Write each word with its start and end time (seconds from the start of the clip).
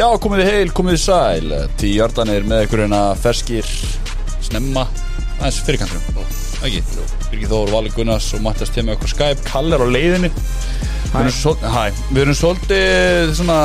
Já, 0.00 0.06
komið 0.22 0.40
þið 0.40 0.46
heil, 0.54 0.70
komið 0.72 0.94
þið 0.96 1.00
sæl. 1.02 1.50
Tí 1.80 1.88
Jördanir 1.92 2.46
með 2.48 2.62
ykkur 2.64 2.80
hérna 2.86 3.00
ferskir 3.20 3.66
Snemma, 4.40 4.86
aðeins 5.40 5.58
fyrirkanturum 5.66 6.22
Ekki, 6.64 6.80
Birgir 7.30 7.50
Þór, 7.50 7.72
Valur 7.74 7.92
Gunnars 7.96 8.30
og 8.36 8.42
Mattias 8.44 8.72
Temi 8.72 8.94
okkur 8.94 9.12
Skype. 9.12 9.44
Kall 9.48 9.72
er 9.76 9.80
á 9.84 9.88
leiðinni. 9.88 10.30
Svol- 11.36 11.60
Hæ, 11.60 11.90
við 12.14 12.22
erum 12.22 12.36
svolítið 12.38 13.32
svona 13.36 13.58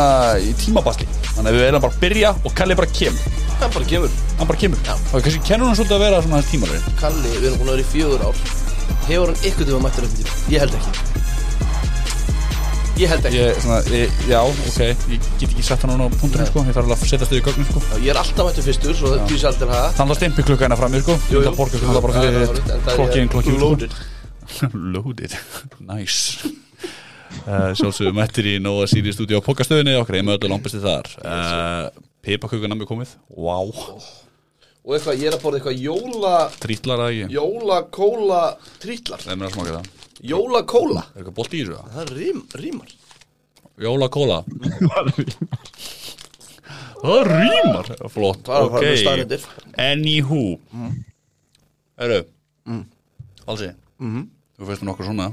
í 0.44 0.52
tímabasli. 0.60 1.08
Þannig 1.36 1.52
að 1.52 1.58
við 1.60 1.66
erum 1.70 1.84
bara 1.86 1.94
að 1.96 2.04
byrja 2.04 2.32
og 2.44 2.56
Kalli 2.58 2.78
bara 2.80 2.92
kemur. 3.00 3.34
Hann 3.60 3.74
bara 3.76 3.90
kemur. 3.92 4.16
Hann 4.40 4.48
bara 4.52 4.60
kemur. 4.60 4.80
Og 5.14 5.22
kannski 5.24 5.44
kennur 5.48 5.68
hann 5.72 5.76
svolítið 5.80 5.98
að 6.00 6.06
vera 6.08 6.22
svona 6.26 6.40
hans 6.42 6.52
tímalegin 6.52 6.98
Kalli, 7.00 7.36
við 7.40 7.50
erum 7.52 7.60
búin 7.64 7.72
að 7.72 7.78
vera 7.78 7.88
í 7.88 7.92
fjögur 7.96 8.26
ár. 8.28 8.46
Hefur 9.08 9.32
hann 9.32 9.44
ykkur 9.52 9.70
tíma 9.72 9.84
mættur 9.88 10.08
eftir 10.10 10.24
tíma? 10.26 10.42
Ég 10.56 10.66
held 10.66 10.80
ekki 10.80 11.15
Ég 12.96 13.10
held 13.12 13.26
ekki. 13.28 13.40
Ég, 13.42 13.58
svona, 13.60 13.78
ég, 13.92 14.12
já, 14.30 14.38
ok, 14.48 14.78
ég 15.12 15.24
get 15.36 15.50
ekki 15.50 15.64
sett 15.68 15.82
hann 15.84 15.92
núna 15.92 16.06
á 16.08 16.16
punkturinn 16.16 16.48
sko, 16.48 16.62
ég 16.64 16.76
þarf 16.78 16.86
alveg 16.86 17.02
að 17.04 17.10
setja 17.10 17.28
stuði 17.28 17.42
í 17.42 17.44
gögnin 17.44 17.68
sko. 17.68 17.82
Já, 17.90 17.96
Ég 18.00 18.12
er 18.14 18.20
alltaf 18.22 18.48
mættur 18.48 18.66
fyrstur, 18.70 18.94
svo 18.96 19.12
því 19.28 19.40
sé 19.42 19.50
aldrei 19.50 19.68
hafa. 19.68 19.90
Þannig 19.98 20.14
að 20.16 20.20
stimpi 20.22 20.46
klukka 20.48 20.64
hérna 20.64 20.78
fram 20.80 20.94
mér 20.96 21.04
sko 21.04 21.16
Jú, 21.18 21.34
jú. 21.36 21.42
Það 21.44 21.58
borgar 21.60 21.84
það 21.84 22.00
bara 22.06 22.16
fyrir 22.16 22.46
það 22.46 22.70
það 22.86 23.00
klokkin, 23.02 23.32
klokkin 23.34 23.58
loaded. 23.60 23.98
Loaded, 24.96 25.36
nice. 25.92 26.54
Uh, 27.46 27.74
Sjálfsögum 27.76 28.16
mættir 28.16 28.48
í 28.48 28.52
Nóa 28.64 28.86
Siri 28.88 29.12
stúdíu 29.12 29.42
á 29.44 29.44
pokastöðinni 29.44 29.98
okkar 30.00 30.22
ég 30.22 30.24
með 30.24 30.38
öllu 30.38 30.54
langbesti 30.54 30.80
þar. 30.80 31.10
Uh, 31.20 32.06
Pipakökun 32.24 32.72
nammi 32.72 32.88
komið, 32.88 33.12
wow 33.36 33.68
Og 34.86 34.96
eitthvað, 34.96 35.20
ég 35.20 35.28
er 35.28 35.36
að 35.36 35.44
borða 35.44 35.60
eitthvað 35.60 35.84
jóla 35.84 36.34
Trítlar 36.64 37.04
að 37.04 37.12
ekki, 37.12 37.36
Jólakóla 37.36 38.42
trítlar 38.80 39.28
er 40.20 40.30
Jólakóla. 40.32 41.04
Er 41.14 41.22
eitthvað 41.22 41.36
bolt 41.40 41.54
í 41.54 41.64
þessu? 41.64 41.80
Það? 41.80 41.96
Það 41.96 42.14
rím, 42.20 42.44
rímar. 42.62 42.94
Jólakóla. 43.86 44.44
Það 47.06 47.28
rýmar 47.30 47.90
Flott, 48.10 48.46
Það 48.48 48.56
er 48.56 48.62
að 48.62 48.72
fara 48.72 48.82
með 48.82 48.94
ok 48.94 49.02
staðreyndir. 49.02 49.50
Anywho. 49.86 50.44
Herru. 52.02 52.22
Halsi. 53.46 53.70
Þú 54.56 54.70
veist 54.70 54.86
nokkur 54.88 55.08
svona 55.10 55.30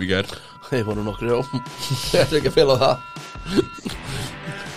Við 0.00 0.08
ger 0.10 0.30
Þeir 0.70 0.82
voru 0.88 1.04
nokkri 1.06 1.30
já. 1.30 1.36
Ég 2.16 2.24
ætla 2.24 2.40
ekki 2.40 2.50
að 2.50 2.56
fela 2.56 2.76
það. 2.80 3.04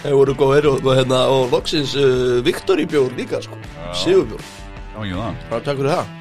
Þeir 0.03 0.15
voru 0.19 0.35
góðir 0.37 0.67
og, 0.69 0.77
og, 0.83 0.91
hérna, 0.99 1.23
og 1.33 1.49
loksins 1.55 1.95
uh, 1.97 2.37
Viktor 2.45 2.79
í 2.79 2.85
bjór 2.89 3.15
líka 3.17 3.41
sko. 3.41 3.57
Sigurbjór. 4.03 4.43
Já, 4.93 4.99
ekki 5.01 5.17
það. 5.17 5.43
Hvað 5.49 5.65
takk 5.65 5.81
fyrir 5.81 5.95
það? 5.95 6.15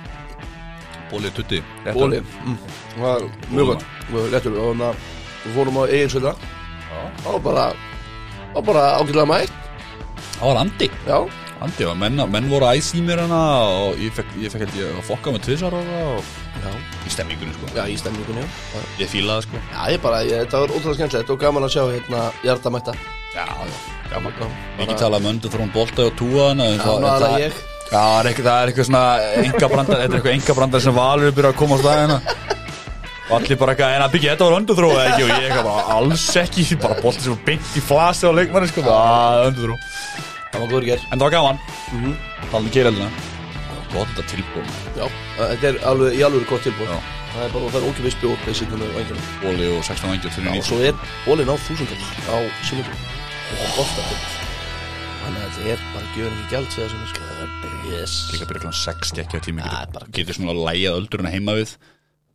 Bólið 1.12 1.36
tutti. 1.36 1.60
Bóli 1.92 2.22
mm. 2.22 2.56
Það 2.98 3.08
var 3.08 3.27
mjög 3.54 3.66
gott. 3.72 3.84
Mjög 4.12 4.30
Léttur 4.34 4.56
og 4.58 4.70
þannig 4.72 4.86
að 4.88 4.96
við 5.44 5.56
fórum 5.58 5.78
á 5.78 5.82
eigin 5.88 6.12
söldra 6.14 6.32
Það 7.22 7.28
var 7.32 7.42
bara 7.48 7.66
Það 8.48 8.54
var 8.58 8.64
bara 8.70 8.84
ágætlega 8.98 9.28
mætt. 9.28 9.52
Það 10.38 10.46
var 10.48 10.60
Andi. 10.64 10.88
Já. 11.06 11.19
Andi, 11.58 11.84
og 11.91 11.96
menn, 11.98 12.20
menn 12.30 12.46
voru 12.50 12.69
æs 12.70 12.92
í 12.94 13.00
mér 13.02 13.19
hana 13.24 13.38
Og 13.88 13.96
ég 13.98 14.12
fekk, 14.14 14.28
ég 14.38 14.52
fekk 14.52 14.62
held 14.66 14.76
ég 14.78 14.92
að 15.00 15.06
fokka 15.08 15.32
með 15.34 15.42
tvisar 15.48 15.74
og 15.74 15.88
það 15.88 16.12
og 16.19 16.36
Já. 16.58 16.70
Í 17.06 17.10
stemmingunni 17.14 17.54
sko. 17.54 17.69
Já, 17.76 17.84
í 17.86 17.94
stemningunni 17.98 18.42
já. 18.42 18.80
Ég 18.98 19.10
fílaði 19.12 19.44
sko. 19.46 19.60
Já, 19.72 19.80
ég 19.94 20.00
bara, 20.02 20.20
ég, 20.26 20.41
þetta 20.44 20.60
var 20.64 20.72
ótrúlega 20.74 20.96
skemmtilegt 20.98 21.30
og 21.34 21.38
gaman 21.42 21.66
að 21.69 21.74
sjá 21.76 21.82
hérna 21.92 22.22
Hjarta 22.42 22.72
mætta 22.74 22.94
Já, 23.34 23.44
já, 23.46 23.76
gaman 24.10 24.32
Ekki 24.82 24.96
tala 24.98 25.20
um 25.22 25.28
öndu 25.30 25.50
þrún 25.52 25.70
bolta 25.74 26.06
og 26.10 26.16
túa 26.19 26.48
hana 26.50 26.66
en 26.72 26.78
Já, 26.78 26.82
það- 26.82 26.98
er 26.98 27.08
það 27.08 27.26
það- 27.28 27.42
ég. 27.44 27.60
Já, 27.88 27.98
það 27.98 28.19
er 28.19 28.28
eitthvað, 28.30 28.48
það 28.48 28.62
er 28.62 28.69
eitthvað 28.72 28.88
svona 28.91 29.04
engabrandar, 29.44 30.00
þetta 30.02 30.14
er 30.14 30.19
eitthvað 30.19 30.36
engabrandar 30.38 30.80
sem 30.86 30.94
valur 30.98 31.32
byrja 31.38 31.52
að 31.54 31.58
koma 31.62 31.78
á 31.78 31.82
staðina 31.82 32.19
og 33.28 33.34
allir 33.38 33.58
bara 33.60 33.74
eitthvað, 33.74 33.94
en 33.96 34.02
að 34.06 34.12
byggja 34.14 34.34
þetta 34.34 34.46
var 34.48 34.56
önduþró 34.58 34.90
eða 34.94 35.06
ekki? 35.12 35.24
Og 35.24 35.30
ég 35.32 35.46
eitthvað 35.48 35.66
bara 35.68 35.96
alls 35.98 36.26
ekki, 36.42 36.64
bara 36.80 36.96
bolti 37.02 37.24
sem 37.24 37.34
var 37.34 37.42
beint 37.48 37.76
í 37.76 37.82
flasi 37.84 38.24
á 38.28 38.32
leikmanni 38.32 38.70
sko, 38.70 38.84
það 38.86 39.38
er 39.42 39.50
önduþró 39.50 39.76
Það 40.48 40.62
var 40.62 40.70
góður 40.72 40.86
ger 40.88 41.03
en 41.04 41.19
það 41.19 41.25
var 41.26 41.34
gaman, 41.36 41.58
mm 41.92 42.00
-hmm. 42.04 42.14
talað 42.48 42.64
um 42.64 42.70
keiraldina 42.72 43.10
gott 43.92 44.08
þetta 44.16 44.25
tilbúin, 44.32 44.72
Já, 44.97 45.06
þetta 45.38 45.69
er 45.69 45.78
alveg, 45.91 46.16
í 46.19 46.22
alveg 46.25 46.48
gott 46.48 46.64
tilbúð 46.64 46.88
Já. 46.88 46.98
Það 47.28 47.44
er 47.44 47.53
bara, 47.53 47.70
það 47.72 47.80
er 47.82 47.88
ókipis 47.88 48.16
bjór 48.22 48.38
basically 48.47 48.78
með 48.80 48.94
vængjum 48.97 49.20
bóli 49.42 49.66
og 49.76 49.84
16 49.84 50.10
vangjur 50.10 50.32
fyrir 50.32 50.47
Já, 50.47 50.50
og 50.50 50.56
nýtt. 50.56 50.69
svo 50.69 50.78
er 50.80 50.94
bólinn 51.26 51.53
á 51.53 51.56
þúsundall 51.69 52.04
á 52.32 52.36
sunnudum 52.64 52.98
að 53.53 53.60
tilbúð 53.76 54.36
Þannig 55.19 55.42
að 55.44 55.53
þetta 55.53 55.72
er 55.72 55.80
bara 55.92 56.06
gjöfum 56.16 56.38
ekki 56.38 56.50
gjald 56.54 56.70
segja 56.72 56.88
sem 56.88 57.06
sko. 57.12 57.28
Yes 57.88 58.12
líka 58.32 58.48
byrja 58.48 58.62
kláðan 58.64 58.80
6 58.80 59.12
gekkja 59.16 59.41
tími 59.44 59.62
Já, 59.64 59.86
bara- 59.92 60.08
getur 60.12 60.36
svona 60.36 60.56
lægjað 60.56 60.98
öldurinn 61.00 61.32
heima 61.32 61.53
við 61.56 61.76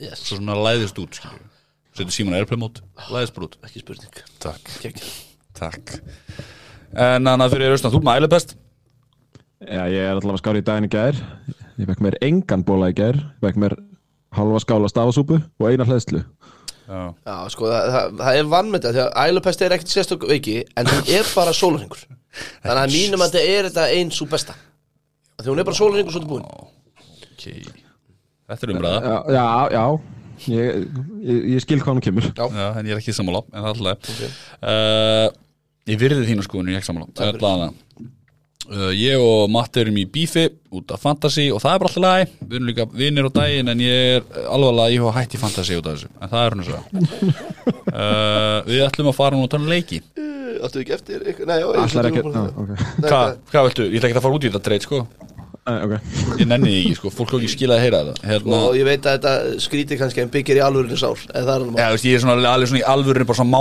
Yes. 0.04 0.26
Svo 0.28 0.40
svona 0.40 0.58
læðist 0.60 1.00
út, 1.00 1.22
setur 1.96 2.12
síman 2.14 2.36
airplay 2.38 2.60
mót, 2.60 2.82
læðist 3.08 3.38
bara 3.38 3.48
út. 3.48 3.58
Ekki 3.64 3.84
spurning. 3.84 4.20
Takk, 4.44 5.00
takk. 5.58 5.96
En 6.94 7.30
annað 7.32 7.56
fyrir 7.56 7.74
austan, 7.74 7.94
þú 7.94 8.04
með 8.06 8.22
ælupest 8.22 8.54
Já, 9.64 9.88
ég 9.88 10.04
er 10.04 10.18
allavega 10.18 10.42
skári 10.42 10.60
í 10.60 10.66
daginn 10.68 10.90
í 10.90 10.92
gær. 10.92 11.18
Ég 11.80 11.88
fekk 11.88 12.02
mér 12.04 12.18
engan 12.28 12.66
bóla 12.68 12.90
í 12.92 12.96
gær. 12.98 13.16
Ég 13.16 13.46
fekk 13.48 13.62
mér 13.64 13.78
halva 14.36 14.60
skála 14.62 14.90
stafasúpu 14.92 15.40
og 15.40 15.70
eina 15.70 15.86
hlæðslu 15.88 16.24
Já, 16.84 17.14
Já, 17.24 17.36
sko, 17.54 17.70
það, 17.72 17.86
það, 17.94 18.18
það 18.20 18.38
er 18.40 18.50
vannmynda 18.52 18.92
því 18.92 19.02
að 19.04 19.30
ælupest 19.30 19.62
er 19.64 19.76
ekkert 19.78 19.94
sérstök 19.94 20.26
veiki 20.28 20.58
en 20.76 20.90
hún 20.90 21.12
er 21.16 21.30
bara 21.32 21.54
sólarhingur 21.56 22.02
Þannig 22.66 22.82
að 22.82 22.96
mínum 22.98 23.24
að 23.24 23.38
þetta 23.38 23.54
er 23.54 23.70
þetta 23.70 23.86
eins 23.94 24.20
og 24.26 24.30
besta. 24.34 24.58
Því 25.40 25.52
hún 25.52 25.62
er 25.62 25.68
bara 25.70 25.80
sólarhingur 25.80 26.16
svo 26.16 26.24
til 26.24 26.32
búin 26.34 26.48
ok 26.50 27.46
Þetta 28.50 28.68
er 28.68 28.74
umræða. 28.76 29.00
Já, 29.04 29.14
já, 29.38 29.46
já. 29.78 29.86
Ég, 30.50 30.88
ég, 31.24 31.44
ég 31.54 31.62
skil 31.64 31.78
hvað 31.80 31.94
hann 31.94 32.02
kemur. 32.04 32.26
Já. 32.36 32.46
Já, 32.52 32.66
en 32.80 32.88
ég 32.90 32.96
er 32.96 33.00
ekki 33.00 33.14
sammála 33.16 33.44
En 33.54 33.62
það 33.62 33.68
er 33.70 33.76
alltaf 33.78 34.10
Ok. 34.10 34.24
uh, 34.66 35.28
Ég 35.94 36.00
virði 36.02 36.26
þínu 36.28 36.44
sko, 36.48 36.60
en 36.64 36.72
ég 36.72 36.76
er 36.76 36.82
ekki 36.82 36.90
sammála. 36.90 37.08
Það 37.16 37.30
er 37.30 37.38
allavega 37.38 37.70
uh, 38.74 38.92
Ég 38.98 39.24
og 39.24 39.44
Matti 39.54 39.84
erum 39.84 40.00
í 40.02 40.06
bífi 40.10 40.48
út 40.74 40.92
af 40.96 41.04
fantasy 41.06 41.46
og 41.54 41.62
það 41.64 41.76
er 41.78 41.84
bara 41.84 41.92
alltaf 41.92 42.04
lagi. 42.04 42.28
Við 42.42 42.58
erum 42.58 42.70
líka 42.72 42.88
vinnir 42.98 43.30
á 43.30 43.32
daginn 43.38 43.72
en 43.72 43.84
ég 43.86 44.18
er 44.18 44.44
alvarlega 44.50 44.96
ég 44.98 45.06
hafa 45.06 45.22
hætt 45.22 45.38
í 45.38 45.42
fantasy 45.44 45.78
út 45.80 45.88
af 45.92 45.98
þessu 46.00 46.12
En 46.18 46.34
það 46.34 46.46
er 46.50 46.58
hún 46.58 46.68
svo 46.68 46.82
uh, 47.94 48.58
Við 48.68 48.84
ætlum 48.90 49.12
að 49.14 49.18
fara 49.22 49.38
nú 49.38 49.46
að 49.48 49.52
tala 49.54 49.68
um 49.68 49.72
leiki. 49.74 50.02
Áttu 50.64 50.82
ekki 50.84 50.94
eftir? 50.96 51.24
Nei, 51.46 51.58
já, 51.62 51.68
Allar 51.84 52.10
ég- 52.10 52.18
ekki 52.18 52.22
okay. 52.64 52.90
Hvað, 53.06 53.64
viltu? 53.70 53.88
Ég 53.90 54.00
ætla 54.02 54.10
ekki 54.12 54.20
að 54.20 54.26
fara 54.28 54.38
út 54.38 54.46
í 54.46 54.52
þetta 54.52 54.64
treyt 54.68 54.86
sko 54.88 55.00
okay. 55.64 56.00
Ég 56.42 56.48
nenni 56.50 56.72
því 56.72 56.80
ekki 56.82 56.98
sko, 56.98 57.12
fólk 57.14 57.34
er 57.34 57.40
ekki 57.40 57.54
skilað 57.54 57.78
að 57.80 57.84
heyra 57.86 58.02
þetta. 58.04 58.28
Hérna, 58.28 58.60
Og 58.68 58.78
ég 58.78 58.88
veit 58.88 59.08
að 59.08 59.18
þetta 59.18 59.34
skrítir 59.64 60.00
kannski 60.02 60.24
en 60.24 60.32
byggir 60.34 60.60
í 60.60 60.64
alvörinu 60.66 60.98
Já, 61.00 61.88
þú 61.88 61.96
veist, 61.96 62.08
ég 62.10 62.18
er 62.18 62.24
svona 62.24 62.52
alveg 62.52 62.72
svona 62.72 62.82
í 62.82 62.88
alvörinu 62.94 63.28
bara 63.30 63.40
svona 63.40 63.54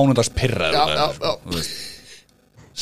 já, 0.98 1.06
já. 1.22 1.66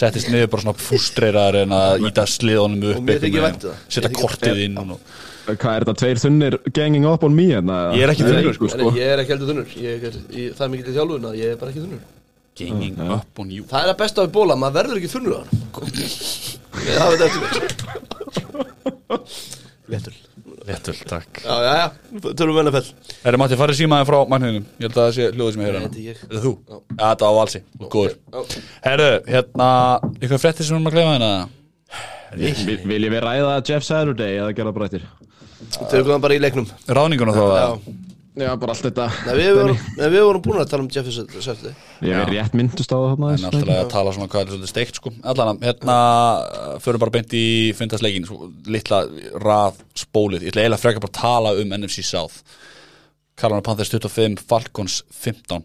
Settist 0.00 0.30
niður 0.30 0.52
bara 0.52 0.64
svona 0.64 0.78
fústreiraðar 0.78 1.58
en 1.64 1.74
að 1.74 2.06
íta 2.08 2.24
sliðunum 2.30 2.84
upp 2.92 3.00
um. 3.02 3.10
Setja 3.90 4.06
þykir- 4.06 4.20
kortið 4.22 4.62
inn 4.68 4.78
og... 4.84 4.94
Hvað 5.50 5.72
er 5.74 5.84
þetta, 5.84 5.94
tveir 5.98 6.20
þunnir 6.22 6.56
ganging 6.76 7.06
up 7.10 7.24
on 7.26 7.34
me 7.34 7.48
hérna? 7.48 7.78
Ég 7.98 8.04
er 8.06 8.12
ekki 8.12 8.28
þunnur, 8.28 8.54
sko. 8.54 8.70
Nei, 8.78 8.92
Ég 9.00 9.12
er 9.16 9.22
ekki 9.24 9.34
heldur 9.34 9.50
þunnur. 9.50 9.74
Það 9.74 10.64
er 10.66 10.72
mikið 10.76 10.86
til 10.86 10.94
þjálfun 10.94 11.26
að 11.26 11.38
ég 11.40 11.56
er 11.56 11.58
bara 11.60 11.72
ekki 11.74 11.82
þunnur. 11.82 12.04
Ganging 12.60 13.02
up 13.16 13.42
on 13.42 13.50
you. 13.50 13.66
Það 13.70 13.86
er 13.88 13.92
að 13.94 13.98
besta 14.04 14.26
við 14.26 14.32
bóla, 14.36 14.58
maður 14.60 14.78
verður 14.78 15.00
ekki 15.00 15.12
þunnur 15.16 15.36
á 15.36 15.40
hann 15.42 15.60
Ég 16.86 16.96
hafa 17.00 17.14
þetta 17.20 17.28
Léttul 19.90 20.14
Léttul, 20.68 20.94
takk. 21.08 21.40
Já, 21.42 21.54
já, 21.64 21.70
já, 21.80 21.86
tölum 22.38 22.54
við 22.58 22.66
NFL 22.68 22.90
Herri 23.24 23.38
Matti, 23.40 23.56
farið 23.58 23.78
símaðin 23.80 24.06
frá 24.10 24.18
mannheiminum 24.30 24.66
Ég 24.78 24.84
held 24.86 24.98
að 25.00 25.06
það 25.06 25.14
sé 25.16 25.24
hljóðið 25.34 25.54
sem 25.56 25.62
ég 25.62 25.66
heyra 25.70 25.80
Nei, 25.80 25.86
hana. 25.86 25.94
þetta 25.94 26.10
er. 26.10 26.18
Er 26.20 26.34
það 26.36 26.44
þú? 26.44 26.52
Já, 26.70 26.76
þetta 27.00 27.24
á 27.26 27.32
valsi, 27.38 27.60
er 27.80 27.88
góður. 27.94 28.14
Herru, 28.84 29.08
hérna, 29.34 29.68
eitthvað 30.20 30.42
fréttir 30.44 30.68
sem 30.68 30.76
við 30.76 30.78
erum 30.78 30.90
að 30.90 30.96
gleyma 30.98 31.14
hérna? 31.16 31.32
Vil, 32.30 32.76
Viljum 32.92 33.16
við 33.16 33.24
ræða 33.24 33.56
Jeff 33.66 33.86
Saturday 33.88 34.36
eða 34.38 34.52
gera 34.60 34.74
bara 34.76 34.86
eftir? 34.90 35.08
Tökum 35.90 36.12
það 36.14 36.22
bara 36.28 36.36
í 36.36 36.42
leiknum. 36.44 36.68
Ráðningunum 36.86 37.34
þá 37.34 37.42
Já, 37.42 37.64
að 37.64 37.74
Já, 38.38 38.52
bara 38.62 38.74
allt 38.76 38.84
þetta. 38.86 39.06
Nei, 39.26 39.32
við 39.40 39.48
vorum, 39.58 39.78
nei, 39.98 40.04
við 40.12 40.22
vorum 40.22 40.42
búin 40.44 40.60
að 40.62 40.68
tala 40.70 40.84
um 40.84 40.90
Jeffy 40.94 41.10
Söldi 41.12 41.72
Ég 42.06 42.14
er 42.14 42.28
rétt 42.30 42.52
myndust 42.54 42.92
á 42.94 42.94
það 42.94 43.06
þarna 43.08 43.30
En 43.34 43.46
alltaf 43.48 43.72
að 43.74 43.88
tala 43.90 44.12
svona 44.14 44.30
hvað 44.30 44.44
er 44.44 44.52
svolítið 44.52 44.70
steikt 44.70 45.00
sko. 45.00 45.10
Allan, 45.32 45.58
hérna, 45.64 45.96
förum 46.84 47.02
bara 47.02 47.14
beint 47.16 47.34
í 47.34 47.44
fyndasleikin, 47.74 48.28
svo, 48.28 48.52
litla 48.70 49.00
rað 49.42 49.80
spólið, 49.98 50.46
ég 50.46 50.54
ætla 50.54 50.62
eiginlega 50.62 50.82
frekar 50.84 51.02
bara 51.02 51.10
að 51.10 51.18
tala 51.18 51.54
um 51.58 51.74
NFC 51.80 52.06
South. 52.06 52.38
Carolina 53.40 53.64
Panthers 53.66 53.90
25, 53.90 54.44
Falcons 54.46 55.00
15 55.10 55.64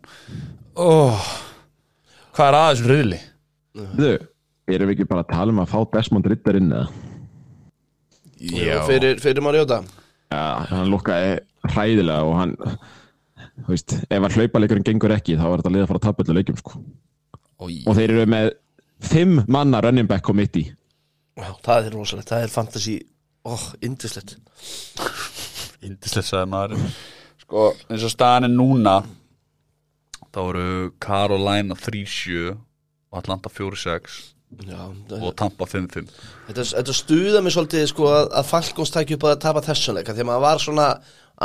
oh, 0.80 1.28
Hvað 2.36 2.48
er 2.48 2.58
aðeins 2.60 2.86
riðli? 2.88 3.20
Þú, 3.76 4.12
erum 4.72 4.90
við 4.90 4.96
ekki 4.96 5.10
bara 5.10 5.26
að 5.26 5.34
tala 5.34 5.54
um 5.54 5.62
að 5.62 5.74
fá 5.74 5.78
Desmond 5.94 6.30
Ritter 6.32 6.60
inn 6.60 6.72
eða? 6.72 6.88
Fyrir, 8.88 9.20
fyrir 9.24 9.44
Mariota 9.44 9.82
Já, 10.34 10.66
hann 10.72 10.90
lukkaði 10.92 11.34
hræðilega 11.70 12.26
og 12.26 12.38
hann 12.40 12.56
þú 13.56 13.72
veist, 13.72 13.96
ef 14.10 14.28
að 14.28 14.38
hlaupaleikurinn 14.40 14.86
gengur 14.86 15.14
ekki 15.16 15.38
þá 15.40 15.46
er 15.48 15.60
þetta 15.62 15.74
lið 15.74 15.84
að 15.86 15.90
fara 15.92 16.02
að 16.02 16.08
tapa 16.08 16.26
öllu 16.26 16.38
leikjum 16.40 16.62
sko. 16.62 16.80
Oi. 17.64 17.76
og 17.88 17.96
þeir 17.96 18.12
eru 18.12 18.26
með 18.28 18.50
fimm 19.00 19.38
manna 19.48 19.80
running 19.86 20.10
back 20.10 20.26
committee 20.28 20.74
það 21.64 21.88
er 21.88 21.94
rosalegt, 21.96 22.32
það 22.32 22.46
er 22.46 22.52
fantasy. 22.52 22.96
Oh, 23.46 23.62
indislegt 23.86 24.38
Indislegt 25.86 26.28
sagði 26.28 26.50
maður 26.50 26.86
Sko, 27.46 27.68
eins 27.92 28.06
og 28.08 28.12
staðan 28.12 28.48
er 28.48 28.54
núna 28.56 28.96
þá 30.34 30.40
eru 30.48 30.70
Carolina 31.00 31.78
3-7 31.78 32.56
og 32.56 33.20
Atlanta 33.20 33.52
4-6 33.54 34.35
Já, 34.66 34.80
og 35.18 35.32
Tampa 35.36 35.66
5-5 35.68 36.06
Þetta, 36.48 36.64
þetta 36.64 36.94
stuða 36.96 37.42
mig 37.44 37.54
svolítið 37.56 37.88
sko 37.90 38.06
að, 38.08 38.28
að 38.40 38.50
Falkons 38.52 38.94
tækja 38.94 39.18
upp 39.18 39.26
að 39.28 39.40
tapa 39.44 39.64
þessum 39.66 39.98
leika 39.98 40.14
því 40.16 40.24
að 40.24 40.30
maður 40.30 40.44
var 40.46 40.62
svona 40.64 40.86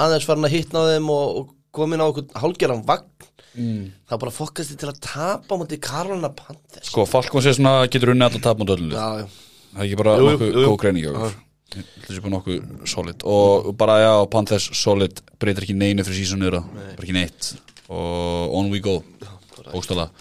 aðeins 0.04 0.26
farin 0.28 0.46
að 0.46 0.54
hitna 0.54 0.84
á 0.84 0.90
þeim 0.92 1.08
og, 1.14 1.38
og 1.40 1.48
komin 1.74 2.04
á 2.04 2.06
okkur 2.06 2.28
hálgeran 2.42 2.84
vagn. 2.86 3.08
Mm. 3.50 3.88
það 4.06 4.20
bara 4.22 4.30
fokkast 4.30 4.76
til 4.78 4.86
að 4.86 5.00
tapa 5.02 5.56
mútið 5.58 5.80
Karolina 5.82 6.30
Panthers. 6.30 6.86
Sko, 6.86 7.02
Falkons 7.10 7.48
er 7.50 7.56
svona, 7.56 7.88
getur 7.90 8.12
unnið 8.12 8.28
alltaf 8.28 8.44
tap 8.44 8.60
mot 8.62 8.70
öllu 8.76 8.92
Já, 8.94 9.24
já, 9.24 9.24
Það 9.72 9.80
er 9.80 9.88
ekki 9.88 9.98
bara 9.98 10.12
Jú, 10.14 10.28
nokkuð 10.28 10.60
góð 10.60 10.76
greining 10.84 11.08
Það 11.10 12.14
er 12.14 12.22
bara 12.22 12.34
nokkuð 12.36 12.86
solid. 12.92 13.26
Og 13.26 13.72
bara, 13.80 13.98
já, 14.04 14.12
Panthers 14.30 14.68
solid 14.78 15.18
breytir 15.42 15.66
ekki 15.66 15.76
neinu 15.80 16.06
fyrir 16.06 16.20
sísonið 16.20 16.60
Bara 16.60 17.02
ekki 17.02 17.16
neitt. 17.16 17.50
Og 17.90 18.54
on 18.60 18.70
we 18.70 18.78
go. 18.84 19.00
Óstala 19.74 20.12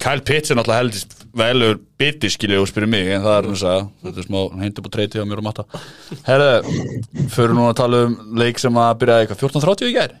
Kyle 0.00 0.24
Pitts 0.24 0.52
er 0.52 0.56
náttúrulega 0.60 0.84
heldist 0.84 1.21
velur 1.38 1.78
biti 2.00 2.28
skilju 2.32 2.60
og 2.62 2.68
spyrir 2.68 2.90
mig 2.90 3.08
en 3.14 3.22
það 3.24 3.36
er 3.38 3.48
þess 3.50 3.66
að 3.68 3.84
þetta 4.04 4.22
er 4.22 4.26
smá 4.26 4.38
hendur 4.62 4.84
på 4.86 4.92
treyti 4.92 5.22
á 5.22 5.24
mér 5.28 5.40
og 5.42 5.46
matta. 5.46 5.64
Herðu, 6.26 6.74
fyrir 7.32 7.54
núna 7.56 7.70
að 7.72 7.78
tala 7.80 8.02
um 8.08 8.16
leik 8.42 8.60
sem 8.62 8.80
að 8.82 8.92
byrja 9.02 9.20
eitthvað 9.22 9.44
14.30 9.46 9.88
í 9.88 9.94
gær? 9.96 10.14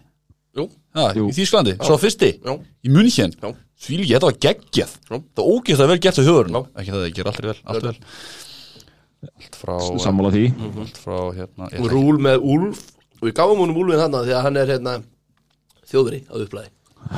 Jú, 0.52 0.66
Já, 0.92 1.04
í 1.16 1.32
Þýsklandi, 1.32 1.76
svo 1.80 1.96
fyrsti 2.00 2.28
Já. 2.36 2.52
í 2.84 2.92
München, 2.92 3.32
því 3.80 4.00
líka 4.02 4.18
þetta 4.18 4.28
var 4.28 4.40
geggjað. 4.46 4.90
Já. 5.08 5.16
það 5.16 5.40
var 5.40 5.52
ógeðslega 5.54 5.92
vel 5.92 6.00
gert 6.04 6.20
á 6.20 6.26
þjóðurinn 6.26 6.58
ekki 6.60 6.92
það, 6.92 6.98
það 6.98 7.14
gerir 7.16 7.30
alltaf 7.30 7.46
vel, 7.48 7.54
allt 7.72 7.86
vel. 7.86 7.94
allt 9.32 9.56
frá 9.62 9.74
Sammála 10.04 10.32
því. 10.34 10.44
Allt 10.82 11.00
frá 11.00 11.16
hérna 11.38 11.70
rúl 11.94 12.20
með 12.20 12.44
Úlf 12.44 12.84
og 13.22 13.28
við 13.30 13.36
gáum 13.38 13.62
húnum 13.62 13.80
Úlfin 13.80 14.02
þarna 14.02 14.24
því 14.26 14.36
að 14.36 14.44
hann 14.48 14.60
er 14.60 14.72
hérna 14.74 14.94
þjóðveri 15.88 16.20
á 16.28 16.34
upplæði 16.36 16.70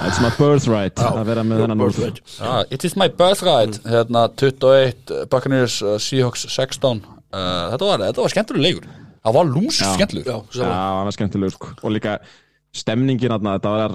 It's 0.05 0.21
my 0.23 0.31
birthright 0.39 0.99
að 0.99 1.21
vera 1.29 1.45
með 1.47 1.65
þennan 1.65 1.83
Birthright. 1.85 2.21
Ah, 2.43 2.63
it 2.73 2.85
is 2.87 2.97
my 2.99 3.07
birthright. 3.09 3.79
Hérna 3.87 4.27
21, 4.41 5.27
Buccaneers 5.31 5.77
uh, 5.85 5.97
Seahawks 6.03 6.47
16 6.51 7.05
uh, 7.05 7.71
þetta 7.75 7.91
var, 7.91 8.07
þetta 8.09 8.25
var 8.25 8.35
skemmtileg 8.35 8.65
leikur. 8.65 8.89
Það 9.25 9.37
var 9.39 9.47
lúms 9.49 9.79
Já. 9.81 9.93
skemmtileg 9.97 10.27
Já, 10.29 10.67
hann 10.69 11.07
var 11.09 11.17
skemmtilegur 11.17 11.55
sko. 11.55 11.71
og 11.81 11.95
líka 11.95 12.19
stemningin 12.75 13.33
þarna, 13.33 13.55
þetta 13.59 13.73
var 13.77 13.95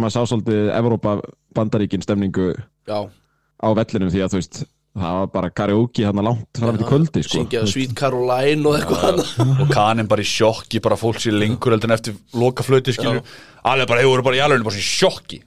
maður 0.00 0.14
sá 0.14 0.20
svolítið 0.30 0.70
Evrópa 0.74 1.12
bandaríkin 1.54 2.02
stemningu 2.02 2.48
Já, 2.88 2.98
á 3.06 3.68
vellinum 3.78 4.10
því 4.10 4.24
að 4.24 4.32
þú 4.34 4.40
veist 4.40 4.58
það 4.96 5.16
var 5.18 5.30
bara 5.32 5.50
karaoke 5.52 6.04
þarna 6.06 6.24
langt 6.24 6.60
fram 6.60 6.78
til 6.78 6.88
kvöldi 6.88 7.22
sko. 7.24 7.40
syngja 7.40 7.64
Sweet 7.68 7.92
Caroline 7.98 8.64
og 8.68 8.78
eitthvað 8.78 9.02
hann 9.04 9.52
og 9.64 9.72
kaninn 9.72 10.08
bara 10.10 10.24
í 10.24 10.28
sjokki 10.30 10.80
bara 10.84 10.98
fólk 11.00 11.20
sér 11.22 11.36
lengur 11.36 11.74
heldur 11.74 11.90
en 11.90 11.96
eftir 11.98 12.16
loka 12.36 12.64
flöti 12.66 12.94
skilju 12.96 13.20
alveg 13.66 13.90
bara, 13.90 14.02
hefur 14.02 14.14
voru 14.14 14.26
bara 14.30 14.38
í 14.38 14.44
alveg 14.44 14.64
bara 14.66 14.78
í 14.80 14.86
sjokki. 14.86 15.42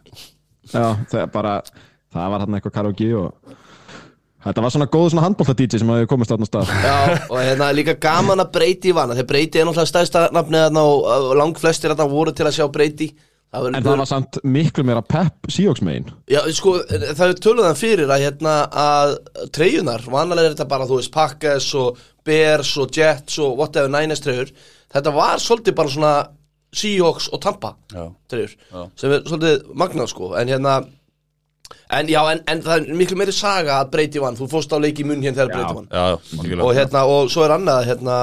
Já, 0.69 0.93
það, 1.09 1.21
er 1.23 1.31
bara, 1.33 1.55
það 2.13 2.33
var 2.33 2.43
hann 2.43 2.57
eitthvað 2.59 2.75
karaoke 2.75 3.07
og 3.17 3.55
þetta 4.45 4.63
var 4.63 4.73
svona 4.75 4.89
góð 4.91 5.07
svona 5.13 5.25
handbólta-DJ 5.25 5.81
sem 5.81 5.93
hafi 5.93 6.09
komist 6.11 6.33
þarna 6.33 6.45
á 6.45 6.51
stað. 6.51 6.75
Já, 6.85 6.99
og 7.31 7.39
hérna 7.41 7.71
líka 7.75 7.95
gaman 8.01 8.43
að 8.43 8.53
breyti 8.59 8.91
í 8.91 8.95
vana 8.95 9.17
þegar 9.17 9.31
breyti 9.33 9.61
er 9.61 9.67
náttúrulega 9.67 9.93
stæðsta 9.93 10.27
nafnið 10.35 10.67
þarna 10.67 10.85
og 10.91 11.33
lang 11.41 11.59
flestir 11.59 11.95
þarna 11.95 12.11
voru 12.13 12.35
til 12.35 12.47
að 12.47 12.59
sjá 12.59 12.67
breyti 12.71 13.09
Það 13.49 13.67
En 13.73 13.85
það 13.85 13.95
var 13.97 14.09
samt 14.09 14.37
miklu 14.45 14.83
meira 14.85 15.01
pepp 15.01 15.47
síjóksmegin 15.49 16.11
Já, 16.29 16.43
sko, 16.53 16.75
það 16.85 17.23
er 17.25 17.39
töluðan 17.41 17.79
fyrir 17.79 18.11
að 18.13 18.25
hérna 18.27 18.55
að 18.69 19.13
treyjunar, 19.55 20.03
vanalega 20.05 20.51
er 20.51 20.53
þetta 20.53 20.67
bara, 20.69 20.85
þú 20.89 20.99
veist, 20.99 21.13
Packers 21.15 21.69
og 21.79 21.97
Bears 22.29 22.75
og 22.77 22.93
Jets 22.93 23.39
og 23.41 23.55
whatever, 23.57 23.89
Niners 23.89 24.21
treyjur. 24.21 24.51
Þetta 24.93 25.15
var 25.15 25.41
svolítið 25.41 25.77
bara 25.79 25.93
svona 25.95 26.13
Seahawks 26.77 27.31
og 27.33 27.41
Tampa 27.41 27.73
Já. 27.89 28.05
treyjur 28.29 28.53
Já. 28.53 28.85
sem 29.01 29.17
er 29.17 29.25
svolítið 29.25 29.73
magnað, 29.81 30.11
sko, 30.13 30.33
en 30.37 30.53
hérna 30.53 30.77
En 31.89 32.05
já, 32.09 32.19
en, 32.31 32.39
en 32.49 32.59
það 32.61 32.75
er 32.83 32.97
miklu 32.97 33.15
meiri 33.17 33.33
saga 33.33 33.79
að 33.81 33.91
breyti 33.95 34.21
vann, 34.21 34.35
þú 34.37 34.45
fórst 34.49 34.73
á 34.73 34.77
leik 34.81 34.99
í 35.01 35.05
munn 35.09 35.21
hérna 35.25 35.41
þegar 35.41 35.53
breyti 35.55 35.77
vann. 35.77 35.87
Já, 35.89 36.03
já, 36.13 36.61
og 36.61 36.73
hérna, 36.77 37.01
og 37.09 37.31
svo 37.33 37.45
er 37.45 37.53
annað 37.55 37.87
hérna 37.89 38.17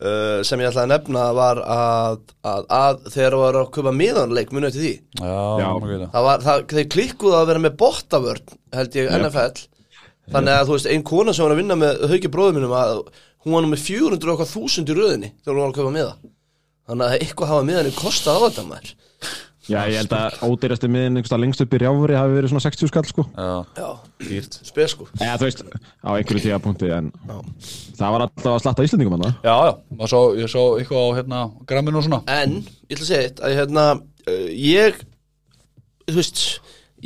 uh, 0.00 0.40
sem 0.46 0.62
ég 0.62 0.70
ætlaði 0.70 0.86
að 0.86 0.92
nefna 0.94 1.24
var 1.36 1.60
að, 1.64 2.20
að, 2.46 2.68
að 2.76 3.02
þegar 3.14 3.36
var 3.40 3.58
að 3.60 3.70
köpa 3.76 3.92
miðanleik 3.96 4.54
munið 4.56 4.76
til 4.76 4.84
því? 4.84 4.92
Já, 5.20 5.34
Já. 5.60 5.68
það. 5.82 6.22
Var, 6.28 6.46
það, 6.46 6.64
þeir 6.74 6.88
klikkuðu 6.96 7.36
að 7.40 7.50
vera 7.52 7.64
með 7.66 7.76
bottavörn 7.84 8.56
held 8.76 8.98
ég 9.00 9.12
NFL 9.18 9.66
þannig 10.30 10.54
að 10.56 10.68
þú 10.68 10.76
veist, 10.76 10.90
ein 10.94 11.06
kona 11.10 11.34
sem 11.34 11.46
var 11.46 11.54
að 11.56 11.62
vinna 11.62 11.78
með 11.80 12.04
hauki 12.12 12.32
bróðum 12.32 12.60
minnum 12.60 12.76
að 12.78 12.96
hún 13.40 13.56
var 13.56 13.64
nú 13.64 13.70
með 13.72 13.84
400 13.86 14.20
og 14.20 14.34
eitthvað 14.34 14.52
þúsund 14.54 14.92
í 14.92 14.96
röðinni 14.98 15.32
þegar 15.40 15.54
hún 15.54 15.62
var 15.62 15.70
að 15.72 15.78
köpa 15.80 15.94
miða. 15.94 16.12
Þannig 16.90 17.06
að 17.06 17.16
eitthvað 17.24 17.50
hafa 17.54 17.66
miðanir 17.68 17.96
kostað 17.98 18.36
á 18.36 18.44
þetta 18.46 18.66
maður 18.68 18.92
Já, 19.68 19.82
ég 19.90 19.98
held 20.00 20.14
að 20.16 20.38
ódýrasti 20.48 20.88
miðin 20.88 21.20
lengst 21.20 21.60
upp 21.60 21.74
í 21.76 21.80
rjáfri 21.82 22.16
hafi 22.16 22.36
verið 22.38 22.52
svona 22.52 22.62
60 22.64 22.90
skall 22.90 23.04
sko. 23.10 23.24
Já. 23.36 23.50
já, 23.76 23.88
dýrt. 24.24 24.56
Spes 24.66 24.94
sko. 24.94 25.06
Eða 25.20 25.36
þú 25.42 25.48
veist, 25.48 25.60
á 26.00 26.10
einhverju 26.14 26.44
tíapunkti 26.46 26.90
en 26.96 27.10
það 27.98 28.14
var 28.14 28.24
alltaf 28.24 28.54
að 28.54 28.62
slatta 28.64 28.86
Íslendingum 28.86 29.18
hann 29.18 29.36
Já, 29.44 29.52
já, 29.52 29.72
maður 29.98 30.12
sá, 30.14 30.20
ég 30.40 30.52
sá 30.54 30.60
eitthvað 30.64 31.04
á 31.04 31.16
hérna 31.18 31.42
gramminu 31.68 32.00
og 32.00 32.06
svona. 32.08 32.22
En, 32.32 32.56
ég 32.88 32.96
ætla 32.96 33.04
að 33.04 33.10
segja 33.12 33.28
eitt 33.28 33.44
að 33.44 33.56
hérna, 33.58 33.86
ég 34.56 35.02
þú 36.08 36.18
veist 36.18 36.44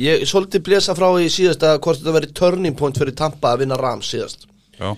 ég 0.01 0.25
svolítið 0.29 0.65
blesa 0.67 0.95
frá 0.97 1.09
í 1.23 1.29
síðast 1.33 1.65
að 1.67 1.81
hvort 1.85 2.01
þetta 2.01 2.17
verið 2.17 2.37
turning 2.39 2.79
point 2.79 2.99
fyrir 2.99 3.17
Tampa 3.19 3.55
að 3.55 3.65
vinna 3.65 3.79
Rams 3.81 4.11
síðast. 4.15 4.47
Já, 4.79 4.95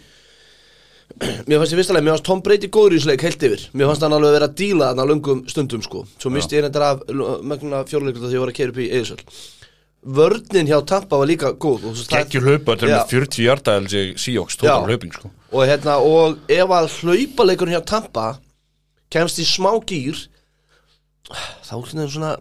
Mér 1.47 1.61
fannst 1.63 1.77
fyrsta 1.79 1.95
leið, 1.97 2.05
mér 2.05 2.17
fannst 2.17 2.27
Tom 2.29 2.41
Brady 2.45 2.69
góður 2.69 2.97
í 2.97 2.99
þessu 2.99 3.11
leik 3.13 3.23
heilt 3.25 3.45
yfir. 3.49 3.67
Mér 3.73 3.91
fannst 3.91 4.05
hann 4.05 4.17
alveg 4.17 4.35
vera 4.37 4.49
að 4.51 4.57
díla 4.61 4.91
þarna 4.91 5.07
löngum 5.11 5.45
stundum 5.49 5.85
sko. 5.85 6.03
Svo 6.21 6.33
misti 6.35 6.59
ég 6.59 6.67
reyndar 6.67 6.85
af 6.91 7.05
megna 7.47 7.85
fjórleikur 7.89 8.27
þegar 8.27 8.37
ég 8.37 8.45
var 8.45 8.53
að 8.53 8.59
keira 8.59 8.75
upp 8.75 8.83
í 8.83 8.91
Eðisöld 8.91 9.39
Vörnin 10.07 10.69
hjá 10.71 10.79
Tampa 10.87 11.19
var 11.19 11.27
líka 11.27 11.51
góð 11.59 11.89
geggjur 12.07 12.45
hlaupa, 12.47 12.77
þetta 12.77 12.87
er 12.87 12.93
með 12.93 13.09
40 13.11 13.43
hjarta 13.43 13.73
ég 13.91 14.13
síjóks, 14.23 14.59
Já. 14.63 14.77
hlauping 14.87 15.13
sko. 15.13 15.31
Og, 15.51 15.65
hérna, 15.67 15.97
og 15.99 16.39
ef 16.47 16.75
að 16.77 16.91
hlaupaleikurinn 17.01 17.75
hjá 17.75 17.83
Tampa 17.91 18.27
kemst 19.11 19.41
í 19.43 19.47
smá 19.47 19.73
gýr 19.83 20.21
þá 21.27 21.75
er 21.75 21.89
þetta 21.91 22.07
svona 22.15 22.37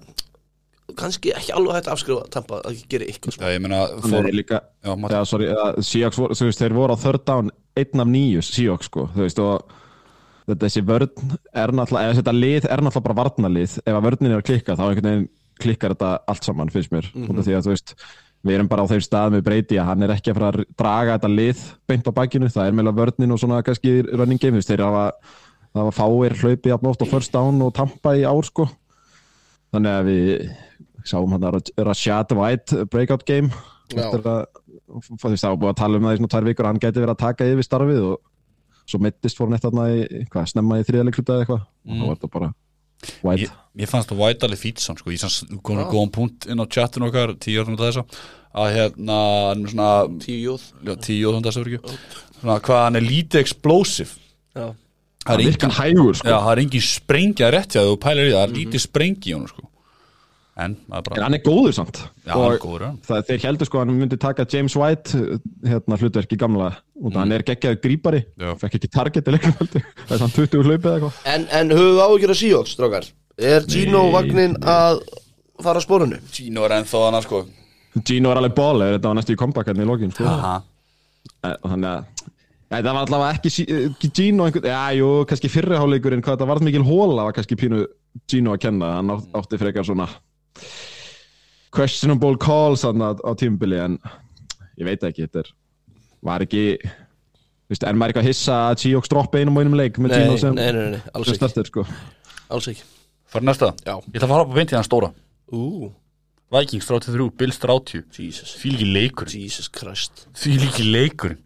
kannski 1.00 1.34
ekki 1.34 1.54
alveg 1.56 1.80
hægt 1.80 1.88
að 1.90 1.96
afskrifa 1.96 2.28
Tampa 2.34 2.60
að 2.62 2.84
gera 2.92 3.08
eitthvað 3.10 3.36
smá 3.36 3.46
Já, 3.48 3.54
ég 3.56 3.64
meina, 3.64 3.80
er 4.20 4.36
líka 4.36 4.60
já. 4.62 4.92
Já, 4.94 5.20
sorry, 5.26 5.48
uh, 5.50 5.72
Seahawks 5.82 6.20
voru, 6.22 6.38
þú 6.38 6.50
veist, 6.50 6.62
þeir 6.62 6.76
voru 6.78 6.94
á 6.94 6.98
third 7.02 7.26
down 7.26 7.50
einn 7.76 8.04
af 8.04 8.12
nýju 8.12 8.44
Seahawks, 8.46 8.92
sko, 8.92 9.08
þú 9.16 9.26
veist, 9.26 9.42
og 9.42 9.74
þetta 10.46 10.68
þessi 10.68 10.84
vörn 10.86 11.34
er 11.58 11.74
náttúrulega, 11.74 12.12
eða 12.12 12.20
þetta 12.20 12.36
lið 12.38 12.68
er 12.70 12.84
náttúrulega 12.86 13.08
bara 13.08 13.18
varnarlið, 13.24 13.80
ef 13.82 13.98
að 13.98 14.06
vörnin 14.06 14.36
er 14.36 14.38
að 14.44 14.46
klikka, 14.52 14.78
þá 14.78 14.86
einhvern 14.86 15.10
veginn 15.10 15.28
klikkar 15.64 15.96
þetta 15.96 16.12
allt 16.30 16.46
saman, 16.46 16.70
finnst 16.70 16.94
mér, 16.94 17.10
mm 17.14 17.26
-hmm. 17.26 17.42
því 17.48 17.56
að, 17.56 17.66
þú 17.66 17.74
veist, 17.74 17.96
við 18.46 18.58
erum 18.60 18.70
bara 18.70 18.86
á 18.86 18.92
þeim 18.92 19.02
stað 19.02 19.34
með 19.34 19.46
breyti 19.48 19.80
að 19.80 19.90
hann 19.90 20.04
er 20.04 20.14
ekki 20.14 20.32
að 20.32 20.38
fara 20.38 20.50
að 20.52 20.66
draga 20.78 21.16
þetta 21.16 21.32
lið 21.34 21.64
beint 21.88 22.10
á 22.12 22.18
bakinu, 22.20 22.50
það 22.52 22.68
er 22.68 22.76
meðlega 22.78 23.00
vörnin 23.00 23.34
og 23.34 23.40
svona 23.42 23.62
kannski 23.66 23.94
running 24.12 24.42
game, 24.42 24.54
þú 24.54 24.62
veist, 24.62 24.70
þeir 24.70 24.86
hafa 24.86 25.06
það 25.76 25.88
var 25.90 25.96
fáir 25.96 26.36
hlaupið 26.40 26.72
jafn 26.72 26.90
oft 26.92 27.04
á 27.04 27.08
first 27.10 27.34
down 27.34 27.62
og 27.66 27.74
tampa 27.76 28.16
í 28.16 28.24
ár, 28.24 28.46
sko. 28.48 28.68
Þannig 29.74 29.92
að 29.92 30.06
við 30.08 30.52
sáum 31.08 31.36
hann 31.36 31.48
að 31.48 31.72
Rashad 31.86 32.34
White 32.36 32.86
breakout 32.92 33.26
game. 33.28 33.52
Að 33.96 34.20
það 34.26 35.50
var 35.50 35.60
búið 35.62 35.72
að 35.72 35.80
tala 35.82 36.00
um 36.00 36.08
það 36.08 36.16
í 36.16 36.20
svona 36.20 36.34
tvær 36.34 36.48
vikur 36.50 36.66
að 36.66 36.72
hann 36.74 36.84
gæti 36.84 37.02
verið 37.02 37.16
að 37.16 37.24
taka 37.24 37.50
yfir 37.52 37.68
starfið 37.68 38.06
og 38.10 38.16
svo 38.86 39.02
mittist 39.02 39.40
fór 39.40 39.50
hann 39.50 39.58
eitt 39.58 39.66
þarna 39.66 39.88
í 39.94 40.24
hvað, 40.30 40.48
snemma 40.52 40.80
í 40.80 40.86
þriðalegluta 40.88 41.36
eða 41.36 41.46
eitthvað. 41.46 41.68
Og 41.86 42.00
þá 42.00 42.06
var 42.06 42.16
þetta 42.16 42.32
bara 42.38 42.54
White. 43.26 43.44
Ég, 43.44 43.54
ég 43.84 43.92
fannst 43.92 44.10
það 44.10 44.22
White 44.24 44.48
alveg 44.48 44.62
fýt 44.62 44.82
sann 44.82 44.98
sko, 44.98 45.12
ég 45.14 45.22
sanns 45.22 45.44
komið 45.66 45.84
ah. 45.84 45.92
góðan 45.92 46.14
punkt 46.16 46.48
inn 46.50 46.64
á 46.64 46.66
chatinu 46.66 47.10
okkar 47.10 47.36
tíu 47.44 47.60
orðum 47.62 47.78
þetta 47.78 47.92
þessa 47.92 48.32
að 48.56 48.72
hérna, 48.78 49.20
er 49.52 49.74
svona 49.74 49.90
Tíu 50.24 51.28
orðum 51.30 51.44
þessa 51.46 51.66
fyrir 51.66 51.84
svona 52.40 52.58
hvað 52.66 52.82
hann 52.86 53.00
er 53.02 53.06
lítið 53.06 53.42
explosive. 53.44 54.16
Já, 54.56 54.70
það 55.26 55.36
er 55.36 55.46
engin, 55.46 55.76
hægur 55.76 56.18
sko. 56.18 56.30
Já, 56.32 56.38
það 56.38 56.52
er 56.54 56.64
engin 56.64 56.86
sprengja 56.88 57.52
rétt 57.54 57.76
hjá 57.76 57.84
þú 57.84 57.98
pælir 58.06 58.30
í 58.30 58.32
það, 58.32 58.40
það 58.40 58.48
er 58.48 58.56
lítið 58.62 58.86
sprengi 58.88 59.32
í 59.32 59.36
honum 59.36 59.52
sko 59.52 59.70
en 60.56 60.76
en 60.88 61.24
hann 61.24 61.36
er 61.36 61.44
góður 61.44 61.74
samt 61.76 61.98
já, 62.24 62.32
er 62.32 62.38
og 62.38 62.62
góður 62.64 62.86
það, 63.04 63.26
þeir 63.28 63.42
heldur 63.44 63.68
sko 63.68 63.82
að 63.82 63.84
hann 63.84 64.00
myndi 64.00 64.20
taka 64.22 64.46
James 64.54 64.78
White 64.80 65.26
hérna 65.68 66.00
hlutverki 66.00 66.40
gamla 66.40 66.70
og 67.02 67.10
mm. 67.10 67.18
hann 67.20 67.36
er 67.36 67.44
geggjaður 67.48 67.82
grípari 67.84 68.24
fekk 68.62 68.80
ekki 68.80 68.92
target 68.94 69.28
í 69.28 69.36
leiknum 69.36 69.58
heldur 69.60 69.84
það 70.06 70.16
er 70.16 70.24
svona 70.24 70.38
20 70.38 70.66
hlaupið 70.70 70.90
eða 70.92 70.96
eitthvað 70.96 71.34
En, 71.34 71.48
en 71.60 71.76
höfum 71.76 71.92
við 71.98 72.04
áhyggjur 72.06 72.34
af 72.36 72.40
Seahawks, 72.40 72.76
strókar? 72.78 73.12
Er 73.36 73.68
Gino 73.68 74.06
Nei. 74.06 74.14
vagnin 74.16 74.58
að 74.64 75.02
fara 75.60 75.82
að 75.82 75.88
spórunu? 75.90 76.22
Gino 76.32 76.64
er 76.64 76.78
ennþá 76.80 77.04
hann 77.10 77.26
sko 77.26 77.44
Gino 78.04 78.32
er 78.32 78.40
alveg 78.40 78.56
bóla, 78.56 78.94
þetta 78.96 79.12
var 79.12 79.20
næstu 79.20 79.36
í 79.36 79.40
comeback 79.40 79.70
hérna 79.72 79.86
í 79.86 79.88
lokin 79.88 80.12
sko. 80.12 80.28
Þannig 81.46 81.90
að 81.92 82.00
ja, 82.72 82.80
það 82.80 82.90
var 82.90 83.02
allavega 83.06 83.38
ekki 83.38 83.66
eh, 83.72 84.08
Gino 84.10 84.48
einhvern, 84.48 84.68
já, 84.68 84.82
jú, 85.00 85.10
kannski 85.30 85.52
fyrri 85.52 85.80
hálfleikurinn 85.80 86.24
hvað 86.26 86.36
þetta 86.36 86.50
var 86.50 86.64
mikil 86.66 86.84
hóla 86.88 87.28
var 87.28 87.36
kannski 87.38 87.58
pínu 87.60 87.86
Gino 88.32 88.56
að 88.56 88.64
kenna, 88.66 88.96
hann 88.98 89.14
átt, 89.14 89.30
átti 89.38 89.60
frekar 89.62 89.88
svona 89.88 90.10
questionable 91.76 92.38
calls 92.42 92.86
á, 92.88 92.92
á 92.92 93.32
tímubili 93.40 93.80
en 93.84 93.98
ég 94.80 94.88
veit 94.88 95.04
ekki, 95.04 95.28
þetta 95.28 95.44
er 95.46 95.52
var 96.26 96.46
ekki 96.46 96.66
Vist, 97.66 97.82
er 97.82 97.98
maður 97.98 98.12
eitthvað 98.14 98.28
að 98.28 98.30
hissa 98.30 98.56
að 98.70 98.82
Seahawks 98.84 99.10
droppa 99.10 99.40
einum 99.42 99.56
og 99.58 99.64
einum 99.66 99.78
leik 99.80 99.96
með 99.98 100.12
nei, 100.14 100.36
sem, 100.38 100.54
nei, 100.54 100.68
nei, 100.76 100.90
nei, 100.94 101.00
alls 101.18 101.32
sem 101.32 101.34
ekki, 101.34 101.40
starter 101.42 101.70
sko. 101.72 101.86
alls 102.54 102.68
ekki. 102.70 102.84
Fyrir 103.34 103.48
næsta, 103.50 103.72
Já. 103.82 103.96
ég 104.06 104.20
ætla 104.20 104.28
að 104.28 104.34
fara 104.36 104.44
upp 104.46 104.52
á 104.54 104.62
í 104.62 104.76
hann 104.78 104.86
stóra. 104.86 105.10
Ú, 105.50 105.90
Vikings 106.54 106.86
33, 106.86 107.26
Bills 107.42 107.58
30 107.64 108.04
Jesus, 108.14 108.54
Því 108.62 108.76
líki 108.76 108.92
leikurinn. 108.94 109.34
Jesus 109.34 109.72
Christ. 109.74 110.28
Því 110.38 110.60
líki 110.62 110.86
leikurinn. 110.94 111.42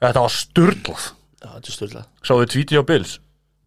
Þetta 0.00 0.24
var 0.24 0.32
sturdlað 0.32 1.10
Já, 1.40 1.48
þetta 1.56 1.74
styrla 1.74 2.02
Sáðu 2.24 2.48
tvítið 2.54 2.80
á 2.80 2.84
Bills 2.88 3.18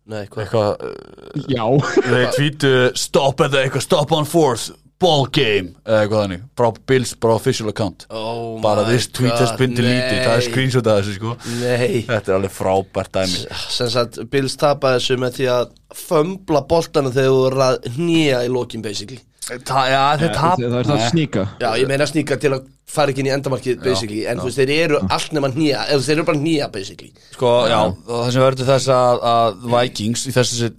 Nei, 0.03 0.25
hvað? 0.27 0.43
Eitthvað 0.43 0.71
uh, 0.83 1.43
Já. 1.47 1.65
Þeir 2.11 2.31
tvítu 2.35 2.71
Stop 2.99 3.43
eða 3.45 3.61
eitthvað 3.63 3.85
Stop 3.85 4.15
on 4.17 4.27
fourth 4.27 4.71
Ball 5.03 5.25
game 5.35 5.73
Eða 5.83 6.03
eitthvað 6.03 6.21
þannig. 6.21 6.43
Frá 6.59 6.67
Bills 6.91 7.13
bara 7.19 7.35
official 7.35 7.71
account. 7.71 8.05
Oh 8.13 8.59
Bara 8.63 8.85
my 8.85 8.93
this 8.93 9.09
tweet 9.11 9.33
has 9.35 9.51
been 9.59 9.73
deleted. 9.75 10.21
Það 10.21 10.35
er 10.35 10.39
nei. 10.39 10.45
screenshot 10.47 10.87
af 10.87 11.01
þessu 11.01 11.15
sko. 11.17 11.33
Nei. 11.59 11.89
Þetta 12.07 12.31
er 12.31 12.37
alveg 12.37 12.53
frábært 12.55 13.11
dæmi. 13.17 13.41
Sem 13.73 13.91
sagt 13.91 14.21
Bills 14.31 14.55
tapa 14.61 14.93
þessu 14.95 15.17
með 15.19 15.39
því 15.41 15.49
að 15.57 15.75
fömbla 16.05 16.63
boltana 16.71 17.11
þegar 17.11 17.35
þú 17.35 17.43
eru 17.49 17.65
að 17.67 17.91
hnýja 17.97 18.43
í 18.47 18.53
lokin 18.53 18.85
basically 18.85 19.19
Ta, 19.43 19.83
Já 19.91 20.03
þeir 20.21 20.31
tap 20.37 20.59
Það 20.61 20.77
er 20.79 20.87
það 20.87 21.01
Nei. 21.01 21.09
sníka. 21.11 21.43
Já, 21.59 21.69
ég 21.81 21.89
meina 21.89 22.07
sníka 22.07 22.37
til 22.39 22.53
að 22.55 22.69
fara 22.93 23.13
ekki 23.13 23.23
inn 23.23 23.29
í 23.29 23.33
endamarkið 23.33 23.79
basically, 23.81 24.23
en 24.29 24.41
þú 24.41 24.49
veist, 24.49 24.59
þeir 24.59 24.71
eru 24.75 24.99
allt 25.15 25.33
nema 25.35 25.49
hnýja 25.53 25.85
eða 25.89 26.05
þeir 26.05 26.15
eru 26.15 26.25
bara 26.27 26.39
hnýja 26.41 26.67
basically. 26.73 27.09
Sko, 27.33 27.51
já, 27.71 27.79
það 28.09 28.27
sem 28.35 28.43
verður 28.43 28.69
þess 28.69 28.91
að, 28.93 29.23
að 29.31 29.63
Vikings 29.73 30.25
í 30.29 30.33
þessu, 30.35 30.69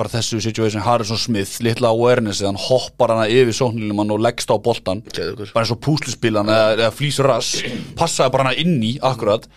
bara 0.00 0.12
þessu 0.12 0.40
situation 0.44 0.84
Harrison 0.84 1.20
Smith, 1.22 1.54
litla 1.64 1.92
awareness 1.94 2.42
hann 2.44 2.60
hoppar 2.60 3.14
hana 3.14 3.28
yfir 3.30 3.56
sóknilumann 3.56 4.12
og 4.12 4.20
leggst 4.26 4.52
á 4.52 4.56
boltan 4.60 5.00
bara 5.06 5.62
eins 5.62 5.72
og 5.72 5.80
púsluspilan 5.86 6.50
eða, 6.52 6.74
eða 6.76 6.92
flýsur 6.98 7.30
rass. 7.30 7.62
Passaði 7.98 8.34
bara 8.36 8.50
hana 8.50 8.58
inn 8.60 8.76
í, 8.84 8.96
akkurat. 9.00 9.48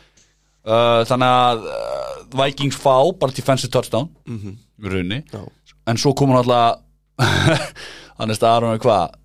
Uh, 0.66 1.04
þannig 1.06 1.30
að 1.30 1.68
uh, 1.70 2.16
Vikings 2.40 2.80
fá 2.82 2.96
bara 3.20 3.36
defensive 3.36 3.70
touchdown 3.74 4.08
mm 4.26 4.40
-hmm. 4.40 4.56
í 4.82 4.90
rauninni, 4.90 5.20
Já. 5.30 5.44
en 5.92 5.98
svo 6.02 6.16
komur 6.18 6.40
hann 6.40 6.46
alltaf 6.46 6.82
hann 8.20 8.32
er 8.32 8.38
staðar 8.40 8.68
um 8.70 8.80
hvað 8.80 9.16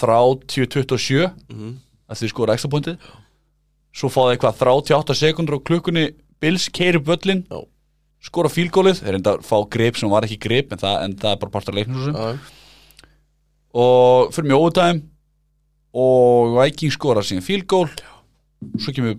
30-27 0.00 1.24
að 2.10 2.20
því 2.20 2.28
skora 2.30 2.54
extra 2.54 2.70
pointið. 2.70 3.10
Svo 3.94 4.08
fá 4.10 4.20
það 4.22 4.32
eitthvað 4.36 4.60
38 4.62 5.16
sekundur 5.18 5.58
á 5.58 5.66
klukkunni 5.66 6.04
Bills 6.40 6.68
keiri 6.70 7.00
böllin 7.02 7.42
Já. 7.50 7.58
skora 8.22 8.48
fílgólið, 8.48 9.02
þeir 9.02 9.18
enda 9.18 9.34
að 9.36 9.44
fá 9.48 9.56
grip 9.70 9.98
sem 9.98 10.10
var 10.12 10.24
ekki 10.26 10.38
grip 10.40 10.72
en 10.72 10.78
það, 10.80 10.96
en 11.04 11.16
það 11.18 11.34
er 11.34 11.40
bara 11.42 11.54
partur 11.56 11.74
af 11.74 11.78
leiknum 11.80 12.38
og 13.74 14.30
fyrir 14.34 14.48
mjög 14.50 14.64
ódæm 14.70 15.02
og 16.00 16.54
Viking 16.60 16.94
skora 16.94 17.22
síðan 17.26 17.44
fílgól 17.46 17.88
svo 18.78 18.94
kemur 18.94 19.18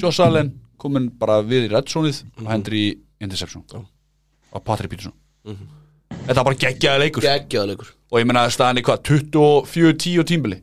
Josh 0.00 0.20
Allen 0.20 0.52
komin 0.80 1.08
bara 1.18 1.40
við 1.42 1.66
í 1.70 1.72
reddsónið 1.72 2.22
og 2.42 2.50
hendur 2.52 2.76
í 2.76 2.86
interception 3.24 3.64
og 3.72 4.62
Patrick 4.64 4.92
Peterson. 4.92 5.12
Þetta 5.46 6.36
var 6.36 6.44
bara 6.50 6.60
geggjaði 6.60 7.06
leikur. 7.06 7.24
Geggjaðleikur 7.24 7.95
og 8.10 8.20
ég 8.20 8.26
meina 8.28 8.46
staðan 8.52 8.78
í 8.80 8.84
hvað 8.86 9.02
24-10 9.10 10.20
og 10.22 10.26
tímbili 10.30 10.62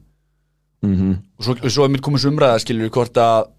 Mhm. 0.84 1.12
og 1.40 1.46
svo, 1.46 1.54
svo 1.72 1.86
er 1.86 1.90
mér 1.94 2.02
komið 2.04 2.20
svo 2.26 2.32
umræða 2.34 2.60
skilur 2.60 2.90
við 2.90 2.92
hvort 2.92 3.16
að 3.16 3.52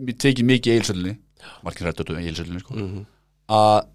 mér 0.00 0.16
tekið 0.16 0.46
mikið 0.48 0.72
í 0.72 0.76
eilsöllinni 0.80 1.16
margir 1.64 1.86
rættu 1.86 2.06
í 2.16 2.28
eilsöllinni 2.30 2.60
sko, 2.60 3.04
að 3.48 3.86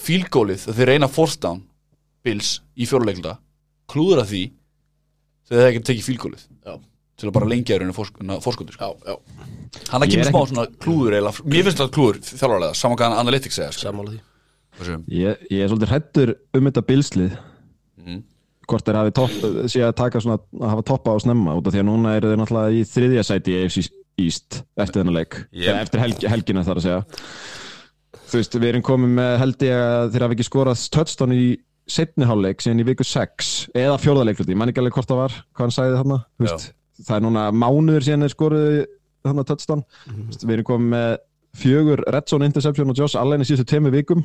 fílgólið 0.00 0.64
þeir 0.72 0.86
reyna 0.94 1.08
force 1.12 1.36
down 1.42 1.62
Bills 2.24 2.60
í 2.76 2.86
fjóruleikluta 2.88 3.36
klúður 3.90 4.22
að 4.24 4.30
því 4.32 4.42
þegar 5.50 5.60
þeir 5.60 5.70
ekki 5.74 5.84
tekið 5.90 6.08
fílgólið 6.08 6.46
Já, 6.64 6.74
til 7.20 7.28
að 7.28 7.34
bara 7.36 7.50
lengja 7.52 7.76
þér 7.76 7.84
henni 7.84 7.96
fórskotur 8.40 8.72
sko. 8.72 8.88
já, 9.04 9.12
já, 9.12 9.16
hann 9.92 10.02
að 10.02 10.10
kemur 10.14 10.30
smá 10.30 10.40
svona 10.48 10.66
klúður 10.80 11.16
eiginlega, 11.18 11.44
mér 11.52 11.64
finnst 11.68 11.82
það 11.84 11.92
klúður 11.96 12.20
þjálfarlega, 12.30 12.74
saman 12.80 12.96
hvað 13.00 13.18
analytics 13.20 13.54
segja 13.60 13.72
sko. 13.76 13.92
Ég, 15.12 15.36
ég 15.50 15.60
er 15.60 15.68
svolítið 15.68 15.90
hrættur 15.92 16.34
um 16.54 16.64
þetta 16.70 16.86
bilslið 16.88 17.38
Mhm. 18.00 18.22
Hvort 18.70 18.86
þeir 18.86 18.98
hafi 19.00 19.14
topp, 19.16 19.38
sé 19.70 19.82
að 19.84 19.96
taka 19.98 20.22
svona 20.22 20.38
að 20.40 20.68
hafa 20.74 20.84
toppa 20.90 21.14
á 21.14 21.18
snemma 21.22 21.56
út 21.58 21.66
af 21.68 21.74
því 21.74 21.82
að 21.82 21.88
núna 21.88 22.14
eru 22.18 22.30
þeir 22.30 22.40
náttúrulega 22.40 22.76
í 22.76 22.84
þriðja 22.90 23.24
sæti 23.26 23.54
í 23.54 23.64
AFC 23.64 23.90
East 24.20 24.60
eftir 24.80 25.00
þennan 25.00 25.16
leik. 25.16 25.38
Yep. 25.56 25.80
Eftir 25.86 26.02
helg, 26.04 26.24
helgina 26.32 26.64
þar 26.66 26.80
að 26.80 26.86
segja. 26.86 27.00
Þú 28.30 28.40
veist, 28.40 28.56
við 28.60 28.68
erum 28.70 28.86
komið 28.86 29.14
með 29.16 29.32
held 29.42 29.64
ég 29.66 29.84
að 29.84 30.12
þeir 30.14 30.24
hafi 30.26 30.36
ekki 30.36 30.46
skorað 30.46 30.84
touchdown 30.94 31.34
í 31.34 31.44
setni 31.90 32.28
hálfleik 32.28 32.62
síðan 32.62 32.82
í 32.82 32.86
viku 32.86 33.06
6 33.06 33.54
eða 33.74 33.96
fjórðarleik, 34.02 34.42
ég. 34.44 34.58
Man 34.58 34.70
ekki 34.70 34.82
alveg 34.82 34.98
hvort 34.98 35.10
það 35.10 35.22
var 35.24 35.38
hvað 35.40 35.64
hann 35.64 35.74
sagði 35.74 35.96
þarna 35.98 36.18
það 37.00 37.16
er 37.16 37.24
núna 37.24 37.46
mánuður 37.56 38.06
síðan 38.06 38.26
þeir 38.26 38.34
skoruðu 38.34 38.84
þarna 39.26 39.46
touchdown. 39.48 39.86
Þú 40.04 40.26
veist, 40.28 40.44
við 40.44 40.54
erum 40.56 40.68
komið 40.70 40.92
með 40.94 41.08
fjögur 41.60 42.04
red 42.14 42.30
zone 42.30 42.46
interception 42.50 42.92
og 42.92 43.00
Josh 43.00 43.18
Allen 43.18 43.42
í 43.42 43.48
síðustu 43.48 43.66
temi 43.72 43.92
vikum. 43.94 44.22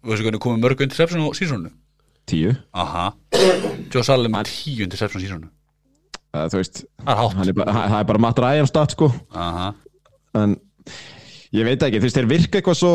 Veistu 0.00 0.26
hvernig 0.26 0.42
komið 0.42 0.64
mörg 0.64 0.82
interception 0.86 1.22
á 1.22 1.30
sísónu 1.36 1.70
tíu. 2.30 2.54
Aha, 2.74 3.08
Joe 3.92 4.02
Salem 4.06 4.32
með 4.34 4.50
10 4.52 4.84
interception 4.88 5.22
á 5.22 5.24
sísónu 5.26 5.50
Uh, 6.30 6.44
þú 6.46 6.60
veist, 6.60 6.76
það 7.02 7.08
er 7.24 7.32
hann 7.34 7.48
er 7.50 7.54
bara, 7.58 7.72
hann- 7.74 7.88
það 7.90 8.00
er 8.00 8.04
bara 8.06 8.18
Matt 8.22 8.38
Ryan 8.38 8.68
stat 8.70 8.92
sko. 8.94 9.08
Aha, 9.34 9.64
en 10.38 10.52
ég 11.50 11.64
veit 11.66 11.82
ekki, 11.82 11.98
þú 11.98 12.06
veist, 12.06 12.18
þeir 12.20 12.28
virka 12.30 12.60
eitthvað 12.60 12.76
svo 12.78 12.92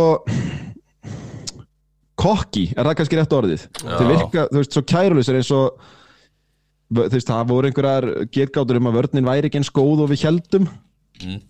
kokki, 2.15 2.69
er 2.77 2.87
það 2.87 2.95
kannski 3.01 3.17
rétt 3.19 3.35
orðið? 3.35 3.65
Þeir 3.81 4.07
virka, 4.13 4.45
þú 4.53 4.61
veist, 4.61 4.77
svo 4.77 4.83
kærulisir 4.87 5.35
eins 5.41 5.51
og 5.51 5.83
þú 6.95 7.09
veist, 7.11 7.27
það 7.27 7.49
voru 7.51 7.69
einhverjar 7.69 8.07
getgátur 8.37 8.79
um 8.79 8.87
að 8.91 8.97
vörnin 9.01 9.27
væri 9.27 9.49
ekki 9.49 9.59
eins 9.59 9.73
góð 9.75 10.05
og 10.05 10.11
við 10.13 10.23
heldum 10.29 10.69
Mm. 11.15 11.41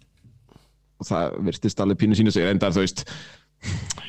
og 1.01 1.07
það 1.07 1.37
virtist 1.47 1.79
alveg 1.81 1.97
pínu 2.01 2.17
sínu 2.17 2.31
sig 2.33 2.45
endar, 2.49 2.69
þú 2.73 2.81
veist 2.83 3.05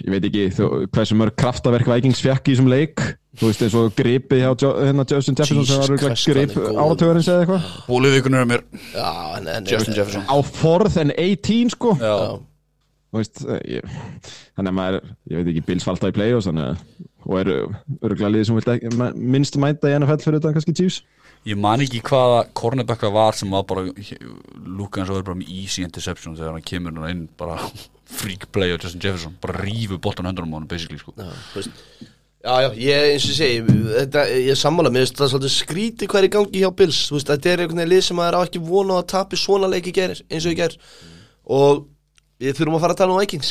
ég 0.04 0.10
veit 0.14 0.24
ekki 0.28 0.44
þú, 0.56 0.66
hversu 0.94 1.16
mörg 1.18 1.36
kraftaverk 1.40 1.88
Vikings 1.90 2.20
fekk 2.24 2.48
í 2.50 2.54
þessum 2.56 2.68
leik. 2.72 3.00
Þú 3.36 3.50
veist, 3.50 3.62
eins 3.66 3.74
og 3.76 3.90
gripi 3.98 4.38
hjá 4.40 4.50
Jo- 4.62 4.74
hérna, 4.80 5.04
Justin 5.10 5.36
Jefferson 5.36 5.66
sem 5.68 5.80
var 5.82 6.14
grip 6.16 6.54
góður. 6.56 6.78
áratögarins 6.80 7.26
eða 7.28 7.42
eitthvað. 7.44 7.66
Bóliðvíkunur 7.90 8.40
er 8.40 8.46
mér. 8.52 8.62
Já, 8.94 9.10
en, 9.36 9.48
en 9.52 9.66
Justin 9.68 9.94
Jefferson. 9.98 10.22
Á 10.24 10.36
fourth 10.44 10.96
and 11.02 11.12
18 11.18 11.70
sko. 11.76 11.96
Já, 12.00 12.38
Þú 13.12 13.20
veist, 13.20 13.42
eh, 13.48 13.60
ég, 13.76 13.92
þannig 14.58 14.70
að 14.72 14.76
maður, 14.76 14.96
ég 15.30 15.36
veit 15.38 15.50
ekki, 15.52 15.60
Bills 15.68 15.84
falta 15.86 16.08
í 16.10 16.14
play-offs 16.16 16.48
þannig 16.48 16.64
að, 16.66 16.80
og 17.26 17.36
eru 17.38 17.54
örgulega 18.02 18.32
liðið 18.34 18.48
sem 18.48 18.56
vilt 18.58 18.72
ekki, 18.72 18.90
minnst 19.36 19.56
mænta 19.62 19.88
í 19.92 19.94
NFL 20.00 20.24
fyrir 20.24 20.40
þetta 20.40 20.52
kannski 20.56 20.74
Chiefs. 20.76 20.98
Ég 21.46 21.56
man 21.60 21.80
ekki 21.84 22.00
hvaða 22.08 22.40
cornerbacka 22.58 23.08
var 23.14 23.36
sem 23.38 23.52
var 23.54 23.62
bara 23.68 23.84
lúka 23.86 25.00
eins 25.00 25.08
og 25.12 25.16
verður 25.20 25.28
bara 25.30 25.38
með 25.38 25.52
easy 25.54 25.84
interception 25.86 26.34
þegar 26.36 26.56
hann 26.58 26.66
kemur 26.66 26.96
hann 26.98 27.12
inn 27.14 27.28
bara 27.38 27.56
freak 28.06 28.46
play 28.54 28.70
á 28.74 28.76
Justin 28.78 29.02
Jefferson 29.02 29.34
bara 29.42 29.62
rífu 29.64 29.98
boltan 30.02 30.28
höndunum 30.28 30.54
á 30.54 30.56
hann 30.60 30.68
basically 30.70 30.98
sko. 31.00 31.14
Já, 31.16 31.30
veist. 31.54 31.70
Já, 32.46 32.62
já, 32.62 32.68
ég, 32.78 33.04
eins 33.16 33.24
og 33.26 33.34
segi, 33.34 33.62
þetta, 33.90 34.22
ég 34.38 34.58
sammála, 34.60 34.90
mér 34.94 35.02
finnst 35.02 35.18
það 35.18 35.30
svolítið 35.32 35.52
skríti 35.56 36.06
hvað 36.06 36.20
er 36.20 36.26
í 36.28 36.32
gangi 36.36 36.60
hjá 36.62 36.68
Bills, 36.78 37.00
þú 37.08 37.16
veist, 37.16 37.30
þetta 37.32 37.50
er 37.50 37.62
einhvern 37.64 37.80
veginn 37.80 37.90
lið 37.90 38.02
sem 38.06 38.18
maður 38.20 38.36
á 38.38 38.40
ekki 38.46 38.60
vona 38.68 38.98
að 39.00 39.08
tapi 39.10 39.38
svona 39.40 39.70
leiki 39.72 39.94
gerir, 39.96 40.20
eins 40.30 40.46
og 40.46 40.52
ég 40.54 40.60
ger, 40.60 40.76
og 41.56 41.80
við 42.38 42.60
þurfum 42.60 42.78
að 42.78 42.84
fara 42.84 42.94
að 42.94 43.00
tala 43.00 43.16
um 43.16 43.18
Vikings. 43.24 43.50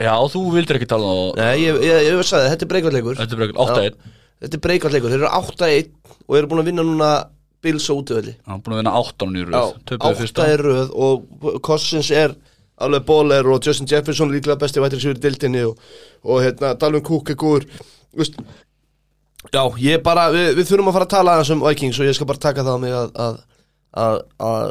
já, 0.00 0.14
þú 0.32 0.44
vildir 0.54 0.78
ekki 0.78 0.88
tala 0.88 1.10
um 1.10 1.36
Nei, 1.36 1.50
ég, 1.66 1.82
ég, 1.84 1.98
ég, 2.06 2.08
ég 2.14 2.30
sagði, 2.30 2.54
þetta 2.54 2.66
er 2.66 2.72
breykvartleikur, 2.72 3.20
þetta 3.20 3.36
er 3.36 3.42
bara 3.44 3.68
8-1 3.68 4.00
þetta 4.40 4.56
er 4.56 4.64
breykvartleikur, 4.68 5.12
þeir 5.12 5.20
eru 5.20 5.34
8-1 5.42 5.92
og 6.24 6.38
eru 6.40 6.50
búin 6.54 6.62
að 6.64 6.70
vinna 6.72 6.86
núna 6.86 7.10
Bills 7.60 7.90
á 7.90 7.92
hann 7.92 8.30
er 8.56 8.62
búin 8.64 8.72
að 8.72 8.80
vinna 8.80 8.96
8 8.96 9.28
í 9.28 9.42
Já, 9.42 9.48
röð. 9.50 9.74
Töpuðu 9.84 10.14
8 10.14 10.20
fyrsta 10.22 10.46
er 10.48 10.62
röð 10.64 10.94
og 10.96 11.60
Cousins 11.66 12.08
er 12.08 12.32
alveg 12.80 13.06
bóler 13.08 13.46
og 13.50 13.62
Justin 13.66 13.88
Jefferson 13.90 14.32
líklega 14.32 14.58
besti 14.60 14.82
vætri 14.82 15.00
sigur 15.02 15.18
í 15.18 15.22
dildinni 15.22 15.62
og, 15.68 15.78
og 16.24 16.42
hérna, 16.44 16.74
Dalvin 16.80 17.06
Cook 17.06 17.32
er 17.32 17.40
góður, 17.40 17.68
Já, 19.48 19.62
ég 19.80 20.02
bara, 20.04 20.26
við, 20.34 20.50
við 20.58 20.66
þurfum 20.68 20.90
að 20.90 20.96
fara 20.98 21.06
að 21.06 21.12
tala 21.14 21.34
aðeins 21.34 21.50
um 21.54 21.62
Vikings 21.64 21.98
og 22.02 22.08
ég 22.10 22.16
skal 22.16 22.26
bara 22.28 22.42
taka 22.42 22.64
það 22.66 22.76
á 22.76 22.80
mig 22.82 22.92
að, 22.92 23.14
að, 23.24 23.38
að, 24.02 24.16
að 24.44 24.64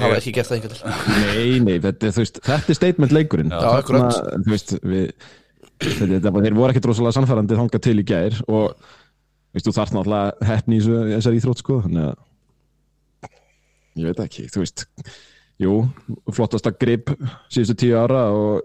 hafa 0.00 0.16
ekki 0.18 0.32
gert 0.34 0.48
það 0.48 0.56
einhvern 0.56 0.74
veginn. 0.74 1.20
Nei, 1.22 1.60
nei, 1.62 1.76
þetta, 1.84 2.10
veist, 2.16 2.40
þetta 2.48 2.74
er 2.74 2.78
statement 2.80 3.14
leikurinn 3.14 3.54
Já, 3.54 3.60
akkurat. 3.78 4.18
Þú 4.42 4.54
veist, 4.56 4.74
við 4.82 5.12
þetta, 5.78 6.32
þeir 6.34 6.58
voru 6.58 6.74
ekkert 6.74 6.88
rosalega 6.90 7.14
sannfærandi 7.14 7.60
þangað 7.60 7.84
til 7.86 7.94
í 8.02 8.06
gær 8.08 8.40
og 8.50 8.64
veist, 9.54 9.68
þú 9.68 9.76
þarf 9.78 9.94
náttúrulega 9.94 10.50
hefni 10.50 10.80
í 10.80 10.84
þessari 11.14 11.40
íþrótt 11.40 11.62
sko, 11.62 11.78
þannig 11.86 12.08
að 12.08 13.30
ég 13.98 14.10
veit 14.10 14.22
ekki, 14.26 14.48
þú 14.50 14.64
veist 14.64 14.88
jú, 15.58 15.72
flottasta 16.32 16.70
grip 16.78 17.10
síðustu 17.50 17.74
tíu 17.82 17.96
ára 17.98 18.26
og 18.30 18.62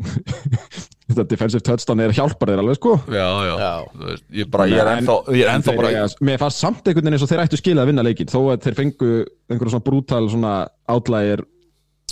þetta 1.10 1.24
defensive 1.32 1.62
touchdown 1.66 2.00
er 2.04 2.12
hjálpar 2.14 2.52
þeir 2.52 2.60
alveg 2.62 2.78
sko 2.78 2.92
já, 3.10 3.26
já, 3.48 3.54
Já. 3.60 3.70
Þú 3.94 4.08
veist, 4.10 4.24
ég 4.40 4.50
bara, 4.52 4.66
ég 4.70 4.78
er 4.82 4.90
En- 4.92 5.00
ennþá 5.02 5.16
ég 5.34 5.42
er 5.46 5.52
ennþá 5.56 5.76
bara 5.76 5.90
eiga- 5.90 6.24
Mér 6.30 6.38
fannst 6.42 6.62
samt 6.62 6.82
einhvern 6.86 7.02
veginn 7.04 7.16
eins 7.18 7.24
og 7.26 7.30
þeir 7.32 7.42
ættu 7.44 7.58
skilið 7.60 7.82
að 7.82 7.90
vinna 7.90 8.04
leikin 8.06 8.30
þó 8.30 8.40
að 8.52 8.60
þeir 8.66 8.78
fengu 8.78 9.10
einhverjum 9.50 9.72
svona 9.74 9.86
brútal 9.88 10.28
svona 10.30 10.52
outlier 10.88 11.42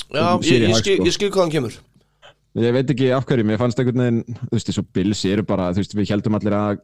Já, 0.09 0.35
Um, 0.35 0.41
ég, 0.41 0.63
ég, 0.65 0.75
skil, 0.79 0.97
sko. 0.97 1.05
ég 1.05 1.13
skil 1.13 1.29
hvað 1.31 1.43
hann 1.43 1.51
kemur. 1.53 1.75
Ég 2.57 2.73
veit 2.73 2.89
ekki 2.91 3.11
af 3.13 3.27
hverju, 3.29 3.45
mér 3.45 3.59
fannst 3.61 3.79
einhvern 3.79 4.01
veginn 4.01 4.25
þú 4.41 4.55
veist, 4.57 4.69
þessu 4.71 4.85
Bills 4.97 5.21
eru 5.29 5.43
bara, 5.45 5.67
þú 5.75 5.83
veist, 5.83 5.95
við 5.99 6.09
heldum 6.15 6.35
allir 6.39 6.55
að 6.57 6.79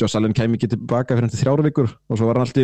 Josh 0.00 0.16
Allen 0.16 0.32
kæmi 0.32 0.56
ekki 0.56 0.70
tilbaka 0.72 1.14
fyrir 1.18 1.28
þrjára 1.34 1.66
vikur 1.68 1.90
og 2.08 2.16
svo 2.16 2.26
var 2.30 2.40
hann 2.40 2.46
alltaf 2.46 2.62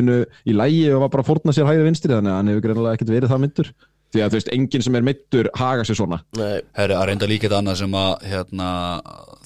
í 0.48 0.54
lægi 0.56 0.88
og 0.94 1.02
var 1.04 1.08
bara 1.12 1.22
að 1.22 1.28
fórna 1.28 1.52
sér 1.52 1.68
hægri 1.68 1.84
vinstri 1.90 2.14
þannig 2.14 2.32
að 2.32 2.38
hann 2.40 2.48
hefur 2.48 3.74
því 4.14 4.22
að 4.24 4.30
þú 4.32 4.38
veist, 4.38 4.50
enginn 4.56 4.84
sem 4.86 4.96
er 4.98 5.06
meittur 5.06 5.50
haga 5.58 5.84
sér 5.84 5.98
svona. 6.00 6.22
Nei, 6.38 6.62
Herri, 6.78 6.96
að 6.96 7.06
reynda 7.10 7.28
líka 7.28 7.48
þetta 7.48 7.60
annað 7.62 7.78
sem 7.82 7.98
að 8.00 8.26
hérna, 8.30 8.70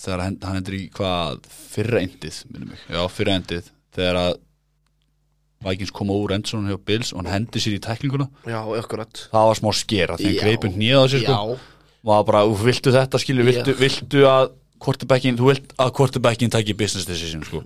þegar 0.05 0.25
hann, 0.27 0.39
hann 0.47 0.61
endur 0.61 0.79
í 0.79 0.85
hvað 0.95 1.51
fyrra 1.73 2.03
endið, 2.05 2.41
minnum 2.53 2.73
mig, 2.75 2.87
já, 2.87 3.03
fyrra 3.11 3.37
endið 3.41 3.71
þegar 3.97 4.21
að 4.23 4.33
Vikings 5.63 5.93
koma 5.95 6.15
úr 6.19 6.33
Endsson 6.35 6.67
hjá 6.67 6.79
Bills 6.91 7.13
og 7.15 7.21
hann 7.23 7.31
hendi 7.31 7.61
sér 7.63 7.77
í 7.77 7.83
tæklinguna. 7.83 8.27
Já, 8.51 8.59
akkurat. 8.81 9.29
Það 9.31 9.45
var 9.51 9.59
smá 9.61 9.69
skera 9.79 10.17
greipur 10.19 10.73
nýða 10.75 11.05
á 11.05 11.07
sér 11.13 11.23
sko. 11.23 11.37
Já, 11.37 11.85
var 12.11 12.25
bara, 12.27 12.41
"Úff, 12.51 12.65
viltu 12.67 12.91
þetta 12.91 13.21
skilur, 13.23 13.47
viltu, 13.47 13.75
viltu 13.79 14.25
að 14.27 14.51
quarterbackin, 14.83 15.37
þú 15.39 15.51
vilt 15.51 15.75
að 15.81 15.93
quarterbackin 15.99 16.53
taki 16.53 16.75
business 16.79 17.07
decision 17.09 17.45
sko. 17.47 17.63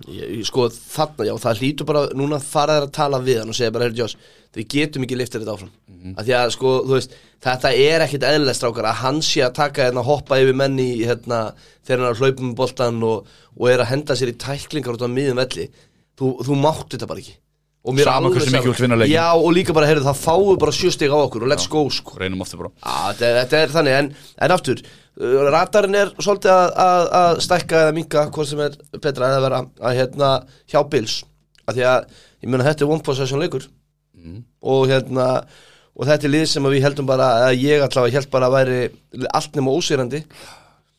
Sko 0.47 0.67
þarna, 0.73 1.27
já, 1.29 1.33
það 1.43 1.61
hlýtur 1.63 1.89
bara 1.89 2.03
núna 2.17 2.39
fara 2.43 2.77
þær 2.77 2.87
að 2.87 2.93
tala 2.99 3.21
við 3.25 3.41
hann 3.41 3.53
og 3.53 3.57
segja 3.57 3.73
bara, 3.73 3.87
heyrðu 3.89 4.03
Joss 4.03 4.17
við 4.57 4.67
getum 4.73 5.05
ekki 5.05 5.17
liftir 5.19 5.43
þetta 5.43 5.55
áfram. 5.57 5.71
Mhm. 5.87 6.13
af 6.17 6.25
því 6.25 6.33
að 6.37 6.51
sko, 6.55 6.69
þú 6.87 6.93
veist, 6.97 7.15
þetta 7.43 7.71
er 7.73 8.05
ekkit 8.05 8.27
eðlilegt 8.27 8.59
strákar 8.59 8.87
að 8.89 9.01
hann 9.01 9.19
sé 9.21 9.41
að 9.45 9.57
taka 9.57 9.87
hérna 9.87 10.03
hoppa 10.05 10.39
yfir 10.41 10.55
menni 10.55 10.87
hérna, 11.05 11.53
þegar 11.85 11.99
hann 11.99 12.07
er 12.07 12.13
að 12.13 12.21
hlaupa 12.21 12.41
um 12.45 12.53
boltan 12.55 13.03
og, 13.03 13.27
og 13.57 13.69
er 13.69 13.83
að 13.83 13.91
henda 13.91 14.15
sér 14.17 14.31
í 14.33 14.37
tæklingar 14.37 14.97
út 14.97 15.05
á 15.05 15.09
miðum 15.09 15.41
velli. 15.41 15.67
Þú, 16.17 16.31
þú 16.45 16.57
mátt 16.57 16.89
þetta 16.93 17.09
bara 17.09 17.21
ekki. 17.21 17.35
Og 17.87 17.95
mér 17.95 18.09
Sama 18.09 18.27
alveg 18.27 18.41
hversu 18.41 18.51
mikið 18.55 18.79
vinna 18.83 18.95
leikinn. 18.99 19.15
Já, 19.15 19.27
og 19.37 19.51
líka 19.55 19.73
bara, 19.75 19.87
heyrðu, 19.87 20.07
það 20.09 20.23
fáu 20.23 20.57
bara 20.59 20.75
sjöstig 20.75 21.13
á 21.13 21.17
okkur 21.17 21.45
og 21.45 21.51
let's 21.51 21.67
go, 21.71 21.85
sko. 21.93 22.17
Reynum 22.19 22.41
aftur 22.43 22.65
bara. 22.65 22.71
Já, 22.81 23.13
þetta 23.21 23.61
er 23.61 23.75
þannig, 23.75 23.99
en, 24.01 24.09
en 24.43 24.55
aftur 24.57 24.81
uh, 25.21 25.39
radarinn 25.51 25.97
er 25.99 26.13
svolítið 26.17 26.53
að, 26.53 26.67
að, 26.83 27.05
að 27.21 27.41
stækka 27.47 27.81
eða 27.85 27.95
minka 27.97 28.27
hvort 28.33 28.51
sem 28.51 28.61
er 28.65 28.77
betra 29.03 29.31
en 29.31 29.39
að 29.39 29.47
vera 29.47 29.63
að 29.89 29.97
hérna 30.01 30.33
hjá 30.69 30.79
Bills. 30.91 31.17
Af 31.67 31.75
því 31.77 31.87
að, 31.89 32.21
ég 32.43 32.51
meina 32.51 32.67
þetta 32.67 32.85
er 32.85 32.93
one 32.95 33.05
possession 33.05 33.43
leikur. 33.43 33.65
Og 34.67 34.87
hérna 34.91 35.27
og 35.97 36.05
þetta 36.05 36.27
er 36.27 36.33
lið 36.33 36.45
sem 36.51 36.65
að 36.67 36.77
við 36.77 36.85
heldum 36.85 37.09
bara 37.09 37.27
að 37.47 37.57
ég 37.63 37.81
allavega 37.81 38.19
held 38.19 38.31
bara 38.33 38.49
að 38.49 38.55
væri 38.57 38.79
allt 39.33 39.57
nema 39.57 39.73
ósýrandi. 39.73 40.21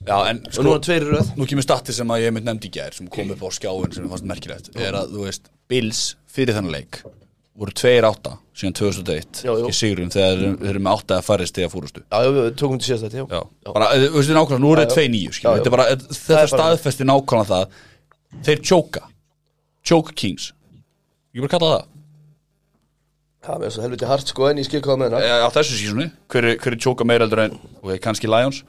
Já, 0.07 0.17
en 0.31 0.41
og 0.47 0.59
nú 0.63 0.71
sko, 0.71 0.75
er 0.77 0.83
tveir 0.87 1.05
í 1.07 1.13
röð. 1.13 1.31
nú 1.39 1.47
kemur 1.51 1.67
stati 1.67 1.95
sem 1.95 2.13
að 2.15 2.23
ég 2.23 2.35
mynd 2.35 2.47
nefndi 2.47 2.69
í 2.71 2.75
gær 2.77 2.95
sem 2.95 3.09
kom 3.11 3.33
upp 3.35 3.43
á 3.43 3.51
skjáin 3.57 3.95
sem 3.95 4.05
ég 4.07 4.13
fannst 4.13 4.29
merkilegt 4.31 4.69
er 4.79 4.95
að, 4.95 5.11
þú 5.17 5.25
veist, 5.27 5.51
Bills 5.71 6.03
fyrir 6.31 6.55
þennan 6.55 6.77
leik 6.77 7.01
voru 7.59 7.75
2-8 7.81 8.33
síðan 8.59 8.75
2001 8.79 9.43
Já, 9.45 9.51
já. 9.51 9.67
í 9.67 9.75
sigurum 9.75 10.11
þegar 10.15 10.41
þeir 10.43 10.71
eru 10.73 10.83
með 10.85 11.01
8 11.03 11.17
að 11.19 11.27
færist 11.29 11.59
þegar 11.59 11.73
fúrustu 11.75 12.03
Já, 12.05 12.19
já, 12.25 12.31
við 12.39 12.49
tókum 12.61 12.79
til 12.81 12.89
síðast 12.89 13.07
þetta, 13.09 13.43
bara, 13.75 13.89
eh, 13.95 14.07
þú 14.09 14.19
veist, 14.21 14.33
nákvæmlega, 14.39 14.63
nú 14.65 14.73
er 14.75 14.83
Já, 14.83 14.87
það 14.87 14.89
já. 14.89 15.09
2-9 15.09 15.23
Já, 15.29 15.37
skilur, 15.39 15.53
já. 15.53 15.59
þetta 15.59 15.71
er 15.71 15.77
bara, 15.77 15.87
eh, 15.91 16.03
þetta 16.19 16.41
er 16.43 16.53
staðfesti 16.55 17.09
nákvæmlega 17.09 17.51
það. 17.53 17.79
Þeir 18.49 18.63
choka 18.71 19.03
choke 19.89 20.13
kings. 20.15 20.53
Ég 21.35 21.41
bara 21.45 21.53
kalla 21.55 21.71
það. 21.75 21.87
Það 23.49 23.65
er 23.65 23.71
svo 23.73 23.83
helviti 23.87 24.09
hart 24.11 24.29
sko 24.29 24.49
en 24.51 24.59
ég 24.61 24.67
skil 24.69 24.83
hvað 24.85 24.99
með 25.01 25.15
hérna 25.17 25.47
á 25.47 25.51
þessu 25.55 25.79
sísoni, 25.79 26.11
hver, 26.29 26.45
er- 26.45 26.59
meira 27.09 27.25
heldur 27.25 27.45
en 27.47 27.55
ok, 27.83 27.95
kannski 28.05 28.29
Lions, 28.29 28.63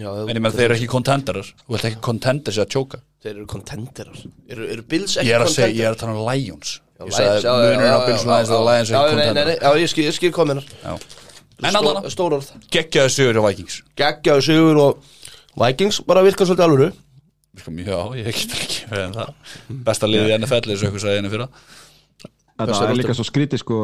en 0.00 0.36
ég 0.36 0.40
með 0.42 0.56
þeir 0.56 0.64
eru 0.70 0.76
ekki 0.78 0.88
contenderar 0.90 1.48
þú 1.50 1.74
vilt 1.74 1.84
ekki 1.90 2.00
contender 2.04 2.54
sér 2.56 2.64
að 2.66 2.72
choka 2.74 3.00
þeir 3.22 3.34
eru 3.36 3.46
contenderar 3.50 4.20
Eru, 4.48 4.66
eru 4.74 4.82
Bills 4.88 5.16
ekki 5.20 5.28
ég 5.28 5.36
er 5.36 5.44
að 5.44 5.52
segja, 5.52 5.66
contenderar? 5.66 5.76
ég 5.76 5.86
er 5.86 5.94
að 5.94 6.00
tala 6.00 6.14
um 6.16 6.28
Lions 6.30 6.72
ég 7.08 7.14
sagði 7.16 7.54
munurinn 7.54 7.94
á 7.96 8.00
Bills 8.06 8.24
Lions 8.28 8.52
og 8.54 8.66
Lions 8.68 8.92
contender 8.92 9.50
nei, 9.50 9.56
Já, 9.60 9.70
ég 9.80 9.90
skil, 9.92 10.04
ég 10.04 10.16
skil 10.16 10.32
Já. 10.32 10.94
en 11.68 11.76
allan, 11.76 12.10
Stór 12.10 12.32
orð. 12.38 12.50
Geggjaðu 12.72 13.12
sigur 13.12 13.36
hjá 13.36 13.42
Vikings. 13.48 13.82
Geggjaðu 13.96 14.44
sigur 14.46 14.80
og 14.80 15.02
Vikings 15.60 16.00
bara 16.08 16.22
virka 16.24 16.44
svolítið 16.44 16.66
alvöru. 16.66 16.92
Virka 17.54 17.70
mjög- 17.70 17.90
já, 17.90 18.00
ég 18.16 18.24
get 18.24 18.54
ekki 18.56 18.86
með 18.90 19.04
en 19.04 19.12
það. 19.12 19.34
Besta 19.84 20.06
liðið 20.06 20.30
í 20.30 20.38
NFL 20.38 20.70
eins 20.70 20.82
og 20.82 20.88
eitthvað 20.88 21.04
sagði 21.04 21.16
henni 21.20 21.32
fyrra. 21.34 21.48
Þetta 22.60 22.66
Hversu 22.72 22.84
er 22.84 22.90
er 22.90 22.96
líka 23.00 23.14
svo 23.16 23.24
skrítið 23.24 23.58
sko. 23.58 23.78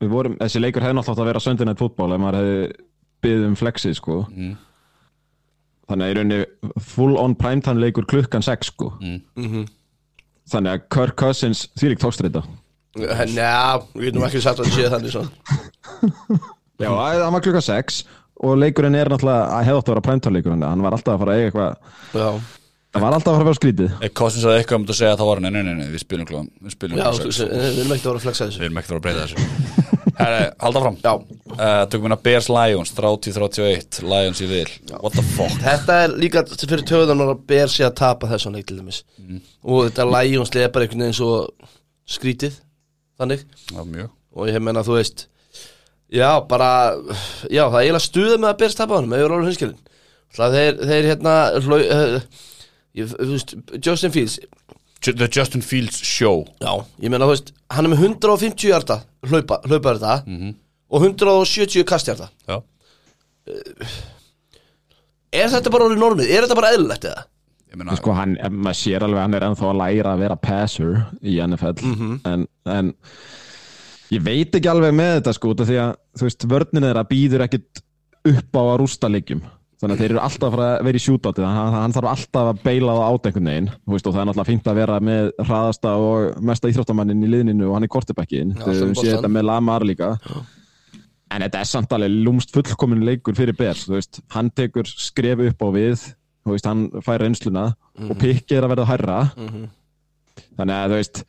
Við 0.00 0.08
vorum, 0.12 0.36
þessi 0.36 0.60
leikur 0.60 0.82
hefði 0.84 0.96
náttúrulega 0.98 1.12
átt 1.16 1.24
að 1.24 1.30
vera 1.30 1.40
Sunday 1.40 1.64
Night 1.64 1.78
Football 1.78 2.12
ef 2.12 2.20
maður 2.20 2.38
hefði 2.40 2.72
byggðið 3.24 3.46
um 3.46 3.56
flexið 3.56 3.94
sko. 3.96 4.16
Mm. 4.28 4.56
Þannig 5.88 6.04
að 6.04 6.10
í 6.10 6.16
rauninni 6.18 6.46
full 6.82 7.16
on 7.16 7.34
primetime 7.38 7.80
leikur 7.80 8.04
klukkan 8.04 8.42
6 8.44 8.66
sko. 8.72 8.90
Mm. 9.00 9.66
Þannig 10.52 10.76
að 10.76 10.84
Kirk 10.94 11.16
Cousins 11.20 11.64
því 11.78 11.92
líkt 11.92 12.04
tókstreita 12.04 12.44
Njá, 12.96 13.82
við 13.92 14.10
getum 14.10 14.26
ekki 14.28 14.42
sagt 14.44 14.60
að 14.62 14.68
það 14.68 14.76
sé 14.76 14.92
þannig 14.92 15.16
Já, 16.82 16.90
það 16.92 17.32
var 17.32 17.44
klukkan 17.44 17.66
6 17.66 18.04
og 18.46 18.58
leikurinn 18.60 18.96
er 18.98 19.08
náttúrulega 19.08 19.48
að 19.56 19.66
hefði 19.66 19.80
átt 19.80 19.88
að 19.88 19.94
vera 19.94 20.04
primetime 20.04 20.36
leikur 20.36 20.54
hann 20.54 20.84
var 20.84 20.96
alltaf 20.96 21.14
að 21.16 21.22
fara 21.22 21.34
að 21.34 21.40
eiga 21.40 21.50
eitthvað 21.50 22.20
Já, 22.20 22.28
Það 22.96 23.02
var 23.04 23.14
alltaf 23.16 23.28
að 23.28 23.34
fara 23.36 23.44
að 23.44 23.48
vera 23.50 23.58
skrítið. 23.58 23.88
Ef 24.06 24.12
Cousins 24.16 24.44
hafði 24.46 24.60
eitthvað 24.62 24.78
um 24.78 24.84
að 24.88 24.96
segja 24.96 25.16
það 25.20 25.28
var 25.28 25.40
nei, 25.44 25.50
nei, 25.52 25.62
nei, 25.66 25.72
nei, 25.76 25.88
við 25.92 26.00
spilum 26.00 26.28
klúan 26.28 26.46
við 26.64 26.72
spilum 26.72 26.96
já 26.96 27.08
klúan 27.12 27.34
við 27.36 27.80
erum 27.82 27.92
ekki 27.92 28.06
að 28.06 28.08
vera 28.08 28.20
að 28.20 28.24
flexa 28.24 28.46
þessu. 28.46 28.60
Við 28.62 28.68
erum 28.70 28.80
ekkert 28.80 28.94
að 28.94 28.96
vera 28.96 29.02
að 29.02 29.04
breyta 29.04 29.26
þessu 29.26 29.85
Herre, 30.14 30.50
halda 30.62 30.82
fram 30.84 30.96
uh, 31.02 31.84
Tökum 31.90 32.12
við 32.12 32.20
Bears 32.24 32.48
Lions, 32.52 32.92
30-31 32.96 34.00
Lions 34.06 34.42
í 34.44 34.48
vil, 34.50 34.68
what 34.94 35.16
the 35.16 35.24
fuck? 35.34 35.54
Þetta 35.62 36.00
er 36.04 36.14
líka 36.16 36.44
fyrir 36.46 36.84
töðunar 36.86 37.34
að 37.34 37.42
ber 37.50 37.72
sig 37.72 37.86
að 37.88 37.96
tapa 38.02 38.30
þessu 38.30 38.52
leik 38.54 38.68
til 38.68 38.78
dæmis. 38.78 39.02
Og 39.66 39.88
þetta 39.88 40.06
Lions 40.14 40.54
er 40.54 40.70
bara 40.72 40.86
einhvern 40.86 41.06
veginn 41.06 41.18
svo 41.18 41.32
skrítið 42.06 42.60
þannig. 43.18 43.42
Já, 43.72 43.80
mjög. 43.82 44.12
Og 44.36 44.52
ég 44.52 44.62
meina 44.62 44.84
þú 44.86 45.00
veist 45.00 45.26
já 46.12 46.28
bara 46.46 46.94
já 47.50 47.64
það 47.66 47.80
er 47.80 47.84
eiginlega 47.86 48.04
stuðið 48.04 48.38
með 48.38 48.52
að 48.52 48.58
berst 48.60 48.78
tapa 48.78 49.00
ég 49.02 49.24
er 49.24 49.32
alveg 49.34 49.48
hinskilin 49.50 49.78
það 50.36 50.56
þeir, 50.56 50.78
þeir 50.90 51.08
hérna 51.10 51.34
hlau, 51.64 51.78
uh, 51.80 52.16
ég, 52.96 53.12
þú 53.12 53.32
veist, 53.32 53.54
Justin 53.80 54.14
Fields. 54.14 54.38
The 55.06 55.28
Justin 55.30 55.62
Fields 55.62 56.00
Show. 56.02 56.44
Já 56.62 56.72
ég 57.02 57.12
meina 57.12 57.26
þú 57.26 57.34
veist 57.34 57.52
hann 57.72 57.88
er 57.88 57.92
með 57.92 58.04
150 58.12 58.70
hjarta 58.70 59.00
hlaupa, 59.30 59.60
hlaupa 59.66 59.94
þetta 59.96 60.16
og 60.90 61.02
170 61.02 61.84
kasthjarta 61.88 62.28
Já, 62.46 62.60
er 65.36 65.50
þetta 65.52 65.72
bara 65.72 65.88
orðið 65.88 66.02
normið, 66.02 66.30
er 66.30 66.46
þetta 66.46 66.58
bara 66.58 66.72
eðlilegt 66.74 67.08
eða? 67.10 67.24
ég 67.66 67.80
meina 67.80 67.96
Sko 67.98 68.14
hann, 68.16 68.36
maður 68.50 68.78
sér 68.80 69.04
alveg 69.06 69.22
hann 69.24 69.34
er 69.38 69.46
ennþá 69.48 69.70
að 69.72 69.80
læra 69.82 70.14
að 70.14 70.22
vera 70.24 70.36
passer 70.38 71.00
í 71.22 71.36
NFL 71.42 71.82
en, 72.30 72.46
en 72.70 72.92
ég 74.14 74.22
veit 74.22 74.54
ekki 74.54 74.70
alveg 74.70 74.94
með 74.96 75.16
þetta 75.18 75.34
sko 75.36 75.52
út 75.52 75.64
af 75.64 75.70
því 75.70 75.80
að 75.82 75.92
þú 76.16 76.28
veist, 76.28 76.48
vörnin 76.52 76.86
þeirra 76.86 77.06
býður 77.10 77.46
ekkit 77.48 77.82
upp 78.26 78.58
á 78.58 78.62
að 78.62 78.76
rústa 78.82 79.10
leikjum 79.10 79.42
þannig 79.80 79.94
að 79.96 80.00
þeir 80.02 80.12
eru 80.14 80.20
alltaf 80.24 80.54
að 80.56 80.62
að 80.66 80.84
vera 80.86 80.98
í 80.98 81.04
shootoutið 81.04 81.46
hann, 81.46 81.74
hann 81.76 81.94
þarf 81.96 82.10
alltaf 82.12 82.50
að 82.50 82.60
beila 82.64 82.94
þú 83.84 83.96
veist, 83.96 84.06
og 84.08 84.14
það 84.14 84.20
er 84.22 84.28
náttúrulega 84.30 84.50
fínt 84.50 84.70
að 84.70 84.78
vera 84.80 84.98
með 85.04 85.30
hraðasta 85.44 85.94
og 86.00 86.44
mesta 86.50 86.70
íþróttamannin 86.72 87.26
í 87.26 87.32
liðninu 87.34 87.68
og 87.68 87.76
hann 87.76 87.88
er 87.88 87.92
kortebackin, 87.92 88.54
Já, 88.56 88.62
þú 88.62 88.76
sem 88.78 88.94
sé 88.94 89.02
boltann. 89.02 89.12
þetta 89.18 89.32
með 89.36 89.48
Lamar 89.50 89.86
líka. 89.88 90.10
En 91.36 91.42
þetta 91.42 91.60
er 91.60 91.68
samt 91.68 91.92
alveg 91.92 92.18
lúmst 92.24 92.54
fullkomin 92.54 93.04
leikur 93.04 93.36
fyrir 93.36 93.56
veist, 93.58 94.22
hann 94.32 94.50
tekur 94.54 94.88
skref 94.88 95.42
upp 95.50 95.64
á 95.66 95.68
við, 95.74 96.04
veist, 96.46 96.68
hann 96.70 96.86
fær 97.04 97.24
reynsluna 97.24 97.68
og 98.06 98.16
pikki 98.20 98.56
er 98.56 98.64
að 98.64 98.76
verða 98.76 98.90
hærra. 98.92 99.20
Þannig 100.56 100.76
að 100.76 100.92
þú 100.92 101.00
veist 101.00 101.24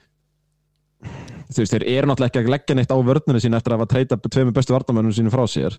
þeir 1.73 1.85
eru 1.87 2.09
náttúrulega 2.09 2.31
ekki 2.31 2.41
að 2.43 2.53
leggja 2.53 2.75
neitt 2.77 2.91
á 2.93 2.97
vörnunu 2.97 3.41
sín 3.41 3.55
eftir 3.57 3.73
að 3.73 3.79
hafa 3.79 3.91
treyta 3.93 4.17
tveimur 4.19 4.55
bestu 4.55 4.75
vartamönnum 4.75 5.15
sínum 5.15 5.33
frá 5.33 5.45
sér 5.49 5.77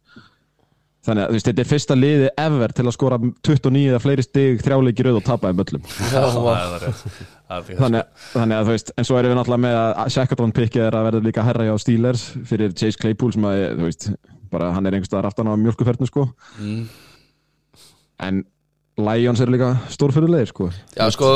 þannig 1.07 1.23
að 1.25 1.29
þú 1.31 1.37
veist, 1.39 1.47
þetta 1.49 1.63
er 1.65 1.69
fyrsta 1.71 1.95
liði 1.97 2.29
ever 2.43 2.73
til 2.77 2.85
að 2.89 2.95
skora 2.97 3.19
29 3.23 3.83
eða 3.93 4.01
fleiri 4.03 4.25
stig 4.27 4.63
þrjáleiki 4.67 5.05
rauð 5.07 5.19
og 5.21 5.27
tapa 5.29 5.51
þeim 5.53 5.63
öllum 5.65 5.85
Já, 6.15 6.23
það 6.35 6.49
er 6.53 6.73
það 6.73 6.83
rétt. 6.85 7.05
Það 7.49 7.59
er 7.59 7.63
því 7.69 7.77
það 7.79 7.83
þannig, 7.85 8.09
þannig 8.35 8.59
að 8.59 8.67
þú 8.69 8.75
veist, 8.75 8.91
en 8.99 9.09
svo 9.09 9.19
erum 9.21 9.33
við 9.33 9.39
náttúrulega 9.39 9.65
með 9.65 9.77
að 10.03 10.11
Shackleton 10.17 10.53
pikki 10.59 10.83
er 10.85 10.99
að 10.99 11.07
verða 11.09 11.23
líka 11.29 11.45
herra 11.47 11.69
hjá 11.69 11.75
Steelers 11.81 12.25
fyrir 12.51 12.75
Chase 12.77 13.01
Claypool 13.01 13.33
sem 13.37 13.47
að, 13.49 13.63
þú 13.79 13.87
veist 13.89 14.09
bara 14.53 14.73
hann 14.75 14.89
er 14.89 14.97
einhverstaðar 14.99 15.31
aftan 15.31 15.49
á 15.49 15.55
mjölkuferðinu 15.61 16.11
sko 16.11 16.27
Mm. 16.59 16.85
en 18.29 18.43
Lions 18.99 19.41
eru 19.45 19.55
líka 19.55 19.71
stórfyrirlegir 19.95 20.51
sko 20.51 20.71
Já, 20.99 21.07
sko 21.15 21.33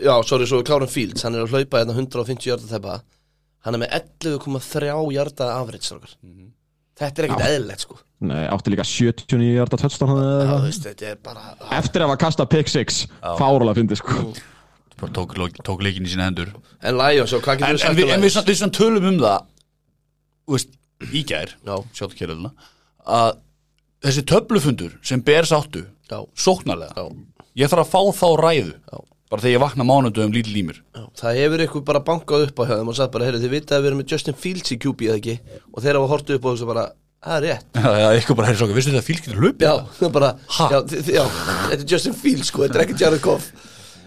Já, 0.00 0.14
sorry, 0.26 0.46
svo 0.48 0.58
er 0.62 0.66
klárum 0.66 0.88
Fields 0.90 1.22
Hann 1.26 1.36
er 1.36 1.44
að 1.44 1.52
hlaupa 1.54 1.82
hérna 1.82 1.94
150 1.94 2.48
hjarta 2.48 2.70
þeppa 2.70 2.94
Hann 3.64 3.76
er 3.78 3.82
með 3.84 3.92
11,3 4.28 4.88
hjarta 5.14 5.46
average 5.56 5.86
strákar. 5.88 6.10
Þetta 6.94 7.22
er 7.22 7.26
ekkert 7.28 7.46
eðlilegt, 7.48 7.80
sko. 7.86 7.96
Nei, 8.24 8.44
átti 8.48 8.70
líka 8.72 8.84
79 8.86 9.54
hjarta 9.58 9.76
eða 9.76 9.94
Já, 9.98 10.52
þú 10.54 10.58
veist, 10.68 10.84
þetta 10.86 11.08
er 11.10 11.16
bara 11.26 11.42
eftir 11.78 12.04
að 12.04 12.08
hafa 12.12 12.20
kastað 12.22 12.50
pick 12.54 12.70
6 12.72 13.00
fárulega 13.40 13.74
fyndi 13.80 13.98
sko. 13.98 14.20
Bara 15.00 15.12
tók, 15.16 15.34
tók 15.66 15.82
leikin 15.82 16.06
í 16.06 16.12
sína 16.12 16.28
hendur. 16.30 16.52
En 16.80 16.94
Lions, 16.96 17.32
og 17.34 17.42
hvað 17.42 17.56
En, 17.56 17.58
getur 17.58 17.74
við 17.74 17.74
en, 17.74 17.82
sagt 17.82 17.98
við, 17.98 18.04
um 18.04 18.14
en 18.14 18.20
við, 18.20 18.22
Lions? 18.22 18.36
samt- 18.38 18.48
við 18.52 18.60
samt 18.62 18.76
tölum 18.78 19.08
um 19.10 19.18
það 19.18 19.40
Þú 20.46 20.54
veist, 20.54 20.70
í 21.10 21.24
gær 21.26 21.50
Já. 21.66 21.74
Sjáttu 21.98 22.18
kérluna 22.20 22.52
Að 23.04 23.30
þessi 24.06 24.24
töflufundur 24.30 24.94
sem 25.02 25.20
ber 25.26 25.42
sáttu 25.50 25.82
Já, 26.10 26.20
Sóknarlega 26.36 26.94
já, 26.94 27.10
Ég 27.58 27.70
þarf 27.74 27.84
að 27.84 27.90
fá 27.90 28.00
þá 28.22 28.28
ræðu. 28.40 28.72
Já. 28.92 28.98
Bara 29.34 29.42
þegar 29.42 29.54
ég 29.56 29.62
vakna 29.64 29.86
mánudum 29.88 30.34
lítil 30.34 30.54
í 30.60 30.64
mér 30.70 30.78
já 30.94 31.02
Það 31.20 31.38
hefur 31.42 31.62
ykkur 31.66 31.82
bara 31.90 32.00
bankað 32.06 32.44
upp 32.48 32.60
á 32.60 32.64
hjá 32.70 32.74
þeim 32.78 32.90
og 32.92 32.96
sagt 32.98 33.12
bara, 33.14 33.26
heyrðu, 33.28 33.40
þið 33.44 33.52
vitað 33.58 33.76
að 33.76 33.82
við 33.84 33.90
erum 33.90 34.00
með 34.04 34.12
Justin 34.14 34.36
Fields 34.44 34.70
í 34.74 34.78
QB 34.84 35.08
eða 35.10 35.18
ekki 35.20 35.34
og 35.74 35.82
þeir 35.84 35.98
hafa 35.98 36.10
hortu 36.14 36.36
upp 36.38 36.46
og 36.46 36.54
þessu 36.56 36.68
bara, 36.70 36.84
það 37.24 37.36
er 37.38 37.44
rétt 37.48 37.78
Já, 37.82 37.90
já, 37.98 38.06
eitthvað 38.18 38.38
bara, 38.40 38.48
herri 38.52 38.60
svo, 38.62 38.68
veistu 38.78 38.92
þetta 38.94 39.06
fíl 39.08 39.16
getur 39.24 39.40
hlupið? 39.42 39.66
Já, 39.66 39.74
það 39.98 40.06
er 40.08 40.14
bara, 40.18 40.30
Ha? 40.58 40.66
já, 40.74 40.78
þi- 40.94 41.14
já, 41.18 41.24
þetta 41.70 41.78
er 41.80 41.86
Justin 41.94 42.16
Fields, 42.22 42.50
sko, 42.52 42.62
þetta 42.66 42.78
er 42.80 42.84
ekki 42.86 42.98
Jared 43.02 43.24
Goff 43.24 43.50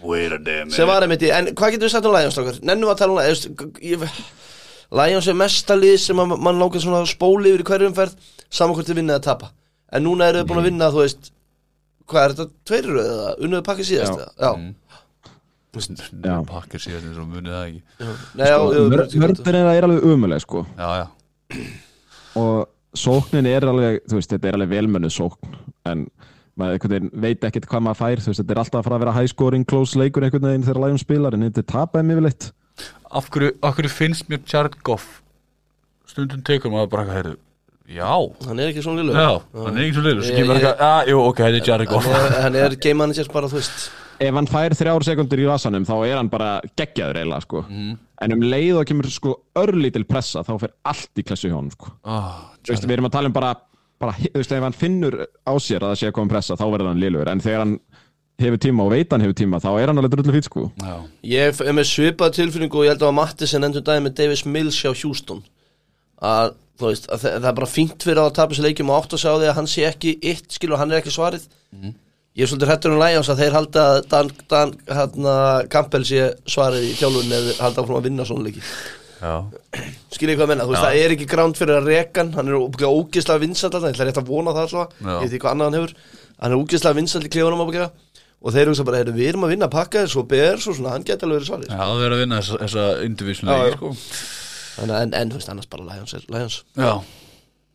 Wait 0.08 0.32
a 0.32 0.38
damn 0.38 0.70
sem 0.70 0.86
var 0.88 1.02
einmitt 1.04 1.24
í, 1.26 1.30
en 1.34 1.50
hvað 1.58 1.74
getur 1.74 1.88
við 1.88 1.94
sagt 1.96 2.06
um 2.08 2.14
Lions 2.14 2.36
strákar? 2.38 2.60
Nennum 2.70 2.92
að 2.92 3.00
tala 3.00 3.16
um 3.16 3.18
Lions 3.18 3.48
ég, 3.82 4.04
Lions 5.00 5.26
er 5.28 5.36
mesta 5.36 5.74
lið 5.76 5.96
sem 6.04 6.20
að 6.22 6.36
mann 6.38 6.60
langar 6.62 6.80
svona 6.84 7.00
að 7.02 7.10
spóli 7.10 7.50
yfir 7.52 7.64
í 7.64 7.68
hverju 7.68 7.88
umferð 7.90 8.14
saman 8.48 8.76
hvort 8.78 8.86
þið 8.88 9.00
vinna 9.02 9.16
eða 9.18 9.26
tapa 9.26 9.50
en 9.92 10.06
núna 10.06 10.28
eru 10.30 10.40
þið 10.44 10.48
búin 10.52 10.60
að 10.62 10.68
vinna, 10.70 10.88
þú 10.94 11.02
veist 11.02 11.32
hvað 12.08 12.22
er 12.28 12.36
þetta, 12.38 12.46
tveir 12.70 12.86
röð 12.94 13.08
eða 13.16 13.32
unnuðu 13.44 13.64
pakki 13.66 13.84
síðast 13.90 14.14
Já. 14.14 14.22
eða? 14.22 14.30
já, 14.38 14.52
Já. 14.54 14.87
Pakkir 16.48 16.82
síðan 16.82 17.10
eins 17.10 17.20
og 17.22 17.28
munið 17.30 17.54
það 17.54 17.68
ekki. 17.68 17.82
Já, 18.38 18.56
Vörðin 19.22 19.60
er 19.62 19.86
alveg 19.88 20.08
umuleg 20.08 20.42
sko. 20.44 20.64
Já, 20.78 20.88
já, 21.02 21.06
og 22.38 22.68
sóknin 22.98 23.48
er 23.48 23.66
alveg, 23.68 24.02
þú 24.08 24.18
veist, 24.18 24.32
þetta 24.32 24.50
er 24.50 24.58
alveg 24.58 24.72
velmönnuð 24.72 25.14
sókn 25.14 25.56
en 25.88 26.06
maður 26.58 27.08
veit 27.22 27.44
ekkert 27.46 27.68
hvað 27.70 27.84
maður 27.86 28.00
fær, 28.00 28.22
þú 28.22 28.32
veist, 28.32 28.42
þetta 28.42 28.54
er 28.54 28.60
alltaf 28.62 28.80
að 28.80 28.88
fara 28.88 28.98
að 28.98 29.04
vera 29.04 29.16
high 29.18 29.30
scoring, 29.30 29.66
close 29.68 29.98
leikur 29.98 30.26
einhvern 30.26 30.48
veginn 30.48 30.66
þegar 30.66 30.82
Lions 30.84 31.04
spilar 31.06 31.36
en 31.36 31.46
þetta 31.46 31.66
tapaði 31.72 32.08
mjög 32.08 32.20
vel 32.20 32.30
eitt 32.32 32.48
af 33.18 33.28
hverju, 33.34 33.52
af 33.64 33.76
hverju 33.76 33.92
finnst 33.92 34.28
mér 34.30 34.42
Jared 34.48 34.78
Goff 34.86 35.20
stundum 36.08 36.42
tekur 36.46 36.72
maður 36.72 36.90
bara 36.92 37.04
eitthvað, 37.04 37.18
heyrðu, 37.20 37.38
já. 37.94 38.12
Hann 38.48 38.62
er 38.62 38.72
ekki 38.72 38.84
svona 38.84 39.04
liður 39.06 39.22
já, 39.22 39.30
hann 39.62 39.78
er 39.78 39.86
ekki 39.86 39.96
svo 39.98 40.04
liður, 40.08 40.22
er 40.26 40.36
er, 42.18 42.36
hann 42.42 42.60
er 42.64 42.78
game 42.82 43.00
manager 43.02 43.32
bara, 43.32 43.50
þú 43.50 43.60
veist 43.60 43.88
ef 44.18 44.34
hann 44.34 44.50
fær 44.50 44.74
þrjár 44.76 45.06
sekundur 45.06 45.42
í 45.42 45.46
vasanum 45.48 45.86
þá 45.88 45.94
er 46.08 46.16
hann 46.18 46.30
bara 46.32 46.50
geggjaður 46.78 47.20
eiginlega 47.20 47.44
sko. 47.44 47.62
en 47.68 48.34
um 48.34 48.44
leið 48.44 48.80
og 48.80 48.88
kemur 48.90 49.10
sko 49.12 49.34
örlítil 49.58 50.04
pressa 50.08 50.42
þá 50.46 50.52
fer 50.64 50.74
allt 50.92 51.22
í 51.22 51.24
klessu 51.26 51.52
hann 51.54 51.70
sko. 51.74 51.92
oh, 52.04 52.42
við 52.66 52.96
erum 52.96 53.08
að 53.10 53.16
tala 53.18 53.30
um 53.30 53.36
bara, 53.36 53.54
bara 54.00 54.16
veist, 54.34 54.52
ef 54.52 54.66
hann 54.66 54.76
finnur 54.76 55.20
á 55.24 55.52
sér 55.62 55.84
að 55.84 55.94
það 55.94 56.00
sé 56.02 56.10
að 56.10 56.16
koma 56.18 56.34
pressa 56.34 56.58
þá 56.58 56.66
verður 56.66 56.92
hann 56.92 57.02
liðlugur, 57.02 57.32
en 57.32 57.44
þegar 57.44 57.64
hann 57.64 57.76
hefur 58.38 58.62
tíma 58.62 58.86
og 58.86 58.92
veit 58.94 59.12
hann 59.14 59.24
hefur 59.26 59.38
tíma, 59.38 59.62
þá 59.62 59.70
er 59.74 59.90
hann 59.90 60.00
alveg 60.00 60.14
drullu 60.14 60.34
fýt 60.36 60.48
sko. 60.50 60.68
já, 60.78 60.96
Ég 61.26 61.62
er 61.64 61.76
með 61.76 61.90
svipað 61.90 62.36
tilfinningu 62.38 62.80
og 62.80 62.86
ég 62.86 62.94
held 62.94 63.06
að 63.06 63.16
Mattisson 63.18 63.66
endur 63.66 63.86
daginn 63.86 64.06
með 64.06 64.18
Davis 64.20 64.44
Mills 64.46 64.78
hjá 64.78 64.92
Houston. 64.94 65.42
Að, 66.22 66.52
að 66.78 67.24
það 67.24 67.48
er 67.50 67.56
bara 67.58 67.70
fínt 67.70 68.06
fyrir 68.06 68.22
á 68.22 68.26
að 68.26 68.36
tapa 68.38 68.54
sér 68.54 68.68
leikjum 68.68 68.90
og 68.90 69.02
átt 69.02 69.14
að 69.14 69.22
sjá 69.24 69.32
því 69.32 69.48
að 69.50 69.56
hann 69.58 69.70
sé 69.70 69.86
ekki 69.86 70.14
eitt, 70.22 70.46
skilur, 70.54 70.78
hann 70.78 70.94
er 70.94 71.02
ekki 71.02 71.14
svarið 71.14 71.48
Ég 72.38 72.44
er 72.46 72.50
svolítið 72.52 72.70
hrættur 72.70 72.92
um 72.94 73.00
Lions 73.02 73.28
að 73.32 73.40
þeir 73.42 73.54
halda 73.56 73.84
að 73.90 73.96
Dan, 74.12 74.28
Dan 74.52 74.72
hana, 74.94 75.32
Campbell 75.72 76.04
sé 76.06 76.28
svarið 76.46 76.84
í 76.86 76.94
þjálfun 77.00 77.32
eða 77.34 77.56
halda 77.64 77.82
áfram 77.82 77.98
að 77.98 78.06
vinna 78.06 78.26
svona 78.28 78.44
leiki. 78.46 78.62
Já, 79.18 79.32
Skiljið 80.14 80.36
hvað 80.38 80.44
að 80.46 80.50
menna, 80.52 80.66
þú 80.68 80.70
veist, 80.76 80.84
það 80.84 80.98
er 81.02 81.14
ekki 81.16 81.26
gránt 81.32 81.58
fyrir 81.58 81.74
að 81.80 81.88
rekan, 81.90 82.28
hann 82.36 82.50
er 82.52 82.58
ógeðslega 82.86 83.42
vinsall 83.42 83.72
alltaf, 83.72 83.88
ég 83.90 83.96
ætla 83.96 84.06
rétt 84.06 84.20
að 84.22 84.30
vona 84.30 84.54
það 84.54 84.70
Já. 85.02 85.08
ég 85.10 85.24
veit 85.24 85.32
ekki 85.32 85.42
hvað 85.42 85.56
annað 85.56 85.66
hann 85.66 85.78
hefur. 85.80 85.94
Hann 86.38 86.54
er 86.54 86.60
ógeðslega 86.62 86.98
vinsall 87.00 87.24
í 87.26 87.32
klefunum 87.34 87.64
ábyggja 87.66 87.88
og 88.38 88.54
þeir 88.54 88.62
eru 88.68 88.86
bara, 88.86 89.00
heyrðu, 89.02 89.16
við 89.18 89.30
erum 89.32 89.46
að 89.48 89.52
vinna 89.56 89.68
pakka 89.74 90.04
svo 90.06 90.22
ber, 90.30 90.62
svo 90.62 90.76
svona, 90.78 90.94
hann 90.94 91.02
geti 91.08 91.26
alveg 91.26 91.40
verið 91.40 91.50
svarið. 91.50 91.72
Já, 91.74 91.82
það 91.82 92.02
verður 92.04 92.14
að 92.14 92.22
vinna 92.22 92.38
þessa, 92.38 92.60
já. 93.66 93.74
sko. 93.74 93.90
Þannig, 94.78 94.94
að- 94.94 95.02
en, 95.02 95.14
en, 95.18 95.34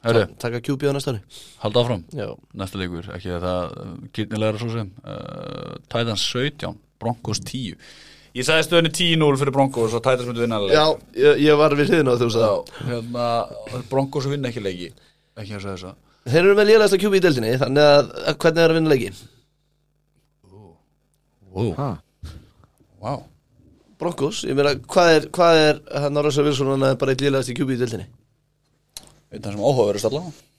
er- 0.04 0.20
herru, 0.20 0.38
taka 0.44 0.62
QB 0.68 0.90
á 0.90 0.94
næsta 0.96 1.14
ári 1.14 1.22
halda 1.64 1.84
áfram 1.84 2.02
Já, 2.14 2.28
næsta 2.62 2.82
leikur, 2.82 3.10
ekki 3.16 3.34
að 3.34 3.46
það 3.48 3.76
kýrnilegra 4.18 4.62
svo 4.64 4.72
sem 4.74 4.90
uh, 5.04 5.76
Titans 5.88 6.26
17, 6.32 6.74
Broncos 7.04 7.44
10 7.44 7.76
ég 8.34 8.48
sagði 8.48 8.68
stöðunni 8.68 8.94
10-0 8.94 9.42
fyrir 9.42 9.56
Broncos 9.56 9.94
og 9.98 10.04
Titans 10.06 10.30
myndi 10.30 10.46
vinna 10.46 10.62
alveg 10.62 10.78
Já 10.78 10.86
ég, 11.26 11.44
ég 11.48 11.60
var 11.60 11.76
við 11.78 11.92
hliðina 11.94 12.16
á 12.16 12.22
þú 12.22 12.32
sagði 12.34 12.88
hérna, 12.90 13.28
Broncos 13.92 14.30
vinna 14.32 14.52
ekki 14.52 14.64
leiki 14.66 14.90
ekki 15.38 15.54
að 15.58 15.62
segja 15.68 15.76
þess 15.78 15.92
að 15.92 16.02
Þeir 16.24 16.40
eru 16.46 16.56
með 16.56 16.70
lélægasta 16.70 16.98
QB 17.02 17.18
í 17.18 17.20
deildinni, 17.20 17.56
þannig 17.60 17.84
að, 17.84 18.12
að 18.32 18.36
hvernig 18.40 18.62
er 18.64 18.72
að 18.72 18.78
vinna 18.78 18.92
leiki? 18.94 19.10
wow. 21.54 21.74
ha. 21.78 21.90
wow. 23.04 23.24
Broncos, 24.00 24.44
ég 24.48 24.56
meina, 24.58 24.74
hvað 24.90 25.16
er, 25.18 25.28
hvað 25.36 25.60
er 25.62 25.82
hann 26.04 26.18
á 26.18 26.22
Russell 26.26 26.48
Wilson, 26.48 26.72
hann 26.74 26.88
er 26.88 26.96
bara 27.00 27.14
eitt 27.14 27.24
lélægasti 27.24 27.56
QB 27.60 27.76
í 27.76 27.80
deildinni? 27.82 28.08
Einn 29.34 29.44
af 29.44 29.56
sem 29.56 29.64
áhugaverðist 29.64 30.10
allavega. 30.10 30.50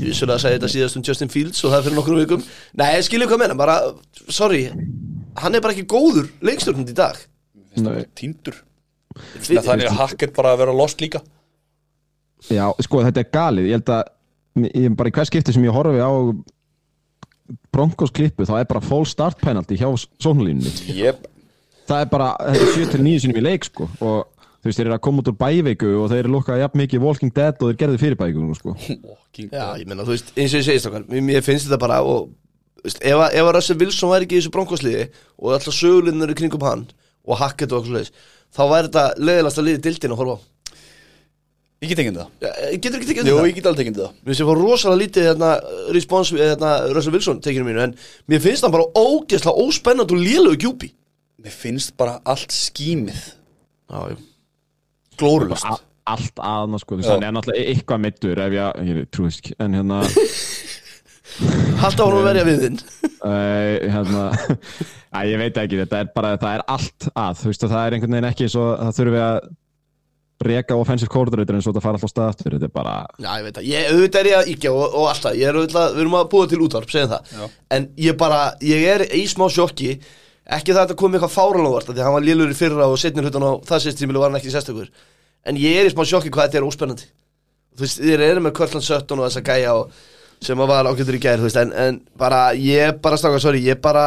Ég 0.00 0.08
vissulega 0.10 0.36
að 0.36 0.42
segja 0.44 0.58
þetta 0.58 0.72
síðast 0.74 0.98
um 0.98 1.04
Justin 1.08 1.32
Fields 1.32 1.62
og 1.64 1.72
það 1.72 1.78
er 1.78 1.86
fyrir 1.86 1.98
nokkrum 1.98 2.20
vikum. 2.20 2.48
Nei, 2.80 2.88
ég 2.96 3.06
skilja 3.06 3.28
hvað 3.30 3.44
meina, 3.44 3.58
bara, 3.58 3.78
sorry 4.28 4.66
Hann 5.34 5.56
er 5.56 5.62
bara 5.64 5.74
ekki 5.74 5.88
góður 5.90 6.28
leikstjórnund 6.46 6.90
í 6.92 6.94
dag. 6.94 7.16
Nei. 7.74 8.04
týndur. 8.14 8.60
Þannig 9.42 9.88
að 9.88 9.96
Hackett 9.98 10.34
bara 10.36 10.52
að 10.54 10.60
vera 10.62 10.74
lost 10.78 11.00
líka. 11.02 11.24
Já, 12.46 12.68
sko, 12.86 13.00
þetta 13.02 13.22
er 13.24 13.32
galið. 13.34 13.70
Ég 13.70 13.80
held 13.80 13.90
að 13.96 14.04
ég, 14.62 14.92
bara 14.94 15.10
í 15.10 15.14
hvers 15.14 15.30
skipti 15.32 15.54
sem 15.54 15.64
ég 15.66 15.74
horfi 15.74 16.02
á 16.02 16.12
Broncos 17.74 18.12
klippu 18.14 18.46
þá 18.48 18.56
er 18.60 18.68
bara 18.70 18.82
full 18.84 19.04
start 19.08 19.40
penalty 19.42 19.76
hjá 19.80 19.88
sóknulínunni 20.22 20.70
yep. 20.94 21.26
það 21.88 22.04
er 22.04 22.10
bara, 22.12 22.28
þetta 22.54 22.68
er 22.68 23.02
7-9 23.02 23.24
sinum 23.24 23.40
í 23.40 23.44
leik 23.44 23.68
sko 23.68 23.88
og 24.00 24.33
þú 24.64 24.70
veist, 24.70 24.78
þeir 24.80 24.88
eru 24.88 24.96
að 24.96 25.02
koma 25.04 25.20
út 25.20 25.28
úr 25.28 25.36
bæveiku 25.44 25.90
og 26.00 26.06
þeir 26.08 26.22
eru 26.24 26.32
lukkað 26.38 26.62
jafn 26.64 26.80
mikið 26.80 27.02
Walking 27.04 27.34
Dead 27.36 27.58
og 27.60 27.68
þeir 27.68 27.78
gerði 27.82 27.98
fyrir 28.00 28.16
bæveiku 28.16 28.56
sko. 28.56 28.74
Já, 29.36 29.66
ég 29.76 29.84
meina, 29.90 30.06
þú 30.08 30.14
veist, 30.14 30.32
eins 30.40 30.54
og 30.56 30.62
ég 30.62 30.66
segist 30.70 30.88
okkar 30.88 31.04
Mér 31.10 31.24
mér 31.28 31.44
finnst 31.44 31.68
þetta 31.68 31.80
bara 31.84 32.00
og, 32.06 32.30
þú 32.80 32.88
veist, 32.88 33.02
ef, 33.04 33.18
að- 33.26 33.36
ef 33.36 33.44
að 33.50 33.52
Russell 33.58 33.78
Wilson 33.84 34.12
væri 34.14 34.24
ekki 34.28 34.38
í 34.38 34.40
þessu 34.40 34.54
bronkosliði 34.56 35.04
og 35.38 35.52
alltaf 35.58 35.76
sögulinnur 35.76 36.32
í 36.32 36.38
kringum 36.40 36.64
hann 36.64 36.86
og 37.28 37.38
Hackett 37.42 37.72
og 37.76 37.82
okkur 37.84 37.98
leiðis 37.98 38.12
þá 38.54 38.62
væri 38.72 38.88
þetta 38.88 39.04
leiðilegast 39.20 39.60
að 39.60 39.68
liði 39.68 39.84
dildin 39.88 40.14
að 40.16 40.20
horfa 40.24 40.36
á. 40.38 40.40
Ég 41.84 41.90
get 41.90 42.00
ekki 42.00 42.12
það 42.16 42.28
Já, 42.40 42.50
Ég 42.72 42.80
getur 42.80 43.00
ekki 43.02 43.08
tekið 43.10 43.26
Jú, 43.28 43.34
þetta? 43.36 43.48
ég 43.50 43.56
get 43.58 43.66
alveg 43.68 43.88
ekki 43.88 43.96
það 43.98 44.12
Mér 44.14 44.28
finnst 44.30 44.40
ég 44.40 44.48
fór 44.48 44.60
rosalega 44.62 45.00
lítið 45.02 45.26
hérna, 45.28 45.48
respons 45.92 46.30
við 46.32 46.44
hérna, 46.48 46.70
Russell 46.96 47.12
Wilson 47.16 47.40
tekinu 47.44 47.66
mínu 47.66 47.82
en 47.84 47.96
mér 48.30 48.40
finnst 48.44 48.64
hann 48.64 48.72
bara 48.72 48.86
ógeðslega 48.96 49.64
óspennand 49.66 50.14
og 50.14 50.22
lélögu 50.22 50.60
kjúpi 50.64 50.88
mér 51.44 51.52
finnst 51.52 51.92
bara 52.00 52.14
allt 52.24 52.54
skýmið 52.54 53.18
Já, 53.90 54.14
já 54.14 54.16
glórulust 55.20 55.84
allt 56.04 56.40
aðna 56.44 56.78
sko, 56.80 56.98
hann 57.00 57.24
er 57.24 57.32
náttúrulega 57.32 57.72
eitthvað 57.72 58.02
meittur 58.04 58.40
ef 58.44 58.52
ég, 58.52 58.80
ég 58.90 59.06
trúi 59.12 59.30
þess 59.30 59.40
ekki 59.40 59.54
en 59.64 59.76
hérna, 59.78 60.02
Halda 61.80 62.04
hann 62.06 62.18
að 62.20 62.26
verja 62.28 62.46
við 62.46 62.64
þinn. 62.66 62.82
Uh, 63.24 63.80
hérna 63.88 64.24
að 65.16 65.30
ég 65.30 65.38
veit 65.40 65.58
ekki, 65.62 65.78
þetta 65.80 66.00
er 66.02 66.08
bara 66.12 66.34
það 66.36 66.58
er 66.58 66.62
allt 66.74 67.06
að, 67.08 67.38
þú 67.40 67.46
veist, 67.48 67.62
og 67.64 67.70
það 67.70 67.84
er 67.86 67.94
einhvern 67.96 68.16
veginn 68.18 68.26
ekki 68.28 68.48
svo 68.52 68.64
það 68.76 68.98
þurfi 68.98 69.22
að 69.24 69.38
reka 70.44 70.76
offensive 70.76 71.12
coordinator 71.14 71.56
eins 71.56 71.64
og 71.64 71.72
þetta 71.72 71.84
fara 71.86 71.96
alltaf 71.96 72.12
stað 72.12 72.28
aftur, 72.34 72.56
þetta 72.58 72.68
er 72.68 72.74
bara 72.74 72.92
Já, 73.16 73.30
ég 73.30 73.46
veit 73.46 73.56
það, 73.56 73.68
ég, 73.70 73.88
auðvitað 73.94 74.20
er 74.20 74.28
ég 74.28 74.36
að 74.42 74.50
íkja 74.52 74.74
og, 74.74 74.84
og 74.84 75.08
alltaf, 75.14 75.38
ég 75.40 75.48
er 75.48 75.58
auðvitað, 75.60 75.88
við 75.94 76.04
erum 76.04 76.18
að 76.18 76.28
búa 76.34 76.50
til 76.50 76.60
útvarp, 76.66 76.92
segjum 76.92 77.14
það. 77.14 77.32
Já. 77.32 77.48
En 77.78 77.88
ég 78.04 78.20
bara, 78.20 78.42
ég 78.74 78.86
er 78.92 79.06
í 79.16 79.24
smá 79.32 79.46
sjokki 79.56 79.94
Ekki 80.44 80.74
það 80.74 80.80
að 80.80 80.88
þetta 80.88 81.00
kom 81.00 81.14
eitthvað 81.16 81.32
fáranlóvart 81.32 81.88
Því 81.88 82.04
hann 82.04 82.16
var 82.18 82.24
lélur 82.24 82.50
í 82.52 82.56
fyrra 82.58 82.88
og 82.90 82.98
setnir 83.00 83.24
hlutan 83.24 83.46
á 83.48 83.52
það 83.64 83.84
sérst 83.86 84.02
var 84.04 84.26
hann 84.28 84.38
ekki 84.40 84.52
sérstakur. 84.52 84.90
En 85.44 85.56
ég 85.60 85.80
er 85.80 85.88
í 85.88 85.92
smá 85.92 86.04
sjokki 86.04 86.32
hvað 86.32 86.50
þetta 86.50 86.60
er 86.60 86.66
óspennandi. 86.68 87.08
Þú 87.74 87.84
veist, 87.84 88.00
þið 88.00 88.24
eru 88.28 88.42
með 88.44 88.54
Körtland 88.58 88.86
17 88.86 89.18
og 89.18 89.24
þessa 89.26 89.42
gæja 89.44 89.72
og, 89.80 90.02
sem 90.44 90.60
var 90.60 90.88
ákveður 90.88 91.16
í 91.16 91.20
gær, 91.24 91.40
þú 91.40 91.48
veist 91.48 91.58
En, 91.58 91.72
en 91.74 92.00
bara, 92.20 92.40
ég 92.54 93.00
bara 93.02 93.18
stráka, 93.18 93.40
sorry, 93.42 93.64
ég 93.64 93.80
bara 93.82 94.04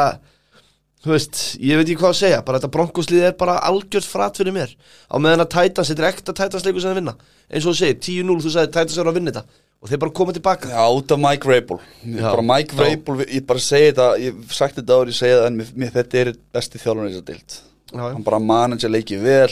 Þú 1.03 1.13
veist, 1.13 1.41
ég 1.61 1.77
veit 1.77 1.85
ekki 1.85 1.99
hvað 1.99 2.13
að 2.13 2.19
segja 2.21 2.39
Bara 2.45 2.61
þetta 2.61 2.73
bronkoslið 2.73 3.25
er 3.27 3.35
bara 3.37 3.57
algjört 3.67 4.07
frat 4.07 4.39
fyrir 4.39 4.55
mér. 4.55 4.71
Á 5.09 5.15
meðan 5.19 5.43
að 5.43 5.51
Titans, 5.57 5.91
þetta 5.91 6.05
er 6.05 6.09
ekta 6.13 6.37
Titans 6.37 6.65
leikur 6.65 6.83
sem 6.83 6.93
þeir 6.93 7.01
vinna. 7.01 7.13
Eins 7.51 7.67
og 7.67 7.75
þú 7.75 7.81
segir, 7.81 7.99
10-0, 8.07 8.39
þú 8.45 8.53
sagði 8.53 8.73
Titans 8.73 8.97
eru 9.01 9.11
að 9.11 9.19
vinna 9.19 9.33
þetta 9.33 9.66
Og 9.77 9.91
þeir 9.91 10.01
bara 10.01 10.13
koma 10.17 10.33
tilbaka. 10.33 10.71
Já, 10.73 10.83
út 10.89 11.11
af 11.13 11.19
Mike 11.21 11.45
Vrabel. 11.45 11.81
Mike. 12.03 12.77
Vrabel, 12.77 13.25
ég 13.29 13.45
bara 13.45 13.61
segi 13.61 13.91
þetta 13.91 14.07
ég 14.23 14.43
sagt 14.49 14.79
þetta 14.79 14.95
áður, 14.97 15.13
ég 15.13 15.19
segi 15.19 15.35
það 15.37 15.49
en 15.51 15.59
mér, 15.61 15.73
mér, 15.77 15.95
þetta 15.99 16.21
er 16.23 16.31
besti 16.57 16.81
þjálfur 16.81 17.09
í 17.09 17.11
þess 17.13 17.23
að 17.23 17.31
dild 17.31 17.57
hann 17.95 18.23
bara 18.25 18.39
manager 18.43 18.91
leikið 18.91 19.21
vel 19.23 19.51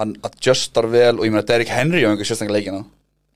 hann 0.00 0.14
adjustar 0.24 0.88
vel 0.90 1.18
og 1.18 1.26
ég 1.26 1.32
meina 1.34 1.44
Derrick 1.46 1.72
Henry 1.72 2.04
á 2.04 2.10
einhver 2.10 2.26
sérstaklega 2.26 2.58
leikina. 2.58 2.84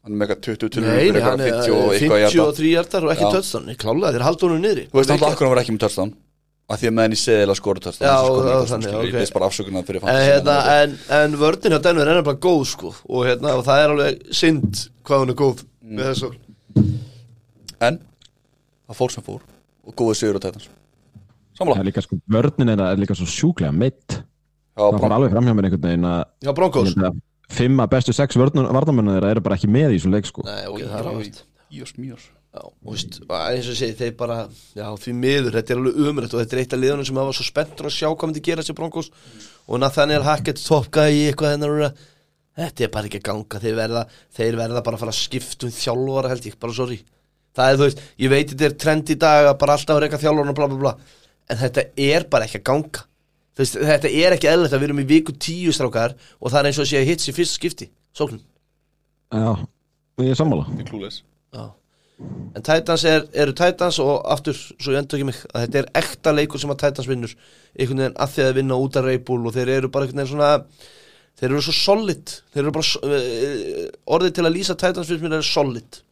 Hann 0.07 0.15
er 0.15 0.21
með 0.21 0.31
eitthvað 0.31 0.45
20 0.47 0.71
til 0.73 0.85
Nei, 0.87 1.09
nei, 1.11 1.23
hann 1.25 1.43
er 1.43 1.51
50 1.51 1.75
og 1.75 1.91
eitthvað 1.93 2.21
hjarta 2.23 2.45
53 2.47 2.71
hjartar 2.71 3.07
og 3.07 3.13
ekki 3.13 3.27
Já. 3.27 3.33
tötstan 3.35 3.67
Klálega, 3.83 4.13
þeir 4.15 4.25
halda 4.27 4.47
honum 4.47 4.63
niðri. 4.63 4.87
Þú 4.93 5.01
veist 5.01 5.13
hann 5.13 5.27
akkur 5.29 5.47
hann 5.47 5.53
var 5.53 5.61
ekki 5.63 5.75
með 5.75 5.83
touchdown. 5.85 6.13
Af 6.67 6.81
því 6.81 6.89
að 6.89 6.95
meðan 6.99 7.15
ég 7.15 7.21
segi 7.23 7.43
eða 7.45 7.57
skora 7.59 7.83
ok. 8.97 9.05
ég 9.07 9.19
veist 9.21 9.35
bara 9.37 9.49
afsökunar 9.51 9.85
fyrir 9.87 10.03
En, 10.03 10.17
hérna, 10.19 10.55
menn, 10.67 10.97
en, 10.97 11.19
en 11.19 11.37
vördin 11.39 11.75
hjá 11.75 11.79
Denver 11.83 12.09
er 12.09 12.19
nefnilega 12.19 12.43
góð 12.43 12.65
sko. 12.73 12.95
Og, 13.07 13.21
hérna, 13.29 13.53
og 13.59 13.63
það 13.67 13.83
er 13.83 13.95
alveg 13.95 14.25
synd 14.35 14.81
hvað 15.07 15.23
hún 15.23 15.35
er 15.35 15.39
góð 15.43 15.63
Mm. 15.87 15.97
með 16.01 16.09
þessu 16.11 16.33
en 17.87 17.99
það 18.89 18.99
fór 18.99 19.15
sem 19.15 19.27
fór 19.27 19.45
og 19.87 19.95
góði 19.95 20.17
sigur 20.19 20.39
á 20.39 20.43
Titans. 20.43 20.67
Það 20.67 21.61
sammála 21.61 21.81
er 21.83 21.89
líka 21.89 22.03
sko, 22.05 22.19
vörnin 22.29 22.73
er, 22.75 22.83
er 22.91 23.01
líka 23.01 23.15
svo 23.17 23.27
sjúklega 23.31 23.73
meitt 23.73 24.19
Já, 24.19 24.83
það 24.83 24.97
fór 24.99 25.05
bara- 25.07 25.19
alveg 25.21 25.35
framhjá 25.37 25.55
mér 25.57 25.69
einhvern 25.69 25.87
veginn 25.87 26.09
að 26.11 27.21
fimm 27.57 27.79
að 27.81 27.93
bestu 27.95 28.13
sex 28.13 28.37
varnamönnu 28.37 29.15
þeirra 29.15 29.31
eru 29.37 29.41
bara 29.47 29.55
ekki 29.57 29.71
með 29.71 29.93
í 29.95 30.01
þessum 30.01 30.17
leik 30.17 30.27
sko. 30.27 30.43
Nei, 30.45 30.65
ok, 30.67 30.81
það 30.83 30.99
er 30.99 31.13
alveg 31.13 31.45
Mjög 31.67 31.89
smjör 31.91 32.25
þeir 33.99 34.13
bara 34.17 34.37
Já, 34.75 34.87
því 34.97 35.13
miður, 35.15 35.57
þetta 35.59 35.73
er 35.75 35.81
alveg 35.81 35.99
umrætt 36.09 36.35
og 36.35 36.41
þetta 36.43 36.57
er 36.57 36.61
eitt 36.63 36.73
af 36.77 36.81
liðunum 36.81 37.07
sem 37.07 37.17
hafa 37.21 37.35
svo 37.37 37.47
spenntur 37.47 37.89
að 37.91 37.97
sjá 37.97 38.09
hvað 38.09 38.31
myndi 38.31 38.43
gera 38.47 38.63
sér 38.65 38.77
Broncos. 38.79 39.11
Og 39.69 39.81
Nathaniel 39.83 40.23
Hackett, 40.25 40.63
top 40.65 40.89
guy 40.95 41.11
í 41.13 41.27
eitthvað 41.31 41.57
hennar 41.57 41.93
Þetta 42.57 42.87
er 42.87 42.93
bara 42.95 43.11
ekki 43.11 43.21
að 43.21 43.27
ganga 43.29 43.61
þeir 43.61 43.77
verða, 43.77 44.07
þeir 44.33 44.57
verða 44.63 44.83
bara 44.87 44.97
að 44.97 45.05
fara 45.05 45.13
að 45.13 45.21
skipta 45.21 45.69
um 45.69 45.75
þjálfara 45.77 46.33
held 46.33 46.49
ég, 46.49 46.57
bara 46.61 46.77
sorry. 46.77 46.97
Það 47.57 47.73
er 47.73 47.77
þú 47.77 47.87
veist, 47.87 48.01
ég 48.23 48.33
veit 48.33 48.51
þetta 48.53 48.69
er 48.69 48.79
trend 48.81 49.13
í 49.13 49.19
dag 49.21 49.51
að 49.51 49.59
bara 49.61 49.77
alltaf 49.77 50.01
reyka 50.01 50.21
þjálfarna 50.21 50.57
bla 50.57 50.71
bla 50.73 50.81
bla. 50.81 50.95
En 51.53 51.61
þetta 51.61 51.87
er 52.07 52.27
bara 52.33 52.49
ekki 52.49 52.63
að 52.63 52.67
ganga. 52.71 53.05
Veist, 53.57 53.77
þetta 53.77 54.13
er 54.13 54.37
ekki 54.37 54.49
eðlilegt 54.51 54.77
að 54.77 54.83
við 54.83 54.91
erum 54.91 55.01
í 55.05 55.09
viku 55.09 55.37
tíu 55.37 55.73
strákar 55.73 56.17
og 56.41 56.53
það 56.53 56.59
er 56.61 56.71
eins 56.71 56.81
og 56.81 56.85
að 56.87 56.91
sé 56.91 57.01
að 57.01 57.11
hits 57.11 57.31
í 57.31 57.37
fyrsta 57.37 57.61
skipti. 57.61 57.89
Sóknum 58.17 58.43
já, 59.33 59.67
ég 60.23 60.31
er 60.31 60.39
sammála. 60.39 60.67
Já. 61.53 61.73
en 62.57 62.63
Titans 62.63 63.05
er, 63.05 63.25
eru 63.33 63.53
Titans 63.53 63.99
og 64.01 64.25
aftur, 64.33 64.57
svo 64.57 64.93
ég 64.93 65.03
endur 65.03 65.19
ekki 65.19 65.29
mig 65.29 65.41
að 65.53 65.67
þetta 65.67 65.81
er 65.81 65.89
ekta 66.01 66.33
leikur 66.33 66.61
sem 66.61 66.73
að 66.73 66.83
Titans 66.85 67.09
vinnur. 67.09 67.35
Einhvern 67.77 68.05
veginn 68.05 68.21
að 68.21 68.33
því 68.35 68.47
að 68.47 68.55
vinna 68.61 68.79
út 68.81 68.97
af 68.97 69.05
Reybúl 69.05 69.43
og 69.45 69.57
þeir 69.57 69.73
eru 69.77 69.91
bara 69.93 70.07
einhvern 70.07 70.23
veginn 70.23 70.33
svona 70.33 70.53
þeir 71.37 71.51
eru 71.53 71.63
svo 71.67 71.75
solid. 71.77 72.33
Þeir 72.55 72.63
eru 72.65 72.73
bara, 72.73 72.87
so- 72.89 73.03
eh, 73.05 73.87
orðið 74.17 74.35
til 74.39 74.45
að 74.49 74.55
lýsa 74.57 74.75
Titans 74.77 75.09
finnst 75.11 75.23
mér 75.27 75.39
er 75.39 75.43
solid. 75.47 76.03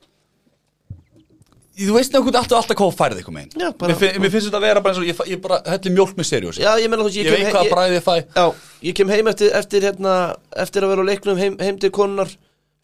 Þú 1.74 1.90
veist 1.96 2.12
náttúrulega 2.14 2.38
alltaf, 2.38 2.58
alltaf 2.60 2.76
hvað 2.78 2.92
færið 2.94 3.18
ykkur 3.24 3.34
megin 3.34 3.50
Já, 3.58 3.72
bara- 3.74 3.94
mér, 3.98 4.18
mér 4.22 4.30
finnst 4.30 4.46
þetta 4.46 4.58
að 4.60 4.66
vera 4.68 4.80
bara 4.84 4.92
eins 4.94 5.00
og 5.02 5.08
ég, 5.08 5.16
ég 5.32 5.40
bara 5.42 5.56
helli 5.66 5.90
mjólk 5.90 6.12
með 6.14 6.28
seriós 6.28 6.58
Já, 6.62 6.70
ég 6.78 6.86
meina 6.86 7.02
þú 7.02 7.08
veist, 7.08 7.16
Ég, 7.18 7.24
ég, 7.26 7.30
veit 7.34 7.50
kem, 7.50 7.66
hvað 7.72 7.88
he- 7.88 7.96
ég, 7.96 8.04
fæ. 8.04 8.14
Já, 8.36 8.44
ég 8.86 8.94
kem 8.94 9.08
heim 9.10 9.26
eftir, 9.32 9.50
eftir, 9.58 9.80
hérna, 9.82 10.12
eftir 10.54 10.86
að 10.86 10.92
vera 10.94 11.02
á 11.02 11.06
leiknum 11.10 11.36
heim, 11.42 11.56
heim 11.58 11.76
til 11.82 11.90
konunar 11.90 12.30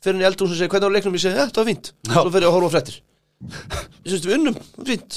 fyrir 0.03 0.17
henni 0.19 0.27
eldhús 0.27 0.51
og 0.51 0.59
segja 0.59 0.69
hvernig 0.75 0.91
á 0.91 0.95
leiknum? 0.97 1.15
Ég 1.15 1.23
segi, 1.23 1.39
ja, 1.39 1.47
það 1.47 1.61
var 1.63 1.69
fínt. 1.71 1.93
Já. 2.09 2.19
svo 2.19 2.31
fer 2.35 2.43
ég 2.43 2.51
að 2.51 2.57
horfa 2.59 2.67
á 2.67 2.75
fréttir. 2.75 2.97
Ég 4.03 4.11
syns 4.11 4.27
við 4.27 4.35
unnum, 4.41 4.57
það 4.59 4.79
var 4.81 4.89
fínt 4.91 5.13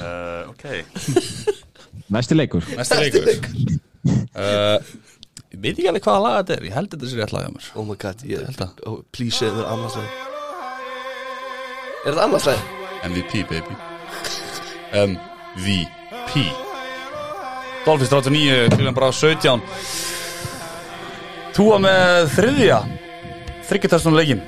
uh, 0.00 0.42
Ok 0.52 0.64
Næsti 2.10 2.34
leikur. 2.36 2.62
Næsti 2.76 2.94
leikur. 3.00 3.24
uh, 4.36 4.78
Ég 5.54 5.60
veit 5.62 5.78
ekki 5.78 5.86
alveg 5.88 6.02
hvaða 6.04 6.20
lag 6.24 6.34
þetta 6.42 6.54
er. 6.58 6.64
Ég 6.68 6.74
held 6.74 6.88
þetta 6.92 7.06
sér 7.10 7.20
rétt 7.22 7.32
lag 7.32 7.42
hjá 7.46 7.50
mér. 7.54 7.66
Oh 7.78 7.84
my 7.88 7.94
god, 8.02 8.24
ég 8.26 8.42
held 8.44 8.58
það. 8.58 8.70
oh, 8.90 8.98
Please 9.14 9.36
segðu 9.38 9.60
mér 9.62 9.68
annars 9.72 9.94
leið 10.00 10.10
Er 12.04 12.10
þetta 12.12 12.24
annars 12.26 12.46
leið? 12.50 12.62
MVP 13.04 13.32
baby. 13.48 13.74
MVP 14.94 16.32
Dolphins 17.84 18.10
39 18.10 18.68
Kvílan 18.74 18.94
bara 18.96 19.10
17 19.12 19.60
Túa 21.54 21.76
með 21.82 22.28
þriðja. 22.34 22.78
Þryggjartastunum 23.68 24.18
leikin 24.18 24.40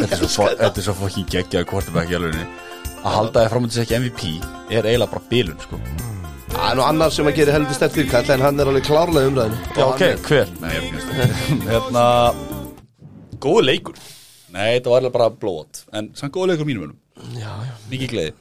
Þetta 0.00 0.16
er 0.16 0.20
svo, 0.24 0.28
fo- 0.46 0.54
þetta 0.56 0.80
er 0.80 0.84
svo 0.86 0.94
fokkin 0.96 1.26
geggjaði 1.30 1.66
quarterback 1.68 2.10
í 2.10 2.16
alvegni 2.16 2.44
Að 3.00 3.14
halda 3.16 3.42
þið 3.44 3.52
framöndir 3.54 3.82
ekki 3.84 3.98
MVP 3.98 4.22
Er 4.70 4.86
eiginlega 4.86 5.10
bara 5.14 5.28
bilun 5.30 5.60
sko. 5.62 5.78
Það 6.50 6.64
er 6.66 6.76
nú 6.76 6.82
annar 6.84 7.12
sem 7.14 7.28
að 7.30 7.36
gera 7.38 7.54
heldur 7.54 7.76
stert 7.78 7.94
fyrir 7.96 8.10
kall 8.10 8.32
en 8.34 8.42
hann 8.44 8.60
er 8.60 8.70
alveg 8.70 8.84
klárlega 8.88 9.30
umræðinu 9.30 9.78
Já 9.78 9.84
ok, 9.86 10.02
hver? 10.26 10.50
Nei, 10.60 10.70
ég 10.74 10.78
er 10.78 10.86
ekki 10.86 10.96
veist 10.98 11.68
Hérna 11.70 12.04
Góðu 13.40 13.62
leikur. 13.64 14.00
Nei, 14.52 14.66
þetta 14.76 14.92
var 14.92 14.98
eiginlega 15.00 15.14
bara 15.16 15.30
blót 15.44 15.82
En 15.96 16.10
samt 16.18 16.34
góðu 16.34 16.50
leikur 16.52 16.68
mínum 16.68 16.88
önum. 16.90 16.98
Já, 17.38 17.52
já, 17.64 17.72
Mikið 17.92 18.12
gleði. 18.12 18.34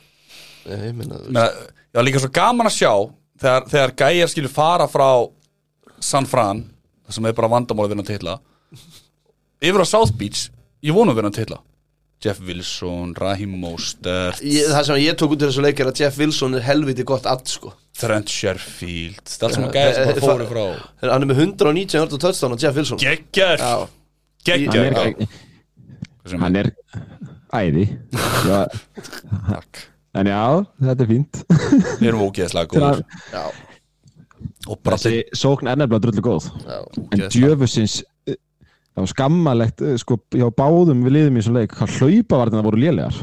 Ég 0.70 0.98
Meina, 1.00 1.22
ég 1.24 1.98
var 2.02 2.06
líka 2.06 2.22
svo 2.24 2.32
gaman 2.34 2.68
að 2.70 2.76
sjá 2.76 2.92
þegar, 3.40 3.66
þegar 3.72 3.96
gæjar 4.04 4.32
skilur 4.34 4.54
fara 4.54 4.88
frá 4.92 5.08
San 6.04 6.28
Fran 6.30 6.66
það 7.08 7.16
sem 7.18 7.30
er 7.30 7.38
bara 7.38 7.50
vandamál 7.52 7.88
að 7.88 7.94
vinna 7.96 8.06
titla 8.08 8.36
yfir 9.64 9.84
á 9.84 9.88
South 9.88 10.14
Beach 10.20 10.48
ég 10.86 10.96
vonu 10.96 11.14
að 11.14 11.22
vinna 11.22 11.32
titla 11.36 11.60
Jeff 12.20 12.40
Wilson, 12.44 13.14
Raheem 13.16 13.54
Mostert. 13.62 14.42
Ég, 14.44 14.68
Það 14.68 14.88
sem 14.90 14.98
ég 15.00 15.16
tók 15.20 15.36
út 15.36 15.44
í 15.44 15.48
þessu 15.48 15.64
leik 15.64 15.80
er 15.80 15.92
að 15.92 16.02
Jeff 16.04 16.18
Wilson 16.20 16.58
er 16.60 16.66
helviti 16.66 17.06
gott 17.08 17.30
add 17.32 17.46
sko. 17.48 17.72
Trent 18.00 18.32
Sherfield 18.32 19.22
það 19.24 19.40
er 19.40 19.48
allt 19.48 19.56
sem 19.56 19.68
að 19.68 19.78
gæjar 19.78 19.94
sem 19.96 20.10
bara 20.10 20.26
fóru 20.26 20.48
frá. 20.50 20.66
Hann 21.06 21.24
er 21.26 21.30
með 21.32 21.42
119 21.46 22.02
hörð 22.02 22.18
og 22.18 22.24
touchdown 22.26 22.56
á 22.56 22.58
Jeff 22.60 22.76
Wilson. 22.80 23.00
Geggjör, 23.04 23.64
geggjör 24.48 25.00
er, 25.00 26.42
hann 26.44 26.60
er 26.60 26.72
æði. 27.56 27.88
Takk. 29.48 29.82
En 30.20 30.28
já, 30.28 30.44
þetta 30.84 31.06
er 31.06 31.10
fínt. 31.10 31.42
Við 32.02 32.08
erum 32.12 32.24
ógeðslega 32.28 32.72
góður 32.72 33.04
já, 33.32 33.44
og 34.70 34.80
bara 34.84 34.98
Þessi 35.00 35.38
sókn 35.38 35.70
er 35.70 35.80
nefnilega 35.80 36.04
drullu 36.04 36.24
góð. 36.26 36.48
Já 36.68 36.80
En 37.16 37.24
djöfusins 37.32 38.00
eh, 38.02 38.08
Það 39.00 39.06
var 39.06 39.12
skammalegt 39.14 39.82
eh, 39.88 39.94
sko, 40.02 40.16
hjá 40.36 40.48
báðum 40.52 41.04
við 41.06 41.14
liðum 41.16 41.38
í 41.40 41.44
svo 41.46 41.54
leik 41.56 41.76
hvað 41.78 41.94
hlaupavarnir 42.02 42.66
voru 42.66 42.80
lélegar. 42.82 43.20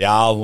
Já, 0.00 0.14
við 0.32 0.38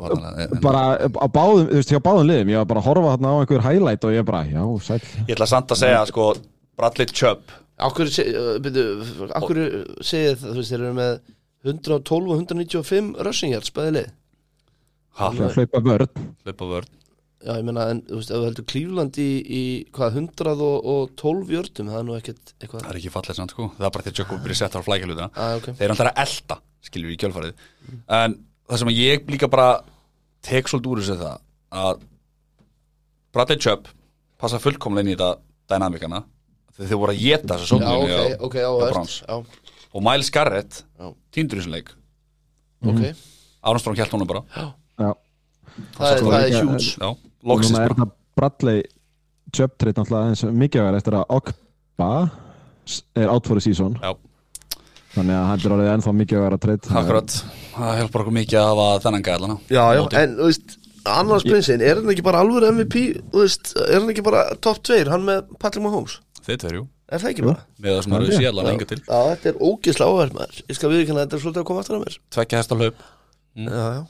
vorum 0.00 0.24
en- 0.26 0.56
bara 0.64 0.80
eh, 1.04 1.12
á 1.14 1.26
báðum, 1.30 1.68
þú 1.68 1.78
veist, 1.78 1.92
hjá 1.94 2.00
báðum 2.02 2.26
liðum 2.26 2.50
ég 2.50 2.58
var 2.58 2.66
bara 2.72 2.82
að 2.82 2.88
horfa 2.88 3.12
þarna 3.12 3.30
á 3.30 3.36
einhver 3.38 3.64
highlight 3.68 4.06
og 4.08 4.16
ég 4.16 4.26
bara, 4.26 4.40
já, 4.50 4.64
sæl 4.82 4.98
ég 5.28 5.36
ætla 5.36 5.46
samt 5.52 5.70
að 5.76 5.80
segja 5.84 6.02
sko 6.10 6.26
Bradley 6.76 7.06
Chubb. 7.12 7.54
Akkur, 7.86 8.10
byrju, 8.64 8.84
akkur 9.36 9.62
segið 10.00 10.40
það, 10.40 10.50
þú 10.50 10.58
veist, 10.58 10.72
þeir 10.74 10.80
eru 10.82 10.92
með 10.96 11.14
112 11.70 12.34
og 12.34 12.42
195 12.42 13.14
rössingar 13.28 13.68
spæði 13.68 13.94
lið? 14.00 14.10
Ha, 15.20 15.30
hlaupa 15.30 15.84
vörn. 15.86 16.26
Hlaupa 16.42 16.72
vörn 16.74 16.90
Já, 17.46 17.52
ég 17.60 17.66
meina, 17.68 17.84
en 17.92 18.00
þú 18.08 18.16
veist, 18.18 18.30
ef 18.32 18.40
þú 18.40 18.46
heldur 18.48 18.64
Klífland 18.72 19.18
í, 19.22 19.26
í 19.46 19.62
hvað, 19.94 20.16
112 20.18 21.52
jördum, 21.54 21.90
það 21.92 21.98
er 22.00 22.06
nú 22.08 22.16
ekkert 22.16 22.52
eitthvað 22.58 22.80
það 22.82 22.90
er 22.90 22.98
ekki 23.00 23.12
fallið 23.14 23.38
samt 23.38 23.54
sko. 23.54 23.68
Það 23.76 23.86
er 23.86 23.92
bara 23.94 24.06
því 24.06 24.12
að 24.12 24.20
Jacob 24.20 24.40
byrja 24.46 24.58
sett 24.60 24.74
á 24.74 24.80
flækjalutina 24.86 25.28
ah, 25.30 25.52
ok. 25.60 25.68
Þeir 25.78 25.84
eru 25.86 25.94
alltaf 25.94 26.10
að 26.10 26.22
elda 26.24 26.56
skiljum 26.88 27.10
við 27.12 27.14
í 27.16 27.20
kjölfarið. 27.22 27.64
En 28.18 28.34
það 28.66 28.80
sem 28.82 28.90
að 28.92 28.98
ég 29.04 29.30
líka 29.36 29.50
bara 29.52 29.68
tek 30.46 30.70
svolítið 30.72 30.92
úr 30.96 31.02
þessu 31.04 31.18
það 31.22 31.38
að 31.86 32.02
Bradley 33.36 33.60
Chubb 33.62 33.90
passa 34.40 34.60
fullkomlega 34.62 35.06
inn 35.06 35.12
í 35.12 35.16
þetta 35.16 35.30
dynamikana 35.76 36.22
þegar 36.76 36.90
þau 36.92 36.98
voru 37.02 37.14
að 37.14 37.22
geta 37.22 37.54
þessu 37.54 37.66
Já, 37.66 37.70
sókninu 37.72 38.02
ok, 38.02 38.16
á- 38.16 38.44
ok, 38.48 38.56
á 38.58 38.70
áhört 38.72 38.92
Browns. 38.96 39.16
Já, 39.22 39.36
og 39.96 40.04
Miles 40.04 40.30
Garrett 40.34 40.82
Já. 40.82 41.06
týndur 41.32 41.60
í 41.60 41.62
þessum 41.62 41.76
leik. 41.76 41.94
Ok. 42.86 43.02
Armstrong 43.66 43.96
hjælt 43.98 44.12
honum 44.14 44.28
bara. 44.28 44.42
Já. 44.56 45.12
Það 45.96 46.12
er, 46.12 46.20
er 46.20 47.10
og 47.46 47.62
núna 47.62 47.82
er 47.82 47.92
bara 47.92 47.98
það 48.02 48.14
Bradley 48.36 48.82
treyt 49.56 49.96
náttúrulega 49.96 50.30
eins 50.32 50.44
mikilvægur 50.44 50.98
eftir 50.98 51.16
að 51.16 51.36
Ogba 51.36 52.08
er 53.16 53.30
for 53.46 53.56
the 53.56 53.62
season. 53.64 53.94
Já, 54.02 54.12
þannig 55.14 55.36
að 55.36 55.46
hann 55.50 55.62
er 55.62 55.76
orðið 55.76 55.92
ennþá 55.94 56.16
mikilvægur 56.20 56.56
að 56.56 56.64
treyt 56.64 56.90
akkurat. 56.90 57.36
Það 57.76 58.00
hjálpar 58.00 58.24
okkur 58.24 58.36
mikið 58.40 58.58
að 58.60 58.68
hafa 58.72 58.88
þennan 59.06 59.24
gæðlana 59.28 59.56
Já, 59.70 59.84
já, 59.96 60.02
en, 60.20 60.34
þú 60.40 60.50
veist, 60.50 60.76
annars 61.16 61.46
prinsinn, 61.46 61.86
er 61.86 62.00
hann 62.00 62.12
ekki 62.12 62.26
bara 62.26 62.42
alvöru 62.44 62.72
MVP, 62.74 63.06
þú 63.32 63.44
veist, 63.44 63.72
er 63.86 63.96
hann 64.00 64.12
ekki 64.12 64.26
bara 64.26 64.44
top 64.64 64.82
2, 64.86 65.00
hann 65.12 65.26
með 65.26 65.56
Patrick 65.62 65.86
Mahomes? 65.86 66.20
Þeir 66.46 66.60
tverju 66.64 66.84
Er 67.06 67.22
það 67.22 67.30
ekki 67.30 67.42
bara? 67.46 67.60
með 67.78 67.92
það 67.92 68.00
sem 68.02 68.14
eru 68.16 68.32
síðan 68.34 68.68
enga 68.72 68.86
til. 68.90 68.96
Já, 68.98 69.18
þetta 69.30 69.50
er 69.52 69.58
ógislega 69.62 70.10
áhverð 70.10 70.32
maður. 70.40 70.56
Ég 70.66 70.78
skal 70.78 70.88
viðkynna 70.90 71.20
að 71.20 71.26
þetta 71.28 71.36
er 71.36 71.42
svolítið 71.44 71.62
að 71.62 71.66
koma 71.68 71.82
aftur 71.84 71.98
á 71.98 72.02
mér. 72.02 72.16
Tvekja 72.34 72.62
hesta 72.62 72.78
hlaup. 72.80 73.04
Já, 73.54 73.84
já 73.94 74.00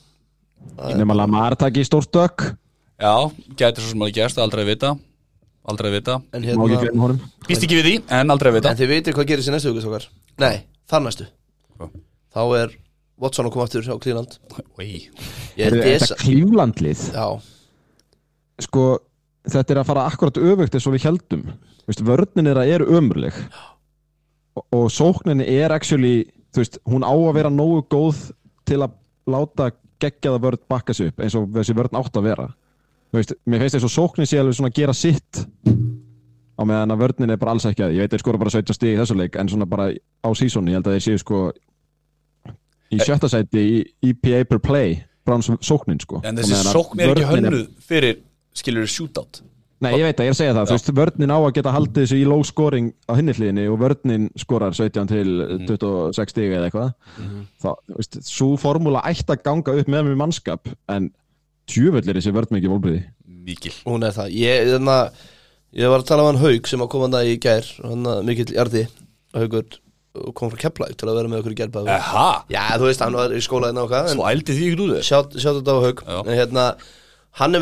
nema 0.97 1.17
Lamar 1.17 1.55
taki 1.59 1.83
stórt 1.87 2.11
dökk 2.13 2.45
já, 2.97 3.13
gæti 3.57 3.83
svo 3.83 3.91
sem 3.91 4.01
alveg 4.01 4.17
gerst, 4.17 4.39
aldrei 4.41 4.63
að 4.65 4.71
vita. 4.73 4.95
Aldrei 5.67 5.91
að 5.91 5.97
vita. 5.97 6.17
En 6.33 6.45
hérna, 6.47 7.09
býst 7.47 7.65
ekki 7.67 7.79
við 7.79 7.87
því, 7.89 7.95
en 8.17 8.33
aldrei 8.33 8.51
að 8.51 8.59
vita. 8.59 8.71
En 8.71 8.79
þið 8.79 8.91
veitir 8.93 9.17
hvað 9.17 9.29
gerist 9.33 9.51
í 9.51 9.55
næstu 9.55 9.73
viku 9.73 9.91
okkar 9.91 10.07
Nei, 10.41 10.63
þar 10.89 11.03
næstu? 11.05 11.27
Þá 12.33 12.41
er 12.61 12.75
Watson 13.17 13.49
að 13.49 13.55
koma 13.55 13.67
aftur 13.67 13.85
á 13.89 13.97
er 15.57 15.73
þetta 15.73 15.85
desa 15.87 16.17
klíflandlið 16.21 17.03
Já, 17.15 17.27
sko, 18.61 18.83
þetta 19.49 19.73
er 19.73 19.79
að 19.81 19.89
fara 19.89 20.05
akkurat 20.05 20.37
öfugt 20.37 20.77
eins 20.77 20.85
og 20.85 20.93
við 20.93 21.07
heldum 21.07 21.47
veist, 21.87 22.03
vörnin 22.05 22.49
þeirra 22.49 22.65
er 22.67 22.85
ömurleg. 22.85 23.35
Og, 24.57 24.63
og 24.75 24.87
sókninni 24.93 25.47
er 25.57 25.73
actually, 25.75 26.27
þú 26.53 26.63
veist, 26.63 26.79
hún 26.89 27.05
á 27.07 27.13
að 27.13 27.35
vera 27.39 27.53
nógu 27.53 27.83
góð 27.91 28.23
til 28.67 28.81
að 28.83 28.95
láta 29.27 29.71
geggjaða 30.01 30.41
vörn 30.43 30.63
bakka 30.69 30.95
sig 30.95 31.11
upp 31.11 31.21
eins 31.23 31.35
og 31.37 31.49
þessi 31.55 31.75
vörn 31.77 31.99
átt 31.99 32.17
að 32.19 32.29
vera. 32.29 32.47
Veist, 33.15 33.33
mér 33.47 33.63
finnst 33.63 33.77
þess 33.77 33.87
að 33.87 33.93
sóknin 33.95 34.27
sé 34.29 34.39
alveg 34.41 34.57
svona 34.57 34.71
að 34.71 34.79
gera 34.81 34.95
sitt 34.97 35.43
á 36.57 36.61
meðan 36.65 36.93
að 36.93 37.03
vörnin 37.03 37.33
er 37.33 37.39
bara 37.41 37.53
alls 37.55 37.67
ekki 37.69 37.85
að 37.85 37.95
ég 37.95 38.05
veit 38.05 38.15
þeir 38.15 38.23
skora 38.23 38.41
bara 38.41 38.53
17 38.53 38.77
stig 38.77 38.95
í 38.95 38.99
þessu 38.99 39.17
leik 39.17 39.37
en 39.39 39.51
svona 39.51 39.67
bara 39.69 39.89
á 39.93 40.29
sísoni, 40.35 40.73
ég 40.73 40.79
held 40.79 40.89
að 40.89 40.97
þeir 40.97 41.05
séu 41.05 41.21
sko 41.21 41.41
í 42.91 42.99
sjötta 43.03 43.29
sæti 43.31 43.63
í 43.63 43.77
EPA 44.11 44.43
per 44.49 44.61
play 44.63 44.97
Browns 45.27 45.49
sóknin 45.65 45.99
sko. 46.01 46.21
En 46.23 46.39
þessi 46.39 46.59
sókn 46.67 47.03
er 47.03 47.13
ekki 47.13 47.29
hönnuð 47.31 47.61
fyrir 47.83 48.19
skilur 48.57 48.89
shootout 48.89 49.41
Nei, 49.83 49.91
ég 49.93 50.07
veit 50.07 50.17
að 50.17 50.25
ég 50.25 50.31
er 50.31 50.33
að 50.33 50.39
segja 50.39 50.53
það, 50.55 50.63
Já. 50.63 50.67
þú 50.69 50.75
veist, 50.77 50.91
vörnin 50.97 51.33
á 51.33 51.37
að 51.37 51.51
geta 51.53 51.73
haldið 51.75 52.01
þessu 52.01 52.17
í 52.17 52.25
low 52.25 52.41
scoring 52.47 52.87
á 53.05 53.13
hinni 53.13 53.35
hliðinni 53.37 53.67
og 53.69 53.77
vörnin 53.83 54.27
skorar 54.41 54.73
17 54.73 55.11
til 55.11 55.35
26 55.69 56.33
stig 56.33 56.55
eða 56.57 56.69
eitthvað. 56.69 56.91
Þá, 57.61 57.69
þú 57.75 57.99
veist, 57.99 58.19
svo 58.25 58.49
formúla 58.57 59.03
ætti 59.05 59.35
að 59.35 59.43
ganga 59.45 59.75
upp 59.77 59.91
með 59.93 60.07
mér 60.07 60.17
mannskap 60.23 60.71
en 60.89 61.11
tjúvöllir 61.69 62.17
þessi 62.17 62.33
vörn 62.33 62.57
mikið 62.57 62.73
volbriði 62.73 63.03
mikil. 63.47 63.73
Hún 63.85 64.05
er 64.07 64.15
það. 64.15 64.33
Ég, 64.33 64.71
þannig 64.73 64.95
að 64.97 65.25
Ég 65.77 65.91
var 65.91 65.99
að 66.01 66.07
tala 66.07 66.23
um 66.23 66.29
hann 66.31 66.39
Haug 66.41 66.69
sem 66.69 66.81
að 66.81 66.89
koma 66.93 67.07
hann 67.07 67.15
það 67.17 67.27
í 67.27 67.35
gær 67.43 67.67
Hann 67.83 68.07
að 68.07 68.21
mikill 68.29 68.53
jarði 68.55 68.83
Haugur 69.35 69.65
kom 70.37 70.49
frá 70.49 70.61
Keflæk 70.63 70.95
til 70.97 71.09
að 71.11 71.17
vera 71.19 71.29
með 71.29 71.43
okkur 71.43 71.53
í 71.53 71.91
Aha, 71.93 72.29
Já, 72.49 72.61
þú 72.79 72.87
veist, 72.87 73.03
hann 73.03 73.17
var 73.19 73.35
í 73.35 73.41
skólaðin 73.43 73.77
þetta 75.59 75.75
á 75.77 75.79
hérna, 76.31 76.63
hann 77.37 77.57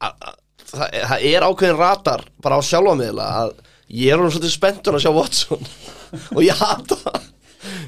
það, 0.00 0.36
það 0.72 1.26
er 1.30 1.46
ákveðin 1.46 1.80
ratar 1.80 2.26
Bara 2.44 2.58
á 2.58 2.62
sjálfa 2.66 2.96
miðla 2.98 3.30
Að 3.42 3.54
ég 3.96 4.12
er 4.12 4.22
hann 4.22 4.34
svolítið 4.34 4.54
spenntur 4.54 4.98
að 4.98 5.04
sjá 5.06 5.12
Watson. 5.14 5.66
Og 6.36 6.42
ég 6.44 6.62
hata 6.62 7.00
það 7.04 7.32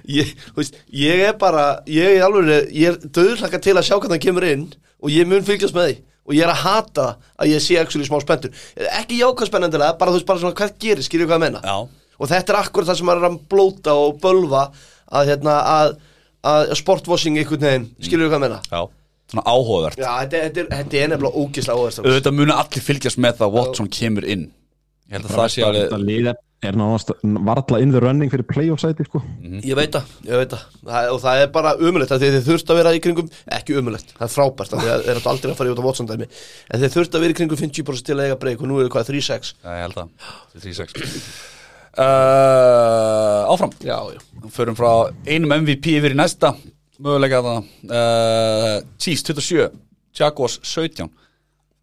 Ég, 0.09 0.31
veist, 0.57 0.77
ég 0.91 1.21
er 1.29 1.37
bara 1.39 1.69
Ég 1.91 2.17
er 2.19 2.27
alveg 2.27 2.71
Ég 2.75 2.93
er 2.95 3.11
döðlaka 3.15 3.61
til 3.63 3.77
að 3.77 3.87
sjá 3.87 3.97
hvernig 3.99 4.17
hann 4.17 4.25
kemur 4.25 4.47
inn 4.49 4.69
Og 4.99 5.13
ég 5.15 5.29
mun 5.31 5.45
fylgjast 5.47 5.77
með 5.77 5.93
því. 5.93 5.97
Og 6.29 6.35
ég 6.37 6.45
er 6.45 6.51
að 6.53 6.65
hata 6.65 7.05
að 7.41 7.53
ég 7.55 7.63
sé 7.65 7.79
actually 7.81 8.05
smá 8.05 8.19
spenntur. 8.21 8.53
Ekki 8.99 9.21
jákvæð 9.23 9.49
spennendilega, 9.49 9.95
bara 10.01 10.13
þú 10.13 10.19
veist 10.19 10.27
bara 10.29 10.43
svona 10.43 10.57
hvað 10.59 10.75
gerir, 10.83 11.05
skilju 11.07 11.29
hvað 11.29 11.39
ég 11.39 11.45
menna 11.47 11.63
Já, 11.65 11.77
og 12.19 12.29
þetta 12.33 12.53
er 12.53 12.59
akkur 12.61 12.89
það 12.89 12.99
sem 13.01 13.13
er 13.15 13.25
að 13.29 13.39
blóta 13.49 13.95
og 13.97 14.19
bölva 14.21 14.67
að, 15.09 15.31
hérna, 15.31 15.55
að, 15.73 15.95
að 16.53 16.75
sportwashing 16.83 17.39
einhvern 17.41 17.65
veginn, 17.65 17.87
skilju 18.05 18.29
hvað 18.29 18.37
ég 18.37 18.45
menna 18.45 18.61
já, 18.69 18.83
svona 19.29 19.45
áhugavert. 19.45 19.99
Já, 20.01 20.11
þetta, 20.25 20.43
þetta, 20.49 20.61
er, 20.65 20.69
þetta 20.75 21.01
er 21.05 21.09
nefnilega 21.15 21.45
ógislega 21.45 21.79
óverst 21.85 22.03
Auðvitað 22.05 22.37
munu 22.41 22.55
allir 22.59 22.85
fylgjast 22.89 23.19
með 23.25 23.41
það 23.43 23.57
Watson 23.59 23.89
kemur 23.99 24.25
inn. 24.29 24.47
Ég 25.09 25.17
held 25.19 25.27
að 25.31 25.35
það 25.39 25.51
sé 25.55 25.65
alveg 25.65 25.89
Þetta 25.89 26.05
lið 26.05 26.27
er- 26.35 26.45
er 26.69 26.75
náttúrulega 26.75 27.41
varla 27.47 27.79
in 27.85 27.93
the 27.95 28.01
running 28.03 28.31
fyrir 28.33 28.43
playoff 28.51 28.81
sæti 28.83 29.05
sko. 29.07 29.21
Ég 29.63 29.77
veit 29.79 29.93
það, 29.95 30.09
ég 30.27 30.41
veit 30.41 30.51
það. 30.51 30.65
Það- 30.89 31.11
og 31.15 31.21
það 31.23 31.43
er 31.45 31.53
bara 31.55 31.75
umulegt 31.79 32.11
að 32.17 32.25
þið 32.25 32.39
þurft 32.49 32.73
að 32.73 32.79
vera 32.81 32.95
í 32.97 33.03
kringum 33.05 33.29
ekki 33.61 33.77
umulegt, 33.79 34.11
það 34.19 34.27
er 34.27 34.33
frábært 34.35 34.75
það 34.75 34.89
er 35.13 35.21
aldrei 35.23 35.53
að 35.53 35.57
fara 35.61 35.71
í 35.71 35.73
út 35.77 35.79
á 35.79 35.87
Watson 35.87 36.09
dæmi. 36.11 36.27
En 36.75 36.83
þið 36.83 36.97
þurft 36.97 37.15
að 37.15 37.23
vera 37.23 37.31
í 37.31 37.39
kringum 37.39 37.61
50% 37.63 38.05
til 38.11 38.17
að 38.19 38.25
eiga 38.27 38.41
breyk 38.43 38.61
og 38.61 38.69
nú 38.73 38.81
er 38.83 38.91
hvað 38.91 39.07
3-6 39.13 39.55
Já, 39.63 39.71
ég 39.71 39.85
held 39.87 40.03
að 40.03 40.11
Þetta 40.57 40.59
er 40.59 40.67
3-6 40.67 40.99
uh, 41.99 43.53
Áfram. 43.55 43.73
Já, 43.81 43.99
já. 44.13 44.21
Förum 44.51 44.77
frá 44.79 44.91
einum 45.27 45.55
MVP 45.63 45.95
yfir 45.99 46.15
í 46.15 46.19
næsta 46.19 46.53
Mögulega 46.99 47.43
það 47.45 47.59
uh, 47.95 48.77
Chiefs 48.99 49.27
27 49.31 49.69
Jaguars 50.19 50.59
17 50.67 51.11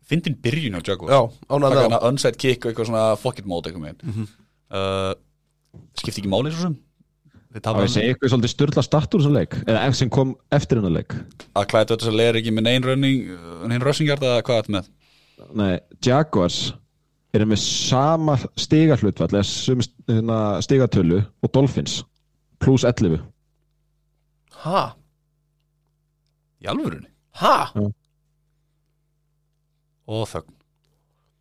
Fyndin 0.06 0.36
byrjun 0.38 0.78
á 0.78 0.82
Jaguars. 0.86 1.10
Þá. 1.10 1.48
hana 1.82 2.02
onside 2.06 2.38
kick 2.38 2.66
og 2.66 2.72
eitthvað 2.72 2.90
svona 2.92 3.06
fuck 3.18 3.40
it 3.42 3.48
mode 3.50 3.72
eitthvað 3.72 3.88
með 3.88 4.04
mm 4.04 4.28
uh, 4.76 5.14
Skipti 5.96 6.22
ekki 6.24 6.32
máli 6.32 6.52
svo 6.54 6.68
sem 6.70 6.76
Það 7.56 7.64
tapa 7.64 7.84
ég 7.86 7.92
segi 7.94 8.12
eitthvað 8.12 8.32
svolítið 8.34 8.52
styrla 8.52 8.84
startur 8.84 9.22
sem 9.24 9.36
leik 9.36 9.54
eða 9.64 9.84
sem 9.96 10.10
kom 10.12 10.34
eftir 10.56 10.82
hennar 10.82 10.92
leik. 10.98 11.14
Að 11.56 11.68
klæða 11.72 11.94
þetta 11.94 12.08
sem 12.10 12.18
leir 12.20 12.40
ekki 12.42 12.52
með 12.52 12.66
neinn 12.68 12.88
running 12.90 13.30
neinn 13.72 13.84
rushing 13.84 14.10
yard 14.10 14.26
eða 14.28 14.42
hvað 14.44 14.58
er 14.58 14.66
þetta 14.66 14.74
með? 14.76 14.90
Nei, 15.62 15.72
Jaguars 16.04 16.58
eru 17.36 17.48
með 17.48 17.62
sama 17.64 18.36
stigahlutfall 18.60 19.30
eða 19.32 19.46
sömu 19.48 19.88
hérna, 20.12 20.42
stigatölu 20.68 21.22
og 21.24 21.54
Dolphins 21.56 22.02
plus 22.60 22.84
11 22.88 23.22
Ha? 24.66 24.84
Í 26.66 26.70
alvörunni? 26.72 27.10
Ha? 27.42 27.56
Og 30.10 30.26
þögn. 30.32 30.52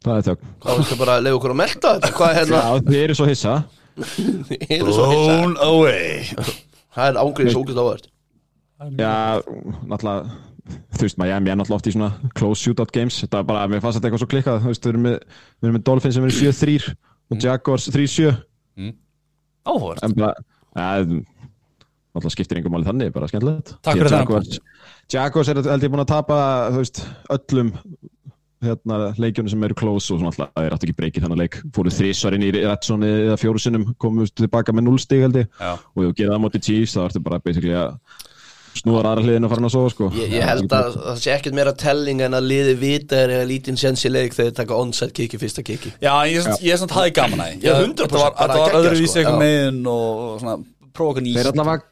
Það 0.04 0.18
er 0.20 0.26
þögn. 0.28 0.52
Hvað 0.60 0.78
veistu 0.80 1.00
bara 1.00 1.16
leiða 1.24 1.38
okkur 1.38 1.54
að 1.54 1.60
melta 1.62 1.94
þetta? 1.96 2.12
Hvað 2.18 2.30
er 2.30 2.38
hérna? 2.42 2.60
Já, 2.60 2.86
þið 2.90 3.00
eru 3.02 3.16
svo 3.18 3.28
hissa. 3.30 3.54
Þið 4.04 4.64
eru 4.78 4.96
svo 4.96 5.10
hissa. 5.12 5.36
Blown 5.38 5.54
away. 5.64 6.62
Það 6.94 7.10
er 7.10 7.20
ángriðis 7.24 7.56
ógislega 7.58 7.84
óverst 7.88 8.10
Já, 9.00 9.14
náttúrulega 9.88 10.42
Þú 10.94 11.04
veist, 11.04 11.18
Miami 11.20 11.52
er 11.52 11.58
náttúrulega 11.60 11.76
oft 11.80 11.88
í 11.90 11.92
svona 11.92 12.30
close 12.38 12.62
shootout 12.62 12.92
games. 12.94 13.18
Þetta 13.20 13.42
er 13.42 13.48
bara, 13.48 13.66
mér 13.68 13.82
fannst 13.84 13.98
þetta 13.98 14.08
eitthvað 14.08 14.22
svo 14.22 14.28
klikkað 14.32 14.62
Þú 14.62 14.70
veist, 14.72 14.86
við 14.86 14.92
erum 14.94 15.04
með, 15.08 15.16
við 15.60 15.68
erum 15.68 15.76
með 15.78 15.84
Dolphins 15.88 16.16
sem 16.16 16.26
eru 16.28 16.36
7-3 16.38 16.94
og 17.34 17.44
Jaguars 17.44 17.88
3-7 17.92 18.30
Áhugavert. 19.64 20.04
En 20.04 20.16
bara, 20.16 20.32
ja, 20.76 20.88
náttúrulega 22.14 22.34
skiptir 22.36 22.60
einhver 22.60 22.72
máli 22.74 22.88
þannig, 22.88 23.12
bara 23.14 23.28
skemmtilegt. 23.30 23.74
Takk 23.82 23.98
fyrir 24.00 24.10
að 24.10 24.24
þennan 24.24 24.58
Jaguars, 25.12 25.48
er 25.52 25.60
held 25.60 25.84
ég 25.84 25.92
búin 25.92 26.00
að 26.04 26.12
tapa, 26.14 26.36
veist, 26.72 27.02
öllum 27.34 27.72
hérna, 28.64 28.98
leikjunum 29.20 29.50
sem 29.52 29.64
eru 29.66 29.76
close 29.76 30.12
og 30.14 30.20
svona 30.20 30.30
alltaf, 30.32 30.52
það 30.56 30.68
er 30.68 30.74
aftur 30.76 30.90
ekki 30.90 30.98
breykið 31.00 31.26
þannig 31.26 31.40
leik. 31.42 31.58
Fóru 31.76 31.92
þrísvar 31.92 32.36
inn 32.38 32.46
í 32.46 32.52
Redssoni 32.56 33.10
eða 33.26 33.40
fjóru 33.40 33.60
sinnum 33.60 33.88
komu 34.00 34.24
tilbaka 34.30 34.72
með 34.72 34.86
0 34.88 35.02
stig 35.04 35.24
held 35.26 35.40
ég. 35.42 35.50
Já. 35.60 35.74
og 35.76 35.98
þú 36.06 36.12
gera 36.16 36.32
það 36.32 36.38
á 36.40 36.44
móti 36.46 36.62
Chiefs 36.64 36.96
þá 36.96 37.02
ertu 37.08 37.22
bara 37.26 37.40
basically 37.44 37.74
að 37.76 37.98
snúðar 38.74 39.06
aðra 39.12 39.22
hliðin 39.22 39.46
og 39.46 39.52
fara 39.52 39.66
að 39.68 39.74
sofa 39.76 39.90
sko. 39.92 40.08
Ég, 40.18 40.32
ég 40.34 40.46
held 40.48 40.72
að 40.74 40.96
það 40.96 41.18
sé 41.22 41.34
ekkert 41.36 41.54
meira 41.60 41.74
telling 41.78 42.24
en 42.26 42.34
að 42.40 42.48
liði 42.50 42.74
vita 42.80 43.20
er 43.22 43.34
eða 43.36 43.48
lítinn 43.52 43.78
séns 43.78 44.02
í 44.02 44.10
leik 44.10 44.34
þegar 44.34 44.50
þið 44.50 44.56
taka 44.58 44.78
onside 44.82 45.14
kiki, 45.14 45.38
fyrsta 45.38 45.62
kiki 45.66 45.92
Já, 46.02 46.14
ég, 46.26 46.48
er 46.72 46.80
samt 46.80 46.96
hafði 46.96 47.12
gaman 47.20 47.44
að 47.44 47.52
því. 47.52 47.60
Já, 47.62 47.70
Ég- 47.70 47.84
100% 47.84 48.08
Þetta 48.08 48.24
var, 48.24 48.56
var 48.58 48.78
öðruvísi 48.80 49.12
sko, 49.12 49.20
eitthvað 49.20 49.36
já. 49.36 49.42
megin 49.44 49.86
og 49.92 50.40
svona 50.42 50.56
prófa 50.94 51.12
okkur 51.14 51.26
nýst 51.28 51.38
þeir 51.38 51.50
allavega 51.52 51.86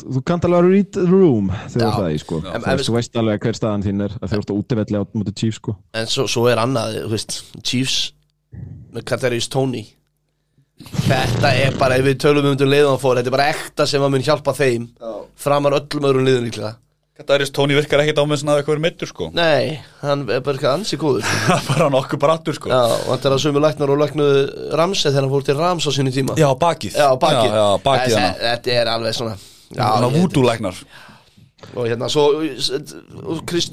þú 0.00 0.22
kannt 0.26 0.46
alveg 0.48 0.60
að 0.60 0.70
read 0.72 0.92
the 0.96 1.06
room 1.08 1.50
þegar 1.72 1.88
Já. 1.88 1.96
það 1.96 2.08
í 2.10 2.20
sko. 2.22 2.40
Þú, 2.44 2.94
veist, 2.96 3.18
alveg 3.20 3.44
hver 3.46 3.58
staðan 3.58 3.84
þín 3.86 4.06
er 4.06 4.16
að 4.20 4.30
þeir 4.32 4.40
eru 4.42 4.58
útivelli 4.60 5.00
á 5.00 5.02
móti 5.14 5.34
Chiefs 5.40 5.60
sko. 5.62 5.76
En 5.94 6.08
svo, 6.10 6.28
svo 6.30 6.46
er 6.50 6.62
annað, 6.62 7.00
þú 7.04 7.12
veist 7.14 7.36
Chiefs 7.62 7.98
með 8.94 9.06
Kadarius 9.10 9.50
Tony 9.50 9.84
Þetta 10.74 11.50
er 11.54 11.76
bara, 11.78 11.98
ef 12.00 12.06
við 12.06 12.16
tölum 12.24 12.48
um 12.48 12.54
þetta 12.56 12.66
leiðan 12.66 13.02
fór 13.02 13.20
Þetta 13.20 13.30
er 13.30 13.36
bara 13.36 13.50
ekta 13.52 13.86
sem 13.86 14.02
að 14.02 14.10
mun 14.14 14.24
hjálpa 14.26 14.54
þeim 14.58 14.88
Framar 15.38 15.76
öllum 15.78 16.08
öðrum 16.08 16.26
liðum 16.26 16.48
líklega. 16.48 16.74
Er 17.14 17.44
Tóni 17.54 17.76
virkar 17.78 18.00
ekkert 18.02 18.18
á 18.18 18.26
með 18.26 18.40
svona 18.40 18.56
að 18.56 18.60
eitthvað 18.60 18.74
er 18.74 18.82
meittur 18.82 19.10
sko. 19.10 19.28
Nei, 19.34 19.78
hann 20.00 20.24
er 20.26 20.40
bara 20.42 20.56
eitthvað 20.56 20.80
ansi 20.80 20.98
góður. 20.98 21.22
Sko. 21.28 21.46
Það 21.46 21.60
er 21.60 21.68
bara 21.68 21.88
nokkuð 21.94 22.22
brattur 22.24 22.56
sko. 22.58 22.72
Já, 22.74 22.80
og 22.90 23.10
þetta 23.12 23.30
er 23.30 23.36
að 23.36 23.42
sömu 23.44 23.62
læknar 23.62 23.92
og 23.94 24.00
læknuðu 24.02 24.42
Ramsey 24.74 25.12
þegar 25.12 25.22
hann 25.22 25.34
fór 25.36 25.46
til 25.46 25.58
Rams 25.60 25.86
á 25.86 25.90
sinni 25.94 26.14
tíma. 26.14 26.34
Já, 26.42 26.48
bakið. 26.58 26.98
Já, 26.98 27.08
bakið. 27.22 27.54
Já, 27.54 27.60
já 27.62 27.82
bakið 27.86 28.18
Þetta 28.42 28.74
er 28.74 28.90
alveg 28.96 29.18
svona 29.20 29.36
Ég- 29.74 30.16
vúdúlæknar 30.20 30.84
og 31.74 31.86
hérna 31.88 32.08
svo 32.12 32.42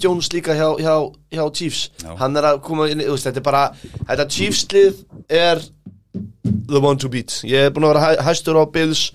Jones 0.02 0.30
líka 0.32 0.56
hjá, 0.56 0.70
hjá, 0.80 0.96
hjá 1.32 1.44
Chiefs. 1.54 1.90
Já. 2.04 2.16
hann 2.18 2.38
er 2.38 2.44
að 2.44 2.62
koma 2.62 2.88
inn, 2.90 3.00
þú 3.04 3.12
veist, 3.18 3.28
þetta 3.28 3.42
er 3.42 3.48
bara 3.48 3.64
þetta 4.08 4.28
Chiefs 4.30 4.66
lið 4.72 5.04
er 5.30 5.62
the 6.68 6.80
one 6.80 6.98
to 6.98 7.10
beat. 7.10 7.42
Ég 7.48 7.68
er 7.68 7.72
búin 7.72 7.86
að 7.88 7.94
vera 7.94 8.06
hæ, 8.06 8.24
hæstur 8.30 8.60
á 8.60 8.64
Bills 8.72 9.12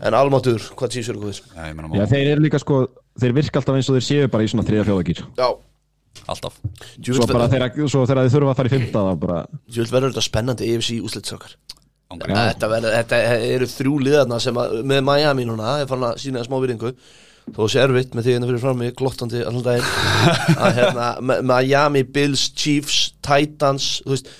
en 0.00 0.14
almáttur 0.14 0.60
hvað 0.76 0.90
Chiefs 0.92 1.08
eru 1.08 1.20
góðir. 1.20 1.40
Já, 1.56 1.72
ég 2.00 2.08
þeir 2.12 2.30
eru 2.34 2.44
líka 2.44 2.60
sko, 2.60 2.86
þeir 3.20 3.34
virka 3.36 3.60
alltaf 3.60 3.76
eins 3.76 3.88
og 3.90 3.98
þeir 3.98 4.06
séu 4.08 4.30
bara 4.30 4.44
í 4.44 4.48
svona 4.52 4.64
þriða 4.68 4.86
fjóðagýr 4.88 5.24
já, 5.36 5.50
Alltaf. 6.26 6.56
Svo 7.00 7.26
bara 7.26 7.48
þegar, 7.48 7.74
svo 7.88 8.02
þegar 8.06 8.26
þið 8.26 8.34
þurfa 8.34 8.50
að 8.52 8.56
fara 8.58 8.68
í 8.68 8.72
fymta 8.74 9.02
bara, 9.20 9.36
Jöld 9.70 9.92
verður 9.94 10.12
þetta 10.12 10.24
spennandi 10.26 10.70
EFC 10.74 10.98
úslitsökar 11.06 11.54
Ángrið. 11.54 11.79
Þetta, 12.10 12.70
verður, 12.72 12.94
þetta 12.98 13.18
eru 13.46 13.68
þrjú 13.70 13.96
liðarna 14.06 14.38
sem 14.42 14.60
að, 14.60 14.78
með 14.90 15.02
Miami 15.06 15.46
núna 15.48 15.76
er 15.80 15.90
fann 15.90 16.06
að 16.08 16.22
sína 16.24 16.44
smá 16.46 16.56
virðingu. 16.58 16.94
Þó 17.50 17.62
sé 17.72 17.80
erfitt 17.82 18.12
með 18.14 18.26
því 18.26 18.34
hérna 18.34 18.48
fyrir 18.50 18.62
fram 18.62 18.76
mig 18.78 18.92
glottandi 18.98 19.40
allan 19.42 19.64
daginn. 19.64 19.86
Að 20.62 20.76
hérna 20.76 21.06
Miami, 21.42 22.04
Bills, 22.06 22.44
Chiefs, 22.54 22.98
Titans 23.26 23.88
þú 24.04 24.12
veist, 24.14 24.30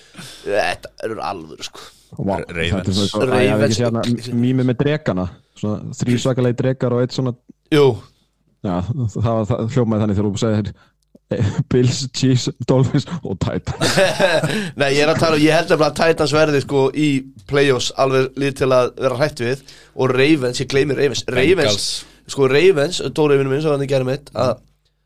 þetta 0.44 0.92
eru 1.09 1.24
alvöru 1.26 1.66
sko. 1.66 1.88
Wow, 2.18 2.44
Ravens. 2.50 3.00
er 3.14 3.35
ég 3.78 3.94
Ravens. 3.94 4.30
mými 4.35 4.66
með 4.66 4.85
svona 5.61 5.94
þrý 5.96 6.16
svakalegi 6.20 6.59
drekar 6.61 6.94
og 6.96 7.04
eitt 7.04 7.14
svona 7.14 7.35
Jú, 7.70 7.85
já, 8.66 8.74
það 9.14 9.28
var 9.28 9.44
það 9.50 9.74
hljómaði 9.74 10.02
þannig 10.02 10.18
þegar 10.18 10.30
þú 10.30 10.40
segir 10.42 10.72
Bills, 11.71 12.09
Chiefs, 12.16 12.49
Dolphins 12.66 13.07
og 13.23 13.37
Titans. 13.38 13.99
Nei, 14.81 14.88
ég 14.97 15.05
er 15.05 15.12
að 15.12 15.21
tala, 15.23 15.38
ég 15.38 15.55
held 15.55 15.75
að 15.77 15.85
Titans 16.01 16.33
verði 16.35 16.62
sko 16.64 16.88
í 16.90 17.11
playoffs 17.51 17.93
alveg 18.03 18.33
lið 18.40 18.57
til 18.62 18.71
að 18.75 18.90
vera 18.99 19.21
hrætt 19.21 19.43
við. 19.45 19.62
Og 19.95 20.11
Ravens, 20.11 20.62
ég 20.62 20.71
gleymi 20.73 20.97
Ravens. 20.99 21.23
Ravens, 21.31 21.61
Bengals. 21.62 21.87
sko 22.35 22.49
Ravens, 22.51 22.99
Dóri 23.14 23.38
vinnu 23.38 23.53
minn, 23.53 23.62
svo 23.62 23.77
hann 23.77 23.87
í 23.87 23.90
gerði 23.90 24.11
mitt 24.11 24.33
að 24.35 24.57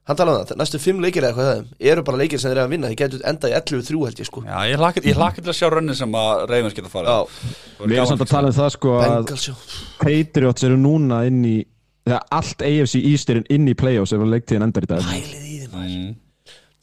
hann 0.04 0.18
talaði 0.20 0.40
um 0.42 0.48
það, 0.50 0.58
næstu 0.60 0.78
fimm 0.80 0.98
leikir 1.00 1.24
eða 1.24 1.30
eitthvað 1.32 1.46
það 1.48 1.92
eru 1.92 2.02
bara 2.04 2.18
leikir 2.20 2.40
sem 2.40 2.50
þeir 2.50 2.58
eru 2.58 2.64
að 2.66 2.72
vinna, 2.74 2.90
ég 2.92 2.98
getur 3.00 3.22
enda 3.30 3.48
í 3.48 3.54
11-3 3.56 4.00
held 4.04 4.18
ég 4.20 4.28
sko. 4.28 4.42
Já, 4.44 4.56
ég 4.68 4.80
hlakka 4.82 5.04
ég 5.08 5.16
hlakka 5.20 5.44
til 5.44 5.52
að 5.52 5.56
sjá 5.60 5.70
rönni 5.72 5.96
sem 5.96 6.18
að 6.20 6.42
Ravens 6.50 6.76
geta 6.76 6.92
farið. 6.92 7.08
Já, 7.08 7.54
Við 7.84 7.94
erum 7.96 8.10
samt 8.10 8.24
að 8.26 8.32
tala 8.34 8.50
um 8.52 8.58
það 8.58 8.74
sko 8.76 8.92
að 8.98 9.14
Bengals, 9.14 9.46
já. 9.48 9.54
Patriots 10.02 10.68
eru 10.68 10.76
núna 10.80 11.22
inn 11.30 11.40
í 11.48 11.54
þegar 12.04 12.28
allt 12.36 12.66
AFC 12.68 13.00
East 13.00 13.32
er 13.32 13.40
inn 13.56 13.72
í 13.72 13.76
playoffs 13.80 14.12
ef 14.12 14.20
að 14.20 14.34
leiktíðin 14.36 14.66
endar 14.68 14.84
í 14.84 14.92
dag. 14.92 15.08
Pælið 15.08 15.43
maður. 15.78 15.96
Mm. 16.04 16.14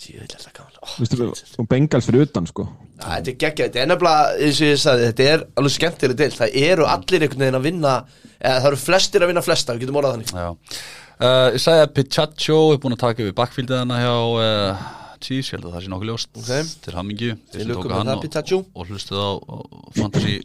Tjóðilega 0.01 0.38
er 0.38 0.45
það 0.45 0.54
gaman. 0.58 0.80
Ó, 0.82 0.88
Vistu, 0.97 1.25
og 1.62 1.67
Bengals 1.69 2.08
fyrir 2.08 2.25
utan 2.25 2.47
sko. 2.49 2.65
Þetta 3.01 3.32
er 3.32 3.36
geggjað, 3.43 3.67
þetta 3.67 3.82
er 3.82 3.89
nefnilega, 3.91 4.32
eins 4.47 4.62
og 4.62 4.71
ég 4.71 4.80
sagði, 4.82 5.10
þetta 5.12 5.27
er 5.30 5.43
alveg 5.62 5.75
skemmtileg 5.75 6.17
del, 6.17 6.32
það 6.38 6.56
eru 6.62 6.88
allir 6.89 7.25
einhvern 7.25 7.43
veginn 7.45 7.60
að 7.60 7.67
vinna, 7.67 7.93
eða 8.39 8.56
það 8.56 8.69
eru 8.71 8.80
flestir 8.82 9.21
að 9.21 9.32
vinna 9.32 9.43
flesta, 9.45 9.75
við 9.75 9.86
getum 9.86 9.99
orðað 10.01 10.15
þannig. 10.15 10.34
Já. 10.41 10.82
Uh, 11.21 11.47
Ég 11.54 11.62
sagði 11.62 11.86
að 11.86 11.93
Pichacho 11.99 12.58
er 12.73 12.82
búin 12.82 12.97
að 12.97 13.04
taka 13.04 13.25
við 13.27 13.36
backfieldið 13.38 13.77
hana 13.77 13.99
hjá 14.01 14.15
uh, 14.41 14.84
Chiefs, 15.21 15.51
ég 15.51 15.60
held 15.60 15.67
að 15.69 15.75
það 15.75 15.86
sé 15.86 15.91
nokkuð 15.93 16.10
ljóst. 16.10 16.32
Ok. 16.41 16.71
til 16.82 16.95
hammingju 16.97 17.36
þeir 17.54 17.62
sem 17.62 17.73
með 17.75 17.93
hann 17.93 18.12
það, 18.34 18.54
og, 18.58 18.71
og 18.73 18.89
hlustuð 18.89 19.21
á, 19.21 19.30
fantasy 19.99 20.39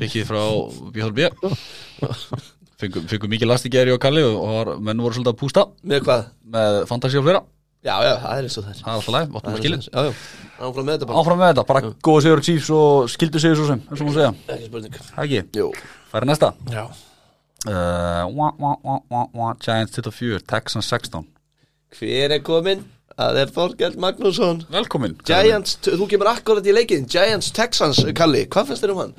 pikkið 0.00 0.26
frá 0.28 0.42
BHB 0.92 1.30
fengum, 2.80 3.08
fengum 3.08 3.32
mikið 3.32 3.48
last 3.48 3.68
í 3.68 3.72
geri 3.72 3.94
og 3.94 4.02
Kalli 4.02 4.26
og, 4.28 4.74
menn 4.84 5.00
voru 5.00 5.16
svolítið 5.16 5.32
að 5.32 5.40
pústa. 5.40 5.64
Með 5.88 6.04
hvað? 6.04 6.28
með 6.52 6.82
fantasy 6.90 7.20
og 7.20 7.24
fleira 7.24 7.42
Já, 7.80 7.94
já, 8.04 8.10
það 8.20 8.32
er 8.36 8.44
eins 8.44 8.56
og 8.60 8.64
það 8.66 8.70
er. 8.70 8.78
það 8.80 8.90
er 8.90 8.96
alltaf 8.98 9.14
læg, 9.14 9.28
vatnum 9.32 9.54
að 9.54 9.60
skilin 9.62 9.80
Já, 9.86 10.00
já, 10.04 10.12
áfram 10.68 10.84
með 10.84 10.92
þetta 10.98 11.06
bara. 11.08 11.20
áfram 11.22 11.38
með 11.40 11.48
þetta, 11.50 11.64
bara 11.70 11.80
góða 12.04 12.20
sigur 12.26 12.42
Chiefs 12.44 12.70
og 12.76 13.08
skildu 13.08 13.40
sigur 13.40 13.56
svo 13.56 13.66
sem, 13.70 13.80
eins 13.88 14.00
og 14.02 14.06
maður 14.10 14.18
segja 14.18 14.32
Ekki 14.54 14.66
spurning. 14.68 14.92
Það 15.06 15.24
ekki, 15.24 15.40
Jú. 15.56 15.68
færi 16.12 16.28
næsta 16.28 16.50
Já. 16.74 16.84
uh, 17.72 18.24
Giants 19.64 19.92
24, 19.96 20.40
Texans 20.46 20.86
16 20.92 21.24
Hver 21.96 22.36
er 22.36 22.42
kominn? 22.44 22.84
Það 23.20 23.36
er 23.36 23.50
Þorgeld 23.52 23.96
Magnússon. 24.00 24.60
Velkomin 24.72 25.16
Giants, 25.28 25.74
þú 25.84 26.06
kemur 26.08 26.30
akkurat 26.30 26.64
í 26.64 26.72
leikinn, 26.72 27.08
Giants 27.10 27.50
Texans, 27.52 27.98
Kalli, 28.16 28.46
hvað 28.46 28.70
finnst 28.70 28.84
þér 28.84 28.92
um 28.94 29.00
hann? 29.02 29.12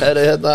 Það 0.00 0.08
er 0.08 0.20
hérna, 0.30 0.54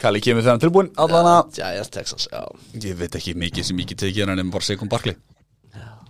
Kalli 0.00 0.20
kemur 0.24 0.44
þegar 0.44 0.54
hann 0.54 0.62
tilbúin 0.62 0.92
allana 0.96 1.34
Giants 1.52 1.90
Texans, 1.92 2.28
já. 2.32 2.44
Ég 2.80 2.96
veit 3.00 3.16
ekki 3.18 3.34
mikið 3.36 3.68
sem 3.72 3.76
tekið 3.84 5.16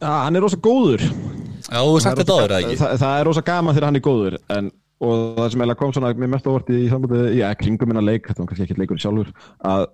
hann 0.03 0.39
er 0.39 0.45
rosa 0.45 0.61
góður. 0.63 1.05
Já, 1.05 1.79
þú 1.81 1.91
hefur 1.91 2.05
sagt 2.05 2.23
þetta 2.23 2.39
áður, 2.39 2.55
eða 2.55 2.63
ekki? 2.63 2.79
það, 2.81 2.97
það 3.03 3.19
er 3.19 3.29
rosa 3.31 3.45
gaman 3.49 3.77
þegar 3.77 3.89
hann 3.89 3.99
er 3.99 4.05
góður 4.05 4.39
en, 4.55 4.71
og 5.05 5.21
það 5.39 5.51
sem 5.53 5.63
eiginlega 5.63 5.81
kom 5.81 5.93
svona 5.97 6.15
mér 6.21 6.33
mest 6.35 6.49
ávart 6.51 6.73
í 6.75 6.81
sambandi, 6.93 7.21
já, 7.39 7.47
kringum 7.61 7.91
minna 7.91 8.05
leik 8.05 8.29
þetta 8.29 8.43
var 8.43 8.51
kannski 8.51 8.67
ekki 8.67 8.81
leikur 8.83 9.01
sjálfur 9.01 9.31
að 9.65 9.87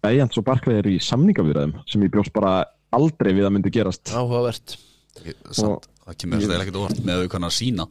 Bæjans 0.00 0.38
og 0.40 0.46
Barkley 0.46 0.78
eru 0.80 0.94
í 0.94 1.00
samningavirðum 1.04 1.74
sem 1.84 2.06
ég 2.06 2.12
bjóst 2.14 2.32
bara 2.32 2.62
aldrei 2.96 3.34
við 3.36 3.44
að 3.44 3.52
myndi 3.52 3.72
gerast. 3.74 4.08
Áhugavert. 4.16 4.78
Það 5.20 6.16
kemur 6.16 6.40
þetta 6.40 6.62
ekkert 6.62 6.78
óvart 6.80 7.02
með 7.04 7.20
auðvitað 7.20 7.44
að 7.50 7.52
sína 7.58 7.86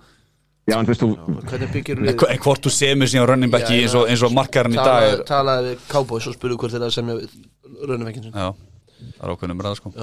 já, 0.69 0.77
en 0.77 0.89
veist 0.89 1.03
þú, 1.03 1.09
En 2.29 2.41
hvort 2.43 2.65
þú 2.65 2.73
semur 2.73 3.09
síðan 3.09 3.27
running 3.29 3.53
back 3.53 3.69
eins 3.73 3.95
og, 3.97 4.07
eins 4.09 4.23
og 4.25 4.33
markarinn 4.35 4.75
í 4.75 4.79
dag 4.79 5.23
Talaði 5.27 5.73
við 5.73 5.85
Cowboys 5.91 6.27
og 6.29 6.35
spurðu 6.35 6.59
hvort 6.61 6.75
þeirra 6.75 6.91
semja 6.93 7.17
sin 7.19 8.29
Já, 8.29 8.49
það 8.99 9.23
er 9.25 9.33
ákveðnum 9.33 9.63
ræða 9.65 9.79
sko. 9.79 9.93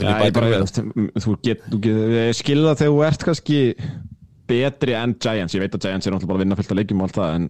Þú 0.00 1.36
get, 1.44 1.64
þú 1.70 1.80
get 1.84 2.02
ég 2.16 2.36
skil 2.38 2.60
það 2.64 2.80
þegar 2.82 2.92
þú 2.94 3.00
ert 3.08 3.24
kannski 3.28 3.60
betri 4.50 4.94
en 4.98 5.14
Giants, 5.22 5.54
ég 5.54 5.62
veit 5.62 5.74
að 5.76 5.86
Giants 5.86 6.06
er 6.08 6.14
náttúrulega 6.14 6.30
bara 6.32 6.40
að 6.40 6.44
vinna 6.44 6.58
fullt 6.58 6.72
af 6.74 6.78
leikjum 6.80 7.02
og 7.02 7.08
allt 7.08 7.18
það 7.20 7.34
en 7.38 7.48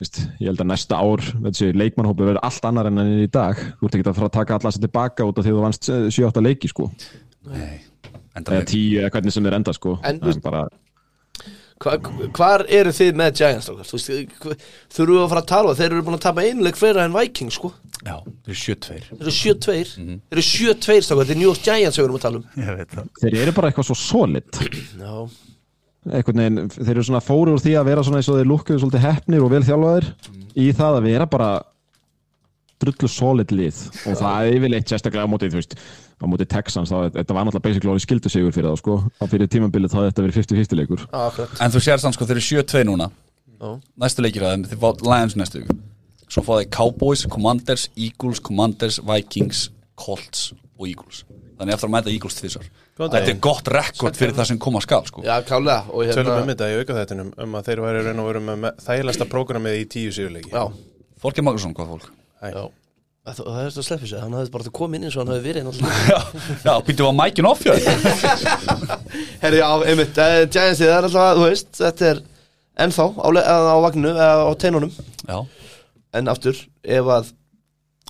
veist, 0.00 0.20
ég 0.40 0.50
held 0.50 0.62
að 0.62 0.68
næsta 0.70 1.00
ár 1.00 1.24
þessi 1.46 1.70
leikmannhópi 1.76 2.26
verður 2.26 2.42
allt 2.46 2.68
annar 2.70 2.90
en 2.90 3.00
hann 3.00 3.14
er 3.16 3.24
í 3.26 3.30
dag. 3.32 3.58
Þú 3.80 3.88
ert 3.88 3.96
ekki 3.98 4.06
að 4.06 4.20
fara 4.20 4.30
að 4.30 4.36
taka 4.38 4.56
alla 4.58 4.70
þess 4.70 4.84
tilbaka 4.84 5.26
út 5.28 5.40
af 5.40 5.46
því 5.46 5.54
þú 5.56 5.64
vannst 5.64 5.90
7-8 5.90 6.44
leiki 6.46 6.70
sko. 6.70 6.88
Nei, 7.50 7.80
eða 8.10 8.40
enda 8.40 8.62
10 8.70 9.00
eða 9.02 9.12
hvernig 9.16 9.36
sem 9.36 9.48
þeir 9.48 9.58
enda 9.58 9.74
sko. 9.76 9.96
En- 10.06 10.22
er 10.22 10.40
bara, 10.44 10.62
Hva, 11.80 11.94
hvar 12.36 12.66
eru 12.68 12.90
þið 12.92 13.14
með 13.16 13.38
Giants? 13.40 13.70
Þú 13.70 13.96
veist, 13.96 14.10
þurfum 14.92 15.14
við 15.14 15.22
að 15.22 15.30
fara 15.32 15.40
að 15.40 15.46
tala? 15.48 15.76
Þeir 15.78 15.86
eru 15.94 16.02
búin 16.04 16.16
að 16.18 16.24
tapa 16.26 16.42
einleik 16.44 16.76
fleira 16.76 17.06
en 17.08 17.14
Vikings 17.14 17.56
sko. 17.56 17.70
Já, 18.00 18.18
það 18.20 18.52
er 18.52 18.58
7-2 18.60 18.98
Þeir 19.06 19.22
eru 19.24 19.32
7-2 19.36 19.76
Þeir 19.94 20.36
eru 20.36 20.44
7-2 20.44 20.98
strákar, 21.06 21.22
þetta 21.22 21.34
er 21.34 21.40
New 21.40 21.48
York 21.48 21.62
Giants 21.64 21.96
sem 21.96 22.02
við 22.04 22.08
erum 22.10 22.18
að 22.18 22.26
tala 22.26 22.40
um. 22.40 22.44
Ég 22.60 22.76
veit 22.80 22.92
það. 22.98 23.08
Þeir 23.22 23.38
eru 23.44 23.54
bara 23.56 23.70
eitthvað 23.70 23.88
svo 23.88 23.96
solid. 23.96 24.60
Já, 25.00 25.14
einhvern 26.10 26.42
veginn, 26.44 26.70
þeir 26.76 26.92
eru 26.94 27.06
svona 27.08 27.24
fóru 27.24 27.56
úr 27.56 27.64
því 27.64 27.74
að 27.80 27.90
vera 27.90 28.04
svona 28.04 28.20
eins 28.20 28.30
og 28.32 28.38
þeir 28.40 28.50
lukkuðu 28.52 28.84
svolítið 28.84 29.06
hefnir 29.06 29.44
og 29.46 29.52
vel 29.52 29.64
þjálfaðir 29.70 30.10
í 30.60 30.68
það 30.76 31.00
að 31.00 31.08
vera 31.08 31.28
bara 31.32 31.50
drullu 32.80 33.10
solid 33.10 33.52
lið. 33.54 33.80
Og 34.08 34.18
það 34.18 34.46
er 34.46 34.56
yfirleitt 34.58 34.92
sérstaklega 34.92 35.26
á 35.26 35.30
mótið, 35.30 35.54
þú 35.54 35.60
veist 35.60 35.76
á 36.20 36.24
mótið 36.28 36.50
Texans, 36.54 36.92
þá, 36.92 37.10
þetta 37.16 37.36
var 37.36 37.46
náttúrulega 37.46 37.66
basically 37.66 37.92
orðið 37.92 38.06
skildu 38.06 38.32
sigur 38.32 38.56
fyrir 38.56 38.70
það, 38.70 38.80
sko, 38.82 38.96
á 39.20 39.24
fyrir 39.30 39.50
tímabilið 39.52 39.92
þá 39.92 39.98
hefði 40.00 40.10
þetta 40.10 40.24
verið 40.26 40.38
50-50 40.40 40.80
leikur. 40.80 41.06
En 41.60 41.74
þú 41.74 41.84
sér 41.84 42.02
þannig 42.02 42.18
sko, 42.18 42.28
þeir 42.30 42.40
eru 42.40 42.46
7-2 42.48 42.84
núna. 42.88 43.10
Já. 43.60 43.70
Næstu 44.04 44.24
leikir 44.24 44.46
að 44.46 44.54
þeim, 44.54 44.68
þeir 44.70 44.80
fá 44.80 45.06
Lions 45.10 45.36
næstu 45.36 45.64
Svo 46.30 46.44
fá 46.46 46.52
þeir 46.60 46.68
Cowboys, 46.70 47.24
Commanders, 47.26 47.88
Eagles, 47.98 48.38
Commanders, 48.44 49.00
Vikings, 49.02 49.64
Colts 49.98 50.52
og 50.78 50.86
Eagles. 50.86 51.24
Þannig 51.58 51.74
eftir 51.74 51.90
að 51.90 51.94
mæta 51.96 52.12
Eagles 52.14 52.38
Góðan 53.00 53.16
Þetta 53.16 53.32
er 53.32 53.40
gott 53.40 53.68
rekord 53.72 54.18
fyrir 54.18 54.36
það 54.36 54.48
sem 54.50 54.58
koma 54.60 54.80
skal 54.84 55.06
sko. 55.08 55.22
Já, 55.24 55.38
klálega. 55.48 55.88
Og 55.88 56.10
Tölum 56.12 56.34
um 56.34 56.42
hérna 56.42 56.52
þetta 56.52 56.68
í 56.68 56.78
aukaþættinum 56.82 57.30
um 57.44 57.54
að 57.56 57.70
þeir 57.70 57.82
væri 57.86 58.02
raun 58.04 58.20
og 58.20 58.28
veru 58.28 58.42
með 58.44 58.66
þægilegsta 58.84 59.26
prógramið 59.30 59.78
í 59.78 59.86
tíu 59.94 60.12
sigurleiki. 60.12 60.52
Já, 60.52 60.66
Fólki 61.20 61.44
Magnússon, 61.44 61.72
hvað 61.76 61.94
fólk? 61.94 62.10
Það, 62.40 63.40
það 63.44 63.58
er 63.60 63.66
þetta 63.68 63.82
að 63.82 63.86
sleppi 63.86 64.08
sig, 64.08 64.20
hann 64.24 64.32
hafði 64.38 64.50
bara 64.54 64.64
að 64.64 64.74
koma 64.78 64.96
inn 64.96 65.04
eins 65.06 65.16
og 65.16 65.20
hann 65.26 65.32
hafði 65.34 65.44
verið 65.50 65.66
náttúrulega 65.66 66.20
Já, 66.64 66.70
já 66.70 66.72
býttu 66.86 67.04
að 67.04 67.16
mækin 67.18 67.48
offjöð 67.50 67.82
Herri, 69.42 69.58
já, 69.60 69.66
einmitt, 69.90 70.20
uh, 70.24 70.36
Giants 70.48 70.80
það 70.80 70.94
er 70.94 71.08
alltaf, 71.08 71.34
þú 71.36 71.44
veist, 71.44 71.68
þetta 71.82 72.08
er 72.14 72.22
ennþá 72.86 73.06
á, 73.20 73.26
le- 73.36 73.44
á 73.44 73.76
vagninu, 73.84 74.12
eða 74.14 74.48
á 74.48 74.52
teinunum. 74.62 74.92
Já, 75.28 75.36
en 76.16 76.32
aftur, 76.32 76.62
ef 76.96 77.12
að 77.18 77.30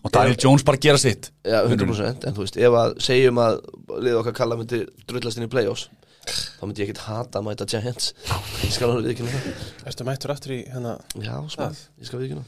og 0.01 0.13
Daniel 0.15 0.39
Jones 0.41 0.63
bara 0.65 0.79
gera 0.81 0.97
sitt. 1.03 1.27
Já, 1.45 1.59
100% 1.67 2.25
en 2.31 2.37
þú 2.39 2.45
veist, 2.47 2.57
ef 2.57 2.77
að 2.85 2.95
segjum 3.05 3.41
að 3.43 3.59
liða 4.07 4.23
okkar 4.23 4.37
kalla 4.39 4.57
myndi 4.63 4.85
drullast 5.11 5.37
inn 5.41 5.49
í 5.49 5.51
play-offs 5.53 5.89
þá 6.31 6.63
myndi 6.69 6.85
ég 6.85 6.89
ekkert 6.93 7.03
hata 7.09 7.41
að 7.43 7.47
mæta 7.51 7.67
Giants. 7.69 8.13
Ég 8.63 8.73
skal 8.77 8.93
alveg 8.95 9.11
viðkynna 9.11 9.35
það. 9.35 9.61
Ertu 9.91 10.07
mættur 10.07 10.33
aftur 10.37 10.55
í 10.55 10.61
hérna 10.71 10.95
já, 11.19 11.35
smá, 11.53 11.67
ég 11.99 12.09
skal 12.09 12.23
viðkynna 12.23 12.47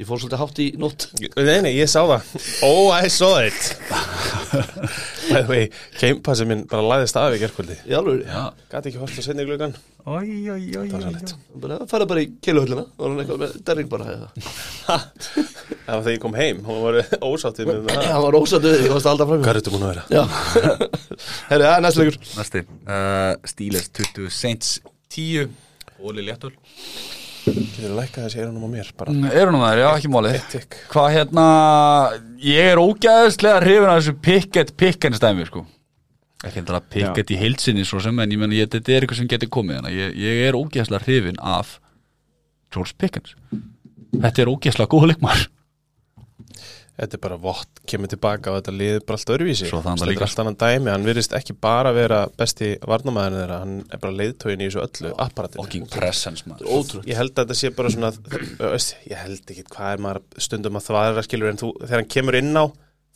ég 0.00 0.08
fór 0.08 0.20
svolítið 0.22 0.40
hátt 0.40 0.60
í 0.64 0.66
nótt. 0.80 1.06
Nei, 1.36 1.58
nei, 1.66 1.72
ég 1.76 1.88
sá 1.92 2.00
það. 2.08 2.30
Oh, 2.64 2.88
I 2.96 3.10
saw 3.12 3.36
it. 3.44 3.60
By 5.30 5.42
the 5.44 5.46
way, 5.46 5.66
Gamepassi 6.00 6.44
minn 6.48 6.64
bara 6.70 6.82
læðist 6.82 7.14
af 7.20 7.34
í 7.36 7.38
gerkvöldi 7.38 7.76
í 7.86 7.92
alveg, 7.94 8.24
Já, 8.26 8.48
Gæti 8.72 8.90
ekki 8.90 8.98
hort 8.98 9.14
á 9.14 9.22
sinni 9.22 9.44
gluggan 9.46 9.76
oi, 10.10 10.24
oi, 10.50 10.64
oi, 10.74 10.88
Það 10.90 10.96
var 10.96 11.04
sannleitt 11.04 11.34
bara 11.62 11.76
fara 11.90 12.08
bara 12.10 12.24
í 12.24 12.30
keiluhöllina 12.42 12.82
og 12.88 13.04
hann 13.04 13.20
eitthvað 13.22 13.44
með 13.44 13.54
derring 13.68 13.92
bara 13.92 14.16
Það 14.80 15.04
var 15.86 16.02
þegar 16.02 16.16
ég 16.16 16.24
kom 16.24 16.36
heim. 16.38 16.64
Hún 16.66 16.82
var 16.82 16.98
ósáttið 17.30 17.70
með 17.70 17.86
það. 17.92 18.02
Hann 18.10 18.24
var 18.26 18.38
ósatið, 18.40 18.76
ég 18.86 18.92
varst 18.96 19.10
alltaf 19.12 19.30
fram 19.30 19.44
Hvað 19.44 19.52
er 19.52 19.60
þetta 19.60 19.74
múin 19.76 19.86
að 19.86 19.94
vera? 19.94 20.04
já, 20.10 20.22
herri, 21.52 21.64
það 21.68 21.76
er 21.76 21.86
næst 21.86 22.00
leikur. 22.02 22.20
Næsti. 22.40 22.64
Uh, 22.90 23.48
Steelers 23.54 23.88
20, 24.00 24.28
Saints 24.34 24.74
10 25.14 25.50
Óli 26.00 26.26
Léttul 26.26 26.54
Getur 27.44 27.88
þú 27.88 27.96
lækkað 27.96 28.24
þessi 28.26 28.40
eyrunum 28.42 28.66
á 28.66 28.70
mér? 28.70 28.88
Bara? 29.00 29.14
Eru 29.32 29.52
nú 29.54 29.60
þær, 29.62 29.80
já, 29.80 29.88
ekki 29.96 30.42
tikk. 30.52 30.78
Hvað 30.92 31.10
hérna 31.16 31.44
Ég 32.44 32.72
er 32.72 32.80
ógæðslega 32.80 33.62
hrifin 33.64 33.90
af 33.90 34.00
þessu 34.00 34.16
Pickett 34.26 34.74
Pickens 34.80 35.22
dæmi 35.22 35.46
sko. 35.48 35.64
Ekki 36.44 36.60
heldur 36.60 36.78
að 36.80 36.90
Pickett 36.94 37.32
í 37.32 37.38
heilsinni 37.40 37.84
svo 37.88 38.00
sem 38.00 38.18
En 38.20 38.32
ég 38.32 38.40
menn, 38.40 38.56
ég, 38.56 38.68
þetta 38.72 38.92
er 38.92 39.04
eitthvað 39.06 39.22
sem 39.22 39.30
getur 39.30 39.52
komið 39.52 39.80
hana. 39.80 39.94
ég, 39.94 40.12
ég 40.16 40.42
er 40.48 40.58
ógæðslega 40.58 41.04
hrifin 41.06 41.40
af 41.40 41.78
George 42.72 42.96
Pickens. 43.00 43.34
Þetta 44.16 44.44
er 44.44 44.52
ógæðslega 44.52 44.92
góð 44.92 45.10
leikmar 45.12 45.48
Þetta 47.00 47.16
er 47.16 47.20
bara 47.24 47.36
vott, 47.40 47.80
kemur 47.88 48.10
tilbaka 48.12 48.50
og 48.52 48.58
þetta 48.58 48.72
liður 48.76 49.04
bara 49.08 49.16
allt 49.16 49.30
það 49.30 49.44
Þetta 49.46 50.08
líka. 50.10 50.20
er 50.20 50.26
allt 50.26 50.40
annan 50.42 50.56
dæmi, 50.60 50.90
hann 50.92 51.06
virðist 51.08 51.32
ekki 51.38 51.54
bara 51.64 51.92
vera 51.96 52.18
besti 52.36 52.68
varnamæðin 52.84 53.38
þeirra, 53.40 53.58
hann 53.62 53.76
er 53.88 54.02
bara 54.02 54.16
leiðtógin 54.18 54.60
í 54.60 54.68
þessu 54.68 54.82
öllu 54.84 55.12
apparatinu. 55.24 55.64
Fucking 55.64 55.88
presence 55.94 56.44
maður. 56.50 56.68
Ótrúð 56.76 57.08
Ég 57.08 57.16
held 57.16 57.32
að 57.32 57.40
þetta 57.46 57.58
sé 57.62 57.70
bara 57.78 57.94
svona 57.94 58.12
ég 59.14 59.16
held 59.24 59.54
ekki 59.54 59.64
hvað 59.72 59.94
er 59.96 60.04
maður 60.04 60.44
stundum 60.44 60.76
að 60.80 60.86
þvaðra 60.90 61.24
skilur 61.24 61.52
en 61.54 61.60
þú, 61.64 61.72
þegar 61.86 62.02
hann 62.02 62.10
kemur 62.16 62.38
inn 62.42 62.52
á 62.60 62.64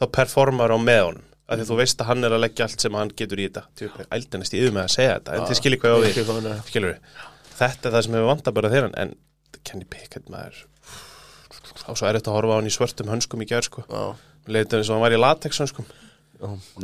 þá 0.01 0.05
performar 0.16 0.72
á 0.72 0.78
með 0.80 1.03
honum. 1.11 1.28
Af 1.45 1.59
því 1.61 1.64
þú 1.68 1.76
veist 1.82 2.01
að 2.01 2.09
hann 2.09 2.24
er 2.24 2.32
að 2.32 2.41
leggja 2.47 2.64
allt 2.64 2.80
sem 2.80 2.95
hann 2.97 3.11
getur 3.20 3.41
í 3.45 3.51
þetta. 3.51 4.07
Ældinast 4.16 4.55
í 4.57 4.62
yfir 4.64 4.72
með 4.72 4.87
að 4.89 4.93
segja 4.97 5.16
þetta 5.18 5.35
en 5.37 5.45
þið 5.51 5.59
skilir 5.61 5.80
hvað 5.82 5.93
ég 5.93 5.95
á 5.95 6.01
Ég 6.09 6.30
er. 6.49 6.62
skilur 6.70 6.95
þetta 7.59 7.89
er 7.91 7.93
það 7.99 8.05
sem 8.07 8.16
hefur 8.16 8.30
vantað 8.32 8.57
bara 8.57 8.70
þeirra 8.72 8.89
en 9.05 9.12
Kenny 9.64 9.85
Pickett 9.93 10.30
maður 10.32 10.62
og 11.89 11.99
svo 11.99 12.09
er 12.09 12.18
þetta 12.18 12.32
að 12.32 12.39
horfa 12.39 12.57
á 12.57 12.59
hann 12.59 12.68
í 12.68 12.74
svörtum 12.74 13.11
hönskum 13.12 13.45
í 13.45 13.49
gjör 13.51 13.66
sko. 13.66 13.87
Já, 13.89 14.05
leitur 14.57 14.80
eins 14.80 14.91
og 14.91 14.97
hann 14.97 15.05
var 15.05 15.16
í 15.16 15.20
latex 15.20 15.61
hönskum. 15.62 15.89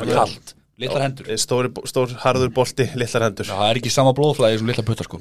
Kallt, 0.00 0.54
litlar 0.80 1.04
hendur. 1.04 1.30
Stór, 1.40 1.68
stór 1.88 2.14
harður 2.22 2.52
bolti, 2.56 2.86
litlar 3.00 3.26
hendur. 3.28 3.48
Það 3.50 3.64
er 3.66 3.80
ekki 3.80 3.92
sama 3.94 4.14
blóðflæði 4.16 4.60
sem 4.60 4.70
litla 4.70 4.86
puttar 4.86 5.08
sko. 5.08 5.20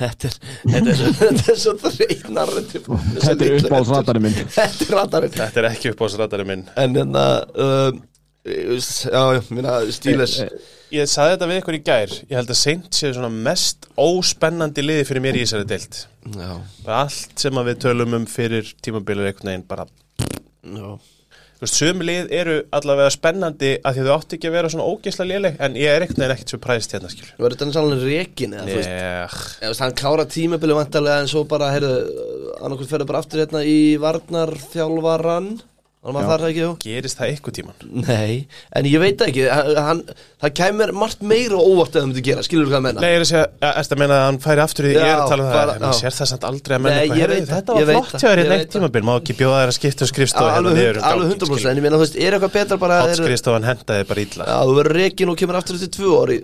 Þetta 0.00 0.30
er 0.30 0.38
þetta 0.40 0.80
er 0.80 1.00
svo, 1.00 1.12
þetta 1.20 1.54
er 1.54 1.62
svo 1.64 1.76
þreyt 1.84 2.28
narrativ. 2.36 2.90
Þetta 3.16 3.48
er 3.48 3.56
uppáhaldsratari 3.60 4.24
minn. 4.26 4.42
Þetta 4.56 4.88
er 4.88 4.94
radarinn 4.96 5.38
þetta 5.40 5.64
er 5.64 5.70
ekki 5.72 5.94
upp 5.94 6.04
á 6.04 6.06
srættari 6.16 6.48
minn. 6.48 6.66
En 6.80 6.96
hérna 6.96 7.24
um, 7.54 8.04
já, 8.44 9.24
já, 9.36 9.42
minna 9.52 9.80
stíles 9.92 10.40
Ég 10.90 11.06
sagði 11.06 11.36
þetta 11.36 11.46
við 11.46 11.60
ykkur 11.60 11.76
í 11.76 11.82
gær. 11.86 12.12
Ég 12.26 12.34
held 12.34 12.50
að 12.50 12.58
Saint 12.58 12.96
séu 12.98 13.12
svona 13.14 13.30
mest 13.30 13.86
óspennandi 13.94 14.82
liði 14.82 15.06
fyrir 15.06 15.22
mér 15.22 15.38
í 15.38 15.44
þessari 15.44 15.68
deild. 15.70 16.00
Já, 16.34 16.50
bara 16.82 17.04
allt 17.04 17.44
sem 17.44 17.62
við 17.68 17.78
tölum 17.84 18.18
um 18.18 18.26
fyrir 18.30 18.74
tímabilir 18.82 19.30
einhvern 19.30 19.52
veginn 19.52 19.66
bara. 19.70 19.86
Já. 20.66 20.90
Þú 21.60 21.66
veist, 21.66 21.76
sömu 21.76 22.04
lið 22.08 22.30
eru 22.32 22.52
allavega 22.72 23.12
spennandi 23.12 23.70
að 23.84 23.98
því 23.98 24.04
þau 24.06 24.12
átti 24.14 24.36
ekki 24.38 24.48
að 24.48 24.54
vera 24.54 24.68
svona 24.72 24.84
ógeðslega 24.88 25.28
liðleg 25.28 25.58
en 25.60 25.74
ég 25.76 25.90
er 25.92 26.04
einhvern 26.06 26.22
veginn 26.22 26.32
ekkert 26.32 26.54
svo 26.54 26.58
præðist 26.64 26.94
hérna 26.96 27.10
skil 27.12 27.26
Var 27.36 27.54
þetta 27.54 27.68
sannlega 27.74 28.06
rekin 28.08 28.54
eða, 28.56 28.64
þú 28.64 28.78
veist, 28.78 28.94
eða, 28.94 29.26
þú 29.58 29.68
veist, 29.68 29.82
hann 29.84 29.98
klára 30.00 30.24
tímabili 30.32 30.78
vantarlega 30.78 31.20
en 31.20 31.28
svo 31.28 31.42
bara, 31.50 31.68
heyrðu, 31.74 31.98
annarkvæmt 32.62 32.94
ferður 32.94 33.10
bara 33.12 33.20
aftur 33.20 33.42
hérna 33.44 33.60
í 33.68 33.76
Varnar 34.00 34.54
þjálfaran 36.00 36.16
hann 36.16 36.30
var 36.30 36.40
þar 36.40 36.48
ekki, 36.48 36.60
jú 36.64 36.70
gerist 36.80 37.18
það 37.20 37.30
eitthvað 37.30 37.54
tíman 37.58 37.76
Nei, 38.08 38.36
en 38.78 38.86
ég 38.88 39.00
veit 39.02 39.20
ekki. 39.26 39.42
Hann, 39.52 39.68
hann, 39.84 39.98
það 40.40 40.50
kæmur 40.60 40.92
margt 40.96 41.20
meira 41.28 41.58
óvart 41.60 41.92
að 41.92 41.98
það 42.00 42.06
myndi 42.08 42.22
gera, 42.24 42.40
skilur 42.46 42.64
þú 42.64 42.70
hvað 42.72 42.80
að 42.80 42.86
menna 42.86 43.00
Nei, 43.04 43.10
ég 43.10 43.16
er 43.18 43.24
að 43.26 43.28
segja, 43.30 43.44
ja, 43.60 43.70
erst 43.82 43.92
að 43.92 44.00
meina 44.00 44.14
að 44.16 44.24
hann 44.24 44.38
færi 44.40 44.60
aftur 44.64 44.84
í, 44.88 44.92
Já, 44.94 44.96
ég 44.96 45.04
er 45.04 45.20
að 45.20 45.28
tala 45.28 45.42
um 45.44 45.48
það, 45.50 45.58
bara- 45.60 45.74
en 45.76 45.82
maður 45.84 45.98
sér 46.00 46.14
það 46.16 46.28
samt 46.32 46.44
aldrei 46.48 46.74
að 46.78 46.80
menna 46.86 46.96
Nei, 46.96 47.04
veit 47.10 47.20
það, 47.20 47.52
þetta 47.52 47.70
var 47.76 47.84
flott 47.90 48.16
hjá 48.16 48.24
þér 48.30 48.40
ég 48.40 48.48
í 48.48 48.50
neitt 48.54 48.72
tímabil, 48.72 49.02
má 49.04 49.12
ekki 49.20 49.34
bjóða 49.42 49.58
þér 49.60 49.68
að 49.68 49.76
skipta 49.76 50.00
um 50.00 50.10
skrifstofu 50.14 50.48
hérna 50.48 50.56
alveg, 50.64 50.80
niður 50.80 50.96
um 50.96 51.04
alveg 51.10 51.28
ganginn, 51.28 51.36
100% 51.36 51.52
skilur. 51.60 51.68
en 51.70 51.76
ég 51.76 51.84
meina 51.84 51.96
þú 52.00 52.04
veist, 52.06 52.16
er 52.16 52.32
eitthvað 52.38 52.54
betra 52.56 52.76
bara 52.80 52.96
Hotnskrifstofan 53.04 53.68
hendaði 53.68 54.02
bara 54.08 54.20
illa. 54.24 54.44
Já, 54.48 54.56
þú 54.64 54.72
verður 54.80 54.96
rekin 55.04 55.28
og 55.28 55.36
kemur 55.36 55.60
aftur 55.60 55.76
eftir 55.76 55.92
tvö 56.00 56.08
orði 56.16 56.40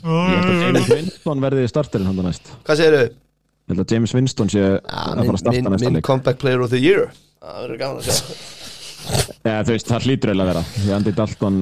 Já, 0.00 0.08
að- 0.10 0.44
að 0.44 0.60
að 0.60 0.62
James 0.64 0.88
Winston 0.94 1.40
verði 1.44 1.66
starterinn 1.68 2.06
hann 2.10 2.22
næst. 2.24 2.50
Hvað 2.64 2.80
segirðu? 2.80 3.02
Ég 3.10 3.74
held 3.76 3.82
að 3.84 3.92
James 3.94 4.14
Winston 4.16 4.48
sé 4.50 4.62
að 4.62 4.80
fara 4.86 5.20
að 5.22 5.38
starta 5.38 5.52
Minn, 5.56 5.70
næsta 5.74 5.84
minn 5.90 5.98
leik. 6.00 6.04
comeback 6.04 6.38
player 6.38 6.60
of 6.64 6.70
the 6.70 6.78
year. 6.80 7.10
Það 7.40 7.60
verður 7.64 7.78
gaman 7.78 8.00
að 8.00 8.08
sjá. 8.10 8.24
Ja, 9.44 9.62
þú 9.64 9.70
veist, 9.74 9.86
það 9.88 10.04
hlýtur 10.06 10.30
eiginlega 10.32 10.44
að 10.44 10.50
vera. 10.52 10.62
Því 10.76 10.90
Andy 10.96 11.12
Dalton 11.16 11.60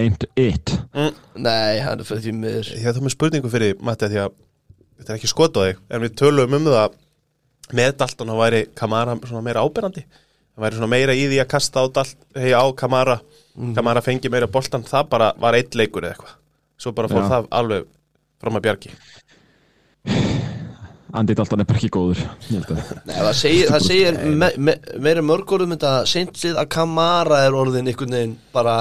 ain't 0.00 0.24
it. 0.36 0.72
Nei, 1.36 1.78
hann 1.84 2.00
er 2.00 2.04
fyrir 2.08 2.22
því 2.24 2.32
miður. 2.40 2.70
Ég 2.80 2.96
þá 2.96 3.00
með 3.04 3.14
spurningu 3.14 3.50
fyrir 3.52 3.74
því, 3.74 3.82
Matti, 3.86 4.08
því 4.10 4.18
að 4.24 4.32
þetta 5.00 5.12
er 5.14 5.18
ekki 5.20 5.30
skot 5.30 5.54
á 5.56 5.60
þig, 5.68 5.76
en 5.90 6.00
við 6.06 6.16
tölum 6.18 6.56
um 6.58 6.64
það 6.70 6.96
með 7.78 7.92
Dalton 8.00 8.32
þá 8.32 8.36
væri 8.40 8.62
Kamara 8.74 9.14
svona 9.22 9.44
meira 9.46 9.62
áberandi. 9.62 10.04
Það 10.56 10.64
væri 10.66 10.80
svona 10.80 10.90
meira 10.90 11.14
í 11.14 11.26
því 11.30 11.38
að 11.44 11.48
kasta 11.52 11.84
á, 11.84 11.84
Dalt, 11.94 12.16
hey, 12.34 12.52
á 12.56 12.64
Kamara. 12.74 13.20
Kamara 13.76 14.00
fengi 14.02 14.30
meira 14.32 14.48
boltan, 14.50 14.82
það 14.86 15.08
bara 15.12 15.32
var 15.38 15.54
eitt 15.58 15.74
leikur 15.78 16.02
eða 16.02 16.14
eitthvað, 16.16 16.34
svo 16.80 16.94
bara 16.96 17.10
fór 17.12 17.24
Já. 17.24 17.28
það 17.34 17.50
alveg 17.60 17.88
fram 18.40 18.58
að 18.58 18.66
bjargi 18.68 18.94
Andi 21.20 21.34
Dalton 21.34 21.62
er 21.62 21.66
bara 21.66 21.80
ekki 21.80 21.88
góður. 21.90 22.20
Nei, 22.52 22.60
það 23.16 23.32
segir, 23.34 23.70
það 23.72 23.86
segir 23.86 24.18
me, 24.30 24.50
me, 24.62 24.76
meira 25.02 25.24
mörgorðum 25.26 25.74
þetta 25.74 25.94
seintlið 26.06 26.60
að 26.62 26.68
Kamara 26.70 27.40
er 27.48 27.56
orðin 27.58 27.90
einhvern 27.90 28.14
veginn 28.14 28.36
bara 28.54 28.76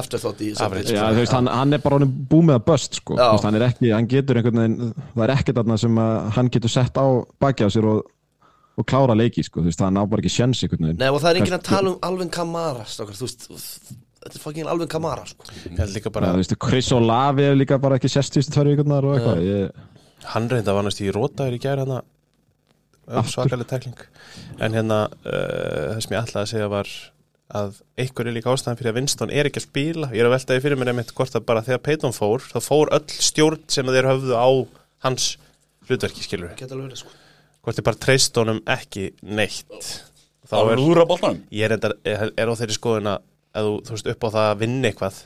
eftirþátt 0.00 0.42
í 0.46 0.50
Average. 0.62 0.94
Já, 0.94 1.02
þú 1.10 1.22
veist, 1.22 1.34
hann, 1.34 1.50
hann 1.50 1.74
er 1.74 1.82
bara 1.82 1.98
búið 2.06 2.46
með 2.50 2.58
að 2.58 2.66
bust 2.68 3.00
sko. 3.00 3.16
Veist, 3.18 3.46
hann 3.46 3.58
er 3.58 3.66
ekki, 3.66 3.90
hann 3.94 4.10
getur 4.10 4.38
einhvern 4.38 4.62
veginn 4.62 4.92
það 5.14 5.24
er 5.26 5.34
ekkert 5.36 5.60
þarna 5.60 5.78
sem 5.82 6.02
að 6.04 6.18
hann 6.36 6.50
getur 6.56 6.74
sett 6.74 7.00
á 7.02 7.06
baki 7.42 7.66
á 7.66 7.68
sér 7.74 7.88
og, 7.90 8.12
og 8.78 8.86
klára 8.90 9.16
leiki 9.18 9.46
sko. 9.46 9.64
þú 9.64 9.70
veist, 9.70 9.82
hann 9.86 9.98
á 9.98 10.04
bara 10.06 10.22
ekki 10.22 10.34
sjens 10.36 10.62
einhvern 10.62 10.86
veginn 10.90 11.02
Nei, 11.02 11.10
og 11.10 11.22
það 11.22 11.32
er 11.32 11.40
enginn 11.42 11.58
að 11.58 11.66
tala 11.70 11.92
um 11.94 11.98
Alvin 12.06 12.30
Kamara 12.34 12.86
stakar, 12.86 13.18
þú 13.18 13.26
veist, 13.26 13.50
þetta 14.20 14.36
er 14.36 14.44
fucking 14.44 14.70
Alvin 14.70 14.90
Kamara 14.90 15.26
sko. 15.28 15.46
bara, 16.12 16.32
þú 16.34 16.42
veist, 16.42 16.56
Chris 16.60 16.90
Olavi 16.96 17.46
er 17.48 17.56
líka 17.58 17.80
bara 17.82 18.00
ekki 18.00 18.10
sest 18.12 18.36
fyrstu 18.36 18.54
tvær 18.56 18.72
vikurnar 18.72 19.06
og 19.08 19.16
eitthvað 19.16 19.44
ég, 19.46 19.84
hann 20.34 20.48
reynda 20.52 20.74
var 20.76 20.86
næst 20.86 21.00
í 21.02 21.12
rótaður 21.14 21.56
í 21.56 21.62
gæri 21.62 21.84
hérna. 21.84 22.02
Svakalega 23.26 23.66
tekling. 23.72 24.02
En 24.62 24.76
hérna, 24.76 25.06
uh, 25.24 25.96
það 25.96 26.02
sem 26.04 26.14
ég 26.14 26.20
ætlaði 26.20 26.44
að 26.44 26.52
segja 26.52 26.68
var 26.70 26.90
að 27.60 27.80
einhver 27.98 28.28
er 28.30 28.36
líka 28.36 28.52
ástæðan 28.52 28.78
fyrir 28.78 28.92
að 28.92 28.98
Winston 29.00 29.32
er 29.34 29.48
ekki 29.48 29.58
að 29.58 29.66
spila. 29.66 30.10
Ég 30.14 30.22
er 30.22 30.28
að 30.28 30.36
veltaði 30.36 30.62
fyrir 30.66 30.78
mér 30.78 30.92
einmitt 30.92 31.14
hvort 31.16 31.34
að 31.34 31.46
bara 31.48 31.64
þegar 31.66 31.82
Peyton 31.88 32.14
fór 32.14 32.44
þá 32.46 32.60
fór 32.62 32.92
öll 32.94 33.16
stjórn 33.16 33.64
sem 33.72 33.90
þeir 33.90 34.10
höfðu 34.12 34.36
á 34.38 34.48
hans 35.06 35.32
hlutverki 35.88 36.22
skilur 36.22 36.52
alveg 36.52 36.84
verið 36.84 37.00
sko. 37.02 37.16
hvort 37.64 37.80
þið 37.80 37.88
bara 37.88 38.00
treyst 38.04 38.38
honum 38.38 38.62
ekki 38.70 39.08
neitt. 39.26 39.90
Þá 40.50 40.56
er, 40.60 40.70
er 40.70 41.74
er, 41.74 41.74
er, 42.04 42.30
er 42.30 42.50
á 42.50 42.54
þeirri 42.58 42.76
skoðun 42.76 43.10
að 43.10 43.26
ef 43.50 43.64
þú, 43.66 43.72
þú 43.86 43.94
veist 43.96 44.10
upp 44.14 44.26
á 44.26 44.28
það 44.36 44.48
að 44.50 44.60
vinna 44.64 44.90
eitthvað 44.90 45.20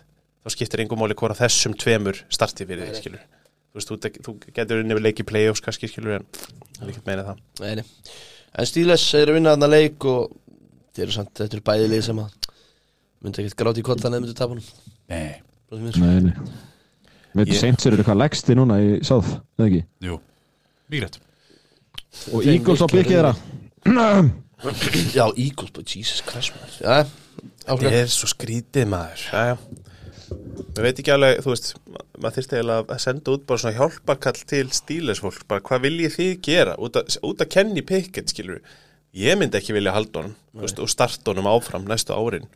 þá 0.45 0.53
skiptir 0.55 0.83
engum 0.85 1.01
máli 1.01 1.17
hvora 1.19 1.37
þessum 1.39 1.75
tveimur 1.81 2.23
starti 2.33 2.67
fyrir 2.69 2.89
því 2.91 3.01
skilur 3.01 3.25
þú 3.25 3.81
veist, 3.81 3.91
þú, 3.91 4.13
þú 4.29 4.35
getur 4.57 4.81
unni 4.85 4.97
við 4.99 5.07
leiki 5.09 5.27
play-offs 5.29 5.63
kannski 5.65 5.89
skilur 5.91 6.21
en 6.21 6.27
það 6.35 6.85
er 6.87 6.93
ekkert 6.93 7.09
meina 7.11 7.25
það. 7.27 7.41
Nei. 7.61 7.85
En 8.55 8.69
Stíles 8.71 9.05
er 9.19 9.33
að 9.33 9.39
vinna 9.41 9.55
þarna 9.57 9.71
leik 9.73 10.05
og 10.07 10.35
þeir 10.95 11.07
eru 11.09 11.17
samt, 11.17 11.33
þetta 11.41 11.57
eru 11.59 11.65
bæði 11.67 11.89
lið 11.91 12.05
sem 12.07 12.21
að 12.23 12.51
myndi 13.25 13.43
ekkert 13.43 13.59
gráti 13.65 13.83
í 13.83 13.87
kotta 13.89 14.13
neður 14.13 14.27
myndi 14.27 14.37
tapunum 14.39 14.69
Nei, 15.11 15.41
nei, 15.75 16.21
nei. 16.29 16.37
Veitu, 17.35 17.51
Ég- 17.51 17.55
ég... 17.57 17.59
Saints 17.65 17.89
eru 17.91 17.99
eitthvað 17.99 18.21
legsti 18.23 18.55
núna 18.55 18.77
í 18.79 18.93
sáð, 19.05 19.33
eða 19.59 19.67
ekki? 19.67 19.81
jú, 20.07 20.21
mikið 20.93 21.07
rétt 21.09 21.19
Og 22.31 22.45
Þeim 22.45 22.53
Eagles 22.55 22.79
á 22.79 22.87
virkar 22.87 22.95
blikið 22.95 23.17
þeirra 23.19 23.33
Já, 25.15 25.27
Eagles, 25.37 25.71
but 25.75 25.87
Jesus 25.97 26.23
Christ. 26.27 26.53
Já, 26.81 27.05
Þetta 27.65 27.75
áfram 27.75 27.97
er 28.01 28.07
svo 28.13 28.29
skrítið 28.31 28.87
maður. 28.93 29.25
Jæja 29.33 29.57
Við 30.75 30.81
veit 30.83 30.99
ekki 31.03 31.13
alveg, 31.15 31.41
þú 31.45 31.51
veist 31.53 31.69
ma- 31.93 32.01
maður 32.25 32.35
þyrfti 32.39 32.57
eiginlega 32.59 32.95
að 32.95 33.03
senda 33.05 33.33
út 33.35 33.43
bara 33.47 33.61
svona 33.63 33.77
hjálparkall 33.77 34.41
til 34.51 34.65
stílesfólk, 34.75 35.45
bara 35.51 35.63
hvað 35.69 35.83
viljið 35.85 36.15
þið 36.17 36.33
gera? 36.49 36.75
Út 36.83 36.97
að, 36.99 37.19
kenni 37.53 37.83
Pickett 37.87 38.33
skilur 38.33 38.63
ég 39.15 39.37
myndi 39.39 39.61
ekki 39.61 39.77
vilja 39.77 39.93
halda 39.95 40.23
honum 40.25 40.35
veist, 40.65 40.81
og 40.83 40.91
starta 40.91 41.31
honum 41.31 41.47
áfram 41.53 41.85
næstu 41.87 42.17
árin. 42.17 42.49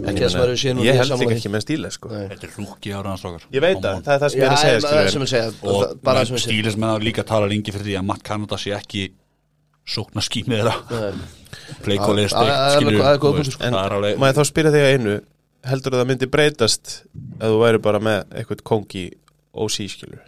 En 0.00 0.16
maður 0.36 0.58
sé 0.60 0.74
nú 0.76 0.84
ég 0.84 0.96
held 0.98 1.12
ekki 1.14 1.30
því. 1.30 1.38
ekki 1.38 1.52
með 1.54 1.64
stíles 1.64 1.96
sko. 1.98 2.10
Þetta 2.12 2.46
er 2.46 2.52
rúki 2.58 2.92
ára 2.96 3.14
hans 3.14 3.24
okkar 3.30 3.46
ég 3.52 3.64
veit 3.64 3.80
að 3.80 4.02
það 4.04 4.12
er 4.14 4.20
það 4.20 4.30
sem 4.34 4.40
Já, 4.40 4.44
ég 4.44 4.46
er 4.46 4.52
að 4.54 4.60
segja 4.60 4.82
það 4.84 5.00
er 5.00 5.10
sem 5.14 5.24
skilur 5.24 5.24
ég 5.24 5.32
segja 5.32 5.48
Og 5.62 5.80
það- 5.82 5.96
það 6.04 6.20
ég 6.34 6.44
stílis 6.44 6.76
með 6.80 6.92
að 6.96 7.04
líka 7.08 7.24
tala 7.30 7.48
lengi 7.50 7.72
fyrir 7.74 7.86
því 7.88 7.96
að 8.00 8.06
Matt 8.10 8.22
Canada 8.24 8.56
sé 8.60 8.72
ekki 8.76 9.02
sókna 9.90 10.22
skýmið 10.24 10.60
þeirra 10.60 10.74
Playcall 11.84 12.18
Já, 12.20 12.26
það 12.26 12.32
steikt 12.32 12.74
skilur 12.76 12.94
alveg- 12.94 13.04
það 13.04 13.20
góð 13.24 13.30
þú 13.30 13.36
veist, 13.40 13.50
punktur, 13.50 13.52
sko. 13.52 13.64
en 13.66 14.20
maður 14.22 14.38
þá 14.40 14.44
spyrja 14.50 14.72
þig 14.74 14.84
að 14.86 14.92
einu? 14.96 15.14
Heldur 15.70 15.96
það 15.98 16.06
myndi 16.10 16.28
breytast 16.32 16.92
ef 17.40 17.46
þú 17.50 17.56
væri 17.60 17.80
bara 17.84 18.00
með 18.00 18.18
eitthvað 18.40 18.62
kongi 18.70 19.04
OC 19.52 19.76
skilur 19.92 20.22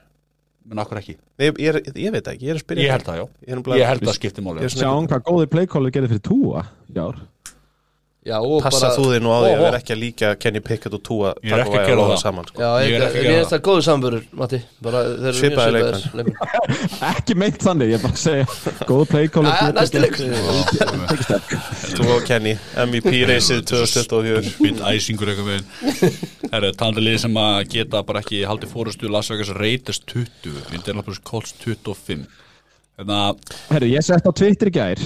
menn 0.69 0.79
akkur 0.83 0.99
ekki? 1.01 1.15
Ég, 1.43 1.57
ég, 1.59 1.79
ég 1.99 2.13
veit 2.15 2.29
ekki, 2.31 2.47
ég 2.47 2.53
er 2.55 2.59
að 2.61 2.65
spyrja 2.65 2.85
Ég 2.87 2.93
held 2.95 3.07
það, 3.09 3.17
já. 3.19 3.25
Ég 3.83 3.87
held 3.89 4.05
það 4.07 4.15
skipti 4.19 4.43
máli. 4.45 4.63
Ég 4.63 4.71
svona- 4.71 4.85
Sjáum 4.85 5.09
hvað 5.11 5.23
góði 5.27 5.49
playcaller 5.51 5.91
gerði 5.95 6.11
fyrir 6.13 6.23
túa 6.29 6.63
í 6.95 6.99
ár 7.03 7.17
Já, 8.23 8.37
og 8.39 8.61
passa 8.62 8.85
bara 8.87 8.95
þú 8.95 9.05
þig 9.11 9.23
nú 9.25 9.31
á 9.35 9.39
því 9.43 9.49
að 9.51 9.57
ó. 9.59 9.62
vera 9.64 9.79
ekki 9.81 9.93
að 9.93 9.99
líka 9.99 10.29
Kenny 10.39 10.61
Pickett 10.62 10.95
og 10.95 11.01
Tua 11.03 11.31
Ég 11.43 11.55
er 11.57 11.62
ekki 11.64 11.79
að 11.81 11.89
gera 11.89 12.03
það. 12.07 12.18
saman 12.23 12.45
sko. 12.47 12.61
Já, 12.62 12.68
Ég 12.79 12.87
ég 12.87 12.95
er 12.95 13.03
ekki 13.09 13.18
að 13.18 13.27
gera 13.27 13.49
það. 13.51 13.62
góðu 13.66 13.83
samburur, 13.83 14.27
Matti. 14.39 14.61
Eru 14.93 15.33
svipaðir 15.35 15.75
leikmenn. 16.20 16.37
Ekki 17.11 17.37
meint 17.43 17.59
þannig, 17.66 17.91
ég 17.91 17.99
er 17.99 18.05
bara 18.05 18.14
að 18.14 18.23
segja. 18.23 18.47
Góði 18.87 19.09
playcaller 19.11 19.57
Jæja, 19.59 19.73
næsti 19.75 20.03
leikur. 20.05 20.23
Tua 21.97 22.14
og 22.20 22.23
Kenny, 22.31 22.55
MVP 22.85 23.11
reysið 23.33 23.64
2024 23.73 24.55
Fýtt 24.61 24.85
æsingur 24.93 25.33
eitthvað 25.33 25.51
með 25.51 25.62
Það 26.53 26.68
er 26.68 26.79
talandi 26.79 27.05
lið 27.09 27.18
sem 27.25 27.41
að 27.43 27.59
geta 27.75 28.05
bara 28.07 28.23
ekki 28.23 28.45
haldið 28.47 28.73
fórustu 28.77 29.11
Las 29.11 29.33
Vegas 29.33 29.51
Raiders 29.59 29.99
20 30.14 30.77
Indianapolis 30.79 31.18
Colts 31.27 31.57
25 31.64 32.23
Þannig 33.03 33.18
að 33.18 33.59
Herru, 33.73 33.91
ég 33.97 34.07
sett 34.07 34.27
á 34.27 34.31
Twitter 34.31 34.70
í 34.70 34.75
gær 34.79 35.05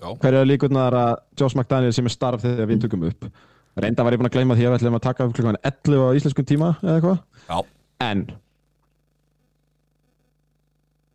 Já. 0.00 0.08
Hver 0.22 0.34
er 0.40 0.46
líkurnar 0.48 0.94
að 0.96 1.10
Josh 1.40 1.56
McDaniel 1.58 1.92
sem 1.96 2.06
er 2.08 2.14
starf 2.14 2.40
þegar 2.44 2.68
við 2.70 2.84
tökum 2.86 3.02
upp? 3.10 3.26
Reynda 3.80 4.04
var 4.04 4.12
ég 4.16 4.20
búin 4.20 4.28
að 4.30 4.36
gleyma 4.38 4.56
því 4.58 4.64
að 4.66 4.72
við 4.72 4.78
ætlum 4.80 4.96
að 4.98 5.04
taka 5.04 5.26
upp 5.28 5.34
klukkan 5.36 5.58
11 5.62 6.00
á 6.00 6.08
íslenskum 6.18 6.46
tíma 6.48 6.70
eða 6.82 6.94
eitthvað. 6.98 7.18
Já, 7.50 7.58
En 8.00 8.24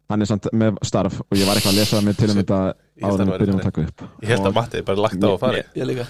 Hann 0.05 0.21
er 0.21 0.29
samt 0.29 0.45
með 0.53 0.75
starf 0.85 1.15
og 1.25 1.33
ég 1.33 1.47
var 1.49 1.57
eitthvað 1.57 1.73
að 1.73 1.79
lesa 1.81 1.97
það 1.97 2.05
með 2.05 2.19
til 2.19 2.29
um 2.29 2.37
þetta 2.39 2.59
Ég 2.69 3.01
held 3.01 3.09
áður 3.09 3.15
að 3.15 3.25
en 3.25 3.25
það 3.25 3.33
við 3.33 3.41
byrjum 3.41 3.57
að 3.59 3.65
taka 3.65 3.85
upp. 3.87 4.03
Ég 4.21 4.29
held 4.35 4.45
að 4.45 4.55
Matti 4.59 4.81
bara 4.85 5.03
lagt 5.07 5.25
á 5.25 5.29
að 5.31 5.37
fara. 5.41 5.63
Ég 5.81 5.89
líka. 5.89 6.05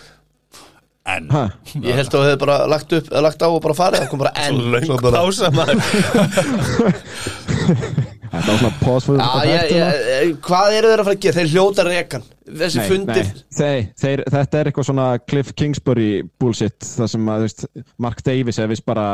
En. 1.16 1.30
Hæ? 1.32 1.44
Ég 1.86 2.00
held 2.02 2.10
að 2.10 2.16
þú 2.16 2.24
hefði 2.26 2.40
bara 2.44 2.58
lagt 2.76 2.96
upp, 2.98 3.08
eða 3.14 3.24
lagt 3.30 3.46
á 3.46 3.48
og 3.48 3.60
bara 3.64 3.78
farið 3.78 4.04
Það 4.04 4.10
kom 4.12 4.24
bara 4.26 4.34
enn 4.42 4.60
svo 4.90 4.98
bara- 5.06 5.22
pása 5.22 5.52
maður 5.54 5.78
Þetta 7.66 8.46
var 8.52 9.04
svona 9.06 9.30
ég, 9.48 10.36
hvað 10.44 10.76
eru 10.76 10.92
þeir 10.92 11.02
að 11.02 11.08
fara 11.08 11.16
að 11.16 11.24
gera? 11.24 11.38
Þeir 11.40 11.52
hljóta 11.54 11.86
rekan. 11.88 12.26
Þessi 12.46 12.82
Nei, 12.82 12.90
fundir 12.90 13.30
nei, 13.30 13.40
þeir, 13.58 13.86
þeir, 14.02 14.24
þetta 14.36 14.60
er 14.60 14.70
eitthvað 14.70 14.88
svona 14.90 15.08
Cliff 15.26 15.54
Kingsbury 15.58 16.10
bullshit 16.42 16.86
það 16.86 17.12
sem 17.16 17.32
að, 17.34 17.46
veist, 17.48 17.66
Mark 18.06 18.22
Davis 18.26 18.60
er 18.62 18.70
vist 18.70 18.86
bara 18.86 19.08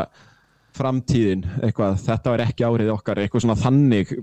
framtíðin, 0.75 1.45
eitthvað, 1.61 1.97
þetta 2.07 2.33
var 2.33 2.43
ekki 2.47 2.67
árið 2.67 2.91
okkar, 2.95 3.21
eitthvað 3.23 3.45
svona 3.45 3.59
þannig 3.59 4.13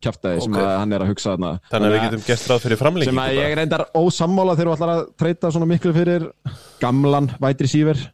kjaftaði 0.00 0.44
sem 0.44 0.54
Ok. 0.54 0.60
að 0.62 0.78
hann 0.78 0.94
er 0.94 1.04
að 1.04 1.10
hugsa 1.12 1.34
þarna. 1.34 1.50
Þannig 1.70 1.88
að 1.88 1.94
við 1.94 2.04
getum 2.06 2.24
gert 2.28 2.46
ráð 2.50 2.62
fyrir 2.64 2.80
framlengingu 2.80 3.12
sem 3.12 3.22
að 3.24 3.38
ég 3.40 3.56
reyndar 3.58 3.84
ósammála 3.98 4.56
þegar 4.56 4.70
þú 4.70 4.76
ætlar 4.76 4.92
að 4.94 5.02
treyta 5.20 5.50
svona 5.52 5.68
miklu 5.68 5.92
fyrir 5.96 6.26
gamlan 6.80 7.30
vætri 7.42 7.70
síver 7.70 8.04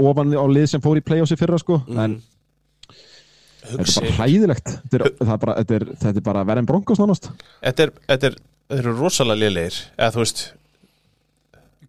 ofan 0.00 0.32
á 0.32 0.44
lið 0.48 0.68
sem 0.72 0.84
fór 0.84 1.00
í 1.00 1.04
playoffsi 1.04 1.36
fyrra 1.40 1.58
sko. 1.60 1.82
En 1.92 2.16
þetta 3.70 3.84
er 3.84 3.94
bara 3.94 4.12
hræðilegt. 4.18 4.74
Þetta 4.82 4.98
er, 4.98 5.06
það 5.20 5.40
bara, 5.44 5.56
þetta 5.60 5.78
er, 5.78 5.86
þetta 6.04 6.20
er 6.20 6.26
bara 6.28 6.44
verið 6.48 6.64
en 6.64 6.70
bronkos 6.70 7.02
nánast. 7.02 7.30
Þetta 7.64 7.86
er, 7.86 7.92
er, 8.16 8.38
eru 8.78 8.94
rosalega 8.98 9.42
lélegir. 9.44 9.80
Eða 9.98 10.14
þú 10.14 10.24
veist 10.24 10.44
er? 10.44 10.54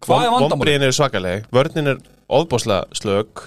Vombriðin 0.06 0.86
eru 0.86 0.96
svakaleg. 0.96 1.46
Vörnin 1.54 1.94
er 1.94 2.02
óðbóðslega 2.26 2.96
slög 2.96 3.44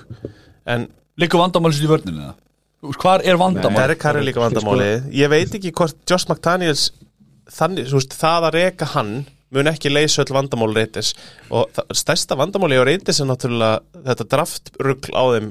En 0.69 0.87
Liggur 1.19 1.41
vandamáli 1.41 1.75
sér 1.75 1.87
í 1.87 1.91
vörninu 1.91 2.21
það? 2.23 2.37
Þú 2.79 2.91
veist, 2.91 3.01
Hvar 3.03 3.25
er 3.27 3.39
vandamáli? 3.39 3.81
Derek 3.81 4.01
Carr 4.01 4.19
er 4.19 4.27
líka 4.27 4.43
vandamáli 4.43 4.89
Ég 5.15 5.31
veit 5.31 5.57
ekki 5.57 5.73
hvort 5.75 5.97
Josh 6.07 6.29
McDaniels 6.29 6.89
þannig, 7.49 7.89
þú 7.89 7.99
veist, 7.99 8.15
það 8.15 8.47
að 8.49 8.57
reka 8.59 8.87
hann 8.93 9.13
mun 9.55 9.69
ekki 9.71 9.89
leysa 9.89 10.21
öll 10.21 10.35
vandamál 10.35 10.69
reytis 10.77 11.15
og 11.49 11.73
stærsta 11.97 12.37
vandamáli 12.37 12.77
á 12.77 12.85
reytis 12.85 13.17
er 13.17 13.25
náttúrulega 13.25 14.03
þetta 14.05 14.27
draftrugl 14.29 15.15
á 15.17 15.23
þeim 15.33 15.47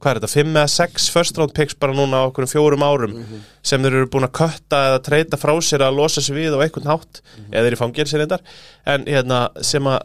hvað 0.00 0.10
er 0.14 0.20
þetta, 0.20 0.30
5 0.32 0.54
eða 0.56 0.70
6 0.74 1.08
first 1.14 1.38
round 1.40 1.52
picks 1.56 1.76
bara 1.76 1.92
núna 1.96 2.22
á 2.24 2.28
okkur 2.30 2.48
fjórum 2.48 2.84
árum 2.86 3.14
sem 3.62 3.82
þeir 3.84 3.98
eru 4.00 4.08
búin 4.12 4.24
að 4.28 4.34
kötta 4.40 4.80
eða 4.88 5.02
treyta 5.04 5.36
frá 5.40 5.52
sér 5.60 5.84
að 5.84 5.98
losa 6.00 6.22
sér 6.24 6.38
við 6.40 6.56
á 6.56 6.62
einhvern 6.64 6.88
hátt 6.88 7.20
eða 7.50 7.62
þeir 7.62 7.70
eru 7.74 7.80
fangir 7.82 8.08
sér 8.10 8.22
reyndar 8.24 8.44
en 8.88 9.04
hérna, 9.04 9.40
sem 9.60 9.84
að 9.92 10.00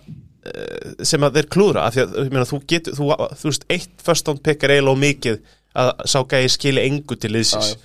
eh, 0.52 0.94
sem 1.08 1.24
að 1.24 1.40
þeir 1.40 1.50
klúðra 1.56 1.88
af 1.88 1.96
því 1.96 2.04
að 2.06 2.18
ég 2.26 2.32
meina, 2.36 2.48
þú, 2.50 2.60
getur, 2.74 2.98
þú, 3.00 3.10
þú 3.40 3.52
veist, 3.52 3.68
eitt 3.78 4.04
first 4.04 4.28
round 4.28 4.44
pick 4.46 4.64
er 4.68 4.76
eiginlega 4.76 5.04
mikið 5.06 5.40
að 5.76 5.92
sá 6.12 6.20
gæði 6.36 6.52
skili 6.54 6.86
engu 6.90 7.16
til 7.20 7.32
liðsins 7.36 7.74
Já, 7.74 7.80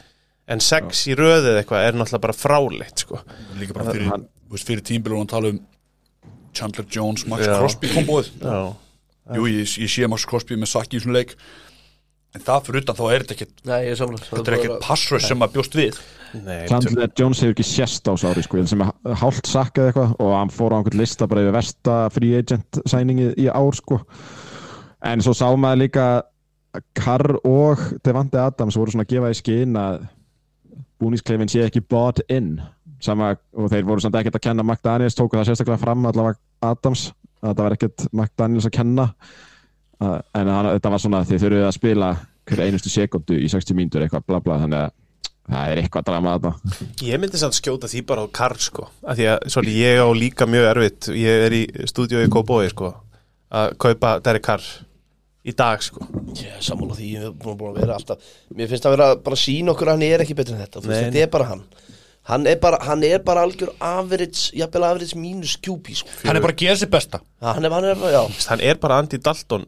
en 0.50 0.60
sex 0.66 1.06
í 1.06 1.14
röðið 1.18 1.60
eitthvað 1.60 1.86
er 1.86 1.94
náttúrulega 1.98 2.24
bara 2.26 2.34
fráleitt 2.34 3.02
sko. 3.04 3.20
Líka 3.58 3.74
bara 3.76 3.92
fyrir, 3.94 4.08
Hann- 4.10 4.26
fyrir 4.58 4.82
tímbil 4.86 5.14
og 5.14 5.20
hann 5.22 5.30
tala 5.30 5.52
um 5.54 5.60
Chandler 6.54 6.86
Jones, 6.90 7.22
Max 7.30 7.46
Já. 7.46 7.54
Crosby 7.58 7.90
kombóið 7.94 8.30
Já. 8.42 8.74
Jú, 9.36 9.44
ég, 9.46 9.74
ég 9.78 9.90
sé 9.92 10.08
Max 10.10 10.24
Crosby 10.26 10.58
með 10.58 10.72
sakki 10.72 10.98
í 10.98 11.02
svona 11.04 11.20
leik 11.20 11.36
En 12.30 12.42
það 12.46 12.66
fyrir 12.66 12.84
utan 12.84 12.98
þá 12.98 13.04
er 13.10 13.24
þetta 13.26 13.78
er 13.80 13.98
samlega 13.98 14.26
Þetta 14.28 14.50
er 14.52 14.56
ekkert 14.58 14.84
passröð 14.84 15.24
sem 15.26 15.40
að 15.42 15.54
bjóst 15.56 15.76
við. 15.78 16.00
Nei, 16.30 16.60
Chandler 16.70 17.10
Jones 17.18 17.40
hefur 17.42 17.56
ekki 17.56 17.66
sést 17.66 18.06
á 18.06 18.14
sári 18.22 18.44
sko, 18.46 18.60
sem 18.70 18.84
er 18.84 19.16
hálft 19.18 19.50
sakkað 19.50 19.88
eitthvað 19.90 20.12
og 20.22 20.30
hann 20.36 20.52
fór 20.54 20.76
á 20.76 20.78
einhvern 20.78 21.00
lista 21.00 21.26
bara 21.26 21.42
yfir 21.42 21.56
versta 21.56 21.96
free 22.14 22.38
agent 22.38 22.78
sæningi 22.86 23.32
í 23.34 23.48
ár 23.50 23.74
sko. 23.74 23.98
en 25.02 25.24
svo 25.24 25.34
sá 25.34 25.48
maður 25.56 25.82
líka 25.82 26.06
Carr 26.94 27.40
og 27.42 27.82
Devante 28.04 28.38
Adams 28.38 28.78
voru 28.78 28.94
svona 28.94 29.08
að 29.08 29.14
gefa 29.16 29.32
í 29.32 29.38
skinn 29.40 29.78
að 29.80 30.04
búningskleifin 31.02 31.50
sé 31.50 31.64
ekki 31.66 31.82
bought 31.82 32.22
in. 32.28 32.60
Sama, 33.02 33.32
og 33.56 33.70
þeir 33.72 33.86
voru 33.88 34.04
samt 34.04 34.18
ekkert 34.20 34.36
að 34.36 34.44
kenna 34.44 34.62
McDaniels, 34.62 35.16
tóku 35.16 35.38
það 35.38 35.48
sérstaklega 35.48 35.80
fram 35.80 36.04
allavega 36.06 36.38
Adams, 36.62 37.08
að 37.40 37.54
það 37.56 37.64
var 37.64 37.76
ekkert 37.78 38.04
McDaniels 38.12 38.68
að 38.68 38.76
kenna 38.76 39.06
en 40.00 40.48
hann, 40.54 40.70
þetta 40.76 40.92
var 40.94 41.02
svona 41.02 41.20
að 41.22 41.32
þið 41.32 41.42
þurfið 41.44 41.66
að 41.68 41.76
spila 41.76 42.10
hverju 42.50 42.66
einustu 42.66 42.90
sekundu 42.92 43.36
í 43.38 43.48
60 43.52 43.76
mínútur 43.78 44.04
eitthvað 44.06 44.26
bla 44.26 44.40
bla, 44.44 44.58
þannig 44.62 44.84
að 44.86 44.92
það 45.50 45.72
er 45.72 45.80
eitthvað 45.82 46.06
drama 46.08 46.34
að 46.36 46.44
þetta 46.46 47.06
Ég 47.10 47.20
myndi 47.22 47.40
samt 47.40 47.56
skjóta 47.58 47.90
því 47.90 48.02
bara 48.06 48.24
á 48.24 48.28
Karl 48.40 48.60
sko. 48.62 48.86
Af 49.02 49.18
því 49.18 49.26
að 49.32 49.48
sorry, 49.54 49.74
ég 49.80 49.98
á 50.00 50.08
líka 50.14 50.46
mjög 50.48 50.68
erfitt 50.74 51.10
ég 51.16 51.46
er 51.48 51.56
í 51.56 51.64
stúdíu 51.90 52.22
í 52.24 52.30
Kóbói 52.32 52.70
sko 52.72 52.92
að 53.50 53.74
kaupa 53.82 54.14
Derek 54.24 54.46
Carr 54.46 54.66
í 55.40 55.54
dag 55.56 55.80
sko. 55.82 56.04
Er 56.38 56.60
sammála 56.62 56.94
því, 56.98 57.06
ég 57.16 57.28
er 57.30 57.32
búin 57.34 57.72
að 57.72 57.80
vera 57.80 57.96
alltaf 57.96 58.26
Mér 58.54 58.68
finnst 58.70 58.86
að 58.86 58.94
vera 58.96 59.08
bara 59.16 59.38
að 59.38 59.42
sína 59.42 59.72
okkur 59.72 59.90
að 59.90 59.96
hann 59.98 60.06
er 60.06 60.24
ekki 60.24 60.36
betur 60.38 60.54
en 60.54 60.62
þetta. 60.62 60.82
Þú 60.84 60.92
veist, 60.92 61.00
Nei, 61.00 61.08
Þetta 61.10 61.24
er 61.24 61.32
bara 61.34 61.48
hann. 61.48 61.64
Hann 62.30 62.46
er 62.46 62.58
bara, 62.62 62.78
hann 62.84 63.02
er 63.08 63.22
bara 63.24 63.42
algjör 63.48 63.72
average 63.80 64.52
Jafnvel 64.54 64.84
average 64.86 65.18
mínus 65.18 65.56
QP 65.58 65.96
sko. 66.02 66.12
Hann 66.28 66.36
er 66.38 66.44
bara 66.44 66.54
að 66.54 66.62
gera 66.62 66.76
sér 66.78 66.90
besta. 66.92 67.22
Hann 67.42 67.64
er, 67.66 67.72
hann 67.74 67.88
er, 67.88 68.04
já. 68.12 68.20
Hann 68.52 68.62
er 68.68 68.78
bara 68.78 69.00
Andy 69.00 69.18
Dalton 69.18 69.64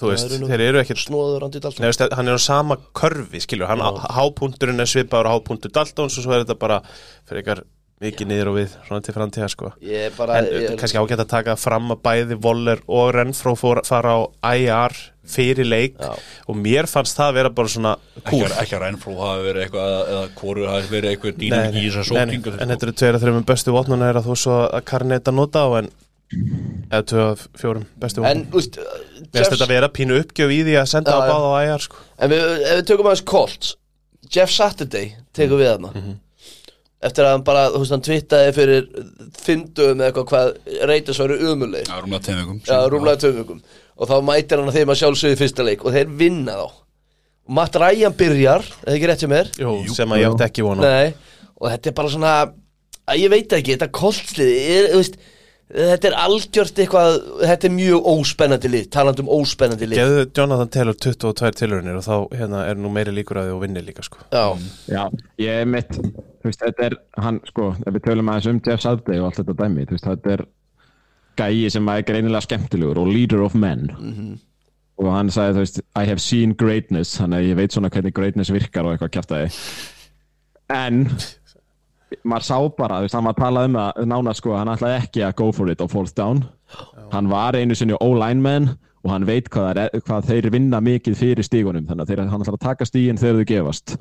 þú 0.00 0.10
veist, 0.12 0.36
nú- 0.40 0.48
þeir 0.48 0.62
eru 0.68 0.80
ekkert 0.82 1.02
Snóður 1.04 1.44
andið 1.48 1.66
allt 1.70 1.80
Nei, 1.82 1.90
veist, 1.90 2.06
hann 2.16 2.28
er 2.32 2.38
á 2.40 2.42
sama 2.42 2.78
körfi, 2.96 3.42
skilur. 3.44 3.68
Hann, 3.68 3.82
hápunturinn 4.16 4.80
er 4.80 4.88
svipaður 4.88 5.28
á 5.28 5.32
hápuntur 5.36 5.72
Daltons 5.76 6.16
og 6.18 6.24
svo 6.24 6.32
er 6.38 6.44
þetta 6.46 6.58
bara 6.58 6.80
fyrir 7.28 7.42
ykkar 7.44 7.62
mikið 8.00 8.28
niður 8.30 8.48
og 8.48 8.54
við, 8.56 8.74
svona 8.88 9.02
til 9.04 9.12
framtíða 9.12 9.48
sko. 9.52 9.70
Ég 9.84 10.06
er 10.08 10.12
bara 10.16 10.38
en 10.40 10.46
ég, 10.48 10.70
kannski 10.80 10.96
ágætt 10.96 11.20
að 11.20 11.28
taka 11.34 11.56
fram 11.60 11.90
að 11.92 11.98
bæði 12.06 12.38
Voller 12.40 12.80
og 12.88 13.10
Renfró 13.12 13.52
fór, 13.60 13.82
fara 13.84 14.14
á 14.16 14.20
IR 14.56 14.94
fyrir 15.30 15.68
leik 15.68 15.98
Já. 16.00 16.14
og 16.48 16.56
mér 16.56 16.88
fannst 16.88 17.14
það 17.20 17.34
vera 17.36 17.50
bara 17.52 17.68
svona 17.68 17.92
að- 18.24 18.56
ekki 18.64 18.74
að 18.74 18.80
Rænfrú 18.86 19.12
hafi 19.20 19.44
verið 19.50 19.66
eitthvað 19.66 19.92
eða 20.14 20.22
hvoru 20.40 20.64
hafi 20.66 20.88
verið 20.96 21.10
eitthvað 21.12 21.36
dýnamík 21.42 21.76
í 21.76 21.84
þessar 21.90 22.08
sókningu 22.08 22.54
en 22.56 22.68
þetta 22.72 22.82
eru 22.88 22.92
tveir 22.98 23.14
að 23.18 23.22
þreimum 23.26 23.46
bestu 23.52 23.70
votnuna 23.76 24.08
er 24.10 24.18
að 24.18 24.26
þú 24.30 24.36
svo 24.40 24.56
að 24.72 24.84
Karneta 24.90 25.30
nota 25.36 25.60
á 25.62 25.68
en 25.84 25.90
eða 26.30 27.02
tvö 27.10 27.26
af 27.32 27.44
fjórum 27.58 27.84
bestu 28.00 28.24
En, 28.26 28.44
veist 28.52 28.78
Mér 28.78 29.30
finnst 29.34 29.54
þetta 29.54 29.66
að 29.66 29.72
vera 29.74 29.90
pínu 29.92 30.18
uppgjöf 30.22 30.52
í 30.54 30.60
því 30.66 30.76
að 30.80 30.90
senda 30.92 31.14
á 31.14 31.20
báða 31.26 31.50
á 31.50 31.58
IR 31.66 31.84
sko. 31.84 32.02
En 32.18 32.32
við, 32.32 32.42
ef 32.64 32.74
við 32.80 32.88
tökum 32.90 33.08
aðeins 33.10 33.24
Colts 33.30 33.72
Jeff 34.30 34.52
Saturday 34.54 35.14
tekur 35.36 35.60
við 35.62 35.72
hana 35.74 35.92
Eftir 37.00 37.24
að 37.24 37.32
hann 37.32 37.44
bara, 37.46 37.62
þú 37.72 37.80
veist, 37.80 37.94
hann 37.94 38.04
twittaði 38.04 38.52
fyrir 38.58 38.88
Fyndum 39.40 40.02
eða 40.02 40.10
eitthvað 40.10 40.28
hvað 40.30 40.84
Reytis 40.90 41.20
væri 41.22 41.38
umuleg 41.48 41.88
Já, 41.88 41.96
rúmlega 42.04 42.26
tveimugum 42.26 42.60
Já, 42.68 42.76
rúmlega 42.92 43.22
töfugum 43.24 43.62
Og 44.00 44.10
þá 44.10 44.14
mætir 44.24 44.60
hann 44.60 44.70
að 44.70 44.78
þeim 44.78 44.92
að 44.94 45.00
sjálfsögðu 45.02 45.36
í 45.36 45.40
fyrsta 45.40 45.66
leik 45.66 45.82
Og 45.84 45.96
þeir 45.96 46.12
vinna 46.20 46.58
þá. 46.60 46.66
Og 47.48 47.56
Matt 47.56 47.76
Ryan 47.80 48.14
byrjar, 48.16 48.68
eða 48.84 48.94
ekki 48.96 49.08
rétt 49.10 49.24
hjá 49.24 49.30
mér? 49.32 49.50
Jú, 49.60 49.72
sem 49.96 50.12
að 50.14 50.22
ég 50.22 50.30
átti 50.34 50.46
ekki 50.46 50.64
vona 50.64 50.92
og 51.60 51.66
þetta 51.68 51.90
er 51.90 51.96
bara 51.98 52.12
svona 52.12 52.34
að 52.44 52.52
Ég 53.20 53.32
veit 53.32 53.52
ekki, 53.56 53.74
þetta 53.74 53.88
koltlið 53.90 54.50
er, 54.70 54.88
þú 54.92 55.00
veist, 55.00 55.16
Þetta 55.70 56.08
er 56.08 56.16
algjört 56.18 56.80
eitthvað 56.82 57.16
Þetta 57.44 57.68
er 57.68 57.74
mjög 57.76 58.08
óspennandi 58.10 58.70
lið 58.72 58.88
Talandi 58.94 59.22
um 59.22 59.30
óspennandi 59.36 59.88
lið. 59.90 60.00
Geðu 60.00 60.24
Jonathan 60.36 60.72
Taylor 60.74 60.96
22 61.06 61.52
tilhörunir 61.60 62.00
og 62.00 62.06
þá 62.06 62.14
hérna, 62.40 62.64
er 62.66 62.80
nú 62.80 62.90
meiri 62.94 63.14
líkur 63.14 63.38
að 63.38 63.50
því 63.50 63.56
og 63.56 63.62
vinni 63.64 63.84
líka 63.86 64.04
sko. 64.06 64.24
Já, 64.34 64.44
Já, 64.90 65.04
ég 65.42 65.62
er 65.62 65.70
mitt 65.70 65.92
þú 65.94 66.48
veist, 66.48 66.64
þetta 66.64 66.86
er, 66.88 66.96
hann, 67.20 67.40
sko, 67.50 67.70
ef 67.84 67.94
við 67.94 68.04
tölum 68.08 68.32
aðeins 68.32 68.50
um 68.50 68.60
Jeff 68.66 68.82
Sadday 68.82 69.20
og 69.20 69.28
allt 69.28 69.40
þetta 69.42 69.56
dæmi, 69.60 69.86
þú 69.86 69.96
veist, 69.96 70.08
þetta 70.08 70.34
er 70.36 70.44
gæi 71.40 71.70
sem 71.72 71.90
er 71.92 72.04
greinilega 72.08 72.44
skemmtilegur 72.48 73.00
og 73.02 73.10
leader 73.12 73.44
of 73.44 73.54
men. 73.54 73.86
Og 75.00 75.08
hann 75.12 75.30
sagði, 75.32 75.58
þú 75.58 75.64
veist, 75.64 75.80
I 75.96 76.04
have 76.08 76.20
seen 76.24 76.56
greatness 76.58 77.14
þannig 77.20 77.44
að 77.44 77.50
ég 77.52 77.60
veit 77.60 77.76
svona 77.76 77.92
hvernig 77.92 78.16
greatness 78.16 78.52
virkar 78.52 78.88
og 78.88 78.96
eitthvað 78.96 79.14
kjæftæði 79.18 79.52
en 80.70 81.04
maður 82.24 82.46
sá 82.46 82.56
bara, 82.76 83.00
þú 83.00 83.08
veist, 83.08 83.16
hann 83.18 83.26
var 83.28 83.36
að 83.36 83.42
tala 83.44 83.64
um 83.68 83.80
að 83.80 84.04
nána 84.12 84.36
sko, 84.36 84.54
hann 84.58 84.72
ætlaði 84.72 85.00
ekki 85.04 85.24
að 85.26 85.34
go 85.40 85.50
for 85.56 85.72
it 85.72 85.82
á 85.82 85.86
fourth 85.90 86.14
down. 86.18 86.44
Hann 87.10 87.30
var 87.30 87.58
einu 87.58 87.76
sinni 87.78 87.98
O-lineman 88.00 88.72
og 89.00 89.10
hann 89.14 89.26
veit 89.28 89.48
hvað, 89.52 89.84
er, 89.86 90.02
hvað 90.04 90.28
þeir 90.28 90.50
vinna 90.52 90.82
mikið 90.84 91.16
fyrir 91.18 91.46
stígunum 91.46 91.88
þannig 91.88 92.04
að 92.04 92.12
þeir, 92.12 92.24
hann 92.30 92.44
ætlar 92.44 92.58
að 92.58 92.68
taka 92.68 92.88
stígin 92.88 93.20
þegar 93.20 93.40
þau 93.40 93.50
gefast. 93.54 93.96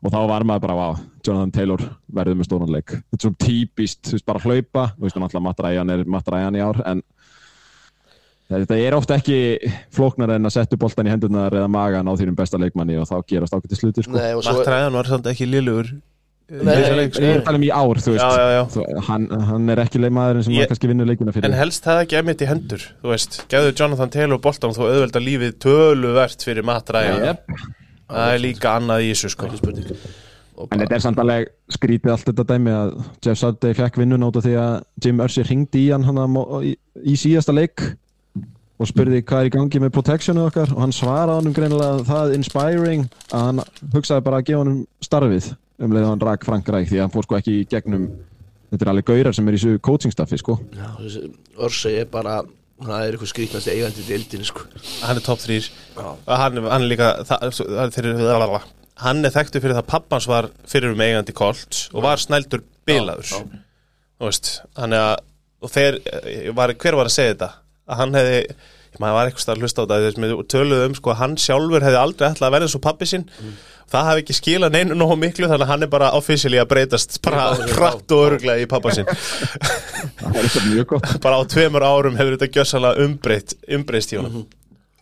Og 0.00 0.08
þá 0.14 0.20
var 0.30 0.46
maður 0.48 0.64
bara, 0.64 0.76
wow, 0.78 1.00
Jonathan 1.26 1.52
Taylor 1.52 1.82
verður 2.16 2.38
með 2.38 2.48
stóranleik 2.48 2.92
þetta 2.94 3.18
er 3.18 3.24
svona 3.24 3.40
típist, 3.44 4.02
þú 4.06 4.16
veist, 4.16 4.26
bara 4.28 4.42
hlaupa 4.44 4.84
þú 4.94 5.06
veist, 5.06 5.18
náttúrulega 5.20 5.44
Matt 5.44 5.64
Ryan 5.66 5.92
er 5.94 6.04
Matt 6.08 6.30
Ryan 6.32 6.56
í 6.56 6.62
ár 6.64 6.80
en 6.88 7.02
þetta 8.50 8.78
er 8.82 8.96
ofta 8.96 9.18
ekki 9.20 9.40
flóknar 9.94 10.34
en 10.36 10.48
að 10.48 10.56
setja 10.56 10.80
boltan 10.80 11.10
í 11.10 11.12
hendurnar 11.12 11.54
eða 11.54 11.70
magan 11.70 12.08
á 12.08 12.12
þínum 12.18 12.38
besta 12.38 12.60
leikmanni 12.60 12.96
og 13.00 13.08
þá 13.10 13.18
gerast 13.28 13.54
ákveðti 13.54 13.78
sluti 13.78 14.06
sko. 14.06 14.16
nei, 14.16 14.32
og 14.34 14.44
svo 14.46 14.56
Matt 14.58 14.72
Ryan 14.72 14.96
var 14.96 15.10
samt 15.12 15.28
ekki 15.30 15.48
liðlugur 15.50 15.92
Leik, 16.50 16.80
ég 16.82 16.88
er 16.90 16.98
að 16.98 17.12
sko. 17.14 17.42
tala 17.46 17.58
um 17.60 17.64
í 17.64 17.70
ár, 17.70 18.00
þú 18.02 18.14
veist. 18.16 18.24
Já, 18.24 18.30
já, 18.40 18.48
já. 18.56 18.62
Þú, 18.74 18.86
hann, 19.06 19.26
hann 19.50 19.70
er 19.70 19.82
ekki 19.84 20.00
leikmaðurinn 20.02 20.46
sem 20.46 20.54
Ég- 20.56 20.70
kannski 20.70 20.88
vinnur 20.90 21.06
leikina 21.06 21.34
fyrir. 21.34 21.46
En 21.46 21.54
helst 21.54 21.84
það 21.84 22.00
ekki 22.04 22.18
emitt 22.18 22.42
í 22.42 22.48
hendur 22.50 22.86
Þú 23.04 23.12
veist, 23.12 23.38
gefðu 23.52 23.74
Jonathan 23.78 24.10
Taylor 24.10 24.38
boltan 24.42 24.74
þú 24.74 24.88
auðvelda 24.88 25.22
lífið 25.22 25.54
töluvert 25.62 26.42
fyrir 26.42 26.66
Jep. 26.66 27.46
Það 28.10 28.34
er 28.34 28.42
líka 28.42 28.74
annað 28.80 29.04
í 29.06 29.12
þessu 29.14 29.30
sko. 29.30 29.46
Og 30.60 30.68
En 30.74 30.80
þetta 30.82 30.94
er 30.94 31.00
samt 31.00 31.18
alveg 31.22 31.46
skrítið 31.72 32.10
allt 32.10 32.26
þetta 32.26 32.44
dæmi 32.50 32.70
að 32.74 32.90
Jeff 33.24 33.38
Sadday 33.38 33.72
fekk 33.78 33.96
vinnun 33.96 34.26
át 34.26 34.36
af 34.36 34.44
því 34.44 34.56
að 34.60 34.82
Jim 35.04 35.20
Ursi 35.24 35.42
ringdi 35.46 35.86
í 35.86 35.92
hann 35.94 36.04
hana 36.04 36.26
í, 36.60 36.74
í 37.06 37.14
síðasta 37.16 37.54
leik 37.54 37.80
og 38.80 38.88
spurði 38.88 39.22
hvað 39.22 39.40
er 39.40 39.48
í 39.48 39.54
gangi 39.54 39.80
með 39.80 39.94
protectionu 39.94 40.44
okkar 40.48 40.74
og 40.74 40.82
hann 40.82 40.92
svaraði 40.92 41.38
honum 41.38 41.56
greinilega 41.56 42.04
það 42.08 42.34
inspiring 42.36 43.08
að 43.30 43.46
hann 43.46 43.62
hugsaði 43.94 44.26
bara 44.26 44.40
að 44.40 44.46
gefa 44.50 44.62
honum 44.64 44.78
starfið 45.04 45.50
um 45.80 45.94
leið 45.94 46.06
og 46.06 46.14
hann 46.14 46.24
rak 46.28 46.46
Frank 46.46 46.68
Ræk 46.68 46.88
því 46.90 46.98
að 46.98 47.04
hann 47.06 47.14
fór 47.14 47.26
sko 47.26 47.38
ekki 47.40 47.56
í 47.60 47.66
gegnum 47.70 48.08
þetta 48.70 48.86
er 48.86 48.92
alveg 48.92 49.10
gaurar 49.10 49.36
sem 49.36 49.48
er 49.50 49.56
í 49.56 49.60
þessu 49.60 49.82
coaching 49.82 50.14
staffi 50.14 50.38
sko. 50.40 50.58
Já, 50.76 50.90
Örsey 51.60 52.00
er 52.02 52.10
bara 52.10 52.40
Það 52.80 53.02
er 53.04 53.12
eitthvað 53.12 53.28
skrýtnasti 53.28 53.72
eigandi 53.74 54.02
til 54.06 54.14
eldinu 54.16 54.46
sko. 54.48 54.62
Hann 55.04 55.18
er 55.20 55.24
top 55.24 55.40
3 55.42 55.56
hann, 56.00 56.60
hann 56.64 56.78
er 56.78 56.86
líka 56.88 57.10
það, 57.28 58.54
Hann 59.00 59.24
er 59.24 59.32
þekktu 59.34 59.60
fyrir 59.60 59.76
það 59.76 59.82
að 59.82 59.90
pappans 59.90 60.28
var 60.28 60.48
fyrir 60.68 60.94
um 60.94 61.02
eigandi 61.04 61.34
Colts 61.36 61.90
og 61.92 62.06
var 62.06 62.20
snældur 62.20 62.64
bilaður. 62.88 63.28
Já, 63.28 63.44
já. 63.44 63.60
Þú 64.20 64.28
veist, 64.30 64.48
hann 64.80 64.96
er 64.96 65.04
að 65.10 65.14
og 65.60 65.72
þeir, 65.72 65.98
var, 66.56 66.72
hver 66.80 66.96
var 66.96 67.08
að 67.10 67.16
segja 67.16 67.34
þetta? 67.34 67.50
Að 67.90 68.00
hann 68.00 68.16
hefði, 68.16 68.38
maður 69.02 69.16
var 69.16 69.28
eitthvað 69.30 69.44
starf 69.44 69.64
hlusta 69.64 69.84
á 69.84 69.84
þetta 69.84 69.98
þess 70.06 70.24
að 70.26 70.44
töluðu 70.54 70.86
um 70.88 70.96
sko 70.96 71.12
að 71.12 71.20
hann 71.20 71.36
sjálfur 71.40 71.86
hefði 71.86 72.00
aldrei 72.00 72.26
ætlað 72.30 72.48
að 72.48 72.54
verða 72.56 72.70
svo 72.72 72.82
pappi 72.84 73.08
sinn 73.10 73.26
það 73.90 74.06
hafi 74.08 74.22
ekki 74.24 74.36
skilað 74.36 74.76
neinu 74.76 74.96
nógu 74.98 75.16
miklu 75.18 75.48
þannig 75.50 75.66
að 75.66 75.72
hann 75.72 75.86
er 75.86 75.90
bara 75.92 76.10
officially 76.18 76.60
að 76.62 76.70
breytast 76.72 77.18
bara 77.24 77.50
hratt 77.74 78.14
og 78.14 78.24
öruglega 78.28 78.64
í 78.64 78.68
pappa 78.70 78.94
sinn. 78.94 79.08
Það 79.10 80.36
er 80.36 80.42
eitthvað 80.44 80.68
mjög 80.70 80.88
gott. 80.94 81.12
Bara 81.24 81.40
á 81.40 81.42
tveimur 81.50 81.86
árum 81.86 82.18
hefur 82.20 82.36
þetta 82.36 82.50
gjössalega 82.58 83.06
umbreytt 83.06 83.56
umbreyst 83.78 84.14
í 84.14 84.20
honum. 84.20 84.46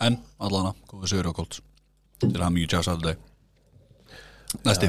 En 0.01 0.21
allana, 0.39 0.75
góða 0.91 1.11
sigur 1.11 1.31
á 1.31 1.33
Colts. 1.37 1.61
Til 2.23 2.33
að 2.33 2.45
hafa 2.47 2.55
mjög 2.55 2.71
tjá 2.73 2.81
Saturday 2.87 3.19
Næsti. 4.65 4.89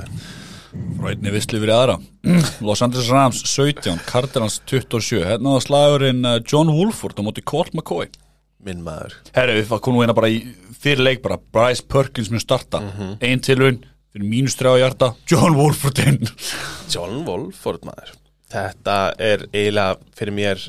Frá 0.70 1.10
einni 1.12 1.34
visslu 1.34 1.60
fyrir 1.60 1.76
aðra. 1.76 1.98
Los 2.66 2.82
Angeles 2.86 3.10
Rams 3.12 3.42
17, 3.44 4.00
Cardinals 4.08 4.62
27 4.70 5.26
Hérna 5.26 5.58
var 5.58 5.66
slagurinn 5.66 6.24
uh, 6.24 6.38
John 6.46 6.72
Wolford 6.72 7.20
á 7.20 7.24
móti 7.26 7.44
Colt 7.44 7.74
McCoy 7.76 8.08
minn 8.66 8.82
maður. 8.86 9.16
Herri, 9.36 9.60
við 9.60 9.80
komum 9.86 10.04
hérna 10.04 10.16
bara 10.18 10.32
í 10.32 10.42
fyrir 10.80 11.04
leik 11.06 11.24
bara. 11.26 11.40
Bryce 11.40 11.86
Perkins 11.88 12.32
mun 12.34 12.44
starta. 12.44 12.82
Ein 13.22 13.44
tilvun 13.46 13.82
fyrir 14.10 14.26
mínus 14.30 14.58
þrjá 14.60 14.76
hjarta 14.82 15.14
John 15.30 15.58
Wolford 15.60 16.02
inn. 16.06 16.24
John 16.92 17.24
Wolford 17.28 17.86
maður. 17.88 18.16
Þetta 18.50 18.98
er 19.22 19.46
eiginlega 19.54 20.00
fyrir 20.18 20.36
mér 20.36 20.64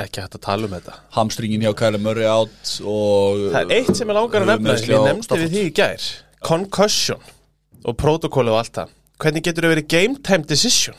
ekki 0.00 0.22
hægt 0.22 0.36
að 0.38 0.44
tala 0.46 0.68
um 0.68 0.74
þetta. 0.74 0.98
Hamstringin 1.14 1.64
hjá 1.64 1.72
Kyle 1.78 2.00
Murray 2.02 2.28
átt 2.30 2.76
og 2.82 3.48
það 3.54 3.60
er 3.62 3.80
eitt 3.80 3.96
sem 3.98 4.10
er 4.10 4.18
langar 4.18 4.44
að 4.44 4.52
nefna. 4.52 4.76
Við 4.78 4.94
á 4.94 5.02
nefndi 5.10 5.40
við 5.42 5.56
því 5.56 5.64
í 5.64 5.72
gær. 5.78 6.06
Concussion 6.44 7.32
og 7.84 7.98
protokóli 8.00 8.52
og 8.52 8.60
allt 8.62 8.78
það. 8.80 8.94
Hvernig 9.22 9.46
getur 9.46 9.66
það 9.66 9.74
verið 9.76 9.90
game 9.94 10.22
time 10.26 10.48
decision 10.50 10.98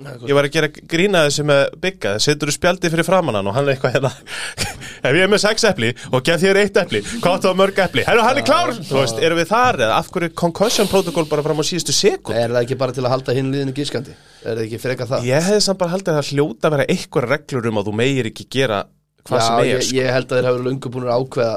Ég 0.00 0.32
var 0.36 0.46
að 0.48 0.54
gera 0.54 0.68
grína 0.72 1.22
þessu 1.26 1.44
með 1.48 1.62
bygga 1.82 2.12
Setur 2.24 2.48
þú 2.48 2.54
spjaldið 2.56 2.94
fyrir 2.94 3.06
framannan 3.06 3.48
og 3.50 3.56
hann 3.56 3.66
er 3.68 3.74
eitthvað 3.74 3.96
hérna 3.98 4.10
Ef 5.10 5.16
ég 5.16 5.24
er 5.26 5.30
með 5.32 5.42
sex 5.42 5.64
epli 5.68 5.90
og 6.10 6.22
gef 6.24 6.40
þér 6.40 6.60
eitt 6.62 6.78
epli 6.80 7.02
Hvað 7.20 7.48
að 7.50 7.58
mörg 7.60 7.80
epli? 7.84 8.04
Herru, 8.08 8.22
hann 8.24 8.40
er 8.40 8.46
klár 8.48 8.72
Þú 8.78 8.96
veist, 8.96 9.20
erum 9.20 9.40
við 9.42 9.50
þar 9.52 9.80
eða 9.84 9.98
af 10.00 10.08
hverju 10.14 10.32
concussion 10.40 10.88
protocol 10.90 11.26
bara 11.30 11.44
fram 11.44 11.60
á 11.60 11.64
síðustu 11.68 11.92
sekund? 11.96 12.36
Er 12.40 12.54
það 12.54 12.62
ekki 12.64 12.78
bara 12.80 12.96
til 12.96 13.04
að 13.04 13.12
halda 13.16 13.36
hinn 13.36 13.52
liðinu 13.52 13.76
gískandi? 13.76 14.16
Er 14.40 14.56
það 14.56 14.64
ekki 14.66 14.80
freka 14.86 15.08
það? 15.10 15.28
Ég 15.28 15.46
hefði 15.50 15.64
samt 15.68 15.80
bara 15.84 15.94
haldið 15.96 16.12
að 16.14 16.18
það 16.22 16.32
hljóta 16.32 16.70
að 16.70 16.76
vera 16.78 16.88
eitthvað 16.96 17.28
reglur 17.34 17.70
um 17.70 17.80
að 17.82 17.90
þú 17.90 17.96
megir 18.00 18.30
ekki 18.32 18.48
gera 18.56 18.80
hvað 19.28 19.42
sem 19.44 19.52
Já, 19.52 19.60
er 19.60 19.68
ég, 19.68 19.82
sko. 19.84 19.96
ég 20.00 20.14
held 20.16 20.30
að 20.32 20.38
þeir 20.40 20.46
hafa 20.48 20.62
löngu 20.64 20.90
búin 20.94 21.08
að 21.10 21.18
ákveða 21.20 21.56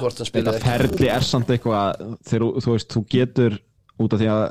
hvort 0.00 0.22
hann 0.22 0.28
spilaði 0.30 0.62
þetta 0.62 0.76
ferli 0.80 1.10
er 1.12 1.26
samt 1.28 1.50
eitthvað 1.52 2.06
þegar 2.24 2.44
þú- 2.46 2.62
þú 2.64 2.76
veist, 2.76 2.88
þú 2.96 3.02
getur 3.12 3.58
út 4.00 4.16
af 4.16 4.22
því 4.22 4.30
að 4.32 4.46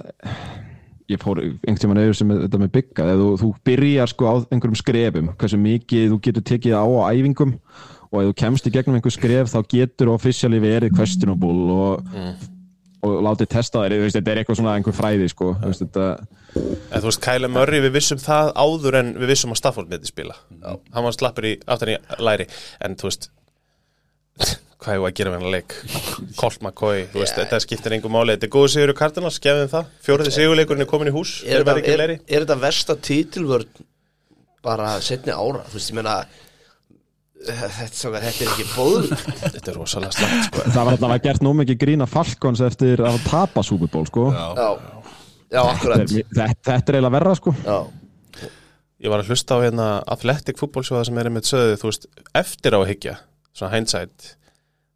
ég 1.12 1.22
fór 1.22 1.42
einhvern 1.44 1.82
tímann 1.82 2.02
auðvitað 2.02 2.20
sem 2.22 2.36
þetta 2.44 2.62
með 2.62 2.74
bygga 2.78 3.08
þegar 3.08 3.22
þú, 3.22 3.30
þú 3.42 3.50
byrjar 3.70 4.14
sko 4.14 4.30
á 4.32 4.34
einhverjum 4.52 4.80
skrefum 4.80 5.34
hversu 5.36 5.60
mikið 5.62 6.08
þú 6.14 6.22
getur 6.28 6.48
tekið 6.52 6.78
á 6.78 6.86
á 6.86 7.12
æfingum 7.12 7.58
og 8.12 8.18
ef 8.22 8.32
þú 8.32 8.38
kemst 8.44 8.68
í 8.68 8.74
gegnum 8.76 8.98
einhver 9.00 9.16
skref 9.16 9.52
þá 9.54 9.60
getur 9.72 10.14
officially 10.16 10.62
verið 10.64 10.96
questionable 10.98 11.78
og 11.78 12.50
og 13.02 13.18
látið 13.26 13.50
testa 13.50 13.82
þeir, 13.82 13.96
þú 13.96 14.06
veist, 14.06 14.18
þetta 14.20 14.32
er 14.32 14.40
eitthvað 14.42 14.58
svona 14.60 14.74
einhver 14.78 14.94
fræði 14.94 15.30
sko, 15.32 15.56
þú 15.58 15.72
veist, 15.72 15.86
þetta 15.88 16.06
En 16.52 17.00
þú 17.00 17.08
veist, 17.08 17.22
Kyle 17.24 17.50
Murray, 17.52 17.82
við 17.82 17.96
vissum 17.96 18.20
það 18.22 18.52
áður 18.60 18.98
en 19.00 19.14
við 19.22 19.32
vissum 19.32 19.54
að 19.54 19.62
Stafford 19.62 19.92
myndi 19.92 20.10
spila. 20.10 20.36
Hann 20.62 21.06
var 21.08 21.16
slappur 21.16 21.48
í 21.48 21.54
aftan 21.64 21.94
í 21.94 21.98
læri. 22.20 22.48
En 22.84 22.98
þú 23.00 23.08
veist 23.08 23.30
Hvað 24.82 24.96
er 24.98 25.04
að 25.06 25.16
gera 25.20 25.32
með 25.32 25.44
hennar 25.44 25.56
leik? 25.60 25.74
Colt 26.40 26.62
McCoy, 26.64 27.04
þú 27.14 27.22
veist, 27.22 27.38
þetta 27.38 27.60
skiptir 27.62 27.96
engum 27.98 28.16
máli. 28.16 28.34
Þetta 28.34 28.48
er 28.48 28.54
góðu 28.56 28.72
sigur 28.74 28.94
í 28.94 28.96
Cardinals, 28.98 29.38
þeim 29.44 29.68
það. 29.70 29.92
Fjóriði 30.08 30.34
sigurleikurinn 30.38 30.86
er 30.86 30.90
komin 30.90 31.12
í 31.12 31.14
hús. 31.14 31.34
er, 31.46 31.62
er, 31.62 32.00
leiri 32.02 32.16
er 32.26 32.46
þetta 32.46 32.58
versta 32.64 32.96
títilvörn 32.98 33.84
bara 34.66 34.96
setni 35.06 35.36
ára? 35.36 35.62
Þú 35.70 35.78
veist, 35.78 35.92
ég 35.92 36.00
meina 36.00 36.16
þetta, 37.46 38.10
þetta 38.18 38.32
er 38.32 38.50
ekki 38.50 38.68
bóð 38.74 39.08
Þetta 39.14 39.72
er 39.72 39.78
rosalega 39.78 40.18
slæmt, 40.18 40.50
sko. 40.50 40.66
Það 40.66 40.82
var 40.82 40.98
þarna 40.98 41.14
var 41.14 41.24
gert 41.28 41.46
nú 41.46 41.54
mikið 41.62 41.80
grína 41.86 42.10
Falcons 42.10 42.66
eftir 42.66 43.06
að 43.06 43.22
tapa 43.30 43.66
Super 43.66 43.90
Bowl 43.94 44.10
sko. 44.10 44.28
Já. 44.34 44.46
já, 44.58 45.08
já, 45.46 45.62
akkurat. 45.64 46.06
Þetta, 46.06 46.52
þetta 46.58 46.78
er 46.82 47.00
eiginlega 47.00 47.16
verra 47.20 47.38
sko. 47.38 47.56
Já, 47.66 47.80
Ég 49.02 49.10
var 49.10 49.24
að 49.24 49.32
hlusta 49.34 49.58
á 49.58 49.64
hérna 49.64 49.86
Athletic 50.14 50.60
fútbólsjóða 50.62 51.08
sem 51.08 51.18
er 51.18 51.28
einmitt 51.32 51.48
sögðu, 51.50 51.78
þú 51.82 51.88
veist, 51.90 52.04
eftir 52.38 52.76
á 52.78 52.80
að 52.84 52.90
hyggja 52.92 53.16
svona 53.50 53.74
hindsight 53.74 54.36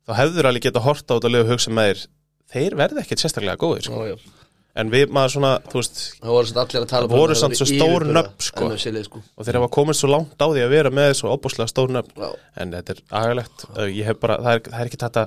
þá 0.05 0.15
hefður 0.21 0.49
alveg 0.51 0.67
geta 0.67 0.85
horta 0.85 1.19
út 1.19 1.27
að 1.27 1.35
lifa 1.35 1.47
og 1.47 1.53
hugsa 1.55 1.73
með 1.75 1.91
þér 1.91 2.07
þeir 2.55 2.79
verði 2.81 3.03
ekkert 3.03 3.23
sérstaklega 3.23 3.61
góðir 3.61 3.87
sko. 3.87 4.01
já, 4.05 4.13
já. 4.13 4.33
en 4.81 4.91
við 4.91 5.13
maður 5.15 5.33
svona, 5.35 5.51
þú 5.71 5.79
veist 5.79 6.01
það 6.19 6.33
voru 6.35 6.49
samt 6.49 6.59
allir 6.63 6.83
að 6.83 6.91
tala 6.91 7.09
Það 7.09 7.21
voru 7.21 7.37
samt 7.39 7.59
svo 7.59 7.67
stór 7.69 8.05
nöfn, 8.17 8.35
sko. 8.47 8.67
sko. 9.07 9.21
og 9.35 9.47
þeir 9.47 9.59
hafa 9.59 9.69
komist 9.77 10.03
svo 10.03 10.11
langt 10.11 10.35
á 10.37 10.45
því 10.45 10.65
að 10.65 10.75
vera 10.75 10.91
með 10.93 11.13
svo 11.21 11.31
óbúslega 11.33 11.71
stór 11.71 11.95
nöfn 11.95 12.21
Já. 12.21 12.27
en 12.61 12.75
þetta 12.75 12.95
er 12.95 13.01
agalegt 13.21 13.65
ég 13.87 14.11
hef 14.11 14.19
bara, 14.21 14.37
það 14.43 14.59
er, 14.59 14.61
það 14.67 14.83
er 14.83 14.91
ekki 14.91 15.01
þetta 15.05 15.25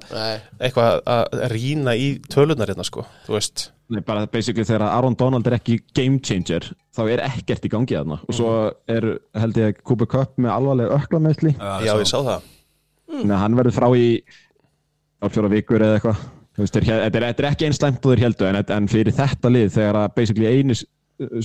eitthvað 0.68 1.02
að 1.16 1.42
rýna 1.54 1.96
í 1.98 2.08
tölunar 2.30 2.70
hérna 2.72 2.86
sko, 2.86 3.06
þú 3.26 3.36
veist 3.38 3.68
Nei, 3.88 4.02
bara 4.04 4.26
basically 4.28 4.68
þegar 4.68 4.84
Aaron 4.84 5.14
Donald 5.16 5.46
er 5.48 5.54
ekki 5.56 5.78
game 5.96 6.18
changer 6.20 6.66
þá 6.92 7.06
er 7.06 7.22
ekkert 7.24 7.64
í 7.64 7.70
gangi 7.72 7.96
þarna 7.96 8.18
og 8.20 8.36
svo 8.36 8.50
er 8.84 9.06
held 9.32 9.60
ég 9.62 9.80
Cooper 9.80 10.10
Cup 10.12 10.36
með 10.36 10.52
alvarlega 10.52 10.98
ökla 10.98 11.22
meðsli 11.24 11.54
já, 11.56 11.94
ég 11.96 12.04
sá 12.10 12.18
það 12.20 12.54
Nei, 13.08 13.38
hann 13.40 13.56
verður 13.56 13.72
frá 13.72 13.86
í 13.96 14.20
á 15.18 15.26
fjóra 15.32 15.50
vikur 15.52 15.84
eða 15.84 15.98
eitthvað. 15.98 16.22
Þú 16.58 16.64
veist, 16.64 16.74
þeir, 16.74 16.86
þetta, 16.88 17.18
er, 17.18 17.26
þetta 17.28 17.44
er 17.44 17.48
ekki 17.52 17.66
eins 17.68 17.78
slæmt 17.78 18.06
og 18.06 18.14
þeir 18.14 18.24
heldu 18.26 18.46
en, 18.48 18.60
en 18.74 18.88
fyrir 18.90 19.14
þetta 19.14 19.50
lið 19.54 19.68
þegar 19.76 19.98
að 20.00 20.14
basically 20.16 20.48
eini 20.50 20.78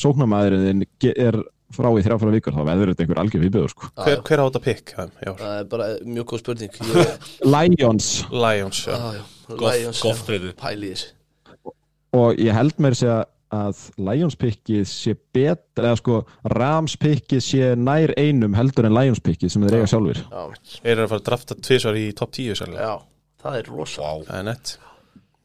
sóknarmæðurinn 0.01 0.85
er 1.13 1.37
frá 1.73 1.89
í 1.89 2.05
þrjá 2.05 2.17
fjóra 2.21 2.33
vikur 2.35 2.55
þá 2.55 2.63
verður 2.67 2.91
þetta 2.91 3.05
einhver 3.05 3.21
algjör 3.21 3.43
viðbjöður 3.43 3.73
sko. 3.73 3.89
hver, 3.97 4.21
hver 4.27 4.41
á 4.41 4.45
þetta 4.45 4.61
pikk? 4.67 4.93
Já, 4.95 5.31
það 5.41 5.53
er 5.57 5.67
bara 5.73 5.89
mjög 6.05 6.29
góð 6.31 6.43
spurning. 6.43 6.79
Ég, 6.93 7.29
Lions. 7.49 8.09
Lions, 8.33 8.81
já. 8.87 8.97
Já, 8.97 9.19
já, 9.19 9.61
Lions, 9.63 10.01
pæli 10.59 10.89
í 10.89 10.95
þessu. 10.95 11.13
Og 12.13 12.37
ég 12.37 12.53
held 12.53 12.77
mér 12.83 12.93
segja 12.97 13.23
að 13.53 13.79
Lions 14.01 14.35
pickið 14.39 14.83
sé 14.89 15.13
betra 15.35 15.91
eða 15.91 15.99
sko 15.99 16.19
Rams 16.53 16.95
pickið 17.01 17.41
sé 17.45 17.71
nær 17.77 18.13
einum 18.17 18.55
heldur 18.57 18.87
en 18.89 18.95
Lions 18.97 19.21
pickið 19.23 19.53
sem 19.53 19.65
þeir 19.65 19.79
eiga 19.79 19.89
sjálfur 19.91 20.21
já, 20.21 20.43
Þeir 20.79 20.93
eru 20.95 21.05
að 21.05 21.11
fara 21.11 21.21
að 21.21 21.27
drafta 21.29 21.57
tvisvar 21.67 21.99
í 21.99 22.05
top 22.17 22.33
10 22.33 22.59
sannlega 22.59 22.87
já, 22.87 22.95
það 23.43 23.59
er 23.59 23.69
rosa. 23.73 24.01
Vá. 24.01 24.23
Það 24.29 24.39
er 24.39 24.47
nett. 24.49 24.73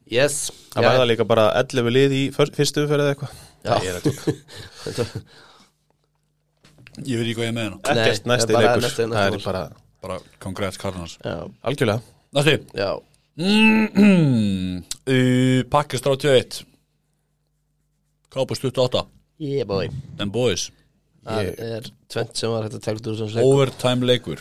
Yes, 0.09 0.39
Það 0.73 0.87
verða 0.87 1.05
líka 1.11 1.25
bara 1.29 1.43
11 1.59 1.91
lið 1.93 2.11
í 2.17 2.23
fyr- 2.33 2.53
fyrstu 2.55 2.81
umferð 2.85 3.03
eða 3.05 3.13
eitthvað. 3.13 3.33
Ég 7.05 7.15
veit 7.19 7.27
ekki 7.29 7.35
hvað 7.37 7.45
ég 7.47 7.53
með 7.55 7.63
hérna. 7.67 7.77
Nei, 7.79 8.01
Ekkert 8.03 8.25
næsti 8.27 8.51
leikur. 8.57 8.89
Það 9.13 9.27
er 9.27 9.43
bara 9.45 9.63
Bara 9.99 10.15
congrats 10.39 10.79
Cardinals 10.79 11.17
já, 11.19 11.43
algjörlega. 11.67 11.99
Næsti. 12.35 12.55
Já, 12.79 12.89
uh, 15.09 15.63
Pakkist 15.71 16.05
31 16.07 16.63
Kápust 18.29 18.61
28 18.63 19.05
yeah 19.39 19.65
boy. 19.67 19.89
Them 20.17 20.31
boys. 20.31 20.69
Það 21.25 21.49
er 21.61 21.87
tvent 22.11 22.37
sem 22.39 22.51
var 22.51 22.65
hægt 22.67 22.77
að 22.79 22.85
taka 22.85 23.11
úr 23.11 23.39
Overtime 23.43 24.07
leikur. 24.07 24.39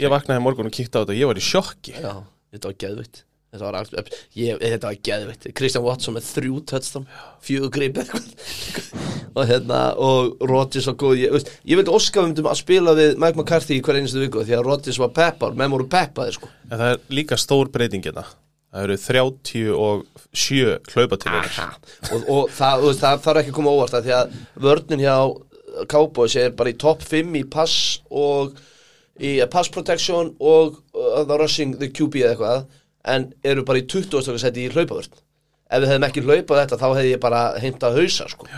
Ég 0.00 0.10
vaknaði 0.10 0.42
morgun 0.42 0.68
og 0.68 0.74
kíkti 0.74 0.96
á 0.96 1.02
þetta. 1.02 1.14
Og 1.14 1.18
ég 1.20 1.28
var 1.30 1.38
í 1.38 1.44
sjokki. 1.44 1.92
Já, 2.00 2.14
þetta 2.54 2.70
var 2.70 2.82
geðvitt 2.84 3.24
þetta 3.54 3.66
var, 3.68 3.78
allt- 3.78 4.14
ég, 4.34 4.58
þetta 4.58 4.90
var 4.90 5.00
geðvitt 5.08 5.46
Kristján 5.54 5.84
Watson 5.84 6.16
með 6.16 6.28
þrjú 6.32 6.60
touchdown 6.70 7.06
fjögur 7.44 7.84
eitthvað. 7.86 8.30
Og 9.34 9.48
hérna, 9.50 9.78
og 9.98 10.42
Rodgers 10.46 10.86
var 10.86 10.94
góð. 10.94 11.16
Ég, 11.18 11.48
ég 11.66 11.78
vildi 11.80 11.90
óska 11.90 12.22
um 12.22 12.30
að 12.46 12.60
spila 12.60 12.92
við 12.94 13.16
Mike 13.18 13.34
McCarthy 13.34 13.80
í 13.80 13.82
hver 13.82 13.98
einustu 13.98 14.20
viku 14.22 14.44
því 14.46 14.54
að 14.54 14.68
Rodgers 14.68 15.00
var 15.02 15.10
peppar, 15.16 15.56
menn 15.58 15.72
voru 15.74 15.88
peppaði 15.90 16.36
sko. 16.36 16.50
En 16.68 16.78
það 16.78 16.92
er 16.92 17.00
líka 17.18 17.38
stór 17.42 17.70
breyting 17.74 18.06
hérna. 18.06 18.22
Það 18.74 18.86
eru 18.86 18.98
37 19.02 20.94
hlaupatilunir 20.94 21.58
og, 22.14 22.22
og 22.30 22.54
það, 22.54 22.86
það 23.02 23.20
þarf 23.26 23.42
ekki 23.42 23.52
að 23.52 23.58
koma 23.58 23.74
óvart 23.74 23.98
að 23.98 24.06
því 24.06 24.14
að 24.20 24.38
vörnin 24.68 25.02
hjá 25.02 25.16
Cowboys 25.90 26.38
er 26.38 26.54
bara 26.58 26.70
í 26.70 26.78
topp 26.78 27.02
5 27.06 27.36
í 27.38 27.44
pass 27.50 27.76
og 28.10 28.54
í 29.18 29.36
pass 29.50 29.70
protection 29.74 30.32
og 30.42 30.78
uh, 31.04 31.36
rushing 31.38 31.76
the 31.80 31.90
QB 31.92 32.22
eða 32.22 32.32
eitthvað 32.34 32.64
en 33.14 33.28
eru 33.44 33.64
bara 33.68 33.82
í 33.82 33.86
20. 33.90 34.38
seti 34.40 34.64
í 34.64 34.72
hlaupavörn 34.72 35.12
ef 35.74 35.82
við 35.82 35.90
hefðum 35.90 36.08
ekki 36.08 36.24
hlaupað 36.24 36.60
þetta 36.62 36.80
þá 36.80 36.86
hefði 36.88 37.12
ég 37.12 37.22
bara 37.22 37.42
heimtað 37.60 37.98
hausa 38.00 38.28
sko. 38.30 38.48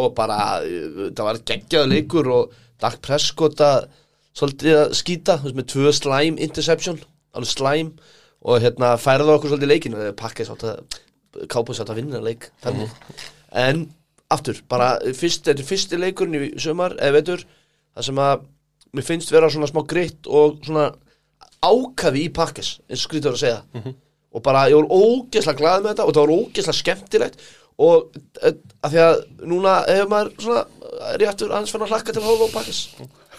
og 0.00 0.14
bara, 0.14 0.38
uh, 0.62 1.10
það 1.10 1.26
var 1.28 1.42
geggjaðu 1.52 1.92
leikur 1.94 2.30
og 2.34 2.56
Dak 2.80 3.00
Prescott 3.04 3.60
að 3.60 3.90
svolítið 4.36 4.78
að 4.78 4.92
skýta, 4.96 5.36
með 5.42 5.66
tvö 5.72 5.92
slæm 5.92 6.38
interception, 6.40 7.00
alveg 7.36 7.50
slæm 7.50 7.90
og 8.40 8.62
hérna 8.62 8.94
færða 9.00 9.36
okkur 9.36 9.52
svolítið 9.52 9.72
leikinu 9.74 10.00
þegar 10.00 10.18
pakkið 10.20 10.48
sátt 10.48 10.66
að 10.70 11.00
kápa 11.50 11.76
sátt 11.76 11.92
að 11.92 12.00
vinna 12.00 12.22
leik 12.24 12.48
þannig 12.64 12.94
en 13.60 13.84
aftur, 14.30 14.62
bara 14.70 14.94
fyrst, 15.16 15.44
þetta 15.48 15.62
er 15.62 15.68
fyrsti 15.68 15.98
leikurinn 15.98 16.38
í 16.38 16.50
sumar 16.62 16.94
eða 16.98 17.18
veitur, 17.18 17.44
það 17.96 18.08
sem 18.08 18.22
að 18.22 18.46
mér 18.94 19.06
finnst 19.06 19.32
vera 19.34 19.50
svona 19.50 19.68
smá 19.70 19.82
gritt 19.90 20.28
og 20.30 20.60
svona 20.66 20.90
ákafi 21.64 22.26
í 22.26 22.32
pakkis 22.34 22.74
eins 22.88 23.04
og 23.04 23.06
skrýtur 23.08 23.36
að 23.36 23.42
segja. 23.44 23.94
Og 24.30 24.44
bara 24.46 24.68
ég 24.70 24.78
var 24.78 24.92
ógeðslega 24.94 25.58
glað 25.58 25.82
með 25.84 25.92
þetta 25.94 26.06
og 26.06 26.14
það 26.14 26.26
var 26.26 26.34
ógeðslega 26.36 26.80
skemmtilegt. 26.80 27.48
Og 27.80 28.20
eh, 28.44 28.54
að 28.84 28.92
því 28.92 29.00
að 29.06 29.22
núna 29.48 29.78
hefur 29.88 30.12
maður 30.12 30.34
svona 30.44 31.16
réttur 31.20 31.54
aðeins 31.54 31.72
fann 31.72 31.86
að 31.86 31.94
hlakka 31.94 32.12
til 32.14 32.22
að 32.22 32.28
hófa 32.28 32.50
á 32.52 32.56
pakkis 32.58 32.82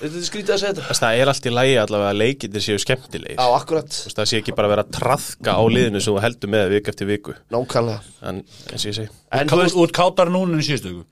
þetta 0.01 0.17
er 0.17 0.25
skrýtið 0.25 0.53
að 0.55 0.61
segja 0.61 0.73
þetta. 0.77 0.97
Það 0.97 1.19
er 1.21 1.31
allt 1.31 1.47
í 1.47 1.53
lægi 1.53 1.75
allavega 1.81 2.11
að 2.11 2.19
leikindir 2.21 2.63
séu 2.65 2.81
skemmtilegir. 2.81 3.37
Á 3.37 3.47
akkurat, 3.53 3.97
Það 4.15 4.29
sé 4.31 4.39
ekki 4.41 4.55
bara 4.57 4.69
að 4.69 4.73
vera 4.73 4.85
að 4.85 4.93
traðka 4.97 5.55
á 5.57 5.63
liðinu 5.75 6.01
sem 6.01 6.15
þú 6.15 6.23
heldur 6.25 6.53
með 6.55 6.73
viku 6.75 6.93
eftir 6.93 7.09
viku. 7.09 7.35
Nákvæmlega. 7.53 8.13
En 8.31 8.41
eins 8.41 8.85
og 8.85 8.89
ég 8.89 8.97
segi. 8.97 9.11
En 9.37 9.51
þú 9.51 9.59
veist, 9.61 9.77
Út 9.83 9.93
káttar 9.95 10.33
núna 10.33 10.57
en 10.57 10.63
í 10.63 10.67
síðustu 10.67 10.93
viku? 10.95 11.05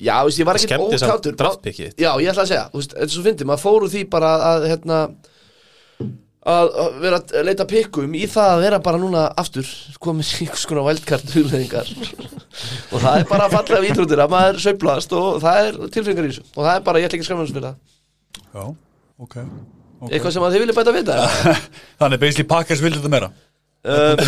Já, 0.00 0.16
ég 0.32 0.46
var 0.48 0.56
ekki 0.56 0.78
ókátur. 0.80 1.34
já, 2.00 2.10
ég 2.22 2.30
ætla 2.30 2.46
að 2.46 2.52
segja, 2.54 2.68
þú 2.72 2.80
veist, 2.80 2.94
þetta 2.94 3.04
er 3.04 3.14
svo 3.16 3.24
fyndið 3.26 3.50
maður 3.50 3.64
fóru 3.66 3.90
því 3.92 4.04
bara 4.14 4.30
að 4.54 4.68
hérna 4.70 5.00
að 6.48 6.70
að 6.80 6.94
vera 7.02 7.18
að 7.20 7.48
leita 7.50 7.66
pikkum 7.68 8.14
í 8.16 8.22
það 8.30 8.52
að 8.54 8.62
vera 8.64 8.78
bara 8.84 9.00
núna 9.00 9.26
aftur 9.40 9.66
komið 10.00 10.30
einhvers 10.38 10.62
konar 10.70 10.86
vældkart 10.86 11.34
hugleðingar 11.34 11.90
og 12.92 13.02
það 13.02 13.18
er 13.18 13.26
bara 13.28 13.48
að 13.48 13.56
falla 13.58 13.80
af 13.80 13.88
ítrúndir 13.90 14.22
að 14.24 14.32
maður 14.32 14.62
sveiflast 14.64 15.12
og 15.18 15.42
það 15.42 15.66
er 15.66 15.78
tilfengar 15.96 16.24
í 16.24 16.32
þessu. 16.32 16.46
Og 16.54 16.64
það 16.64 16.72
er 16.72 16.86
bara, 16.86 17.02
ég 17.02 17.10
ætla 17.10 17.18
ekki 17.18 17.26
að 17.26 17.28
skræma 17.28 17.44
þessu 17.44 17.58
fyrir 17.58 17.68
það. 17.68 17.76
Já, 18.56 18.64
ok, 19.26 19.36
eitthvað 20.08 20.34
sem 20.36 20.46
að 20.46 20.56
þið 20.56 20.64
vilja 20.64 20.78
bæta 20.80 20.96
við 20.96 21.12
það? 21.12 21.62
Þannig 22.00 22.22
basically 22.24 22.50
Pakkers 22.54 22.84
vildi 22.84 23.00
þetta 23.00 23.12
meira. 23.12 23.32
Um, 23.80 24.20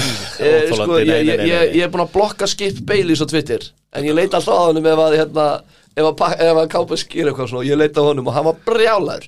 sko, 0.73 0.97
ég, 0.97 1.09
nei, 1.09 1.17
nei, 1.29 1.33
ég, 1.33 1.41
ég, 1.45 1.73
ég 1.77 1.85
er 1.85 1.91
búin 1.93 2.07
að 2.07 2.13
blokka 2.15 2.47
Skip 2.49 2.79
Baileys 2.89 3.21
á 3.21 3.29
Twitter 3.29 3.67
en 3.93 4.07
ég 4.07 4.17
leita 4.17 4.39
alltaf 4.39 4.57
á 4.57 4.65
honum 4.71 4.87
ef 4.89 5.03
að 5.05 5.17
hérna, 5.19 5.45
ef 5.93 6.07
að, 6.09 6.23
ef 6.41 6.61
að 6.63 6.69
Kápa 6.73 6.97
skýr 6.97 7.29
eitthvað 7.29 7.51
svona 7.51 7.61
og 7.61 7.69
ég 7.69 7.77
leita 7.77 8.01
á 8.01 8.09
honum 8.09 8.31
og 8.31 8.37
hann 8.37 8.47
var 8.47 8.63
brjálæður 8.65 9.27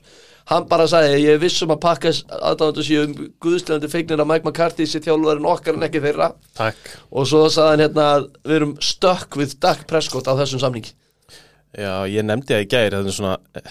hann 0.51 0.67
bara 0.69 0.89
sagði, 0.91 1.23
ég 1.25 1.37
er 1.37 1.41
viss 1.43 1.63
um 1.65 1.73
að 1.73 1.81
pakka 1.85 2.13
aðdáðandu 2.13 2.85
séu 2.85 3.07
um 3.07 3.15
guðslegandi 3.43 3.91
feignir 3.93 4.21
að 4.21 4.31
Mike 4.31 4.49
McCarthy 4.49 4.89
sé 4.89 5.01
þjálfurinn 5.05 5.49
okkar 5.49 5.79
en 5.79 5.87
ekki 5.89 6.03
þeirra. 6.05 6.33
Takk. 6.59 6.93
Og 7.11 7.29
svo 7.31 7.47
sagði 7.49 7.71
hann 7.73 7.85
hérna 7.87 8.11
að 8.19 8.29
við 8.45 8.59
erum 8.59 8.77
stökk 8.85 9.41
við 9.41 9.57
Dak 9.65 9.87
Prescott 9.91 10.29
á 10.29 10.37
þessum 10.37 10.63
samningi. 10.63 10.93
Já, 11.75 12.07
ég 12.07 12.23
nefndi 12.23 12.55
það 12.55 12.65
í 12.65 12.71
gæri 12.71 12.95
Það 12.95 13.09
er 13.11 13.17
svona 13.17 13.63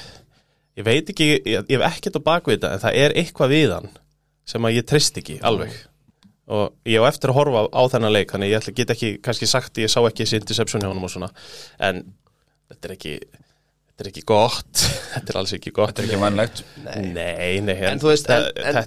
Ég 0.73 0.85
veit 0.87 1.09
ekki, 1.13 1.27
ég, 1.37 1.67
ég 1.69 1.77
hef 1.77 1.85
ekkert 1.87 2.17
á 2.19 2.27
bakvið 2.27 2.57
þetta 2.57 2.71
En 2.73 2.81
það 2.83 2.97
er 3.03 3.15
eitthvað 3.21 3.53
við 3.53 3.75
hann 3.77 3.89
Sem 4.49 4.67
að 4.67 4.75
ég 4.75 4.87
treyst 4.89 5.19
ekki 5.21 5.37
alveg. 5.45 5.75
Og 6.51 6.73
ég 6.89 6.99
á 6.99 7.07
eftir 7.07 7.31
að 7.31 7.37
horfa 7.37 7.61
á 7.71 7.81
þennan 7.93 8.15
leik 8.15 8.33
Þannig 8.33 8.51
ég 8.51 8.67
get 8.75 8.91
ekki 8.91 9.13
kannski 9.23 9.47
sagt 9.47 9.79
Ég 9.79 9.93
sá 9.93 10.01
ekki 10.01 10.25
þessi 10.25 10.41
interception 10.41 10.83
hjá 10.83 10.89
honum 10.89 11.07
og 11.07 11.13
svona. 11.13 11.29
En 11.79 12.03
þetta 12.73 12.89
er 12.89 12.95
ekki 12.97 13.15
Þetta 14.03 14.09
er 14.09 14.13
ekki 14.13 14.25
gott. 14.27 14.83
Þetta 15.13 15.31
er 15.33 15.39
alls 15.39 15.55
ekki 15.55 15.71
gott. 15.71 15.93
Þetta 15.95 16.03
er 16.03 16.09
ekki 16.11 16.21
vænlegt. 16.25 16.63
Nei, 16.83 17.59
nei, 17.63 17.77
En 17.93 18.01
þú 18.03 18.11
veist, 18.11 18.27
en- 18.27 18.43
það- 18.49 18.63
er, 18.67 18.79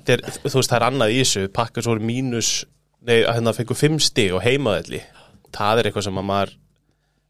er 0.77 0.85
annað 0.91 1.15
í 1.17 1.21
þessu. 1.23 1.47
Pakkar 1.57 1.87
svo 1.87 1.97
mínus, 2.03 2.51
nei, 3.09 3.23
hérna 3.25 3.57
fengur 3.57 3.79
fimm 3.81 3.97
stig 4.03 4.35
og 4.37 4.45
heimaðalli 4.45 5.01
það 5.57 5.81
er 5.81 5.89
eitthvað 5.89 6.07
sem 6.09 6.21
að 6.21 6.27
maður 6.29 6.51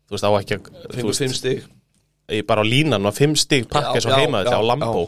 þú 0.07 0.17
veist, 0.17 0.27
á 0.27 0.31
ekki 0.41 0.57
að 0.57 0.71
fengur 0.97 1.19
fimm 1.21 1.35
stig 1.37 1.65
bara 2.47 2.63
á 2.63 2.67
línan 2.67 3.07
og 3.07 3.15
fimm 3.15 3.37
stig 3.39 3.69
pakka 3.71 3.99
Já, 4.01 4.07
svo 4.07 4.15
já, 4.15 4.21
heima 4.25 4.43
þetta 4.45 4.57
já, 4.57 4.63
á 4.63 4.69
Lambó 4.71 5.05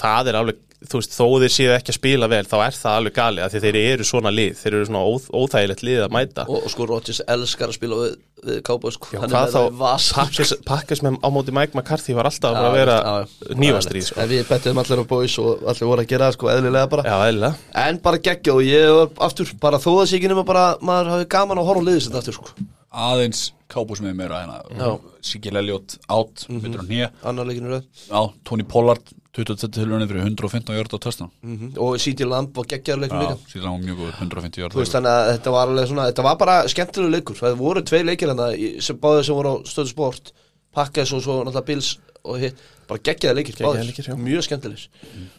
það 0.00 0.30
er 0.32 0.38
alveg, 0.40 0.60
þú 0.84 1.00
veist, 1.00 1.14
þó 1.16 1.24
þeir 1.40 1.52
séu 1.54 1.72
ekki 1.76 1.92
að 1.92 1.96
spila 1.98 2.28
vel 2.32 2.44
þá 2.48 2.54
er 2.66 2.76
það 2.76 2.98
alveg 3.00 3.14
gali 3.16 3.42
að 3.44 3.54
því 3.54 3.60
þeir 3.64 3.78
eru 3.82 4.06
svona 4.08 4.32
lið 4.34 4.54
þeir 4.62 4.74
eru 4.78 4.86
svona 4.88 5.02
óþ, 5.08 5.26
óþægilegt 5.40 5.84
lið 5.88 6.00
að 6.04 6.14
mæta. 6.16 6.44
Og, 6.48 6.58
og 6.66 6.72
sko 6.72 6.86
Rodgers 6.90 7.20
elskar 7.36 7.70
að 7.72 7.76
spila 7.78 8.00
við, 8.02 8.16
við 8.48 8.58
Cowboys 8.68 8.98
sko. 8.98 9.08
Já, 9.14 9.20
Hann 9.22 9.32
er 9.32 9.38
með 9.38 9.54
það 9.54 10.10
pakkis, 10.18 10.52
pakkis 10.68 11.02
með 11.06 11.16
á 11.24 11.28
móti 11.32 11.54
Mike 11.56 11.72
McCarthy 11.78 12.16
var 12.18 12.28
alltaf 12.28 12.58
að 12.60 12.68
Já, 12.68 12.74
vera 12.76 12.96
já, 13.00 13.14
já. 13.24 13.56
nývastrið 13.64 14.08
sko. 14.10 14.20
En 14.20 14.30
við 14.34 14.44
bettum 14.50 14.82
allir 14.84 15.00
á 15.00 15.06
boys 15.14 15.38
og 15.40 15.64
allir 15.72 15.88
voru 15.88 16.04
að 16.04 16.10
gera 16.12 16.28
það 16.28 16.36
sko 16.36 16.52
eðlilega 16.52 16.92
bara. 16.92 17.06
Já, 17.08 17.16
eðlilega. 17.30 17.54
En 17.86 18.02
bara 18.04 18.20
geggja 18.28 18.56
og 18.58 18.64
ég 18.68 18.92
var 18.98 19.12
aftur 19.30 19.54
bara 19.64 19.80
þó 19.80 19.90
það 19.94 20.06
sé 20.12 20.20
ekki 20.20 20.32
nema 20.34 20.44
bara 20.48 20.66
maður 20.84 21.14
hafi 21.14 21.30
gaman 21.36 21.60
að 21.64 21.70
horfa 21.72 21.84
á 21.84 21.88
liðis 21.88 23.42
aðeins 23.74 23.82
kábús 23.90 24.02
með 24.04 24.16
meira 24.18 24.40
Já. 24.40 24.46
hérna 24.70 24.98
Sigil 25.24 25.56
Elliot 25.56 25.98
átt, 26.08 26.46
mm 26.48 26.60
-hmm. 26.60 26.88
nýja 26.88 27.10
Annar 27.22 27.46
leikinu 27.46 27.68
röð. 27.68 27.84
Já, 28.08 28.32
Tony 28.44 28.64
Pollard 28.64 29.02
22 29.34 29.68
tilhörunni 29.74 30.06
fyrir 30.06 30.22
115 30.22 30.76
jörð 30.76 30.94
á 30.94 30.98
töstan 31.02 31.30
mm 31.42 31.74
og 31.78 31.98
CJ 31.98 32.24
Lamb 32.24 32.58
og 32.58 32.66
geggjaður 32.66 33.00
leikum 33.00 33.18
Já, 33.18 33.22
líka. 33.22 33.36
Síðan 33.50 33.72
var 33.72 33.82
mjög 33.82 33.96
góður, 33.98 34.14
150 34.20 34.60
jörð 34.62 34.72
Þú 34.74 34.78
veist 34.78 34.94
þannig 34.94 35.10
að 35.10 35.30
þetta 35.32 35.50
var 35.50 35.68
alveg 35.68 35.88
svona 35.88 36.06
Þetta 36.06 36.22
var 36.22 36.36
bara 36.36 36.68
skemmtilegu 36.68 37.10
leikur. 37.10 37.34
Það 37.34 37.56
voru 37.58 37.82
tvei 37.82 38.02
leikir 38.04 38.28
hérna 38.28 38.80
sem 38.80 38.96
báðið 38.96 39.22
sem 39.26 39.34
voru 39.34 39.50
á 39.50 39.56
stöðu 39.66 39.90
sport. 39.90 40.32
Pakkes 40.74 41.12
og 41.12 41.22
svo 41.22 41.42
náttúrulega 41.42 41.66
Bills 41.66 41.98
og 42.24 42.38
hitt. 42.38 42.62
Bara 42.88 43.00
geggjaði 43.00 43.34
leikir, 43.34 43.54
leikir, 43.58 44.14
mjög 44.16 44.42
skemmtilegir. 44.44 44.88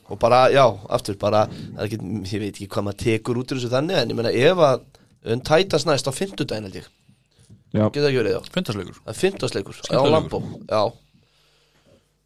Og 0.09 0.19
bara, 0.19 0.49
já, 0.49 0.65
aftur, 0.89 1.15
bara 1.15 1.47
ekki, 1.79 1.97
ég 2.33 2.39
veit 2.41 2.55
ekki 2.55 2.67
hvað 2.67 2.83
maður 2.83 3.01
tekur 3.03 3.37
út 3.37 3.51
úr 3.51 3.59
þessu 3.59 3.69
þannig 3.69 3.95
en 4.01 4.09
ég 4.09 4.15
meina 4.17 4.31
ef 4.31 4.57
að 4.57 4.85
um 5.25 5.41
tætast 5.41 5.87
næst 5.89 6.09
á 6.09 6.13
fimmtudaginn 6.13 6.67
held 6.67 6.79
ég, 6.81 6.87
Það 7.79 8.07
ekki 8.09 8.21
verið 8.21 8.37
það 9.01 9.11
er 9.11 9.19
fimmtudagsleikur 9.21 9.81
á. 9.91 10.01
Lambó, 10.15 10.41
já. 10.69 10.83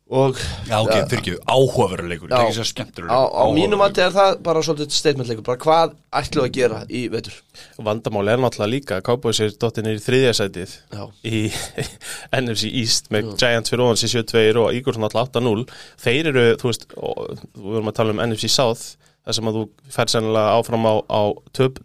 Og 0.09 0.39
Já, 0.65 0.79
ok, 0.81 0.93
fyrir 1.05 1.19
ekki, 1.19 1.33
áhugaveruleikur. 1.45 2.31
Það 2.31 2.39
er 2.39 2.47
ekki 2.47 2.55
sér 2.57 2.67
skemmtur 2.71 3.11
á, 3.13 3.19
á 3.29 3.45
mínum 3.53 3.83
að 3.85 3.99
er 4.01 4.13
það 4.15 4.39
bara 4.47 4.63
svolítið 4.65 4.95
statementleikur, 4.97 5.45
bara 5.45 5.61
hvað 5.61 5.91
ætlum 6.17 6.41
við 6.41 6.47
að 6.47 6.55
gera 6.55 6.79
í 6.89 7.01
vetur? 7.13 7.35
Vandamáli 7.77 8.33
er 8.33 8.41
náttúrulega 8.41 8.73
líka 8.73 8.97
Cowboys 9.05 9.41
er 9.45 9.53
dottinir 9.61 9.99
í 9.99 10.01
þriðja 10.01 10.31
sætið 10.39 10.73
Já. 10.97 11.03
í 11.29 11.43
NFC 12.41 12.71
East 12.81 13.11
með 13.13 13.35
Giants 13.35 13.69
fyrir 13.69 13.85
ofan 13.85 14.01
sér 14.01 14.15
7-2 14.23 14.63
og 14.63 14.73
Eagles 14.73 14.97
náttúrulega 14.97 15.29
8-0 15.37 15.67
Þeir 16.01 16.31
eru, 16.33 16.47
þú 16.57 16.71
veist, 16.71 16.89
og, 16.97 17.45
við 17.53 17.69
vorum 17.77 17.93
að 17.93 17.97
tala 18.01 18.17
um 18.17 18.25
NFC 18.25 18.49
South 18.49 19.08
þar 19.25 19.37
sem 19.37 19.49
að 19.51 19.57
þú 19.59 19.65
fær 19.95 20.13
sennilega 20.13 20.55
áfram 20.59 20.87
á, 20.89 20.93
á 21.05 21.21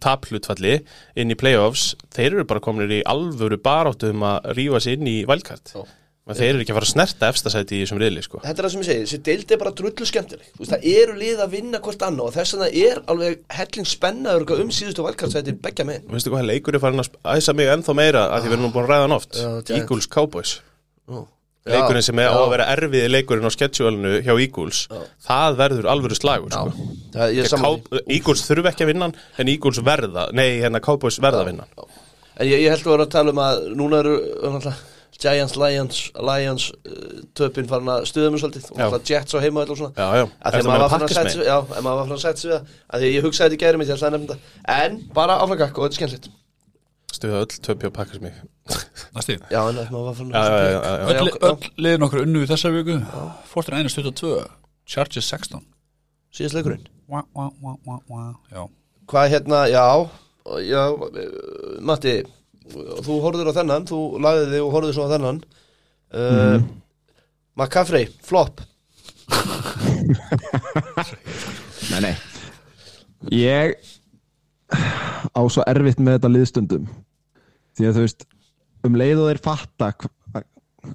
taplutfalli 0.05 0.79
inn 1.19 1.33
í 1.33 1.37
playoffs, 1.39 1.91
þeir 2.15 2.31
eru 2.31 2.47
bara 2.49 2.63
kominir 2.63 3.01
í 3.01 3.03
alvöru 3.09 3.59
baráttu 3.61 4.13
um 4.13 4.25
að 4.25 4.49
rífa 4.57 4.81
sér 4.83 4.99
inn 4.99 5.11
í 5.11 5.19
vælkart 5.29 5.75
Já. 5.75 5.83
Men 6.25 6.37
þeir 6.39 6.47
eru 6.55 6.63
ekki 6.63 6.73
að 6.73 6.77
fara 6.79 6.87
að 6.87 6.89
snerta 6.89 7.27
efstasæti 7.29 7.75
í 7.77 7.79
þessum 7.83 7.99
riðli 8.01 8.21
sko. 8.25 8.39
þetta 8.41 8.61
er 8.61 8.65
það 8.65 8.71
sem 8.73 8.81
ég 8.81 8.87
segi, 8.87 9.01
þessi 9.03 9.19
deild 9.27 9.51
er 9.53 9.59
bara 9.61 9.73
drullu 9.77 10.07
skemmtileg 10.09 10.47
Þú 10.55 10.63
veist, 10.63 10.71
það 10.71 10.87
eru 10.95 11.17
lið 11.19 11.43
að 11.43 11.51
vinna 11.53 11.81
hvort 11.85 12.05
annað 12.07 12.31
og 12.31 12.33
þess 12.33 12.55
vegna 12.55 12.69
er 12.81 13.01
alveg 13.13 13.43
helling 13.59 13.89
spennaður 13.91 14.55
um 14.63 14.71
síðustu 14.73 15.05
valkarsæti 15.05 15.53
beggja 15.67 15.85
megin 15.85 16.09
Veistu 16.09 16.33
hvað, 16.33 16.47
leikur 16.49 16.79
er 16.79 16.81
farin 16.81 17.03
að 17.03 17.11
æsa 17.35 17.53
mig 17.53 17.69
ennþá 17.75 17.97
meira 18.01 18.25
að 18.31 18.41
því 18.41 18.49
við 18.49 18.57
erum 18.57 18.73
búin 18.73 18.87
að 18.87 18.93
ræða 18.95 19.05
hann 19.05 19.17
oft. 19.19 19.37
Eagles 19.69 20.09
Cowboys 20.09 20.55
Já. 21.05 21.21
Leikurinn 21.65 22.05
sem 22.05 22.19
er 22.21 22.29
á 22.29 22.37
Já. 22.37 22.41
að 22.43 22.51
vera 22.53 22.65
erfiði 22.75 23.11
leikurinn 23.11 23.49
á 23.49 23.51
sketsjúalinu 23.55 24.15
hjá 24.25 24.33
Eagles 24.35 24.81
það 25.25 25.59
verður 25.61 25.87
alvöru 25.89 26.17
slagur 26.17 26.53
Já, 26.53 27.45
sko. 27.49 27.71
Eagles 28.05 28.43
þurfi 28.45 28.71
ekki 28.71 28.85
að 28.85 28.91
vinna 28.93 29.11
en 29.11 29.53
Eagles 29.53 29.81
verða, 29.85 30.27
nei 30.35 30.59
hérna 30.61 30.83
Cowboys 30.83 31.17
verða 31.23 31.41
að 31.45 31.49
vinna. 31.53 31.69
En 32.35 32.49
ég, 32.49 32.65
ég 32.65 32.73
held 32.73 32.83
að 32.83 32.93
vera 32.93 33.07
að 33.07 33.15
tala 33.15 33.33
um 33.33 33.41
að 33.41 33.63
núna 33.79 34.03
eru 34.03 34.15
náttúrulega, 34.43 34.75
Giants, 35.15 35.53
Lions, 35.55 35.99
Lions 36.27 36.63
uh, 36.75 37.19
töpinn 37.39 37.69
farin 37.69 37.91
að 37.93 38.07
stuða 38.09 38.33
mig 38.33 38.41
svolítið. 38.43 38.65
Og 38.67 38.75
Já. 38.75 38.83
náttúrulega 38.83 39.13
Jets 39.13 39.37
á 39.39 39.39
heima 39.39 39.63
og 39.63 39.79
svona. 39.79 39.93
Já, 39.95 40.07
já. 40.19 40.25
að 40.27 40.57
að 40.57 40.67
maður 40.67 40.83
var 40.83 40.91
farin 40.91 41.07
að 41.07 41.13
setja 41.15 41.35
sig 41.35 41.45
já, 41.47 41.57
við 41.71 42.73
að 42.91 43.05
því 43.05 43.13
ég 43.13 43.27
hugsaði 43.29 43.53
þetta 43.55 43.55
í 43.55 43.61
þetta. 44.27 44.57
En 44.75 44.97
bara 45.15 45.39
áfragakk 45.39 45.79
og 45.79 45.87
þetta 45.87 45.95
er 45.95 46.01
skemmtilegt 46.01 46.33
stuða 47.15 47.39
öll 47.43 47.53
töpja 47.65 47.87
og 47.89 47.93
pakkast 47.95 48.21
mig. 48.23 48.33
Næsti. 49.15 49.33
Já, 49.51 49.59
en 49.69 49.77
að 49.79 49.87
maður 49.93 50.05
var 50.09 50.15
já. 50.33 50.37
Já, 51.15 51.21
Öll, 51.49 51.59
liðin 51.85 52.05
okkur 52.07 52.23
unnu 52.25 52.39
í 52.43 52.49
þessar 52.49 52.71
viku. 52.75 52.95
Fortin 53.49 53.77
1.22 53.81 54.31
Chargers 54.89 55.27
16 55.31 55.61
síðast 56.35 56.55
leikurinn? 56.57 56.85
Hvað 59.05 59.25
hérna, 59.31 59.59
já, 59.69 59.85
já 60.65 60.81
Matti, 61.85 62.15
þú 63.05 63.13
horfður 63.23 63.51
á 63.53 63.57
þennan 63.59 63.87
þú 63.89 63.97
lagði 64.25 64.45
þig 64.53 64.61
og 64.65 64.73
horfður 64.75 64.95
svo 64.97 65.03
á 65.07 65.13
þennan. 65.13 65.37
Uh, 66.15 66.57
McCaffrey, 67.55 68.05
flop. 68.25 68.55
Nei, 71.91 71.99
nei. 72.01 72.15
Ég 73.33 73.75
á 75.33 75.41
svo 75.49 75.63
erfitt 75.69 75.99
með 76.01 76.13
þetta 76.17 76.29
liðstundum 76.33 76.85
því 77.77 77.89
að 77.89 77.97
þú 77.97 78.05
veist 78.05 78.27
um 78.85 78.99
leið 78.99 79.21
og 79.23 79.29
þeir 79.31 79.41
fatta 79.45 79.91
að 79.91 80.09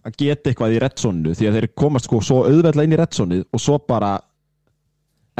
að 0.06 0.16
geta 0.20 0.50
eitthvað 0.50 0.74
í 0.76 0.80
reddsonu 0.84 1.34
því 1.34 1.48
að 1.48 1.56
þeir 1.58 1.68
komast 1.82 2.06
sko 2.06 2.20
svo 2.22 2.42
auðveldlega 2.46 2.86
inn 2.86 2.94
í 2.94 2.98
reddsonu 3.00 3.38
og 3.42 3.62
svo 3.62 3.78
bara 3.90 4.14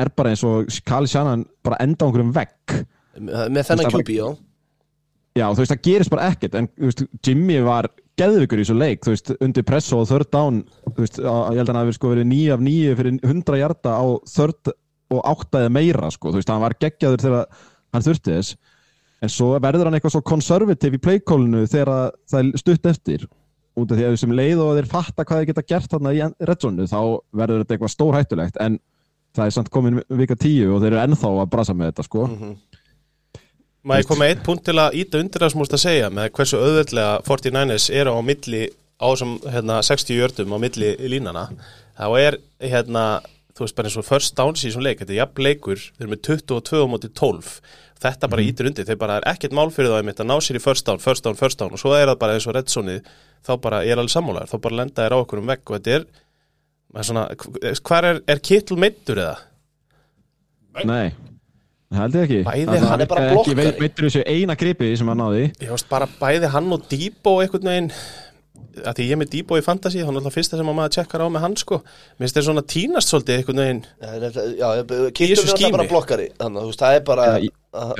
er 0.01 0.11
bara 0.17 0.33
eins 0.33 0.45
og 0.47 0.71
Kali 0.87 1.11
Shannon 1.11 1.45
bara 1.65 1.79
enda 1.85 2.07
á 2.07 2.09
einhverjum 2.09 2.33
vegg. 2.35 2.77
Með 3.21 3.67
þennan 3.69 3.93
QB, 3.93 4.15
já. 4.17 4.29
Já, 5.39 5.45
þú 5.55 5.63
veist, 5.63 5.73
það 5.73 5.83
gerist 5.87 6.13
bara 6.13 6.29
ekkert 6.33 6.57
en 6.59 6.69
veist, 6.81 7.03
Jimmy 7.27 7.61
var 7.63 7.87
geðvikur 8.19 8.61
í 8.61 8.65
þessu 8.65 8.77
leik 8.79 9.05
þú 9.07 9.15
veist, 9.15 9.33
undir 9.47 9.67
press 9.67 9.93
og 9.95 10.09
third 10.11 10.31
down 10.35 10.63
þú 10.89 11.05
veist, 11.05 11.21
á, 11.23 11.35
ég 11.55 11.61
held 11.61 11.69
að 11.69 11.73
hann 11.73 11.81
hafi 11.85 11.97
sko 11.97 12.11
verið 12.11 12.27
9 12.33 12.55
af 12.57 12.65
9 12.67 12.97
fyrir 12.99 13.19
100 13.21 13.61
hjarta 13.61 13.95
á 13.95 14.07
third 14.33 14.73
og 15.11 15.21
8 15.21 15.63
eða 15.63 15.75
meira, 15.75 16.11
sko, 16.15 16.33
þú 16.33 16.41
veist, 16.41 16.51
hann 16.51 16.65
var 16.65 16.77
geggjaður 16.83 17.25
þegar 17.27 17.63
hann 17.95 18.07
þurfti 18.07 18.37
þess 18.39 18.59
en 19.21 19.33
svo 19.33 19.53
verður 19.61 19.89
hann 19.89 19.99
eitthvað 19.99 20.17
svo 20.17 20.25
konservativ 20.27 20.97
í 20.97 21.03
playkólinu 21.03 21.67
þegar 21.69 22.15
það 22.31 22.41
er 22.41 22.63
stutt 22.63 22.89
eftir. 22.91 23.27
Út 23.79 23.93
af 23.93 23.99
því 23.99 24.07
að 24.07 24.15
þessum 24.17 24.35
leið 24.35 24.63
og 24.65 24.73
þeir 24.79 24.89
fatta 24.91 25.25
hvað 25.25 25.41
þeir 25.41 25.51
geta 25.53 25.67
gert 25.73 25.93
þarna 25.93 26.15
í 26.17 26.25
redzonu, 26.49 26.89
þá 26.91 27.01
verður 27.39 27.63
þetta 27.63 27.77
eitthvað 27.77 27.93
stórhættulegt, 27.95 28.59
en 28.61 28.81
það 29.37 29.47
er 29.47 29.55
samt 29.55 29.71
komin 29.71 30.01
vika 30.19 30.37
10 30.37 30.75
og 30.75 30.83
þeir 30.83 30.91
eru 30.91 31.03
ennþá 31.05 31.31
að 31.31 31.51
brasa 31.53 31.77
með 31.77 31.93
þetta, 31.93 32.07
sko. 32.09 32.27
Maður 33.87 34.09
kom 34.11 34.21
með 34.21 34.35
eitt 34.35 34.43
punkt 34.45 34.67
til 34.67 34.77
að 34.77 34.97
íta 35.01 35.21
undir 35.23 35.41
það 35.41 35.53
sem 35.53 35.63
múst 35.63 35.77
að 35.77 35.85
segja 35.87 36.09
með 36.13 36.33
hversu 36.37 36.59
auðveldlega 36.61 37.13
49ers 37.29 37.87
eru 37.97 38.13
á 38.13 38.21
milli 38.27 38.65
á 39.01 39.07
þessum 39.09 39.37
hérna, 39.49 39.79
60 39.87 40.19
jördum 40.19 40.53
á 40.53 40.59
milli 40.61 40.91
línana 41.09 41.47
þá 41.97 42.07
er 42.21 42.37
hérna 42.61 43.05
þú 43.61 43.67
veist 43.67 43.77
bara 43.77 43.91
eins 43.91 43.99
og 44.01 44.07
first 44.09 44.37
downs 44.39 44.63
í 44.65 44.71
þessum 44.71 44.85
leik 44.87 45.03
þetta 45.03 45.13
er 45.13 45.19
jafn 45.21 45.45
leikur, 45.45 45.83
þeir 45.99 46.07
eru 46.07 46.13
með 46.15 46.23
22 46.31 46.81
á 46.81 46.87
móti 46.89 47.11
12 47.21 47.51
þetta 48.01 48.31
bara 48.33 48.45
ítir 48.47 48.71
undir, 48.71 48.87
þeir 48.89 49.01
bara 49.03 49.19
er 49.21 49.27
ekkert 49.35 49.57
mál 49.59 49.69
fyrir 49.75 49.93
þá 49.93 49.99
einmitt 49.99 50.23
að 50.25 50.31
ná 50.31 50.37
sér 50.41 50.57
í 50.57 50.63
first 50.65 50.87
down, 50.89 51.03
first 51.05 51.27
down, 51.27 51.37
first 51.37 51.61
down 51.61 51.77
og 51.77 51.83
svo 51.83 51.93
er 51.93 52.09
það 52.09 52.21
bara 52.23 52.39
eins 52.39 52.47
og 52.49 52.57
reddsonið 52.57 53.11
þá 53.45 53.53
bara 53.61 53.83
er 53.85 54.01
alveg 54.01 54.15
sammálaður, 54.15 54.53
þá 54.55 54.65
bara 54.65 54.79
lenda 54.81 55.05
þér 55.05 55.17
á 55.17 55.19
okkur 55.21 55.43
um 55.43 55.53
vegg 55.53 55.61
og 55.69 55.77
þetta 55.77 55.99
er, 55.99 56.07
maður 56.95 57.11
svona 57.11 57.27
hvað 57.85 58.09
er, 58.09 58.23
er 58.33 58.43
kittul 58.49 58.81
meittur 58.81 59.21
eða? 59.21 59.37
Nei, 60.89 61.13
það 61.93 62.01
held 62.01 62.17
ég 62.17 62.25
ekki. 62.25 62.41
Bæði, 62.47 62.65
Þannig 62.71 62.85
að 62.87 62.91
hann 62.95 63.05
er 63.05 63.09
bara 63.11 63.29
blokkari. 63.35 63.69
Veittur 63.83 64.07
þessu 64.07 64.25
eina 64.25 64.57
gripi 64.57 64.91
sem 64.97 65.09
hann 65.11 65.19
náði. 65.21 65.49
Ég 65.61 65.73
veist 65.75 65.89
bara 65.91 66.07
bæði 66.21 66.51
hann 66.55 66.69
og 66.77 66.85
Debo 66.89 67.37
einhvern 67.43 67.71
veginn 67.73 67.89
að 68.85 68.95
því 68.99 69.05
ég 69.07 69.15
er 69.17 69.19
með 69.21 69.31
Debo 69.35 69.57
í 69.59 69.63
fantasy 69.67 69.99
þá 70.01 70.09
er 70.09 70.15
náttúrulega 70.17 70.35
fyrsta 70.37 70.59
sem 70.61 70.69
að 70.71 70.77
maður 70.79 70.93
tjekkar 70.97 71.25
á 71.25 71.29
með 71.35 71.45
hann 71.45 71.57
sko. 71.61 71.79
Mér 72.19 72.25
finnst 72.27 72.37
þeir 72.39 72.47
svona 72.49 72.63
tínast 72.75 73.11
svolítið 73.13 73.39
einhvern 73.41 73.61
veginn. 73.63 73.81
Já, 74.01 74.11
þetta- 74.25 74.45
já, 74.61 74.69
þessu 74.91 75.13
Kittur 75.21 75.45
er 75.45 75.57
skími. 75.57 75.73
bara 75.77 75.89
blokkari 75.91 76.29
þannig 76.39 76.61
að 76.61 76.63
þú 76.63 76.71
veist, 76.71 76.85
það 76.85 76.95
er 76.97 77.05
bara 77.11 77.27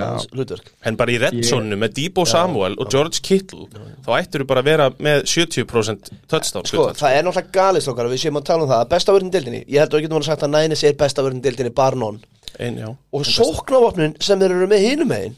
hans 0.01 0.27
hlutverk. 0.35 0.71
En 0.85 0.97
bara 0.97 1.11
í 1.15 1.19
reddsonu 1.23 1.77
með 1.79 1.93
Debo 1.95 2.25
Samuel 2.27 2.75
og 2.79 2.91
George 2.91 3.21
Kittle 3.23 3.69
þá 4.07 4.11
ættur 4.19 4.43
þú 4.43 4.47
bara 4.51 4.63
að 4.65 4.65
vera 4.71 4.89
með 4.99 5.23
70% 5.31 6.11
touchdown 6.27 6.67
Sko, 6.67 6.89
það 6.99 7.15
er 7.19 7.23
náttúrulega 7.27 7.53
galist 7.53 7.89
okkar 7.93 8.09
við 8.11 8.23
séum 8.25 8.41
að 8.41 8.45
tala 8.51 8.65
um 8.65 8.69
það. 8.71 8.81
Að 8.85 8.89
besta 8.95 9.13
vörðin 9.15 9.31
dildinni, 9.31 9.65
ég 9.69 9.79
held 9.79 9.91
að 9.95 9.99
við 10.01 10.07
getum 10.09 10.19
að 10.19 10.27
sagt 10.31 10.43
að 10.43 10.51
Nænis 10.57 10.83
er 10.85 10.93
besta 10.95 11.23
vörðin 11.23 11.43
dildinni 11.45 11.75
bar 11.75 11.95
nón 11.95 12.19
Ein, 12.59 12.77
já. 12.83 12.89
og 13.13 13.23
sóknávopnin 13.25 14.17
sem 14.21 14.39
þeir 14.41 14.51
eru 14.57 14.67
með 14.67 14.83
hinum 14.89 15.09
megin 15.09 15.37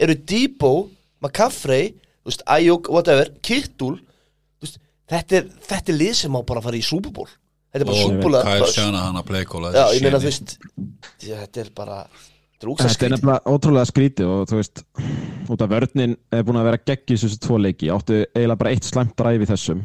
eru 0.00 0.14
Debo, 0.14 0.88
McCaffrey 1.22 1.92
Ayuk, 2.48 2.88
whatever, 2.88 3.28
veist, 3.44 4.00
þetta 5.10 5.40
er 5.40 5.48
þetta 5.68 5.92
er 5.92 5.98
lið 6.00 6.14
sem 6.20 6.32
má 6.34 6.40
bara 6.46 6.62
fara 6.64 6.78
í 6.78 6.84
Super 6.84 7.12
Bowl. 7.14 7.28
Þetta 7.74 7.82
er 7.82 7.88
bara 7.90 7.96
Og 7.98 8.04
Super 8.06 8.22
Bowl 8.22 8.38
að- 8.38 8.46
Kyle 8.48 8.70
Shanahan 8.72 9.18
að 9.20 9.26
veist 10.28 10.56
þetta 11.24 11.60
er 11.64 11.70
bara 11.74 11.98
drúksa 12.62 12.88
Þetta 12.88 13.06
er 13.08 13.14
nefnilega 13.16 13.54
ótrúlega 13.54 13.90
skrítið 13.90 14.30
og 14.30 14.44
þú 14.48 14.60
veist 14.60 14.84
út 15.50 15.64
af 15.64 15.72
vörninn 15.74 16.16
er 16.32 16.44
búin 16.46 16.60
að 16.60 16.68
vera 16.70 16.82
geggis 16.86 17.24
þessu 17.26 17.40
tvo 17.42 17.58
leiki, 17.60 17.90
áttu 17.92 18.22
eiginlega 18.34 18.58
bara 18.62 18.70
eitt 18.70 18.84
slæmt 18.86 19.16
dræf 19.18 19.42
í 19.42 19.50
þessum 19.50 19.82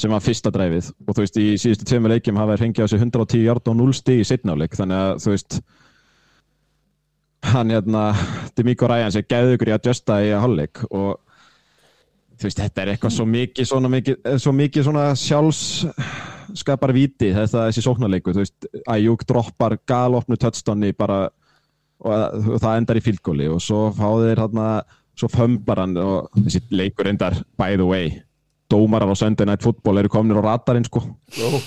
sem 0.00 0.10
var 0.10 0.22
fyrsta 0.24 0.50
dræfið 0.54 0.88
og 1.06 1.14
þú 1.14 1.20
veist 1.20 1.36
í 1.36 1.46
síðustu 1.60 1.84
tveimur 1.84 2.14
leikjum 2.14 2.38
hafa 2.40 2.56
þeir 2.56 2.64
hengið 2.66 2.86
á 2.86 2.88
sig 2.88 3.00
110 3.04 3.44
hjart 3.44 3.68
og 3.68 3.76
0 3.76 3.92
stig 3.92 4.22
í 4.22 4.26
setnáleik 4.26 4.72
þannig 4.78 4.96
að 4.96 5.20
þú 5.20 5.34
veist 5.34 5.58
hann 7.50 7.70
hérna 7.72 8.04
Demiko 8.56 8.88
Ræjans 8.88 9.16
er 9.16 9.26
geðugur 9.28 9.70
í 9.70 9.74
að 9.76 9.90
justa 9.90 10.18
í 10.24 10.30
að 10.34 10.42
hálfleik. 10.44 10.82
Og 10.90 11.20
þú 12.40 12.48
veist 12.48 12.60
þetta 12.62 12.82
er 12.84 12.92
eitthvað 12.94 13.12
svo 13.16 13.26
mikið 13.28 13.68
svona 13.68 13.90
mikið, 13.92 14.16
svo 14.40 14.52
mikið 14.56 14.86
svona 14.86 15.04
sjálfs 15.18 15.60
skapar 16.60 16.92
viti 16.96 17.28
þetta 17.34 17.66
þessi 17.68 17.84
sóknarleiku, 17.84 18.32
þú 18.34 18.42
veist 18.42 18.70
Ayuk 18.90 19.26
droppar 19.28 19.76
galopnu 19.86 20.38
touchdowni 20.40 20.92
bara 20.96 21.28
og 22.00 22.56
það- 22.62 22.78
endar 22.80 22.96
í 22.96 23.04
fílgóli 23.04 23.46
og 23.52 23.60
svo 23.60 23.90
fá 23.92 24.08
þeir 24.22 24.40
hérna 24.40 24.66
svo 25.20 25.28
fömbar 25.28 25.82
hann 25.84 25.96
og 26.00 26.30
þessi 26.38 26.62
leikur 26.72 27.10
endar 27.10 27.36
by 27.60 27.76
the 27.76 27.84
way, 27.84 28.22
dómarar 28.72 29.12
á 29.12 29.16
Sunday 29.20 29.44
Night 29.46 29.62
Football 29.62 29.98
eru 30.00 30.08
komnir 30.08 30.40
á 30.40 30.42
radarinn 30.48 30.84
sko 30.88 31.02
Jó. 31.36 31.60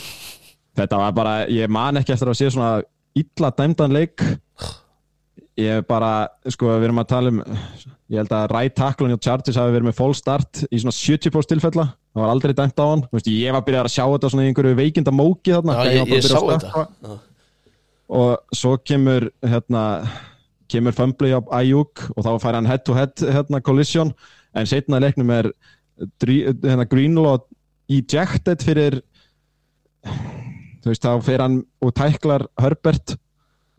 þetta 0.76 0.98
var 0.98 1.12
bara, 1.14 1.36
ég 1.48 1.70
man 1.70 2.02
ekki 2.02 2.14
eftir 2.16 2.28
að 2.34 2.40
sé 2.42 2.50
svona 2.50 2.82
illa 3.14 3.52
dæmdan 3.54 3.94
leik 3.94 4.24
ég 5.60 5.84
bara, 5.90 6.28
sko 6.52 6.72
við 6.76 6.88
erum 6.88 7.02
að 7.02 7.10
tala 7.12 7.32
um 7.34 7.42
ég 8.14 8.20
held 8.22 8.34
að 8.36 8.48
right 8.54 8.76
tackle 8.78 9.10
og 9.14 9.22
Chargers 9.24 9.58
hafi 9.60 9.74
verið 9.74 9.90
með 9.90 9.98
full 9.98 10.16
start 10.18 10.64
í 10.70 10.82
svona 10.82 10.94
70% 10.96 11.54
tilfella. 11.54 11.86
Það 12.14 12.22
var 12.22 12.34
aldrei 12.34 12.54
dæmt 12.58 12.82
á 12.82 12.86
hann, 12.86 13.06
veist, 13.14 13.30
ég 13.32 13.54
var 13.54 13.64
að 13.64 13.68
byrja 13.70 13.84
að 13.86 13.94
sjá 13.96 14.04
þetta 14.06 14.30
svona 14.34 14.46
í 14.46 14.52
einhverju 14.52 14.78
veikinda 14.78 15.14
móki 15.16 15.54
þarna 15.56 15.78
Já, 15.80 15.94
ég, 15.98 16.12
ég 16.14 16.28
sá 16.28 16.38
þetta. 16.38 16.84
Já. 17.02 17.16
og 18.20 18.60
svo 18.60 18.76
kemur 18.86 19.26
hérna, 19.42 19.84
kemur 20.70 20.98
fumbli 20.98 21.34
á 21.34 21.42
Ayuk 21.58 22.06
og 22.14 22.22
þá 22.28 22.32
fær 22.44 22.60
hann 22.60 22.70
head 22.70 22.86
to 22.86 22.98
head 22.98 23.26
hérna, 23.26 23.64
collision, 23.66 24.14
en 24.54 24.70
setna 24.70 25.02
í 25.02 25.06
leiknum 25.08 25.34
er 25.34 25.50
hérna, 26.22 26.86
Greenlaw 26.90 27.42
ejected 27.90 28.62
fyrir 28.66 29.02
þú 30.04 30.92
veist, 30.92 31.04
þá 31.04 31.26
fer 31.26 31.42
hann 31.42 31.62
og 31.82 31.94
tæklar 31.98 32.46
Herbert 32.62 33.16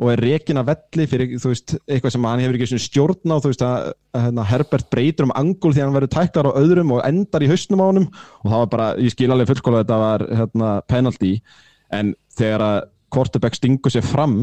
og 0.03 0.11
er 0.11 0.23
rekin 0.25 0.59
að 0.59 0.73
velli 0.73 1.07
fyrir, 1.11 1.35
veist, 1.39 1.77
eitthvað 1.87 2.15
sem 2.17 2.25
hann 2.27 2.43
hefur 2.43 2.57
ekki 2.59 2.81
stjórn 2.83 3.35
á, 3.35 3.37
veist, 3.45 3.63
að, 3.63 3.93
að 4.17 4.25
hérna, 4.27 4.47
Herbert 4.51 4.89
breytur 4.91 5.29
um 5.29 5.35
angul 5.39 5.71
því 5.71 5.83
að 5.83 5.87
hann 5.87 5.99
verður 5.99 6.13
tæklar 6.17 6.49
á 6.51 6.59
öðrum 6.59 6.95
og 6.97 7.05
endar 7.07 7.45
í 7.47 7.51
hausnum 7.53 7.85
á 7.85 7.87
honum. 7.87 8.09
Og 8.43 8.49
það 8.51 8.65
var 8.65 8.73
bara, 8.73 8.89
ég 8.99 9.15
skil 9.15 9.31
alveg 9.31 9.53
fullskóla 9.53 9.81
að 9.81 9.85
þetta 9.85 10.01
var 10.03 10.27
hérna, 10.41 10.73
penalty, 10.91 11.33
en 11.95 12.13
þegar 12.35 12.67
að 12.67 12.79
quarterback 13.15 13.59
stingur 13.61 13.95
sér 13.95 14.07
fram 14.07 14.39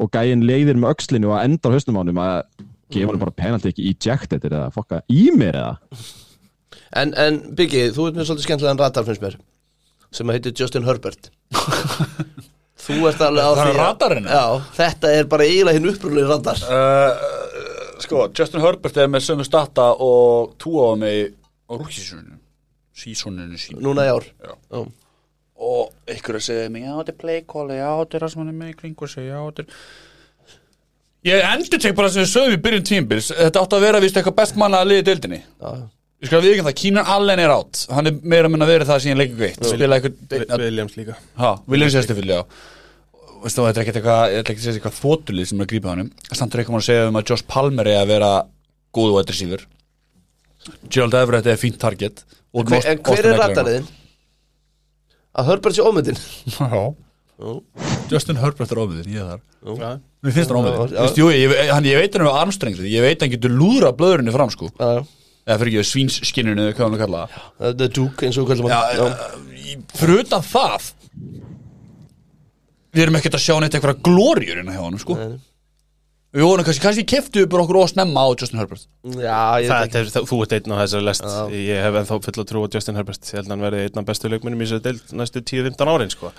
og 0.00 0.10
gæinn 0.14 0.46
leiðir 0.48 0.78
með 0.80 0.96
öxlinu 0.96 1.34
og 1.34 1.40
endar 1.42 1.74
á 1.74 1.74
hausnum 1.76 2.00
á 2.00 2.02
honum 2.02 2.22
að 2.24 2.38
gefa 2.94 3.12
hann 3.12 3.20
bara 3.20 3.36
penalty 3.36 3.72
ekki 3.72 3.90
ejected 3.92 4.46
eða 4.48 4.70
fokka 4.74 5.02
í 5.12 5.28
mér 5.36 5.60
eða? 5.60 6.00
En, 6.94 7.12
en 7.18 7.40
Biggi, 7.58 7.90
þú 7.94 8.08
ert 8.08 8.18
með 8.18 8.30
svolítið 8.30 8.48
skemmtilegan 8.48 8.80
radar 8.80 9.06
finnst 9.06 9.24
mér 9.24 9.38
sem 10.14 10.30
að 10.30 10.38
heitir 10.38 10.56
Justin 10.62 10.86
Herbert 10.86 11.30
Þú 12.84 12.98
ert 13.08 13.22
alveg 13.24 13.44
á 13.44 13.50
Það 13.50 13.60
er 13.60 13.66
því 13.66 13.74
að- 13.74 13.80
radarinn? 13.82 14.26
Já, 14.28 14.44
þetta 14.78 15.12
er 15.18 15.24
bara 15.32 15.44
eiginlega 15.48 15.78
hinn 15.78 15.90
upprúlega 15.92 16.28
radar. 16.34 16.64
Uh, 16.68 17.40
Sko, 18.04 18.24
Justin 18.36 18.60
Herbert 18.60 18.96
er 19.00 19.06
með 19.08 19.22
sömu 19.24 19.44
stata 19.46 19.84
og 20.02 20.56
túaða 20.60 20.98
mig 20.98 21.32
á 21.70 21.72
rúkisísuninu 21.78 22.36
sísoninu 22.94 23.56
sín. 23.58 23.78
Núna 23.82 24.04
í 24.06 24.10
ár. 24.12 24.26
Já. 24.44 24.52
Já. 24.74 24.84
og 25.64 25.92
ykkur 26.10 26.34
að 26.36 26.42
segja 26.44 26.70
mig, 26.74 26.82
já 26.82 26.92
þetta 26.98 27.12
er 27.14 27.18
playcall 27.20 27.68
já 27.70 27.86
þetta 28.02 28.16
er 28.18 28.24
það 28.24 28.30
sem 28.32 28.40
hann 28.42 28.48
er 28.50 28.56
með 28.58 28.72
í 28.72 28.76
kring 28.80 28.96
og 29.06 29.08
segja, 29.08 29.36
já 29.38 29.44
þetta 29.46 29.62
er 29.62 31.30
ég 31.30 31.44
endur 31.54 31.80
tek 31.80 31.94
bara 31.96 32.10
sem 32.12 32.24
við 32.24 32.32
sögum 32.34 32.56
í 32.56 32.60
byrjun 32.66 32.86
tímbils 32.90 33.28
þetta 33.32 33.62
átti 33.62 33.78
að 33.78 33.84
vera 33.86 34.00
vist 34.02 34.18
eitthvað 34.18 34.36
best 34.42 34.58
manna 34.60 34.82
að 34.82 34.90
liði 34.90 35.04
deildinni. 35.08 35.38
Já. 35.62 35.70
ég 36.24 36.28
skal 36.28 36.42
við 36.42 36.52
ekki 36.56 36.66
það, 36.66 36.76
Keenan 36.82 37.10
Allen 37.14 37.42
er 37.46 37.54
átt 37.54 37.84
hann 37.94 38.10
er 38.10 38.18
meira 38.34 38.50
að 38.50 38.54
minna 38.56 38.68
verið 38.68 38.90
það 38.90 39.00
sem 39.06 39.14
ég 39.14 39.20
leikur 39.22 39.40
veitt 39.44 39.64
spila 39.70 40.00
eitthvað, 40.00 40.58
Williams 40.66 40.96
líka. 40.98 41.16
Ha, 41.40 41.54
Williams 41.70 41.96
Estefil, 42.02 42.28
já 42.34 42.42
veistu 43.44 43.60
þú, 43.60 43.66
þetta 43.68 43.80
er 43.80 43.84
ekkert 43.84 43.98
eitthvað, 44.00 44.24
ég 44.34 44.40
ætla 44.42 44.52
ekki 44.54 44.60
að 44.62 44.66
segja 44.66 44.78
eitthvað 44.80 44.98
þótulið 45.02 45.48
sem 45.50 45.60
er 45.60 45.66
að 45.66 45.70
grípa 45.74 45.92
honum, 45.92 46.10
samt 46.32 46.54
er 46.56 46.62
eitthvað 46.62 46.80
að 46.80 46.86
segja 46.88 47.08
um 47.10 47.18
að 47.20 47.30
Josh 47.30 47.46
Palmer 47.50 47.90
er 47.92 48.00
að 48.02 48.10
vera 48.14 48.30
góð 48.94 49.12
og 49.14 49.20
eitthvað 49.22 49.40
sífur 49.42 49.66
Gerald 50.88 51.14
Everett 51.18 51.46
er 51.52 51.58
fínt 51.60 51.76
target. 51.82 52.22
Og 52.56 52.64
Hver, 52.70 52.86
En 52.88 53.00
hver 53.04 53.26
er 53.28 53.36
radariðin? 53.36 53.88
Að 55.36 55.48
Herbert 55.50 55.76
sé 55.76 55.84
ómyndin? 55.84 56.16
Já. 56.54 56.84
Justin 58.14 58.38
Herbert 58.38 58.70
er 58.72 58.78
ómiðin, 58.80 59.10
ég 59.12 59.20
er 59.20 59.34
þar. 59.34 59.42
Já. 59.74 59.90
Mér 60.24 60.34
finnst 60.38 60.52
það 60.52 60.60
ómiðin 60.62 60.94
já. 60.94 61.02
Vist, 61.04 61.18
jú, 61.20 61.28
ég, 61.34 61.52
hann, 61.74 61.88
ég 61.90 61.98
veit 62.00 62.16
hann 62.16 62.24
um 62.24 62.36
armstrengri 62.38 62.92
Ég 62.92 63.04
veit 63.04 63.20
hann 63.24 63.32
getur 63.34 63.52
lúðra 63.52 63.90
blöðurinni 63.98 64.32
fram 64.32 64.52
sko. 64.54 64.70
Eða 64.78 65.58
fyrir 65.60 65.74
ekki 65.82 65.88
svínsskinninu 65.90 66.62
eða 66.70 66.76
hvað 66.78 66.86
hann 66.86 67.00
kalla 67.02 67.24
það 67.34 67.74
The 67.82 67.88
Duke 67.98 68.28
eins 68.30 68.38
og 68.40 68.52
Já, 68.54 68.78
hann 68.94 69.02
uh, 69.04 69.34
í- 69.52 69.76
fyrir 69.98 70.22
utan 70.24 70.46
það 70.46 70.86
Við 72.94 73.02
erum 73.06 73.18
ekkert 73.18 73.36
að 73.38 73.44
sjá 73.44 73.56
neitt 73.60 73.74
eitthvað 73.74 74.02
glóriur 74.06 74.60
innan 74.62 74.76
hjá 74.76 74.84
hann 74.84 75.00
sko 75.02 75.16
Nei. 75.18 75.38
Við 76.34 76.42
vorum 76.48 76.66
kannski, 76.66 76.82
kannski 76.82 77.04
keftu 77.06 77.44
bara 77.46 77.62
okkur 77.62 77.76
ósnemma 77.84 78.24
á 78.26 78.28
Justin 78.34 78.58
Herbert. 78.58 78.88
Já, 79.06 79.62
ég 79.62 79.68
Það, 79.70 79.84
veit 79.84 79.94
ekki. 79.94 80.00
er, 80.18 80.26
þú 80.26 80.38
ert 80.42 80.54
einn 80.56 80.74
á 80.74 80.76
þessari 80.82 81.06
lest. 81.06 81.22
Já. 81.30 81.44
Ég 81.54 81.84
hef 81.86 81.98
ennþá 82.00 82.16
full 82.26 82.40
að 82.42 82.48
trú 82.50 82.64
á 82.66 82.68
Justin 82.74 82.98
Herbert. 82.98 83.22
Ég 83.30 83.38
held 83.38 83.46
að 83.46 83.54
hann 83.54 83.62
verði 83.68 83.82
einn 83.86 84.00
af 84.02 84.08
bestu 84.08 84.30
leikmennum 84.32 84.64
í 84.64 84.66
þessu 84.66 84.82
deild 84.82 85.14
næstu 85.14 85.44
10-15 85.46 85.92
árin 85.94 86.10
sko. 86.10 86.32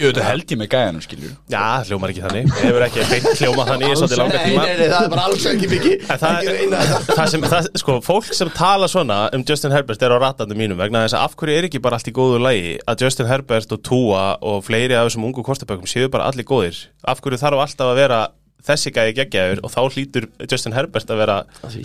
Ég 0.00 0.08
veit 0.08 0.18
að 0.22 0.24
held 0.24 0.52
ég 0.54 0.56
með 0.56 0.68
gæjanum 0.72 1.02
skiljur 1.04 1.32
Já, 1.52 1.64
hljómar 1.84 2.12
ekki 2.14 2.22
þannig. 2.24 2.46
Ég 2.48 2.62
hefur 2.64 2.84
ekki 2.86 3.02
beint 3.10 3.26
hljómað 3.42 3.68
þannig 3.68 3.90
í 3.92 3.96
svolítið 4.00 4.20
langa 4.22 4.38
Nei, 4.38 4.46
tíma. 4.46 4.62
Nei, 4.64 4.72
nei, 4.78 4.88
það 4.88 5.04
er 5.04 5.12
bara 5.12 5.26
alls 5.28 5.44
ekki 5.50 5.92
En 6.00 6.22
það, 6.22 7.04
það 7.12 7.28
sem, 7.34 7.44
það, 7.52 7.68
sko, 7.82 7.96
fólk 8.06 8.30
sem 8.40 8.52
tala 8.56 8.88
svona 8.88 9.18
um 9.36 9.44
Justin 9.52 9.74
Herbert 9.76 10.06
er 10.08 10.14
á 10.16 10.18
ratandi 10.24 10.56
mínum 10.56 10.80
vegna 10.80 11.04
þess 11.04 11.18
að 11.18 11.26
af 11.28 11.36
hverju 11.42 11.58
er 11.60 11.68
ekki 11.68 11.82
bara 11.84 12.00
allt 12.00 12.08
í 12.08 12.14
góðu 12.16 12.40
lagi 12.40 12.72
að 12.88 13.04
Justin 13.04 13.28
Herbert 13.28 13.76
og 13.76 13.84
Tua 13.84 14.24
og 14.40 14.64
fleiri 14.64 14.96
af 14.96 15.10
þessum 15.10 15.28
ungu 15.28 15.44
kostabökkum 15.44 15.92
séu 15.92 16.08
bara 16.08 16.30
allir 16.32 16.48
góðir? 16.48 16.86
Af 17.04 17.20
hverju 17.20 17.42
þarf 17.44 17.66
alltaf 17.66 17.92
að 17.92 18.00
vera 18.00 18.22
þessi 18.66 18.92
gæði 18.94 19.14
geggjaður 19.18 19.62
og 19.66 19.72
þá 19.74 19.80
hlýtur 19.96 20.28
Justin 20.46 20.76
Herbert 20.76 21.10
að 21.10 21.22
vera 21.22 21.36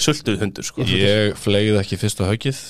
sultuð 0.03 0.39
hundur 0.43 0.67
sko. 0.67 0.85
Ég 0.87 1.33
fleigði 1.39 1.81
ekki 1.81 1.99
fyrsta 2.01 2.29
haugið 2.29 2.61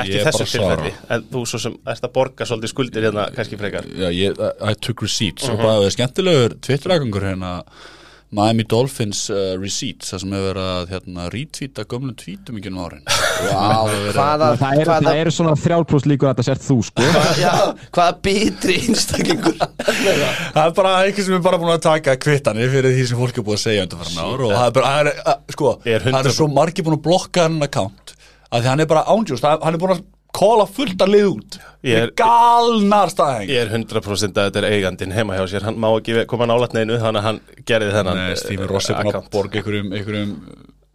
ekki 0.00 0.24
þessu 0.26 0.48
tilfelli. 0.54 0.92
En 1.12 1.26
þú 1.32 1.44
svo 1.52 1.62
sem 1.66 1.78
ert 1.92 2.08
að 2.08 2.14
borga 2.16 2.48
svolítið 2.48 2.74
skuldir 2.74 3.08
hérna 3.08 3.28
kannski 3.36 3.60
frekar. 3.60 3.88
Já, 3.90 4.08
ég, 4.14 4.40
I 4.40 4.76
took 4.80 5.04
receipts 5.04 5.48
og 5.50 5.60
bara 5.60 5.78
það 5.80 5.88
er 5.88 5.96
skemmtilegur 5.98 6.58
Twitter-agangur 6.66 7.28
hérna 7.30 7.54
Miami 8.30 8.62
Dolphins 8.70 9.24
uh, 9.32 9.56
receipts 9.58 10.12
það 10.12 10.20
sem 10.22 10.34
hefur 10.36 10.44
verið 10.52 10.66
að 10.70 10.90
hérna, 10.92 11.24
retweeta 11.34 11.84
gömlum 11.90 12.14
tweetum 12.20 12.60
ekki 12.60 12.70
um 12.70 12.76
árin. 12.84 13.00
Vá, 13.10 13.64
hvaða 14.14 14.50
það 14.60 14.82
eru 14.84 14.92
hvaða- 14.92 15.14
er 15.18 15.30
svona 15.34 15.54
þrjálprúst 15.58 16.06
líkur 16.06 16.30
að 16.30 16.36
þetta 16.36 16.46
sért 16.46 16.62
þú 16.68 16.76
sko. 16.86 17.08
Já, 17.40 17.54
hvaða 17.96 18.14
bitri 18.28 18.76
einstaklingur? 18.84 19.58
Það 20.54 20.62
er 20.62 20.72
bara 20.76 20.92
eitthvað 21.02 21.26
sem 21.26 21.34
er 21.40 21.42
bara 21.48 21.58
búin 21.62 21.72
að 21.74 21.82
taka 21.88 22.14
kvittanir 22.22 22.70
fyrir 22.70 22.94
því 22.94 23.08
sem 23.10 23.18
fólk 23.18 23.40
er 23.40 23.46
búin 23.46 23.58
að 23.58 23.64
segja 23.64 23.88
ár 23.90 24.44
og 24.46 24.54
það 24.54 24.64
er 24.68 24.74
bara, 24.78 24.94
það 24.94 25.00
er, 25.00 25.10
að, 25.32 25.42
sko, 25.56 25.74
Ég 25.88 25.98
er 25.98 26.06
það 26.06 26.30
er 26.30 26.36
svo 26.38 26.48
margir 26.54 26.86
búin 26.86 26.98
að 26.98 27.04
blokka 27.06 27.46
hann 27.48 27.58
account 27.66 28.14
að 28.50 28.62
því 28.64 28.70
hann 28.72 28.82
er 28.84 28.90
bara 28.90 29.04
ándjúst, 29.10 29.46
hann 29.46 29.74
er 29.74 29.80
búin 29.82 29.94
að 29.96 30.02
kóla 30.36 30.66
fullt 30.70 31.02
að 31.02 31.12
lið 31.14 31.26
út. 31.30 31.58
Er- 31.82 32.12
galnar 32.18 33.08
staðheng 33.12 33.48
Ég 33.48 33.62
er 33.64 33.70
100% 33.72 34.36
að 34.36 34.50
þetta 34.50 34.60
er 34.60 34.68
eigandinn 34.68 35.14
heima 35.16 35.38
hjá 35.38 35.46
sér. 35.48 35.64
Hann 35.68 35.78
má 35.80 35.88
ekki 35.94 36.26
koma 36.28 36.48
nálat 36.50 36.74
neinu 36.76 36.98
þannig 37.00 37.22
að 37.22 37.28
hann 37.28 37.40
gerði 37.64 37.94
þennan 37.94 38.20
Nei, 38.20 38.34
Stephen 38.36 38.66
eh, 38.66 38.72
Ross 38.74 38.90
er 38.90 39.00
búin 39.00 39.16
að 39.16 39.30
borga 39.32 39.60
einhverjum, 39.62 39.94
einhverjum 39.96 40.34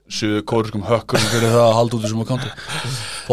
suðu 0.06 0.41
kóriskum 0.45 0.84
hökkurum 0.86 1.24
fyrir 1.32 1.49
það 1.49 1.64
að 1.64 1.76
halda 1.80 1.97
út 1.97 2.03
þessum 2.03 2.22
accounti 2.22 2.51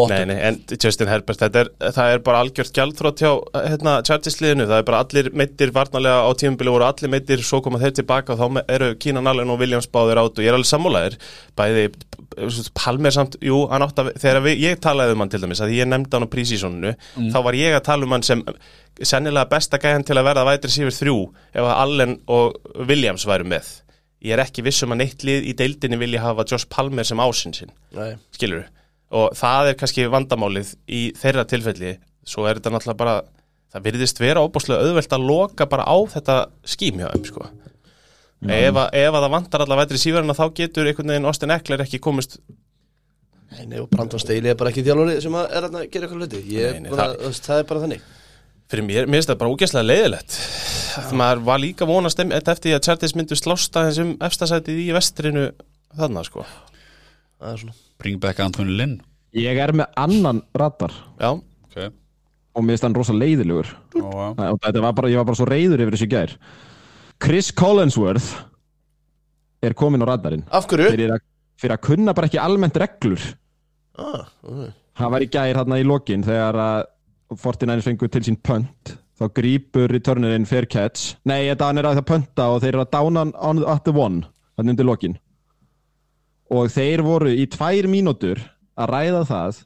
Nei, 0.08 0.22
nei, 0.30 0.38
en 0.48 0.56
Justin 0.72 1.10
Herbert, 1.10 1.40
þetta 1.42 1.60
er, 1.60 1.70
það 1.92 2.12
er 2.14 2.22
bara 2.24 2.38
algjört 2.40 2.72
gjaldþrótt 2.78 3.20
hjá 3.20 3.30
hérna, 3.52 3.98
Chargers-liðinu, 4.08 4.64
það 4.70 4.80
er 4.80 4.86
bara 4.88 5.02
allir 5.04 5.28
meittir 5.36 5.74
varnarlega 5.76 6.24
á 6.24 6.30
tímubili 6.40 6.72
voru 6.72 6.86
allir 6.88 7.12
meittir, 7.12 7.44
svo 7.44 7.60
koma 7.64 7.80
þeir 7.82 7.98
tilbaka 7.98 8.32
og 8.32 8.40
þá 8.40 8.62
eru 8.72 8.88
Keenan 9.02 9.28
Allen 9.28 9.52
og 9.52 9.60
Williams 9.60 9.90
báðir 9.92 10.22
át 10.22 10.32
og 10.32 10.40
ég 10.40 10.48
er 10.48 10.56
alveg 10.56 10.70
sammálaðir, 10.72 11.18
bæði 11.60 11.84
Palmer 12.72 13.12
samt, 13.12 13.36
jú, 13.44 13.66
hann 13.68 13.84
átt 13.84 14.00
að 14.00 14.14
þegar 14.22 14.40
við, 14.46 14.64
ég 14.64 14.80
talaði 14.80 15.12
um 15.12 15.26
hann 15.26 15.34
til 15.34 15.42
dæmis, 15.42 15.60
að 15.60 15.76
ég 15.76 15.90
nefndi 15.92 16.16
hann 16.16 16.24
á 16.24 16.32
prísísoninu, 16.32 16.94
þá 17.34 17.38
var 17.44 17.58
ég 17.60 17.76
að 17.76 17.84
tala 17.90 18.08
um 18.08 18.16
hann 18.16 18.24
sem 18.24 18.40
sennilega 19.02 19.50
besta 19.52 19.80
gæðan 19.80 20.08
til 20.08 20.16
að 20.16 20.28
verða 20.30 20.48
vætri 20.48 20.72
sífur 20.72 20.96
þrjú 20.96 21.18
ef 21.52 21.64
að 21.64 21.76
Allen 21.84 22.18
og 22.32 22.56
Williams 22.88 23.28
væru 23.28 23.48
með 23.52 23.81
ég 24.22 24.36
er 24.36 24.44
ekki 24.44 24.64
viss 24.66 24.84
um 24.86 24.94
að 24.94 25.02
neitt 25.02 25.26
lið 25.26 25.50
í 25.50 25.56
deildinni 25.58 25.98
vilja 26.00 26.22
hafa 26.22 26.46
Josh 26.48 26.70
Palmer 26.70 27.06
sem 27.06 27.20
ásinn 27.22 27.56
sinn. 27.56 27.74
Nei, 27.96 28.14
skilur 28.34 28.68
og 29.12 29.36
það 29.36 29.70
er 29.70 29.78
kannski 29.80 30.08
vandamálið 30.08 30.72
í 30.88 31.02
þeirra 31.20 31.44
tilfelli. 31.48 31.96
Svo 32.24 32.46
er 32.48 32.58
þetta 32.58 32.72
náttúrulega 32.72 33.00
bara 33.02 33.16
það 33.72 33.86
virðist 33.88 34.20
vera 34.20 34.44
óbúslega 34.44 34.86
auðvelt 34.86 35.16
að 35.16 35.26
loka 35.28 35.66
bara 35.68 35.84
á 35.88 35.96
þetta 36.14 36.38
skím 36.68 37.02
hjá 37.02 37.10
þeim 37.12 37.28
sko. 37.28 37.44
ef, 38.42 38.74
að, 38.74 38.88
ef 39.02 39.12
að 39.12 39.20
það 39.20 39.34
vantar 39.36 39.64
allavega 39.64 39.86
vætri 39.86 40.02
síverðina 40.02 40.38
þá 40.38 40.44
getur 40.58 40.88
einhvern 40.88 41.14
veginn 41.14 41.28
Austin 41.30 41.54
Eckler 41.54 41.84
ekki 41.84 42.00
komist 42.02 42.38
nei, 43.52 43.66
nei, 43.68 43.78
og 43.82 43.88
Brandon 43.92 44.20
Staley 44.20 44.52
er 44.52 44.58
bara 44.58 44.72
ekki 44.72 44.84
þjálfari 44.86 45.20
sem 45.24 45.38
að 45.38 45.56
er 45.58 45.68
að 45.68 45.78
gera 45.92 46.08
eitthvað 46.08 46.24
hluti. 46.24 46.42
Það, 46.88 47.16
það 47.38 47.62
er 47.62 47.70
bara 47.70 47.84
þannig 47.86 48.10
fyrir 48.72 48.86
mér, 48.88 49.06
mér 49.06 49.20
finnst 49.20 49.30
það 49.30 49.40
bara 49.42 49.52
úgæslega 49.52 49.88
leiðilegt. 49.88 50.36
Það 50.92 51.14
maður 51.20 51.40
var 51.48 51.60
líka 51.60 51.88
vonast 51.88 52.20
eftir 52.22 52.58
því 52.64 52.74
að 52.76 52.84
Chargers 52.88 53.14
myndu 53.18 53.38
slásta 53.38 53.86
þessum 53.88 54.12
efstasætið 54.24 54.80
í 54.80 54.90
vestrinu 54.96 55.46
þannig 55.98 56.28
sko. 56.28 56.44
Það 57.38 57.50
er 57.50 57.62
svona. 57.62 57.76
Bring 58.02 58.20
back 58.22 58.40
Anthony 58.42 58.76
Lynn. 58.78 59.00
Ég 59.36 59.60
er 59.64 59.72
með 59.76 59.98
annan 60.00 60.42
radar. 60.58 60.94
Já, 61.20 61.30
okay. 61.68 61.92
og 62.52 62.64
mér 62.64 62.76
finnst 62.76 62.86
hann 62.88 62.96
rosa 62.96 63.16
leiðilegur. 63.16 63.72
Og, 64.00 64.16
og 64.36 64.58
þetta 64.64 64.84
var 64.84 64.96
bara, 64.96 65.12
ég 65.12 65.20
var 65.20 65.28
bara 65.28 65.40
svo 65.40 65.48
reyður 65.48 65.84
yfir 65.84 65.96
þessu 65.96 66.08
í 66.08 66.12
gær. 66.12 66.34
Chris 67.22 67.52
Collinsworth 67.56 68.32
er 69.62 69.76
komin 69.78 70.02
á 70.04 70.06
radarinn. 70.10 70.44
Af 70.50 70.66
hverju? 70.70 70.90
fyrir 70.96 71.14
að, 71.14 71.24
fyrir 71.60 71.76
að 71.76 71.84
kunna 71.86 72.16
bara 72.16 72.28
ekki 72.28 72.40
almennt 72.42 72.80
reglur. 72.80 73.28
Ah, 74.00 74.24
okay. 74.40 74.72
hann 74.96 75.12
var 75.12 75.24
í 75.24 75.28
gær 75.32 75.60
hérna 75.60 75.78
í 75.80 75.84
lokin 75.84 76.24
þegar 76.24 76.58
að 76.58 76.86
49ers 77.40 77.86
fengu 77.86 78.08
til 78.10 78.24
sín 78.26 78.38
pönt 78.40 78.96
þá 79.18 79.26
grípur 79.36 79.92
returnerinn 79.92 80.46
fair 80.48 80.66
catch. 80.66 81.16
Nei, 81.28 81.46
þetta 81.50 81.68
hann 81.68 81.80
er 81.80 81.88
að 81.88 82.00
það 82.00 82.08
pönta 82.10 82.48
og 82.52 82.62
þeir 82.62 82.72
eru 82.74 82.84
að 82.84 82.94
dána 82.94 83.26
on, 83.38 83.62
at 83.70 83.84
the 83.86 83.94
one 83.94 84.24
þannig 84.56 84.74
undir 84.74 84.88
lokin. 84.88 85.18
Og 86.52 86.72
þeir 86.72 87.04
voru 87.06 87.32
í 87.32 87.46
tvær 87.50 87.88
mínútur 87.90 88.42
að 88.76 88.90
ræða 88.92 89.22
það 89.28 89.62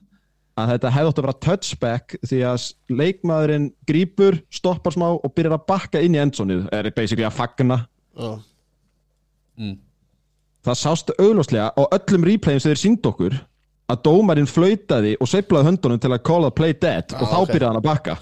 að 0.57 0.71
þetta 0.73 0.93
hefði 0.95 1.11
átt 1.11 1.19
að 1.19 1.27
vera 1.27 1.41
touchback 1.47 2.15
því 2.25 2.39
að 2.49 2.67
leikmaðurinn 3.01 3.67
grípur, 3.89 4.39
stoppar 4.49 4.95
smá 4.95 5.09
og 5.13 5.33
byrjar 5.37 5.59
að 5.59 5.67
bakka 5.69 6.01
inn 6.05 6.17
í 6.17 6.23
endsonið 6.23 6.71
er 6.73 6.89
basically 6.97 7.27
að 7.29 7.37
fagna. 7.37 7.83
Já. 8.17 8.31
það 10.65 10.79
sást 10.81 11.13
augljóslega 11.21 11.69
á 11.77 11.83
öllum 11.97 12.25
replayum 12.25 12.63
sem 12.63 12.73
þeir 12.73 12.81
sínd 12.81 13.09
okkur 13.09 13.37
að 13.87 14.03
dómarinn 14.09 14.51
flautaði 14.51 15.15
og 15.21 15.31
sveiflaði 15.31 15.71
höndunum 15.71 16.03
til 16.03 16.11
að 16.11 16.25
call 16.27 16.49
a 16.49 16.51
play 16.55 16.75
dead 16.75 17.15
og 17.15 17.29
þá 17.31 17.39
ok. 17.39 17.53
byrjaði 17.53 17.71
hann 17.71 17.81
að 17.81 17.87
bakka 17.87 18.19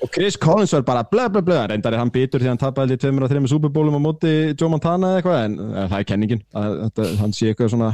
og 0.00 0.08
Chris 0.14 0.36
Collins 0.40 0.72
var 0.72 0.84
bara 0.86 1.02
bla 1.04 1.26
bla 1.28 1.42
bla 1.44 1.66
reyndar 1.68 1.92
er 1.92 2.00
hann 2.00 2.12
bitur 2.12 2.40
því 2.40 2.54
hann 2.54 2.92
í 2.94 2.96
tveimur 3.00 3.26
og 3.26 3.32
þreimur 3.32 3.52
superbólum 3.52 3.98
á 4.00 4.02
móti 4.02 4.32
Joe 4.54 4.70
Montana 4.72 5.10
eða 5.10 5.20
eitthvað 5.20 5.44
en 5.44 5.56
uh, 5.60 5.82
það 5.90 5.96
er 5.98 6.06
kenningin 6.08 6.42
að, 6.56 6.76
að, 6.88 7.10
hann 7.20 7.36
sé 7.36 7.50
eitthvað 7.50 7.72
svona 7.74 7.90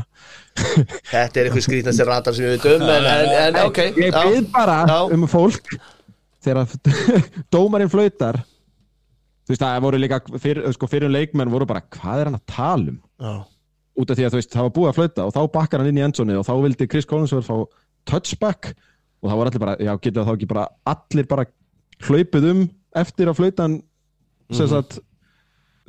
Þetta 1.13 1.41
er 1.41 1.49
eitthvað 1.49 1.67
skrítnasti 1.67 2.07
ratar 2.07 2.37
sem 2.37 2.47
ég 2.47 2.55
veit 2.55 2.69
um 2.77 2.87
En, 2.87 3.09
en, 3.11 3.33
en 3.41 3.61
ok 3.65 3.83
ég 3.89 4.15
byrð 4.15 4.51
bara 4.55 4.79
Já. 4.87 4.99
um 5.17 5.27
fólk 5.31 5.75
þegar 6.47 6.79
dómarinn 7.55 7.91
flautar 7.91 8.39
þú 9.47 9.55
veist 9.55 9.63
það 9.63 9.83
voru 9.89 10.03
líka 10.03 10.23
fyrir, 10.39 10.65
sko, 10.75 10.89
fyrir 10.91 11.11
leikmenn 11.11 11.51
voru 11.51 11.67
bara 11.67 11.83
hvað 11.83 12.23
er 12.23 12.31
hann 12.31 12.39
að 12.39 12.49
tala 12.55 12.95
um 12.95 13.03
Já. 13.03 13.35
Út 13.97 14.11
af 14.13 14.19
því 14.19 14.27
að 14.29 14.37
veist, 14.39 14.53
það 14.53 14.67
var 14.69 14.75
búið 14.77 14.91
að 14.91 14.99
flauta 15.01 15.27
og 15.29 15.35
þá 15.37 15.41
bakkar 15.57 15.83
hann 15.83 15.91
inn 15.93 16.01
í 16.01 16.05
endsonið 16.07 16.41
og 16.43 16.47
þá 16.49 16.55
vildi 16.67 16.89
Chris 16.93 17.09
Collins 17.09 17.33
verið 17.35 17.49
fá 17.49 17.57
touchback 18.13 18.73
og 19.23 19.31
þá 19.31 19.35
var 19.41 19.51
allir 19.51 19.63
bara, 19.65 19.77
já, 19.81 19.93
getur 20.05 20.27
þá 20.29 20.33
ekki 20.37 20.49
bara 20.53 20.67
allir 20.93 21.29
bara 21.31 21.47
hlaupið 22.07 22.49
um 22.53 22.65
eftir 22.97 23.31
að 23.33 23.39
flautan 23.41 23.79
sem 24.55 24.69
sagt 24.71 24.99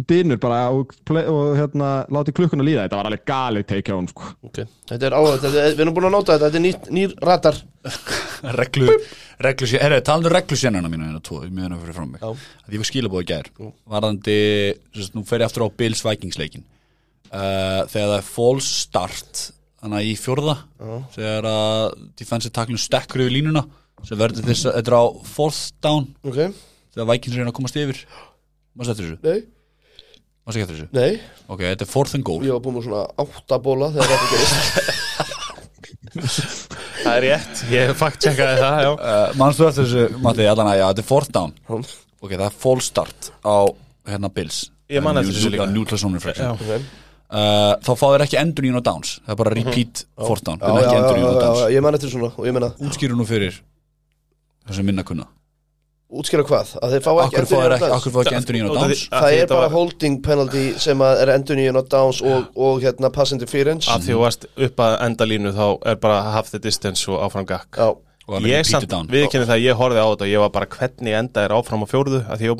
dynur 0.07 0.37
bara 0.37 0.67
og, 0.69 0.91
og 1.09 1.55
hérna, 1.57 1.87
láti 2.13 2.33
klukkuna 2.37 2.61
líða. 2.65 2.83
Þetta 2.85 2.97
var 2.99 3.07
alveg 3.09 3.23
galið 3.25 3.63
take 3.71 3.95
on 3.95 4.05
sko. 4.11 4.27
Ok, 4.45 4.59
þetta 4.91 5.07
er 5.07 5.15
áhugað, 5.17 5.39
þetta 5.41 5.63
er- 5.63 5.73
við 5.73 5.83
erum 5.87 5.95
búin 5.95 6.05
að 6.09 6.13
nota 6.13 6.35
þetta, 6.35 6.49
þetta 6.51 6.59
er 6.59 6.65
nýr, 6.67 6.91
nýr 6.93 7.15
ratar 7.25 7.57
reglu, 8.61 8.97
reglu 9.47 9.69
herru, 9.73 9.99
talandi 10.05 10.29
um 10.29 10.35
reglu 10.37 10.59
sérnana 10.61 10.91
mínu 10.93 11.07
hérna 11.09 11.23
tvo, 11.25 11.41
meðan 11.49 11.73
að 11.79 11.81
fyrir 11.87 11.97
frá 11.97 12.05
mig? 12.11 12.21
Já. 12.21 12.29
að 12.67 12.77
ég 12.77 12.83
var 12.83 12.89
skilabóð 12.91 13.25
í 13.25 13.29
gær 13.33 13.49
varðandi, 13.95 14.37
nú 15.17 15.25
fer 15.25 15.41
ég 15.41 15.49
aftur 15.49 15.65
á 15.65 15.69
Bills 15.81 16.05
Vikings 16.05 16.37
leikin 16.37 16.65
uh, 17.31 17.81
þegar 17.89 18.07
það 18.11 18.15
er 18.17 18.27
false 18.27 18.71
start 18.85 19.43
þannig 19.77 19.99
að 19.99 20.07
í 20.09 20.15
fjórða 20.17 20.55
þegar 21.13 21.47
að 21.51 21.83
defensive 22.17 22.53
tackle 22.55 22.79
stekkur 22.81 23.23
yfir 23.25 23.35
línuna 23.37 23.63
sem 24.05 24.19
verður 24.19 24.47
þess 24.47 24.67
að 24.69 24.77
þetta 24.79 24.91
er 24.91 24.97
á 24.97 25.05
fourth 25.27 25.61
down. 25.83 26.09
Ok, 26.27 26.39
þegar 26.93 27.09
Vikings 27.11 27.37
reyna 27.37 27.51
að 27.51 27.57
komast 27.59 27.79
yfir. 27.81 28.01
Maður 28.77 28.93
eftir 28.93 29.07
þessu, 29.07 29.17
nei, 29.25 29.39
maður 30.45 30.61
eftir 30.63 30.77
þessu? 30.77 30.87
Nei. 30.93 31.11
Ok, 31.47 31.63
þetta 31.65 31.87
er 31.87 31.91
fourth 31.91 32.17
and 32.17 32.27
goal. 32.27 32.39
Ég 32.45 32.53
var 32.57 32.63
búin 32.65 32.77
með 32.77 32.87
svona 32.89 33.05
átta 33.25 33.59
bóla 33.63 33.89
þegar 33.95 34.13
þetta 34.13 34.27
gerist. 34.33 35.03
Það 36.97 37.13
er 37.13 37.23
rétt, 37.23 37.59
ég 37.71 37.91
fakt 37.95 38.23
checkaði 38.25 38.57
það, 38.59 38.77
já. 38.83 38.89
Uh, 38.97 39.35
mannstu 39.39 39.65
eftir 39.67 39.85
þessu, 39.85 40.21
Matti, 40.23 40.47
allan 40.49 40.69
að 40.71 40.79
já, 40.79 40.85
þetta 40.89 41.03
er 41.03 41.07
fourth 41.07 41.31
down. 41.35 41.53
Já. 41.67 41.75
ok, 42.19 42.31
það 42.33 42.45
er 42.47 42.55
false 42.63 42.87
start 42.89 43.29
á 43.47 43.57
hérna 44.11 44.31
Bills. 44.33 44.57
Ég 44.91 45.03
man 45.05 45.19
eftir 45.21 45.37
þessu 45.37 45.51
líka. 45.53 45.67
Reflection 45.71 46.17
Já. 46.17 46.49
Ok, 46.55 46.89
uh, 47.31 47.73
þá 47.83 47.91
fá 47.97 48.05
þér 48.13 48.25
ekki 48.27 48.39
endur 48.41 48.63
nýjum 48.67 48.79
á 48.79 48.83
downs. 48.89 49.15
Það 49.25 49.33
er 49.35 49.39
bara 49.43 49.55
repeat 49.57 50.05
fourth 50.17 50.43
down, 50.47 50.59
já, 50.59 50.67
það 50.67 50.77
er 50.77 50.83
já, 50.83 50.87
ekki 50.87 50.95
já, 50.95 51.01
endur 51.01 51.17
nýjum 51.17 51.27
á 51.27 51.33
já, 51.33 51.41
downs. 51.47 51.59
já, 51.63 51.67
ég 51.77 51.81
man 51.87 51.97
eftir 51.99 52.13
svona 52.13 52.31
og 52.37 52.45
ég 52.47 52.53
meina, 52.57 52.69
útskýru 52.79 53.17
nú 53.19 53.25
fyrir 53.27 53.59
þessum 54.67 54.85
minna 54.91 55.03
kunna. 55.07 55.27
Útskýra 56.07 56.43
hvað? 56.47 56.69
Að 56.79 56.93
þeir 56.95 57.01
fá 57.03 57.11
ekki 57.19 57.35
fá 57.35 57.39
endurnýjun 57.41 57.63
þér 57.67 57.67
á 57.67 57.79
downs. 57.83 57.95
akkur 57.97 58.11
fá 58.15 58.19
ekki 58.23 58.35
endur 58.37 58.55
nýjum 58.55 58.67
á 58.67 58.71
Út 58.71 58.77
af 58.77 58.83
því- 58.83 58.87
downs 58.87 59.09
Það 59.11 59.27
er 59.27 59.39
þetta 59.41 59.55
bara 59.57 59.69
holding 59.73 60.21
penalty 60.23 60.61
sem 60.79 60.97
að 61.03 61.21
er 61.23 61.27
endurnýjun 61.35 61.75
á 61.75 61.83
downs 61.91 62.21
og, 62.23 62.45
og 62.55 62.81
hérna 62.81 63.09
pass 63.11 63.31
interference. 63.35 63.89
Að 63.91 64.05
því 64.07 64.13
þú 64.15 64.19
varst 64.23 64.45
upp 64.55 64.77
að 64.87 64.95
endalínu 65.03 65.51
þá 65.51 65.65
er 65.91 65.95
bara 65.99 66.21
half 66.31 66.49
the 66.51 66.59
distance 66.63 67.03
og 67.11 67.19
áfram 67.27 67.43
gakk. 67.45 67.75
Já, 67.75 67.89
og 67.91 68.35
alveg 68.39 68.51
Ég 68.55 68.63
samt, 68.71 68.87
down. 68.87 69.07
viðkynni 69.11 69.47
það, 69.51 69.59
ég 69.67 69.75
horfði 69.75 69.99
á 69.99 70.07
þetta 70.07 70.23
og 70.23 70.31
ég 70.31 70.39
var 70.39 70.49
bara 70.55 70.65
hvernig 70.77 71.13
enda 71.19 71.43
er 71.43 71.51
áfram 71.59 71.83
á 71.83 71.87
fjórðu? 71.91 72.23
Að 72.23 72.39
því 72.39 72.47
ég 72.47 72.55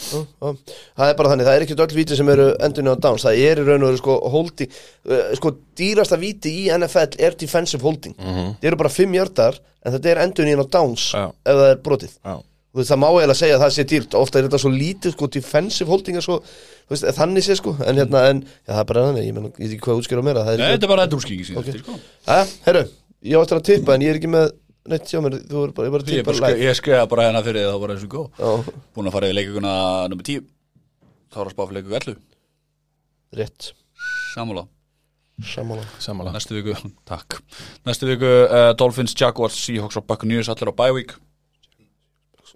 Það 0.00 1.06
er 1.06 1.16
bara 1.18 1.32
þannig, 1.32 1.46
það 1.48 1.56
er 1.56 1.64
ekkert 1.66 1.82
öll 1.84 1.96
víti 1.98 2.18
sem 2.18 2.30
eru 2.32 2.46
endurnýjun 2.58 3.00
á 3.00 3.04
downs, 3.06 3.24
það 3.26 3.40
er 3.46 3.62
í 3.62 3.64
raun 3.66 3.84
og 3.84 3.90
veru 3.90 4.00
sko 4.00 4.18
holding, 4.34 4.76
uh, 5.10 5.24
sko 5.38 5.52
dýrasta 5.80 6.18
víti 6.20 6.52
í 6.62 6.68
NFL 6.74 7.18
er 7.20 7.36
defensive 7.40 7.84
holding. 7.84 8.14
Það 8.20 8.70
eru 8.70 8.80
bara 8.80 8.92
fimm 8.92 9.16
hjartar 9.16 9.58
en 9.84 9.96
þetta 9.96 10.12
er 10.12 10.22
endurnýjun 10.26 10.64
á 10.64 10.66
downs 10.78 11.10
Já. 11.14 11.26
ef 11.30 11.60
það 11.60 11.68
er 11.72 11.82
brotið. 11.84 12.14
Þú 12.70 12.78
veist, 12.78 12.90
það 12.92 13.00
má 13.02 13.06
eiginlega 13.10 13.34
segja 13.34 13.54
að 13.56 13.62
það 13.64 13.72
sé 13.74 13.84
dýrt. 13.90 14.12
Ofta 14.14 14.38
er 14.38 14.44
þetta 14.46 14.58
svo 14.62 14.70
lítið, 14.70 15.14
sko, 15.16 15.28
defensive 15.34 15.90
holding 15.90 16.20
svo, 16.22 16.36
þú 16.86 16.94
veist, 16.94 17.06
þannig 17.16 17.42
sé, 17.42 17.56
sko. 17.58 17.72
En 17.82 17.98
hérna, 17.98 18.20
en, 18.30 18.42
já, 18.46 18.70
það 18.70 18.82
er 18.84 18.88
bara 18.92 19.02
þannig, 19.08 19.26
ég 19.26 19.34
menn, 19.34 19.48
ekki 19.50 19.78
hvað 19.82 20.02
útskýra 20.04 20.22
er 20.22 20.60
Nei, 20.60 20.68
þetta 20.76 20.86
er 20.86 20.92
bara 20.92 21.06
þetta 21.08 21.18
sko. 21.82 21.96
Æ, 22.30 22.38
herru, 22.68 22.84
ég 23.26 23.34
á 23.34 23.42
eftir 23.42 23.58
að 23.58 23.66
tippa 23.72 23.96
en 23.96 24.04
ég 24.06 24.14
er 24.14 24.20
ekki 24.20 24.30
með 24.30 24.52
neitt 24.88 25.10
hjá 25.10 25.20
mér, 25.22 25.36
þú 25.50 25.64
er 25.66 25.72
bara, 25.76 25.90
bara 25.92 26.02
að 26.04 26.14
Ég 26.16 26.24
bara 26.26 26.38
skre- 26.40 26.62
ég 26.64 26.76
skrifa 26.78 27.06
bara 27.10 27.26
hérna 27.28 27.42
fyrir 27.44 27.68
þá 27.68 27.76
bara 27.82 27.96
þessu 27.98 28.08
góð. 28.10 28.28
Já, 28.40 28.74
búin 28.96 29.10
að 29.10 29.12
fara 29.16 29.28
yfir 29.30 29.38
leikuguna 29.40 29.74
nummer 30.08 30.24
10 30.24 30.44
þá 31.30 31.36
er 31.40 31.46
að 31.50 31.54
spá 31.54 31.62
fyrir 31.66 31.78
leikugu 31.80 31.98
11 32.00 32.20
rétt, 33.40 33.72
sammála. 34.34 34.66
Sammála. 35.40 35.84
Samanlega 36.02 36.36
næstu 36.36 36.56
viku, 36.58 36.74
takk. 37.10 37.38
Næstu 37.88 38.08
viku 38.10 38.28
uh, 38.44 38.72
Dolphins, 38.76 39.14
Jaguars, 39.16 39.56
Seahawks 39.56 39.96
og 40.00 40.04
Buccaneers 40.08 40.50
allir 40.52 40.68
á 40.68 40.74
bye 40.76 40.92
week. 40.96 41.14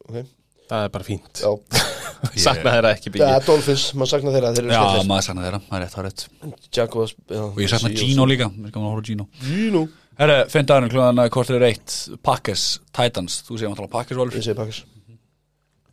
Okay. 0.09 0.25
Það 0.69 0.83
er 0.87 0.91
bara 0.93 1.05
fínt. 1.07 1.41
Já, 1.45 1.53
Sakna 2.45 2.73
þeirra 2.73 2.91
ekki 2.97 3.11
það 3.15 3.35
er 3.37 3.43
Dolphins, 3.47 3.83
maður 3.95 4.11
sakna 4.15 4.31
þeirra, 4.33 4.51
þeir 4.57 4.65
eru 4.65 4.73
Já, 4.73 5.03
maður 5.09 5.25
sakna 5.27 5.43
þeirra, 5.45 5.59
það 5.69 5.77
er 5.77 5.83
rétt, 5.85 5.93
það 5.95 6.01
er 6.01 6.07
rétt. 6.09 6.69
Jaguars 6.77 7.13
já, 7.29 7.41
og 7.45 7.59
ég 7.61 7.73
sakna. 7.73 7.91
Gino 8.01 8.27
líka, 8.29 8.49
mér 8.55 8.71
er 8.71 8.75
gaman 8.75 8.89
að 8.89 8.95
horfa 8.95 9.05
á 9.05 9.09
Gino. 9.11 9.27
Gino 9.45 9.83
Herre, 10.19 10.45
finn 10.53 10.67
dagurinn 10.69 10.93
klúðan 10.93 11.23
kortir 11.35 11.57
er 11.59 11.69
eitt 11.73 11.95
Packers, 12.23 12.67
Titans, 12.95 13.41
þú 13.47 13.57
segir 13.59 13.73
maður 13.73 13.91
Packers 13.91 14.21
Valur. 14.21 14.37
Ég 14.39 14.45
segi 14.47 14.59
Packers. 14.59 14.85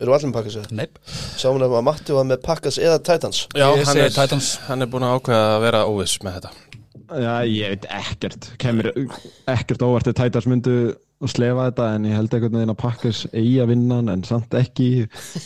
Eru 0.02 0.14
allir 0.14 0.30
með 0.30 0.36
Packers 0.38 0.58
eða? 0.58 0.76
Neip, 0.78 0.98
Sáum 1.38 1.62
að 1.62 1.78
Matti 1.86 2.14
var 2.16 2.26
með 2.26 2.40
Packers 2.42 2.78
eða 2.82 2.98
Titans. 3.06 3.44
Já, 3.54 3.68
Ég 3.70 3.86
hann 3.86 3.96
segi 3.98 4.04
er, 4.08 4.14
Titans. 4.16 4.52
hann 4.68 4.82
er 4.82 4.90
búin 4.90 5.06
að 5.06 5.16
ákveða 5.18 5.48
að 5.56 5.64
vera 5.66 5.82
óviss 5.90 6.16
með 6.26 6.38
þetta. 6.38 6.52
Já, 7.12 7.32
ég 7.44 7.74
veit 7.74 7.86
ekkert. 7.92 8.48
Kemur 8.62 8.88
ekkert 9.52 9.82
óvart 9.84 10.06
til 10.08 10.14
Titans 10.16 10.46
myndu 10.48 10.76
að 11.22 11.30
slefa 11.30 11.66
þetta 11.68 11.88
en 11.94 12.06
ég 12.08 12.16
held 12.18 12.34
einhvern 12.34 12.56
veginn 12.58 12.72
að 12.74 12.80
Packers 12.82 13.20
eigi 13.30 13.58
að 13.62 13.70
vinna 13.74 13.98
hann, 14.00 14.10
en 14.14 14.24
samt 14.26 14.54
ekki. 14.58 14.88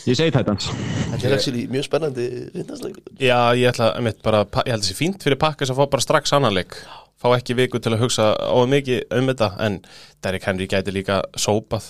Ég 0.08 0.16
segi 0.20 0.32
Titans. 0.36 0.70
Þetta 1.10 1.28
er 1.28 1.36
actually 1.36 1.66
mjög 1.72 1.88
spennandi 1.88 2.28
vinnastleik 2.54 3.00
Já, 3.20 3.40
ég 3.58 3.72
ætla 3.72 3.90
mitt 4.04 4.22
bara, 4.24 4.44
ég 4.64 4.72
held 4.72 4.86
þessi 4.86 4.96
fínt 5.00 5.26
fyrir 5.26 5.40
pakkas 5.42 5.72
að 5.74 5.82
fá 5.82 5.90
bara 5.96 6.06
strax 6.06 6.32
annarleik 6.36 6.78
Fá 7.16 7.30
ekki 7.36 7.56
viku 7.56 7.80
til 7.80 7.94
að 7.94 8.02
hugsa 8.04 8.32
óð 8.52 8.66
mikið 8.74 9.14
um 9.16 9.30
þetta 9.30 9.48
En 9.66 9.78
Derrick 10.24 10.44
Henry 10.48 10.66
gæti 10.68 10.92
líka 10.94 11.22
sópað 11.40 11.86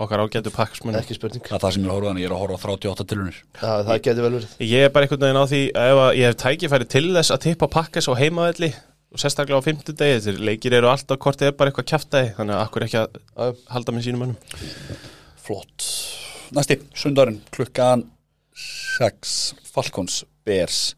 okkar 0.00 0.22
ágætu 0.24 0.52
pakkasmunum 0.54 1.00
Ekki 1.02 1.16
spurning. 1.18 1.44
Það 1.44 1.56
er 1.58 1.64
það 1.64 1.74
sem 1.76 1.84
ég 1.84 1.90
er 1.90 1.92
að 1.92 1.98
horfa 2.00 2.20
ég 2.22 2.28
er 2.30 2.34
að 2.36 2.40
horfa 2.44 2.56
á 2.56 2.76
38 2.76 3.08
tilunir 3.10 3.40
Já, 3.40 3.72
það 3.84 3.98
getur 4.06 4.24
vel 4.24 4.32
verið. 4.38 4.54
Ég 4.64 4.86
er 4.86 4.94
bara 4.94 5.06
einhvern 5.08 5.26
veginn 5.26 5.40
á 5.40 5.50
því 5.50 5.60
að 5.76 5.90
ef 5.90 6.00
að 6.04 6.12
ég 6.20 6.30
hef 6.30 6.38
tækifæri 6.44 6.88
til 6.94 7.04
þess 7.18 7.34
að 7.34 7.42
tippa 7.44 7.68
pakkas 7.74 8.08
á 8.08 8.12
heimavelli 8.16 8.70
og 9.10 9.20
sérstaklega 9.20 9.60
á 9.60 9.66
fimmtudegi 9.66 10.22
þeir 10.24 10.40
leikir 10.48 10.76
eru 10.78 10.88
alltaf 10.88 11.20
hvort 11.20 11.44
er 11.44 11.52
bara 11.58 11.72
eitthvað 11.72 11.88
kjaftaði 11.92 12.32
þannig 12.38 12.56
að 12.56 12.64
akkur 12.64 12.86
ekki 12.86 13.00
að 13.02 13.62
halda 13.74 13.94
með 13.96 14.06
sínum 14.06 14.22
mönnum. 14.24 15.00
Flott. 15.44 15.86
Næsti, 16.56 16.78
sundagurinn, 16.96 17.40
klukkan 17.54 18.06
6 18.54 19.36
Falcons, 19.70 20.22
Bears 20.46 20.94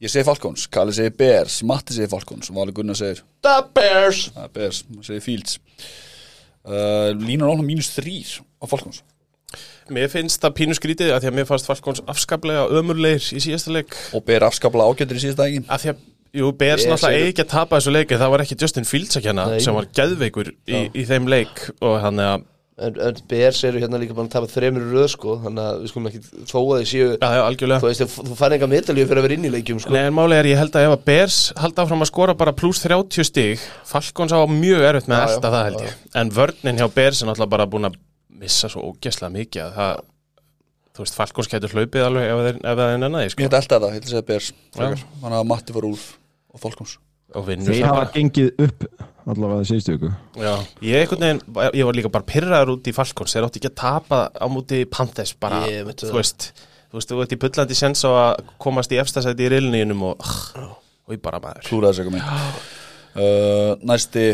Ég 0.00 0.08
segi 0.08 0.24
Falcons, 0.24 0.64
Kalli 0.72 0.94
segi 0.96 1.12
Bears 1.12 1.58
Matti 1.68 1.92
segi 1.92 2.08
Falcons, 2.08 2.48
Vali 2.56 2.72
Gunnar 2.72 2.96
segir 2.96 3.20
The 3.44 3.58
Bears. 3.76 4.30
Uh, 4.32 4.46
Bears, 4.52 4.84
segir 5.04 5.20
Fields. 5.24 5.58
Uh, 6.64 7.10
Línar 7.20 7.52
ána 7.52 7.64
mínus 7.64 7.90
þrýr 7.96 8.38
á 8.60 8.64
Falcons. 8.70 9.02
Mér 9.90 10.08
finnst 10.12 10.40
það 10.40 10.54
pínu 10.56 10.76
skrítið 10.78 11.12
að 11.12 11.24
því 11.24 11.30
að 11.32 11.36
mér 11.36 11.48
fannst 11.48 11.68
Falkons 11.68 12.00
afskaplega 12.08 12.68
ömurleir 12.78 13.20
í 13.34 13.42
síðasta 13.42 13.74
leik. 13.74 13.96
Og 14.16 14.24
Bear 14.24 14.46
afskaplega 14.46 14.86
ágættur 14.88 15.18
í 15.18 15.24
síðasta 15.24 15.44
daginn 15.44 15.68
að 15.68 15.84
því 15.84 15.92
að 15.92 16.08
Jú, 16.30 16.52
Bears 16.54 16.84
náttúrulega 16.86 17.18
eigi 17.18 17.30
ekki 17.32 17.42
að 17.42 17.50
tapa 17.50 17.78
þessu 17.80 17.92
leik 17.92 18.12
en 18.14 18.20
það 18.20 18.28
var 18.30 18.42
ekki 18.44 18.56
Justin 18.62 18.86
Fields 18.86 19.18
að 19.18 19.24
kenna 19.24 19.46
Nei. 19.50 19.56
sem 19.64 19.74
var 19.74 19.88
geðveikur 19.98 20.52
í, 20.54 20.82
í 20.94 21.02
þeim 21.08 21.26
leik. 21.26 21.64
Og 21.82 21.96
hann 22.04 22.22
að, 22.22 22.44
En, 22.80 23.16
Bears 23.28 23.58
eru 23.68 23.80
hérna 23.82 23.98
líka 24.00 24.14
bara 24.16 24.24
að 24.24 24.32
tapa 24.32 24.48
þremur 24.48 24.84
röð 24.94 25.08
sko 25.12 25.34
Þannig 25.42 25.66
að 25.66 25.80
við 25.82 25.90
skulum 25.90 26.06
ekki 26.08 26.20
þó 26.48 26.58
að 26.60 26.70
þið 26.78 26.86
séu 26.88 27.08
já, 27.10 27.26
já, 27.36 27.40
algjörlega. 27.44 27.80
Þú 27.82 27.90
veist, 27.90 28.14
þú 28.16 28.36
fær 28.38 28.54
enga 28.56 28.68
medalíu 28.72 29.08
fyrir 29.10 29.20
að 29.20 29.26
vera 29.26 29.36
inn 29.36 29.44
í 29.44 29.50
leikjum 29.52 29.80
sko. 29.84 29.92
Nei, 29.92 30.04
en 30.08 30.16
málega 30.16 30.40
er 30.40 30.48
ég 30.48 30.60
held 30.62 30.78
að 30.78 30.86
ef 30.86 30.94
að 30.94 31.02
Bears 31.10 31.40
halda 31.60 31.84
áfram 31.84 32.04
að 32.06 32.10
skora 32.10 32.36
bara 32.40 32.54
pluss 32.56 32.80
30 32.86 33.28
stig 33.28 33.66
Falkons 33.90 34.32
á 34.32 34.40
mjög 34.48 34.86
erfitt 34.88 35.10
með 35.12 35.26
elta 35.26 35.52
það 35.52 35.66
held 35.68 35.84
ég. 35.84 35.98
En 36.22 36.32
vörnin 36.38 36.80
hjá 36.80 36.86
Bears 36.96 37.20
er 37.20 37.28
náttúrulega 37.28 37.54
bara 37.58 37.68
búin 37.74 37.90
að 37.90 38.00
missa 38.40 38.72
svo 38.72 38.86
ógeslega 38.88 39.34
mikið 39.36 39.66
að 39.66 39.76
það, 39.76 40.02
þú 40.96 41.04
veist, 41.04 41.20
Falkons 41.20 41.52
getur 41.52 41.76
hlaupið 41.76 42.06
alveg 42.06 42.32
ef, 42.32 42.42
ef 42.56 42.80
það 42.80 42.86
er 42.86 43.00
nennaði, 43.04 43.28
Ég 43.28 43.36
sko 43.36 43.44
hætti 43.44 43.60
alltaf 43.60 43.76
þetta, 43.76 43.92
ég 43.92 43.96
hætti 44.00 44.08
að 44.08 44.48
segja 44.48 44.96
Já. 44.96 45.06
Þannig 45.20 45.38
að 45.42 45.48
Matti 45.52 45.76
var 45.76 45.90
Úlf 45.90 46.08
og 46.54 46.64
Falcons. 46.64 46.96
Og 47.36 47.46
það 49.24 49.32
allavega 49.34 49.68
síðustu 49.68 49.94
viku. 49.96 50.10
Já, 50.40 50.52
ég, 50.86 51.14
ég 51.78 51.86
var 51.88 51.96
líka 51.98 52.10
bara 52.12 52.26
pyrraður 52.28 52.74
út 52.76 52.90
í 52.90 52.94
Falkons 52.96 53.34
þeir 53.36 53.46
átti 53.46 53.60
ekki 53.60 53.70
að 53.70 53.78
tapa 53.82 54.20
á 54.32 54.46
múti 54.50 54.82
Panthers 54.90 55.34
bara, 55.40 55.62
Ég 55.70 55.84
þú 56.06 56.12
það. 56.12 56.18
veist. 56.20 56.50
Þú 56.90 56.98
veist, 56.98 57.10
þú 57.12 57.18
veit 57.20 57.34
í 57.36 57.40
bullandi 57.44 57.76
sens 57.78 58.02
á 58.02 58.10
að 58.10 58.44
komast 58.58 58.90
í 58.90 58.98
efstasæti 58.98 59.46
í 59.46 59.50
rilniðinum 59.52 60.00
og, 60.08 60.24
og 61.06 61.14
ég 61.14 61.20
bara 61.22 61.38
maður. 61.42 61.68
Klúraði 61.68 62.00
þessu 62.00 62.02
eitthvað 62.02 62.16
minn 62.16 62.80
uh, 63.14 63.76
Næsti 63.86 64.24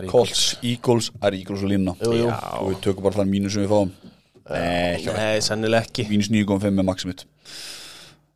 er 0.00 0.08
Colts, 0.08 0.44
Eagles, 0.64 1.10
það 1.18 1.28
er 1.28 1.38
Eagles 1.42 1.64
og 1.66 1.72
jú. 2.16 2.30
og 2.32 2.70
við 2.70 2.78
tökum 2.86 3.04
bara 3.04 3.18
þann 3.20 3.32
mínus 3.34 3.56
sem 3.56 3.66
við 3.66 3.74
fáum. 3.74 3.92
Nei, 4.44 5.04
Nei, 5.04 5.40
sennilega 5.44 5.84
ekki. 5.86 6.06
Mínus 6.08 6.30
9.5 6.32 6.68
með 6.72 6.88
maximit 6.88 7.26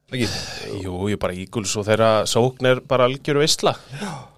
Ekki? 0.08 0.28
Jú, 0.80 0.94
ég 1.12 1.20
bara 1.20 1.36
Eagles 1.36 1.74
og 1.76 1.84
þeirra 1.84 2.10
sókn 2.28 2.68
er 2.70 2.78
bara 2.88 3.04
algjöru 3.08 3.42
steikja 3.44 3.74
þá 4.00 4.37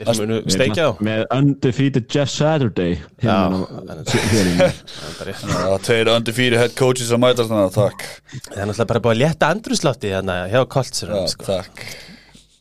Með 0.00 1.24
undefeated 1.34 2.06
Jeff 2.12 2.32
Saturday 2.32 2.94
Já, 3.20 3.50
hérna. 3.52 4.70
Það 5.18 5.26
er 5.26 5.32
er 5.74 5.84
tveir 5.84 6.10
undefeated 6.14 6.60
head 6.60 6.76
coaches 6.78 7.12
að 7.12 7.20
mætast 7.24 7.52
þannig 7.52 7.74
Takk. 7.76 8.06
Það 8.46 8.56
er 8.56 8.70
náttúrulega 8.70 8.88
bara 8.92 9.02
búið 9.04 9.16
að 9.16 9.22
létta 9.24 9.50
andruslátti 9.54 10.12
hérna 10.14 10.38
hjá 10.52 10.60
Coltsurum 10.72 11.28
sko. 11.28 11.48
takk. 11.50 11.84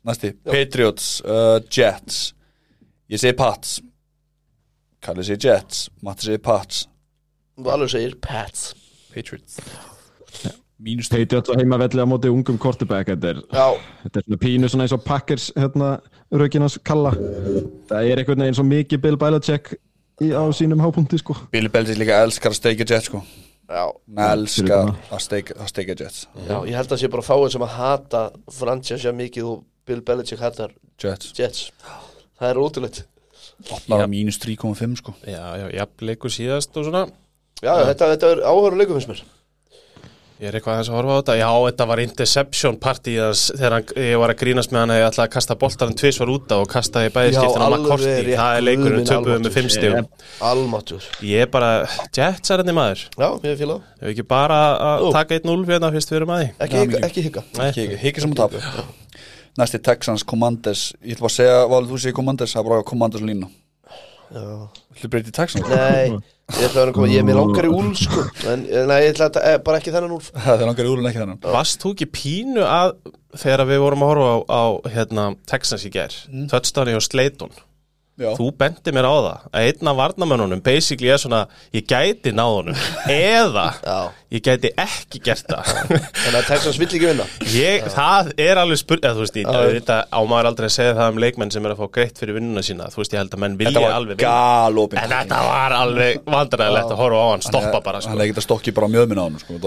Næsti, 0.09 0.33
Patriots, 0.47 1.09
uh, 1.27 1.59
Jets. 1.71 2.21
Ég 3.11 3.21
segi 3.21 3.35
Pats. 3.39 3.79
Kalli 5.03 5.23
segi 5.27 5.47
Jets 5.47 5.87
Matti 6.03 6.27
segi 6.29 6.43
Pats. 6.43 6.87
Valur 7.59 7.91
segir 7.91 8.19
Pats. 8.23 8.73
Patriots 9.13 9.61
Patriots 10.79 11.51
á 11.51 11.59
heimavelli 11.59 11.99
á 11.99 12.07
móti 12.07 12.31
ungum 12.31 12.57
quarterback 12.57 13.09
Þetta 13.11 13.33
er, 13.33 13.41
Já, 13.51 13.67
þetta 14.03 14.19
er 14.19 14.25
svona 14.25 14.39
pínu 14.39 14.69
svona 14.71 14.85
eins 14.85 14.95
og 14.95 15.03
Packers 15.03 15.49
hérna, 15.57 15.89
raukinas 16.31 16.79
kalla. 16.87 17.11
Það 17.89 18.07
er 18.07 18.21
einhvern 18.21 18.45
veginn 18.45 18.57
svo 18.57 18.65
mikið 18.67 19.01
Bill 19.03 19.19
Belichick 19.19 19.73
í, 20.23 20.31
á 20.31 20.43
sínum 20.55 20.79
hápunkti 20.83 21.19
sko. 21.19 21.35
Billy 21.51 21.71
Belichick 21.73 21.99
líka 21.99 22.21
elskar 22.23 22.55
að 22.55 22.59
steikja 22.61 22.87
Jets 22.87 23.09
sko. 23.11 23.23
Elskar 23.69 24.93
að 25.11 25.23
steikja 25.25 25.97
Jets. 25.99 26.27
Já 26.47 26.55
Ég 26.63 26.75
held 26.79 26.95
að 26.95 27.01
sé 27.03 27.11
bara 27.11 27.27
fáið 27.27 27.51
sem 27.57 27.65
að 27.67 27.75
hata 27.75 28.23
franchise 28.55 29.15
mikið 29.19 29.49
og 29.51 29.63
Bill 29.89 30.03
Belichick 30.05 30.39
hatar 30.43 30.71
Jets. 31.01 31.33
Jets. 31.37 31.73
Það 32.39 32.53
er 32.53 32.61
ótrúleitt 32.63 33.01
Opnar 33.67 34.05
á 34.05 34.07
mínus 34.07 34.37
3.5 34.39 35.01
sko. 35.01 35.11
Já, 35.27 35.59
já, 35.59 35.65
jafn 35.75 36.07
leikur 36.07 36.31
síðast 36.31 36.77
og 36.79 36.87
svona. 36.87 37.01
Já, 37.59 37.73
já, 37.75 37.89
þetta, 37.91 38.07
þetta 38.13 38.31
er 38.31 38.41
áhöru 38.47 38.79
leikum 38.79 38.95
finnst 38.95 39.11
mér 39.11 39.25
Ég 40.39 40.47
er 40.47 40.55
eitthvað 40.55 40.77
aðeins 40.77 40.87
að 40.89 40.95
horfa 40.95 41.11
á 41.11 41.17
þetta. 41.19 41.33
Já, 41.35 41.49
þetta 41.67 41.85
var 41.89 41.99
interception 41.99 42.77
party 42.79 43.13
þegar 43.59 43.73
hann, 43.75 43.89
ég 43.99 44.19
var 44.21 44.31
að 44.31 44.37
grínast 44.39 44.71
með 44.71 44.79
hann 44.79 44.93
að 44.93 44.99
ég 45.01 45.07
ætlaði 45.09 45.25
að 45.27 45.33
kasta 45.33 45.57
boltarinn 45.59 45.97
tvisvar 45.99 46.31
út 46.31 46.53
á 46.55 46.57
og 46.63 46.69
kastaði 46.71 47.09
bæði 47.17 47.33
Já, 47.33 47.39
skiptin 47.41 47.59
á 47.59 47.65
alveg 47.65 47.81
McCourty 47.83 48.37
Það 48.39 48.51
er 48.55 48.63
leikurinn 48.63 49.03
töpuðum 49.09 49.27
með 49.27 49.35
almáttugur. 49.35 49.55
fimm 49.57 49.69
stígum 49.75 50.07
Almáttur 50.47 51.03
Ég 51.27 51.43
er 51.43 51.51
bara, 51.51 51.71
Jets 52.15 52.53
er 52.55 52.63
henni 52.63 52.75
maður. 52.79 53.03
Já, 53.19 53.27
ég 53.49 53.59
fíla 53.59 53.75
það. 53.75 53.83
Ef 53.99 54.07
ekki 54.13 54.25
bara 54.31 54.61
að 54.79 55.03
Ú. 55.03 55.11
taka 55.19 55.41
1-0 55.41 55.67
hérna 55.73 55.91
fyrst 55.97 56.13
við 56.13 56.19
erum 56.21 56.31
að 56.31 56.39
því. 56.39 56.47
Ekki, 56.63 56.77
ekki. 56.79 57.03
Ekki, 57.03 57.27
ekki, 57.67 57.99
ekki 57.99 58.23
sem 58.23 58.31
að 58.31 58.39
tap 58.39 58.51
Næsti 59.59 59.83
Texans, 59.83 60.23
Commanders. 60.23 60.85
Ég 61.03 61.19
ætla 61.19 61.27
bara 61.27 61.33
að 61.33 61.35
segja, 61.35 61.59
valið 61.67 61.91
þú 61.91 61.97
segir 61.99 62.15
Commanders 62.15 62.55
Það 65.75 66.23
ég 66.57 66.65
ætla 66.65 66.69
að 66.69 66.79
vera 66.79 66.89
að 66.89 66.97
koma 66.97 67.09
Ég 67.11 67.21
er 67.21 67.27
mér 67.27 67.39
langar 67.39 67.67
í 67.67 67.71
úl 67.73 67.93
sko. 67.99 68.25
En 68.49 68.65
nei, 68.65 68.97
ég 69.05 69.13
ætla 69.13 69.29
að 69.29 69.39
eh, 69.45 69.57
bara 69.65 69.79
ekki 69.81 69.93
þennan 69.95 70.17
úl 70.17 70.21
Það 70.47 70.53
er 70.55 70.69
langar 70.71 70.89
í 70.89 70.91
úrun 70.93 71.09
ekki 71.11 71.23
þennan. 71.23 71.41
Varst 71.45 71.83
þú 71.83 71.93
ekki 71.95 72.09
pínu 72.17 72.65
að 72.65 72.93
þegar 73.39 73.65
við 73.69 73.81
vorum 73.85 74.05
að 74.05 74.13
horfa 74.13 74.29
á, 74.29 74.37
á 74.49 74.63
hérna, 74.95 75.25
Texas 75.49 75.85
í 75.85 75.93
gær? 75.93 76.15
Mm. 76.31 76.47
Touchdown 76.51 76.95
og 76.97 77.05
Slayton 77.05 77.53
Já, 78.19 78.33
Þú 78.35 78.49
bendi 78.59 78.91
mér 78.91 79.05
á 79.07 79.15
það 79.15 79.43
að 79.55 79.65
einn 79.69 79.89
af 79.89 79.95
varnamönnunum 79.95 80.61
basically 80.63 81.07
er 81.13 81.19
svona, 81.21 81.37
ég 81.71 81.85
gæti 81.87 82.33
náð 82.35 82.55
honum. 82.57 82.79
Eða 83.13 83.63
Já. 83.79 83.99
ég 84.35 84.41
gæti 84.43 84.71
ekki 84.83 85.21
gert 85.23 85.45
það. 85.47 85.69
Þannig 85.87 86.37
að 86.41 86.47
Texans 86.49 86.79
vill 86.81 86.87
ekki 86.89 86.99
vinna. 87.05 87.27
Ég, 87.53 87.85
það 87.93 88.31
er 88.43 88.59
alveg 88.59 88.81
spurning 88.81 89.07
eða 89.07 89.15
þú 89.15 89.23
veist, 89.23 89.37
ég, 89.39 89.47
þetta 89.77 89.99
á 90.11 90.19
maður 90.27 90.49
aldrei 90.51 90.67
að 90.67 90.73
segja 90.75 90.95
það 90.97 91.13
um 91.13 91.21
leikmenn 91.23 91.53
sem 91.55 91.69
er 91.69 91.75
að 91.75 91.79
fá 91.79 91.87
greitt 91.95 92.19
fyrir 92.19 92.37
vinnuna 92.39 92.63
sína. 92.67 92.89
Þú 92.91 93.01
veist, 93.01 93.15
ég 93.15 93.23
held 93.23 93.37
að 93.37 93.43
menn 93.45 93.55
vilja 93.61 93.83
alveg 93.95 94.17
vinna. 94.19 94.33
en 94.99 95.13
þetta 95.15 95.39
var 95.47 95.75
alveg 95.77 96.19
vandræðilegt 96.35 96.91
að 96.91 96.99
horfa 97.05 97.21
á 97.23 97.27
hann 97.31 97.45
stoppa 97.47 97.79
bara, 97.87 98.01
Hann 98.03 98.07
sko, 98.09 98.17
hefði 98.19 98.33
getað 98.33 98.47
stokkið 98.49 98.75
bara 98.79 98.89
á 98.91 98.93
mjöðmina 98.97 99.23
á 99.23 99.25
hann 99.29 99.39
sko. 99.39 99.59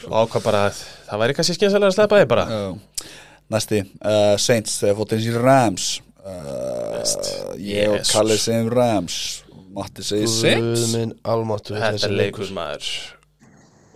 Sko. 0.00 0.14
ákvað 0.22 0.46
bara 0.48 0.62
það 0.72 1.22
væri 1.26 1.36
kannski 1.36 1.58
skynsalega 1.58 1.92
að 1.92 1.98
sleppa 1.98 2.22
því 2.22 2.30
bara. 2.32 2.46
Já. 2.48 2.64
Næsti, 3.52 3.82
uh, 4.00 4.32
Saints 4.40 4.78
Þegar 4.80 4.96
fótt 4.96 5.12
eins 5.18 5.28
í 5.28 5.32
Rams 5.36 5.86
uh, 6.26 7.56
Ég 7.58 7.90
og. 7.92 8.02
Kalli 8.10 8.38
segjum 8.40 8.70
Rams. 8.74 9.16
Matti 9.72 10.04
segir 10.04 10.28
Guð 10.28 10.36
Saints 10.36 10.86
minn 10.92 11.14
almáttur 11.24 11.78
þetta 11.78 11.96
þessi 11.96 12.08
er 12.10 12.16
leikur. 12.18 12.50
maður 12.52 12.88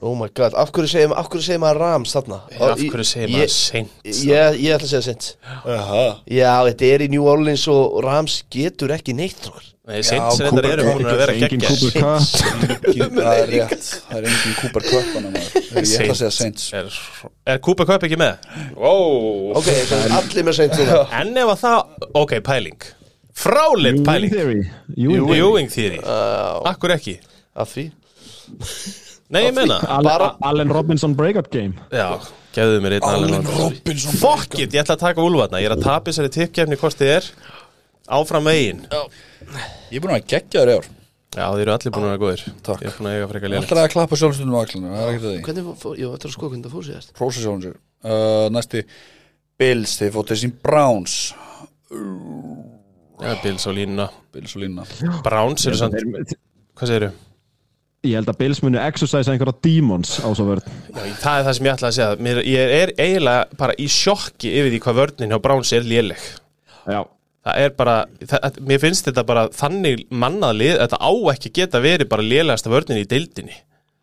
Oh 0.04 0.12
my 0.14 0.28
god, 0.36 0.52
af 0.60 0.68
hverju 0.76 0.90
segir, 0.92 1.12
af 1.16 1.28
hverju 1.32 1.44
segir 1.46 1.60
maður 1.62 1.78
Rams 1.80 2.10
þarna? 2.12 2.36
af 2.52 2.80
hverju 2.82 3.04
segir 3.08 3.30
maður 3.32 3.46
Ég, 3.46 3.52
Saints 3.54 4.18
ég, 4.28 4.58
ég 4.60 4.74
ætla 4.74 4.84
að 4.84 4.90
segja 4.90 5.04
Saints. 5.06 5.30
Aha. 5.64 6.02
Já, 6.28 6.50
þetta 6.68 6.90
er 6.92 7.04
í 7.06 7.08
New 7.14 7.24
Orleans 7.30 7.64
og 7.72 7.96
Rams 8.04 8.34
getur 8.52 8.92
ekki 8.92 9.14
neitt 9.16 9.38
strókar. 9.40 9.70
Nei, 9.86 10.00
Saints 10.04 10.40
reyndar 10.42 10.66
Cooper 10.66 10.68
eru 10.74 10.84
búin 10.90 11.08
að 11.08 11.20
vera 11.22 11.36
geggja 11.38 11.68
Cooper 11.70 11.92
Cup. 12.02 12.26
Það 13.16 13.30
er 13.30 13.50
rétt. 13.54 13.88
Það 14.10 14.18
er 14.18 14.28
engin 14.32 14.58
Cooper 14.60 14.86
Cup 14.90 15.14
hann 15.14 15.30
Ég 15.30 15.48
ætla 15.70 15.86
að 15.86 16.20
segja 16.20 16.30
Saints. 16.40 16.68
Er, 16.76 16.90
er 17.54 17.62
Cooper 17.64 17.88
Cup 17.88 18.04
ekki 18.10 18.18
með? 18.20 18.50
Wow. 18.74 19.56
Ok, 19.62 19.70
það 19.70 20.04
er 20.10 20.16
allir 20.18 20.48
með 20.50 20.58
Saints 20.60 20.84
En 21.22 21.32
ef 21.40 21.54
að 21.54 21.62
það, 21.62 22.04
ok, 22.24 22.36
pæling. 22.50 22.86
Fráleitt 23.36 23.94
Ewing 23.94 24.04
pæling. 24.10 24.36
Theory. 24.36 24.60
Ewing 25.40 25.72
theory. 25.72 26.02
Akkur 26.68 26.96
ekki? 26.98 27.16
Af 27.56 27.72
því 27.72 27.88
Nei, 29.34 29.42
ég 29.48 29.54
meina. 29.56 29.80
Allen, 29.90 30.06
Bara- 30.06 30.36
Allen 30.46 30.70
Robinson 30.70 31.14
breakout 31.18 31.48
game. 31.50 31.74
Já, 31.90 32.18
gefðu 32.54 32.80
mér 32.84 32.98
einn 32.98 33.06
Allen 33.08 33.46
Robinson. 33.46 34.12
Fuck 34.20 34.58
it, 34.60 34.70
ég 34.72 34.82
ætla 34.84 34.94
að 34.94 35.02
taka 35.02 35.24
úlfarna 35.24 35.58
Ég 35.62 35.66
er 35.70 35.74
að 35.76 35.82
tapa 35.82 36.10
þessari 36.12 36.30
tippkefni 36.36 36.78
hvort 36.78 37.00
þið 37.00 37.10
er. 37.16 37.30
Áfram 38.06 38.46
megin. 38.46 38.84
Ég 39.90 39.98
er 39.98 40.04
búin 40.04 40.14
að 40.14 40.28
gegja 40.30 40.62
þér 40.62 40.70
í 40.70 40.76
ár. 40.78 40.86
Já, 41.36 41.46
þið 41.52 41.60
eru 41.66 41.72
allir 41.74 41.92
búin 41.96 42.06
að 42.06 42.12
vera 42.12 42.22
góðir. 42.22 42.44
Takk. 42.64 42.80
Ég 42.86 42.92
er 42.92 42.94
búin 43.00 43.08
að 43.10 43.16
eiga 43.18 43.26
frekar 43.32 43.50
lélega. 43.50 43.64
Alltaf 43.66 43.82
að 43.82 43.90
klappa 43.96 44.16
sjálfstundum 44.20 44.54
á 44.56 44.60
axlunum 44.62 44.94
Það 44.94 45.02
er 45.02 45.10
ekkert 45.10 45.26
að 45.26 45.34
því. 45.34 45.42
Hvernig 45.48 45.80
fór, 45.82 45.98
jú, 46.00 46.12
þetta 46.14 46.28
er 46.30 46.32
sko 46.36 46.48
hvernig 46.52 46.64
það 46.68 46.76
fór 46.76 46.86
síðast. 46.86 47.10
Sjálfum 47.18 47.60
sér 47.66 47.74
uh, 48.06 48.46
Næsti. 48.54 48.84
Bills 49.60 49.96
Þeir 50.00 50.14
fótt 50.14 50.32
eins 50.32 50.46
í 50.46 50.52
Browns. 50.62 51.16
Já, 53.20 53.32
Bills 53.42 53.66
á 53.66 53.70
línuna. 53.72 54.06
Bills 54.32 54.56
og 54.56 54.62
lína 54.62 54.84
Browns 55.24 55.66
eru 55.66 55.78
samt, 55.80 55.94
Þeir- 55.96 56.36
hvað 56.76 56.90
segirðu? 56.90 57.12
Ég 58.04 58.18
held 58.18 58.28
að 58.30 58.38
Bills 58.42 58.60
munu 58.62 58.78
exercise 58.82 59.32
einhverja 59.32 59.56
demons 59.64 60.18
á 60.20 60.28
svo 60.36 60.44
vörð 60.50 60.66
það 61.22 61.38
er 61.38 61.46
það 61.46 61.52
sem 61.56 61.68
ég 61.68 61.76
ætla 61.76 61.88
að 61.88 61.96
segja 61.96 62.22
Mér, 62.22 62.42
Ég 62.46 62.74
er 62.82 62.92
eiginlega 63.00 63.58
bara 63.58 63.76
í 63.80 63.88
sjokki 63.90 64.52
yfir 64.52 64.74
því 64.74 64.82
hvað 64.84 64.98
vörnin 65.00 65.32
hjá 65.32 65.42
Browns 65.42 65.72
er 65.74 65.86
léleg 65.88 66.26
Já 66.86 67.00
Það 67.46 67.60
er 67.62 67.74
bara, 67.78 67.92
það, 68.26 68.56
mér 68.66 68.80
finnst 68.82 69.06
þetta 69.06 69.22
bara 69.26 69.44
þannig 69.54 70.00
mannað 70.10 70.56
lið, 70.58 70.72
þetta 70.80 70.98
á 70.98 71.12
ekki 71.30 71.52
geta 71.54 71.80
verið 71.84 72.08
bara 72.10 72.24
lélegasta 72.26 72.72
vörnin 72.72 72.98
í 72.98 73.06
deildinni. 73.06 73.60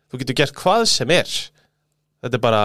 Þú 0.08 0.20
getur 0.22 0.38
gert 0.38 0.54
hvað 0.56 0.84
sem 0.88 1.12
er. 1.12 1.34
Þetta 2.24 2.38
er 2.38 2.40
bara, 2.46 2.62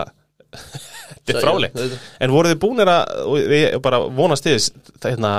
þetta 1.10 1.40
er 1.42 1.50
auðvitað. 1.52 1.96
En 2.26 2.34
voruð 2.34 2.54
þið 2.54 2.60
búinir 2.64 2.92
að, 2.94 3.26
ég 3.56 3.78
bara 3.86 4.00
vonast 4.20 4.46
þið, 4.48 4.68
hérna, 5.06 5.32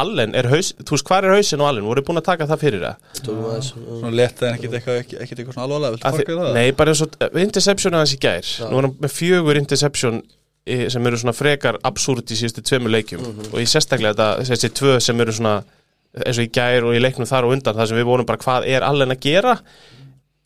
Allen 0.00 0.34
er 0.38 0.48
haus, 0.52 0.72
þú 0.80 0.96
veist 0.96 1.06
hvað 1.10 1.28
er 1.28 1.34
hausin 1.36 1.62
og 1.64 1.70
Allen, 1.70 1.86
voruð 1.88 2.02
þið 2.04 2.08
búin 2.10 2.20
að 2.22 2.26
taka 2.30 2.48
það 2.50 2.62
fyrir 2.64 2.84
það? 2.86 3.08
Svona 3.70 4.12
lett 4.16 4.42
en 4.46 4.54
ekkert 4.58 4.76
eitthvað 4.80 5.00
ekki 5.02 5.18
eitthvað 5.22 5.54
svona 5.56 5.66
alvarlega 5.68 5.94
Viltu 5.96 6.06
Að 6.10 6.18
farga 6.20 6.32
þið- 6.34 6.44
það? 6.44 6.58
Nei, 6.60 6.70
bara 6.80 6.94
eins 6.94 7.02
og 7.06 7.40
interception 7.46 7.98
aðeins 7.98 8.14
í 8.16 8.20
gær. 8.26 8.52
Nú 8.70 8.78
er 8.80 8.88
hann 8.88 8.96
með 9.04 9.14
fjögur 9.16 9.60
interception 9.60 10.22
eh, 10.66 10.86
sem 10.92 11.06
eru 11.10 11.20
svona 11.20 11.36
frekar 11.36 11.78
absúrt 11.88 12.30
í 12.32 12.38
síðustu 12.38 12.62
tveimur 12.66 12.92
leikjum 12.94 13.22
og 13.50 13.58
ég 13.60 13.68
sérstaklega 13.70 14.14
þetta, 14.14 14.48
þessi 14.50 14.72
tvö 14.80 14.98
sem 15.02 15.20
eru 15.24 15.32
svona 15.36 15.58
eins 16.26 16.40
og 16.40 16.44
í 16.48 16.50
gær 16.50 16.88
og 16.88 16.96
í 16.98 17.00
leiknum 17.02 17.28
þar 17.30 17.46
og 17.46 17.52
undan 17.54 17.76
þar 17.78 17.86
sem 17.86 17.98
við 18.00 18.08
vorum 18.08 18.26
bara 18.26 18.40
hvað 18.42 18.64
er 18.66 18.82
allen 18.82 19.14
að 19.14 19.20
gera 19.28 19.52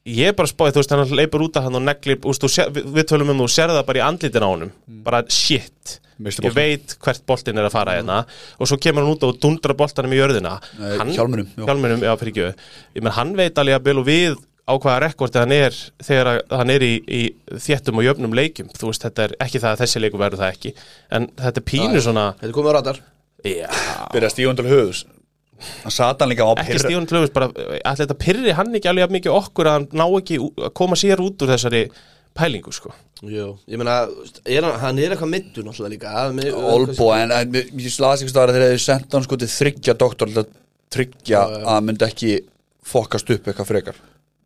ég 0.05 0.31
er 0.31 0.37
bara 0.37 0.51
spáðið, 0.51 0.77
þú 0.77 0.83
veist, 0.83 0.95
hann 0.95 1.19
leipur 1.19 1.45
út 1.47 1.59
af 1.59 1.67
hann 1.67 1.79
og 1.79 1.85
neglir, 1.85 2.19
úst, 2.29 2.47
sér, 2.53 2.73
við, 2.75 2.89
við 2.97 3.07
tölum 3.11 3.35
um 3.35 3.45
þú 3.45 3.51
sér 3.55 3.73
það 3.73 3.85
bara 3.89 4.01
í 4.01 4.05
andlitin 4.05 4.45
á 4.45 4.49
honum, 4.49 4.73
bara 5.07 5.23
shit. 5.33 6.01
Ég 6.15 6.55
veit 6.55 6.95
hvert 7.03 7.25
boltin 7.27 7.59
er 7.59 7.67
að 7.67 7.75
fara 7.75 7.97
hérna. 7.97 8.21
Og 8.63 8.69
svo 8.71 8.77
kemur 8.79 9.03
hann 9.03 9.17
út 9.17 9.25
og 9.27 9.39
dundra 9.43 9.75
boltanum 9.75 10.13
í 10.15 10.19
jörðina. 10.21 10.53
Nei, 10.79 10.93
hann, 11.01 11.11
hjálminum, 11.17 11.49
já. 11.57 11.65
hjálminum, 11.67 12.05
já, 12.07 12.13
fyrir 12.21 12.31
ekki. 12.31 12.69
Ég 12.95 13.03
menn, 13.03 13.15
hann 13.17 13.33
veit 13.39 13.59
alveg 13.59 13.81
að 13.81 13.99
og 13.99 14.07
við 14.07 14.37
á 14.65 14.73
hvaða 14.79 15.01
rekordi 15.03 15.43
hann 15.43 15.57
er 15.57 15.75
þegar 16.07 16.31
hann 16.55 16.73
er 16.73 16.85
í, 16.87 16.93
í 17.03 17.59
þéttum 17.67 17.99
og 17.99 18.07
jöfnum 18.07 18.39
leikjum. 18.39 18.71
Þú 18.79 18.93
veist, 18.93 19.09
þetta 19.09 19.27
er 19.27 19.37
ekki 19.43 19.65
það 19.65 19.75
að 19.75 19.83
þessi 19.83 20.05
leiku 20.05 20.23
verður 20.23 20.45
það 20.45 20.55
ekki. 20.55 20.75
En 21.19 21.29
þetta 21.43 21.65
er 21.65 21.69
pínu 21.73 22.05
svona 22.07 22.31
Þetta 22.39 22.53
er 22.53 22.57
komið 22.61 22.71
á 22.71 22.77
radar. 22.79 23.03
Já, 23.45 23.69
Byrja 24.15 24.33
stígun 24.33 24.57
til 24.57 24.71
höfus 24.71 25.03
satan 25.93 26.31
líka 26.33 26.47
á 26.47 26.53
ekki 26.63 26.81
stíðun 26.83 27.07
tlöfus 27.11 27.33
bara, 27.35 27.49
allir 27.85 28.03
þetta 28.03 28.19
pyrri 28.21 28.55
hann 28.59 28.75
ekki 28.75 28.91
alveg 28.91 29.05
jafn 29.07 29.17
mikið 29.19 29.37
okkur 29.39 29.71
að 29.71 29.79
hann 29.79 29.87
ná 30.01 30.05
ekki 30.19 30.39
að 30.43 30.73
koma 30.81 30.99
sér 30.99 31.23
út 31.25 31.45
úr 31.45 31.53
þessari 31.55 31.85
pælingu 32.35 32.73
sko? 32.75 32.91
Jú, 33.25 33.53
ég 33.71 33.79
meina, 33.81 34.01
er 34.45 34.67
hann, 34.67 34.81
hann 34.83 34.99
er 35.01 35.15
eitthvað 35.15 35.31
middur 35.33 35.65
náttúrulega 35.65 35.93
líka 35.95 36.25
með, 36.35 36.57
Olbo, 36.59 37.13
en, 37.17 37.31
en 37.33 37.55
ég 37.55 37.93
slasi 37.95 38.27
ekki 38.27 38.35
staðar 38.35 38.51
að 38.53 38.59
þeir 38.59 38.67
hefði 38.69 38.83
sendt 38.85 39.15
hann 39.15 39.25
sko 39.25 39.39
til 39.41 39.49
þryggja 39.55 39.95
doktor 40.03 40.33
til 40.33 40.43
að 40.43 40.51
tryggja 40.95 41.39
Já, 41.39 41.55
já. 41.55 41.61
að 41.63 41.71
hann 41.71 41.87
myndi 41.89 42.05
ekki 42.09 42.33
fokast 42.85 43.31
upp 43.33 43.49
eitthvað 43.49 43.71
frekar. 43.71 44.03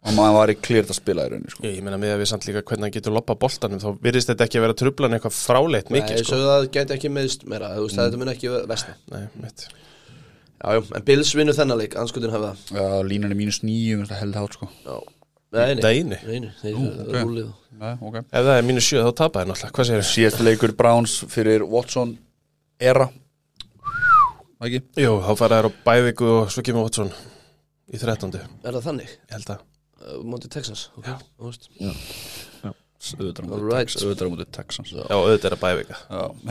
Og 0.06 0.14
maður 0.14 0.36
var 0.36 0.52
í 0.52 0.54
klýrt 0.62 0.92
að 0.92 0.96
spila 1.00 1.24
í 1.26 1.30
rauninni 1.32 1.50
sko. 1.50 1.64
Ég, 1.66 1.74
ég 1.80 1.82
meina 1.84 1.98
með 1.98 2.12
að 2.14 2.20
við 2.22 2.28
samt 2.30 2.46
líka 2.46 2.62
hvernig 2.62 2.86
hann 2.86 2.94
getur 2.94 3.16
loppa 3.16 3.34
boltanum 3.40 3.80
þá 3.82 3.88
virðist 4.04 4.30
þetta 4.30 4.46
ekki 4.46 4.60
að 4.60 4.64
vera 4.68 4.76
trublan 4.78 5.16
eitthvað 5.16 5.34
fráleitt 5.40 5.90
Nei, 5.90 5.96
mikið 5.98 6.20
ég 6.20 6.28
sko. 6.28 6.38
það 6.44 6.68
gæti 6.76 6.94
ekki 6.94 7.10
meðist 7.16 7.42
meira 7.50 7.72
Þú 7.74 7.88
veist, 7.88 7.98
þetta 7.98 8.20
mun 8.22 8.30
ekki 8.32 8.52
vestna 8.70 8.94
Nei, 9.16 9.24
mitt 9.42 9.66
Já, 10.58 10.72
já, 10.74 10.80
en 10.98 11.04
Bills 11.06 11.30
vinur 11.38 11.54
þennan 11.54 11.78
leik, 11.78 11.94
anskutin 12.00 12.32
hafa 12.34 12.48
það. 12.50 12.80
Já, 12.80 12.86
línan 13.06 13.30
er 13.34 13.38
mínus 13.38 13.60
nýju, 13.62 14.00
það 14.10 14.20
held 14.24 14.38
hát 14.40 14.56
sko. 14.58 14.68
Já, 14.84 14.96
nei, 14.98 15.60
nei, 15.60 15.74
Þetta 15.78 15.92
einu 15.94 16.18
nei, 16.26 16.40
nei, 16.42 16.50
þeir 16.62 16.74
Ú, 16.74 16.84
eru 16.88 17.06
ok. 17.06 17.22
rúlið 17.22 17.54
Ef 17.78 18.42
það 18.48 18.52
er 18.56 18.64
mínu 18.66 18.82
sjö 18.82 19.04
þá 19.06 19.10
tapa 19.20 19.40
þér 19.44 19.48
náttúrulega. 19.52 19.74
Hvað 19.76 19.86
segir 19.86 20.00
þér? 20.02 20.08
Síðasti 20.10 20.46
leikur 20.48 20.72
Browns 20.80 21.14
fyrir 21.30 21.62
Watson 21.70 22.16
era. 22.82 23.06
Ekki? 24.58 24.80
Jú, 24.98 25.12
þá 25.22 25.30
fara 25.38 25.60
þær 25.62 25.68
á 25.70 25.72
bæviku 25.86 26.30
og 26.40 26.50
svo 26.50 26.64
kemur 26.66 26.88
Watson 26.88 27.12
í 27.94 28.00
13. 28.02 28.34
Ég 28.34 28.66
Er 28.66 28.74
það 28.80 28.88
þannig? 28.90 29.18
held 29.30 29.52
að 29.56 29.66
Uh, 29.98 30.20
Monty 30.22 30.46
Texans, 30.46 30.84
ok, 30.94 31.08
þú 31.34 31.48
veist 31.48 31.64
Auðvitað 32.98 34.24
á 34.26 34.30
móti 34.32 34.46
Texans. 34.52 34.90
Já, 34.90 35.04
auðvitað 35.14 35.50
er 35.50 35.54
að 35.54 35.60
bævika. 35.62 35.98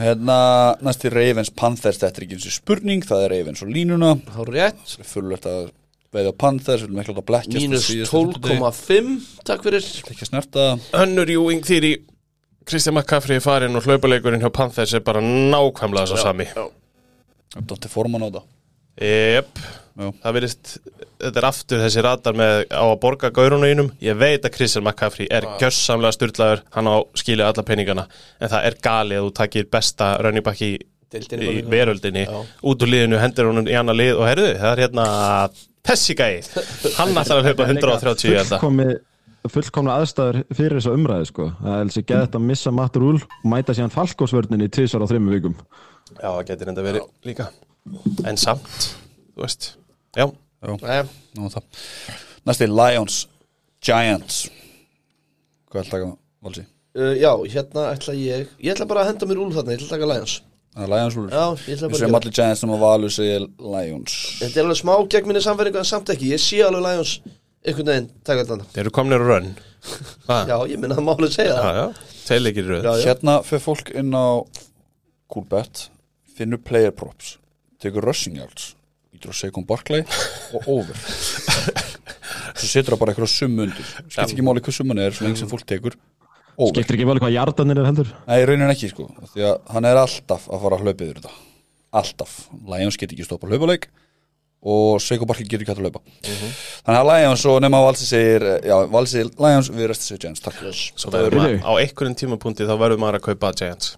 Hérna 0.00 0.38
næsti 0.80 1.10
Ravens 1.12 1.50
Panthers 1.52 2.00
þetta 2.00 2.22
er 2.22 2.26
ekki 2.26 2.38
eins 2.38 2.48
og 2.48 2.54
spurning, 2.56 3.04
það 3.04 3.24
er 3.26 3.34
Ravens 3.34 3.64
og 3.66 3.72
línuna. 3.74 4.14
Þá 4.32 4.40
rétt. 4.48 4.94
Fullvægt 5.10 5.48
að 5.50 5.68
veiða 6.16 6.32
á 6.32 6.40
Panthers 6.40 6.84
við 6.84 6.94
viljum 6.94 7.02
ekki 7.04 7.16
Mínus 7.52 7.84
á 7.84 7.88
síðustu 7.90 8.14
fimmtudegi. 8.14 8.60
12,5 8.64 9.44
Takk 9.50 9.66
fyrir. 9.66 9.88
Ekki 10.08 10.24
að 10.24 10.30
snerta 10.30 10.64
Önnur 11.02 11.32
júing 11.34 11.60
þýri 11.68 11.92
Kristján 12.68 12.96
McCaffrey 12.96 13.38
er 13.40 13.44
farin 13.44 13.76
og 13.76 13.84
hlaupaleikurinn 13.84 14.42
hjá 14.42 14.50
Panthers 14.52 14.92
er 14.96 15.04
bara 15.04 15.22
nákvæmlega 15.24 16.10
svo 16.10 16.18
sami. 16.20 16.48
Dotti 17.68 17.88
Forman 17.92 18.24
á 18.24 18.28
það. 18.28 18.48
Jep. 19.00 19.60
Það 19.98 20.36
verðist 20.36 20.74
þetta 21.18 21.40
er 21.40 21.46
aftur 21.48 21.80
þessi 21.82 22.02
radar 22.06 22.36
með 22.38 22.60
á 22.70 22.84
að 22.86 22.98
borga 23.02 23.30
gaurunu 23.34 23.66
einum, 23.66 23.88
ég 24.04 24.18
veit 24.20 24.44
að 24.46 24.52
Kristján 24.54 24.84
McCaffrey 24.86 25.26
er 25.34 25.46
gjössamlega 25.58 26.14
styrlaður, 26.14 26.62
hann 26.76 26.90
á 26.90 26.96
skilja 27.18 27.48
alla 27.50 27.64
peningana, 27.66 28.04
en 28.38 28.52
það 28.52 28.68
er 28.70 28.76
galið 28.84 29.18
að 29.20 29.26
þú 29.26 29.32
takir 29.40 29.66
besta 29.72 30.12
rönnibakki 30.22 30.70
Deildinni 31.08 31.48
í 31.48 31.60
veröldinni, 31.64 32.26
Já. 32.28 32.38
út 32.68 32.82
úr 32.84 32.90
liðinu 32.92 33.18
hendur 33.22 33.46
honum 33.48 33.68
í 33.70 33.74
annar 33.80 33.96
lið 33.96 34.18
og 34.20 34.26
heyrðu, 34.28 34.48
það 34.60 34.72
er 34.74 34.82
hérna 34.84 35.06
þessi 35.88 36.16
gæi, 36.18 36.34
hann 36.98 37.14
ætlar 37.16 37.40
að 37.40 37.48
hlaupa 37.48 37.68
130 37.72 38.28
í 38.28 38.34
þetta 38.36 38.58
fullkomi, 38.60 38.88
fullkomna 39.48 39.94
aðstæður 40.02 40.40
fyrir 40.52 40.76
þessa 40.76 40.92
umræði 40.98 41.30
sko. 41.30 41.48
það 41.62 41.72
er 41.78 41.84
alveg 41.86 42.08
geðt 42.12 42.36
að 42.36 42.46
missa 42.50 42.74
Matt 42.76 43.00
Rúl 43.00 43.16
og 43.22 43.48
mæta 43.48 43.74
síðan 43.78 43.94
falkosvörnin 43.96 44.66
í 44.66 44.68
tvisar 44.68 45.00
á 45.00 45.08
þreymur 45.08 45.38
vikum. 45.38 45.56
Já, 46.18 46.28
það 46.28 46.44
getur 46.52 46.72
enda 46.74 46.84
verið 46.84 47.08
líka. 47.24 47.48
En 48.28 48.36
samt, 48.36 48.90
þú 49.32 49.46
veist 49.46 49.70
Já, 50.16 50.26
Nei, 50.82 51.02
Nú, 51.38 51.48
næsti 52.48 52.66
Lions 52.66 53.26
Giants. 53.84 54.48
Hvað 55.70 55.84
ætla 55.84 55.86
að 55.86 55.92
taka 55.94 56.10
valsi? 56.42 56.64
uh, 56.98 57.14
Já, 57.20 57.32
hérna 57.52 57.88
ætla 57.92 58.14
ég 58.18 58.46
Ég 58.58 58.72
ætla 58.74 58.88
bara 58.88 59.04
að 59.04 59.12
henda 59.12 59.28
mér 59.28 59.42
úr 59.42 59.52
þarna, 59.54 59.74
ég 59.74 59.82
ætla 59.82 59.90
að 59.90 59.96
taka 59.96 60.10
Lions. 60.12 60.38
Lions 60.78 61.18
úr 61.18 61.28
Já, 61.30 61.44
ég 61.68 61.76
ætla 61.76 61.88
við 61.88 61.92
bara 61.92 62.02
séum 62.04 62.18
allir 62.18 62.36
Giants 62.38 62.62
sem 62.64 62.72
að 62.74 62.82
valu 62.86 63.10
segja 63.12 63.40
Lions. 63.44 64.16
Þetta 64.40 64.60
er 64.60 64.66
alveg 64.66 64.80
smá 64.80 64.94
gegn 65.14 65.30
minni 65.30 65.44
samverðingu 65.44 65.82
en 65.82 65.90
samt 65.92 66.12
ekki. 66.14 66.32
Ég 66.34 66.42
sé 66.42 66.62
alveg 66.66 66.86
Lions 66.86 67.14
einhvern 67.66 67.90
veginn 67.90 68.08
taka 68.26 68.44
þetta 68.46 68.68
þeir 68.74 68.84
eru 68.84 68.94
komnir 68.94 69.22
að 69.24 69.32
rönn? 69.32 69.50
Já, 70.28 70.38
Já, 70.48 70.56
ég 70.72 70.80
minna 70.80 70.96
að 70.98 71.28
segja 71.34 71.52
já, 71.52 71.58
það. 71.58 71.78
Já, 71.78 71.84
Já, 72.82 72.92
já. 72.98 73.04
hérna 73.06 73.36
fyrir 73.46 73.62
fólk 73.64 73.92
inn 73.94 74.14
á 74.14 74.26
Coolbet 75.28 75.88
finnur 76.38 76.60
player 76.62 76.94
props 76.94 77.36
tekur 77.82 78.04
rushing 78.04 78.38
yards 78.38 78.72
ítur 79.18 79.34
á 79.34 79.36
Saquon 79.36 79.66
Barkley 79.68 80.06
og 80.56 80.70
over. 80.78 81.02
Svo 82.58 82.70
setur 82.70 82.94
það 82.94 83.02
bara 83.02 83.14
eitthvað 83.14 83.32
summu 83.34 83.66
undir. 83.66 83.90
Skipt 84.08 84.32
ekki 84.32 84.46
máli 84.46 84.62
hvað 84.64 84.78
summan 84.80 85.02
er 85.02 85.14
svo 85.14 85.26
lengi 85.26 85.42
sem 85.42 85.50
fólk 85.50 85.66
tekur. 85.68 85.98
Over. 86.58 86.72
Skiptir 86.74 86.98
ekki 86.98 87.06
vel 87.06 87.20
hvað 87.22 87.36
jardanir 87.36 87.78
er 87.82 87.86
heldur. 87.86 88.08
Nei, 88.26 88.40
raunin 88.48 88.72
ekki 88.72 88.90
sko. 88.90 89.06
Því 89.34 89.44
að 89.46 89.58
hann 89.76 89.86
er 89.86 90.00
alltaf 90.00 90.48
að 90.50 90.64
fara 90.64 90.78
að 90.78 90.86
hlaupa 90.86 91.06
yfir 91.06 91.20
þetta. 91.20 91.34
Alltaf. 91.98 92.32
Lions 92.72 92.98
get 93.00 93.14
ekki 93.14 93.26
stoppa 93.26 93.48
hlaupaleik 93.48 93.86
Og 94.58 94.98
Seiko 94.98 95.26
Barkley 95.28 95.46
getur 95.46 95.62
ekki 95.62 95.70
hægt 95.70 95.78
að 95.78 95.86
hlaupa. 95.86 96.00
Þannig 96.82 96.98
að 96.98 97.08
Lions 97.12 97.44
og 97.46 97.60
nema 97.62 97.78
Valsi 97.84 98.08
segir 98.08 98.44
Já, 98.66 98.74
Valsi 98.90 99.14
segir 99.14 99.30
Lions 99.38 99.70
við 99.70 99.90
resti 99.92 100.08
segir 100.08 100.24
Giants. 100.24 100.42
Takk 100.42 100.58
Svo 100.74 101.12
verður 101.14 101.38
maður 101.38 101.62
á 101.62 101.72
einhverjum 101.78 102.18
tímapunkti 102.18 102.66
þá 102.66 102.74
verður 102.80 103.02
maður 103.04 103.20
að 103.20 103.26
kaupa 103.28 103.52
Giants. 103.60 103.94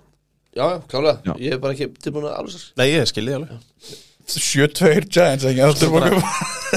Já, 0.53 0.65
já, 0.67 0.77
klálega. 0.91 1.17
Já. 1.25 1.33
Ég 1.41 1.57
er 1.57 1.63
bara 1.63 1.77
ekki 1.77 1.89
tilbúin 2.05 2.29
að 2.29 2.37
alveg 2.43 2.57
sér. 2.59 2.69
Nei, 2.77 2.87
ég 2.91 3.09
skilji 3.09 3.37
alveg 3.39 3.99
7-2 4.37 5.09
Giants 5.11 5.45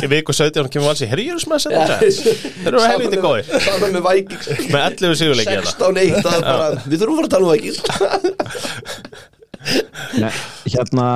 Í 0.02 0.08
viku 0.10 0.34
17 0.34 0.70
kemur 0.74 0.90
herri, 1.12 1.24
ég 1.28 1.34
er 1.36 1.40
sem 1.44 1.54
að 1.54 1.60
setja 1.68 1.84
Giants? 1.92 2.18
Þeir 2.64 2.72
eru 2.72 2.80
helviti 2.88 3.18
góðir. 3.22 3.46
Það 3.52 3.84
með 3.94 4.04
Vikings. 4.08 4.46
Með 4.74 4.82
11 4.88 5.20
sigurleiki 5.22 5.54
hérna. 5.54 5.70
16-1 5.70 6.18
það 6.18 6.34
er 6.34 6.42
bara 6.48 6.68
Við 6.88 6.98
þurfum 7.04 7.14
að 7.14 7.20
fara 7.20 7.28
að 7.28 7.34
tala 7.36 7.46
um 7.46 7.52
Vikings. 7.54 7.78
Hérna 10.74 11.08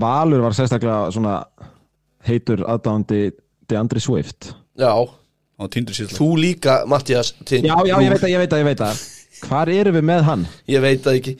Valur 0.00 0.40
var 0.44 0.54
sérstaklega 0.56 1.10
svona 1.14 1.34
heitur 2.26 2.60
aðdándi 2.68 3.22
Deandri 3.70 4.00
Swift. 4.02 4.40
Já, 4.80 4.92
þú 6.16 6.28
líka, 6.40 6.74
Mattias 6.88 7.34
já, 7.44 7.74
já, 7.84 7.96
ég 8.00 8.12
veit 8.12 8.24
að, 8.24 8.30
ég 8.32 8.40
veit 8.40 8.54
að, 8.54 8.60
ég 8.62 8.68
veit 8.70 8.82
að 8.84 9.00
hvar 9.46 9.70
erum 9.72 9.96
við 9.98 10.04
með 10.10 10.22
hann? 10.28 10.44
Ég 10.70 10.82
veit 10.84 11.02
það 11.04 11.18
ekki. 11.20 11.34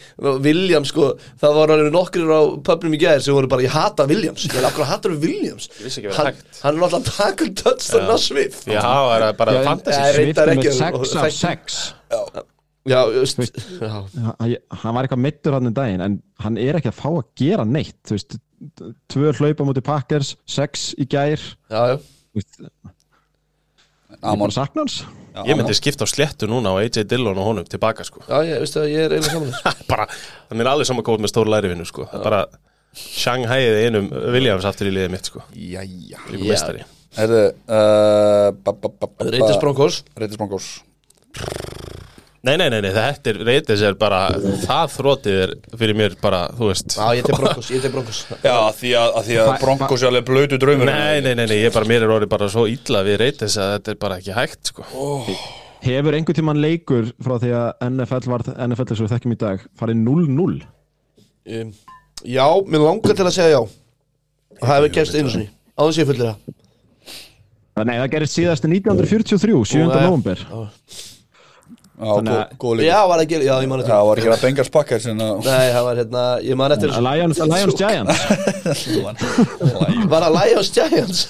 Williams 0.46 0.88
sko 0.92 1.08
Það 1.40 1.54
var 1.58 1.72
alveg 1.76 1.92
nokkrir 1.94 2.32
á 2.32 2.40
pubnum 2.66 2.96
í 2.96 3.00
gæðir 3.02 3.24
sem 3.26 3.36
voru 3.36 3.50
bara 3.52 3.62
Ég 3.66 3.74
hata 3.74 4.06
Williams. 4.10 4.44
Ég 4.48 4.56
er 4.60 4.68
akkur 4.70 4.84
að 4.86 4.92
hata 4.94 5.12
Williams. 5.14 5.68
Vissi 5.80 6.00
ekki 6.00 6.10
að 6.10 6.12
vera 6.12 6.18
hann, 6.20 6.30
hægt. 6.34 6.60
hann 6.64 6.74
er 6.74 6.80
náttúrulega 6.80 7.00
að 7.00 7.16
taka 7.16 7.48
um 7.48 7.54
touchdown 7.62 8.10
á 8.10 8.16
Swift 8.26 8.68
Já, 8.70 8.80
er 8.80 9.24
það 9.26 9.34
bara 9.42 9.56
Já, 9.56 9.62
fantasy. 9.70 10.12
Reyndar 10.20 10.48
er 10.48 10.54
ekki, 10.56 10.68
með 10.68 10.74
og- 10.74 11.06
6 11.10 11.16
og- 11.16 11.24
af 11.24 11.32
6 11.40 11.80
Já, 12.88 13.00
just, 13.12 13.36
já, 13.76 13.90
hann 14.40 14.54
hann 14.80 14.94
var 14.96 15.04
eitthvað 15.04 15.20
mittur 15.20 15.52
hann 15.52 15.66
um 15.68 15.74
daginn 15.76 16.00
en 16.00 16.14
hann 16.40 16.56
er 16.58 16.78
ekki 16.78 16.88
að 16.88 16.96
fá 16.96 17.10
að 17.12 17.26
gera 17.36 17.64
neitt. 17.68 17.98
Þú 18.08 18.16
veist, 18.16 18.38
tvö 19.12 19.34
hlaupa 19.36 19.66
mútið 19.68 19.84
Packers 19.84 20.30
sex 20.48 20.94
í 20.96 21.04
gær. 21.12 21.36
Já, 21.70 21.82
já. 21.92 21.98
Veist, 22.34 22.56
ég 22.64 22.94
Amon 24.22 24.46
bara 24.46 24.56
sakna 24.56 24.84
hans 24.84 25.00
Ég 25.46 25.56
myndi 25.56 25.74
skipta 25.78 26.04
á 26.04 26.08
sléttu 26.10 26.48
núna 26.50 26.72
á 26.74 26.82
AJ 26.82 27.04
Dillon 27.08 27.38
og 27.38 27.46
honum 27.46 27.66
tilbaka 27.68 28.04
sko. 28.04 28.22
Já, 28.26 28.42
ég 28.44 28.58
veistu 28.64 28.80
að 28.82 28.90
ég 28.90 29.04
er 29.06 29.14
eiginlega 29.14 29.36
saman 29.36 29.76
bara, 29.92 30.06
hann 30.50 30.64
er 30.64 30.70
alveg 30.72 30.88
saman 30.90 31.06
góð 31.06 31.22
með 31.22 31.32
stór 31.32 31.50
lærivinu 31.52 31.86
sko. 31.88 32.08
Er 32.10 32.24
bara 32.24 32.40
Shanghaiði 32.98 33.86
einum 33.86 34.10
Williams 34.34 34.66
aftur 34.66 34.90
í 34.90 34.94
liðið 34.96 35.14
mitt 35.14 35.30
sko. 35.30 35.44
Jæja 35.54 36.18
Líka 36.32 36.42
Já. 36.42 36.50
meistari. 36.50 36.86
Herðu 37.14 37.44
uh, 37.70 39.30
Reytis 39.30 39.60
Broncos. 39.62 40.02
Reytis 40.18 40.38
Broncos 40.40 40.72
Nei, 42.40 42.54
nei, 42.56 42.70
nei, 42.72 42.78
nei, 42.80 42.92
þetta 42.94 43.32
er, 43.34 43.38
reytis 43.44 43.82
er 43.84 43.96
bara 44.00 44.20
Það 44.62 44.92
þrótið 44.94 45.40
er 45.42 45.50
fyrir 45.76 45.96
mér 45.98 46.14
bara, 46.22 46.46
þú 46.56 46.70
veist. 46.70 46.94
Já, 46.96 47.10
ég 47.18 47.26
til 47.26 47.36
Broncos, 47.36 47.68
ég 47.74 47.82
til 47.84 47.92
Broncos 47.92 48.20
Já, 48.46 48.54
að 48.54 48.78
því 48.78 48.92
að, 48.96 49.08
að, 49.12 49.26
því 49.26 49.36
að 49.42 49.50
Broncos 49.60 50.04
er 50.04 50.08
alveg 50.08 50.28
blödu 50.30 50.58
draumur. 50.62 50.88
Nei, 50.88 51.20
nei, 51.20 51.34
nei, 51.34 51.44
nei, 51.44 51.58
ég 51.58 51.68
er 51.68 51.74
bara, 51.74 51.88
mér 51.90 52.06
er 52.06 52.14
orðið 52.14 52.32
bara 52.32 52.48
svo 52.52 52.64
illa 52.70 53.02
við 53.04 53.18
reytis 53.20 53.58
að 53.60 53.74
þetta 53.74 53.92
er 53.92 53.98
bara 54.06 54.16
ekki 54.22 54.36
hægt 54.38 54.72
sko. 54.72 54.86
Hefur 55.84 56.16
einhvern 56.16 56.38
tímann 56.40 56.62
leikur 56.64 57.12
frá 57.24 57.36
því 57.42 57.52
að 57.56 57.84
NFL 57.90 58.32
var 58.32 58.46
NFL 58.56 58.86
eins 58.88 58.96
og 58.96 59.04
við 59.04 59.14
þekkjum 59.14 59.36
í 59.36 59.38
dag 59.40 59.62
farið 59.80 60.02
0-0 60.06 60.48
um, 61.60 61.70
Já, 62.24 62.46
mér 62.68 62.84
langar 62.84 63.16
til 63.16 63.24
að 63.24 63.36
segja 63.36 63.54
já. 63.54 63.62
Það 64.60 64.74
hefur 64.74 64.92
gerst 64.96 65.16
einu 65.16 65.32
sinni 65.32 65.48
þess 65.80 66.00
ég 66.02 66.10
fullir 66.10 66.32
það 66.32 66.58
Nei, 67.80 67.94
það 67.96 68.10
gerist 68.12 68.36
síðast 68.36 68.66
1943, 68.68 69.62
7. 69.72 69.86
Nei. 69.88 70.02
november 70.04 70.42
Já, 70.44 70.60
Þannig 72.00 72.32
að- 72.32 72.52
Já, 72.86 72.98
var 73.10 73.18
að 73.20 73.28
gera, 73.28 73.44
já, 73.44 73.54
ég 73.60 73.68
man 73.68 73.80
Já, 73.82 73.86
eftir 73.86 74.06
var 74.08 74.20
ekki 74.22 74.30
að 74.32 74.44
Bengals 74.46 74.70
pakkar 74.72 75.00
sinna 75.04 75.26
Nei, 75.44 75.66
það 75.74 75.84
var 75.88 75.96
hérna, 76.00 76.22
ég 76.46 76.56
man 76.56 76.72
eftir. 76.76 76.94
Lions, 77.06 77.38
Lions 77.52 77.76
Giants. 77.76 78.16
Var 80.14 80.26
að 80.28 80.32
Lions 80.38 80.70
Giants? 80.76 81.20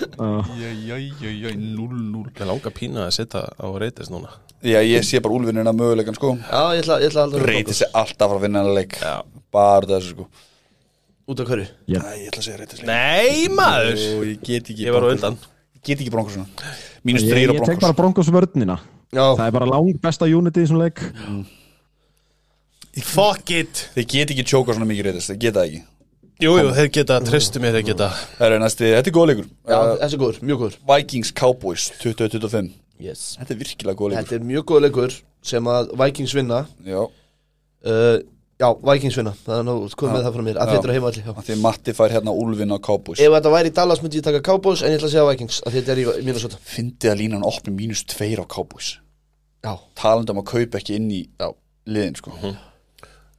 Jæjæjæjæj, 0.00 1.56
0-0 1.76 2.30
Mér 2.36 2.46
langar 2.48 2.72
pína 2.76 3.06
að 3.08 3.14
setja 3.18 3.42
á 3.52 3.66
reytis 3.82 4.08
núna. 4.12 4.30
Já, 4.64 4.78
ég 4.84 5.04
sé 5.04 5.20
bara 5.20 5.34
úlfinina 5.36 5.72
möguleikan 5.76 6.16
sko. 6.16 6.34
Já, 6.40 6.62
ég 6.76 6.82
ætla, 6.84 6.96
ég 7.02 7.10
ætla 7.10 7.20
að 7.20 7.26
halda 7.26 7.40
með 7.42 7.50
Reytis 7.50 7.82
er 7.84 7.90
alltaf 8.00 8.32
að 8.34 8.38
að 8.38 8.44
vinna 8.46 8.62
hennar 8.62 8.76
leik. 8.78 8.96
Já. 9.00 9.14
Bara 9.52 9.88
þessu 9.90 10.14
sko. 10.14 10.26
Út 11.30 11.42
af 11.44 11.50
hverju? 11.52 11.66
Æ, 12.00 12.12
ég 12.22 12.30
ætla 12.30 12.40
að 12.42 12.46
segja 12.48 12.60
Reytis 12.62 12.80
leik. 12.80 12.88
Nei, 12.90 13.48
maður! 13.56 14.00
Ó, 14.00 14.22
Ég 14.30 14.40
get 14.46 14.70
ekki 14.72 14.86
Ég 14.88 14.96
var 14.96 15.04
á 15.04 15.08
undan. 15.12 15.36
Get 15.80 16.00
ekki 16.02 16.12
Broncos 16.12 16.34
svona 16.36 16.48
Mínus 17.08 17.22
ég, 17.24 17.32
3 17.32 17.44
á 17.48 17.52
ég 17.56 17.68
tek 17.70 17.78
bara 17.80 17.96
Broncos 17.96 18.28
vörnina 18.28 18.74
Já, 19.10 19.24
það 19.34 19.46
er 19.46 19.54
bara 19.56 19.70
lang 19.70 19.96
besta 20.02 20.28
unity 20.30 20.62
í 20.62 20.66
þessum 20.66 20.80
leik. 20.80 21.00
Fuck 23.06 23.50
it. 23.54 23.86
Þeir 23.94 24.06
get 24.12 24.34
ekki 24.34 24.44
tjóka 24.46 24.74
svona 24.74 24.86
mikið 24.90 25.08
Reytis 25.08 25.30
Þeir 25.30 25.40
geta 25.44 25.62
það 25.62 25.70
ekki. 25.70 25.80
Jú, 26.40 26.52
jú, 26.56 26.68
þeir 26.72 26.86
geta, 26.94 27.18
treystu 27.20 27.60
mér 27.60 27.74
þeir 27.76 27.86
geta. 27.90 28.06
Það 28.38 28.54
er 28.54 28.62
næsti, 28.62 28.86
þetta 28.94 29.10
er 29.10 29.14
góð 29.16 29.26
leikur. 29.28 29.48
Já, 29.68 29.76
uh, 29.76 29.90
þessi 30.00 30.16
er 30.16 30.20
góður, 30.22 30.38
mjög 30.48 30.62
góður. 30.62 30.76
Vikings 30.88 31.32
Cowboys 31.36 31.88
2025 32.00 32.70
yes. 33.04 33.24
Þetta 33.36 33.52
er 33.52 33.60
virkilega 33.60 33.98
góð 33.98 34.12
leikur. 34.14 34.22
Þetta 34.22 34.38
er 34.38 34.46
mjög 34.48 34.64
góð 34.70 34.80
leikur 34.86 35.16
sem 35.50 35.68
að 35.74 35.90
Vikings 36.00 36.36
vinna. 36.38 36.62
Já, 36.86 37.02
uh, 37.04 38.16
Já, 38.60 38.68
Vikings 38.76 39.16
vinna 39.16 39.32
Það 39.40 39.54
er 39.56 39.62
nú 39.64 39.74
komið 39.96 40.14
með 40.14 40.24
það 40.26 40.34
frá 40.34 40.44
mér 40.44 40.58
að 40.60 40.72
þetta 40.74 40.88
er 40.88 40.94
heima 40.96 41.10
allir 41.10 41.28
af 41.32 41.46
því 41.46 41.54
Matti 41.62 41.94
fær 41.96 42.12
hérna 42.12 42.34
Úlfin 42.36 42.74
á 42.76 42.78
Cowboys. 42.84 43.22
Ef 43.24 43.32
þetta 43.32 43.52
væri 43.54 43.70
í 43.70 43.76
Dallas 43.78 44.02
myndi 44.04 44.20
ég 44.20 44.26
taka 44.26 44.42
Cowboys 44.44 44.82
en 44.84 44.92
ég 44.92 45.00
ætla 45.00 45.08
að 45.08 45.14
segja 45.14 45.28
Vikings 45.30 45.60
að 45.64 45.78
þetta 45.78 45.94
er 45.94 46.02
í 46.02 46.04
Minnesota. 46.26 46.60
Fyndið 46.68 47.12
að 47.14 47.22
línan 47.22 47.46
opni 47.48 47.72
mínus 47.72 48.04
tveir 48.10 48.42
á 48.42 48.46
Cowboys. 48.52 48.90
Já, 49.64 49.72
Talandi 49.96 50.34
um 50.34 50.42
að 50.42 50.50
kaupa 50.52 50.80
ekki 50.80 50.98
inn 51.00 51.08
í 51.08 51.22
já, 51.40 51.48
liðin 51.88 52.20
sko. 52.20 52.36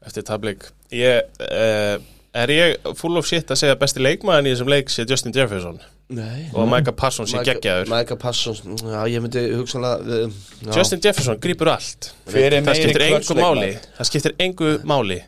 Eftir 0.01 0.25
tablik 0.25 0.65
Ég, 0.91 1.29
uh, 1.45 2.01
er 2.33 2.51
ég 2.51 2.91
full 2.97 3.13
of 3.21 3.29
shit 3.29 3.53
að 3.53 3.61
segja 3.61 3.77
besti 3.79 4.01
leikmaðin 4.01 4.49
í 4.49 4.55
þessum 4.55 4.73
leik 4.73 4.89
sé 4.89 5.05
Justin 5.05 5.37
Jefferson 5.37 5.77
nei. 6.15 6.45
Og 6.53 6.69
Micah 6.69 6.95
Parsons 6.97 7.33
sé 7.33 7.41
geggjaður. 7.47 7.89
Micah 7.91 8.19
Parsons, 8.21 8.61
já 8.83 9.01
ég 9.11 9.23
myndi 9.23 9.43
hugsanlega 9.55 10.21
uh, 10.21 10.37
já. 10.61 10.71
Justin 10.77 11.03
Jefferson 11.03 11.41
grýpur 11.41 11.71
allt. 11.73 12.11
Er 12.31 12.57
Það 12.57 12.69
meiri 12.69 12.83
skiptir 12.83 13.07
engu 13.09 13.39
máli. 13.41 13.73
Það 13.97 14.11
skiptir 14.11 14.37
engu 14.47 14.71
máli 14.87 15.19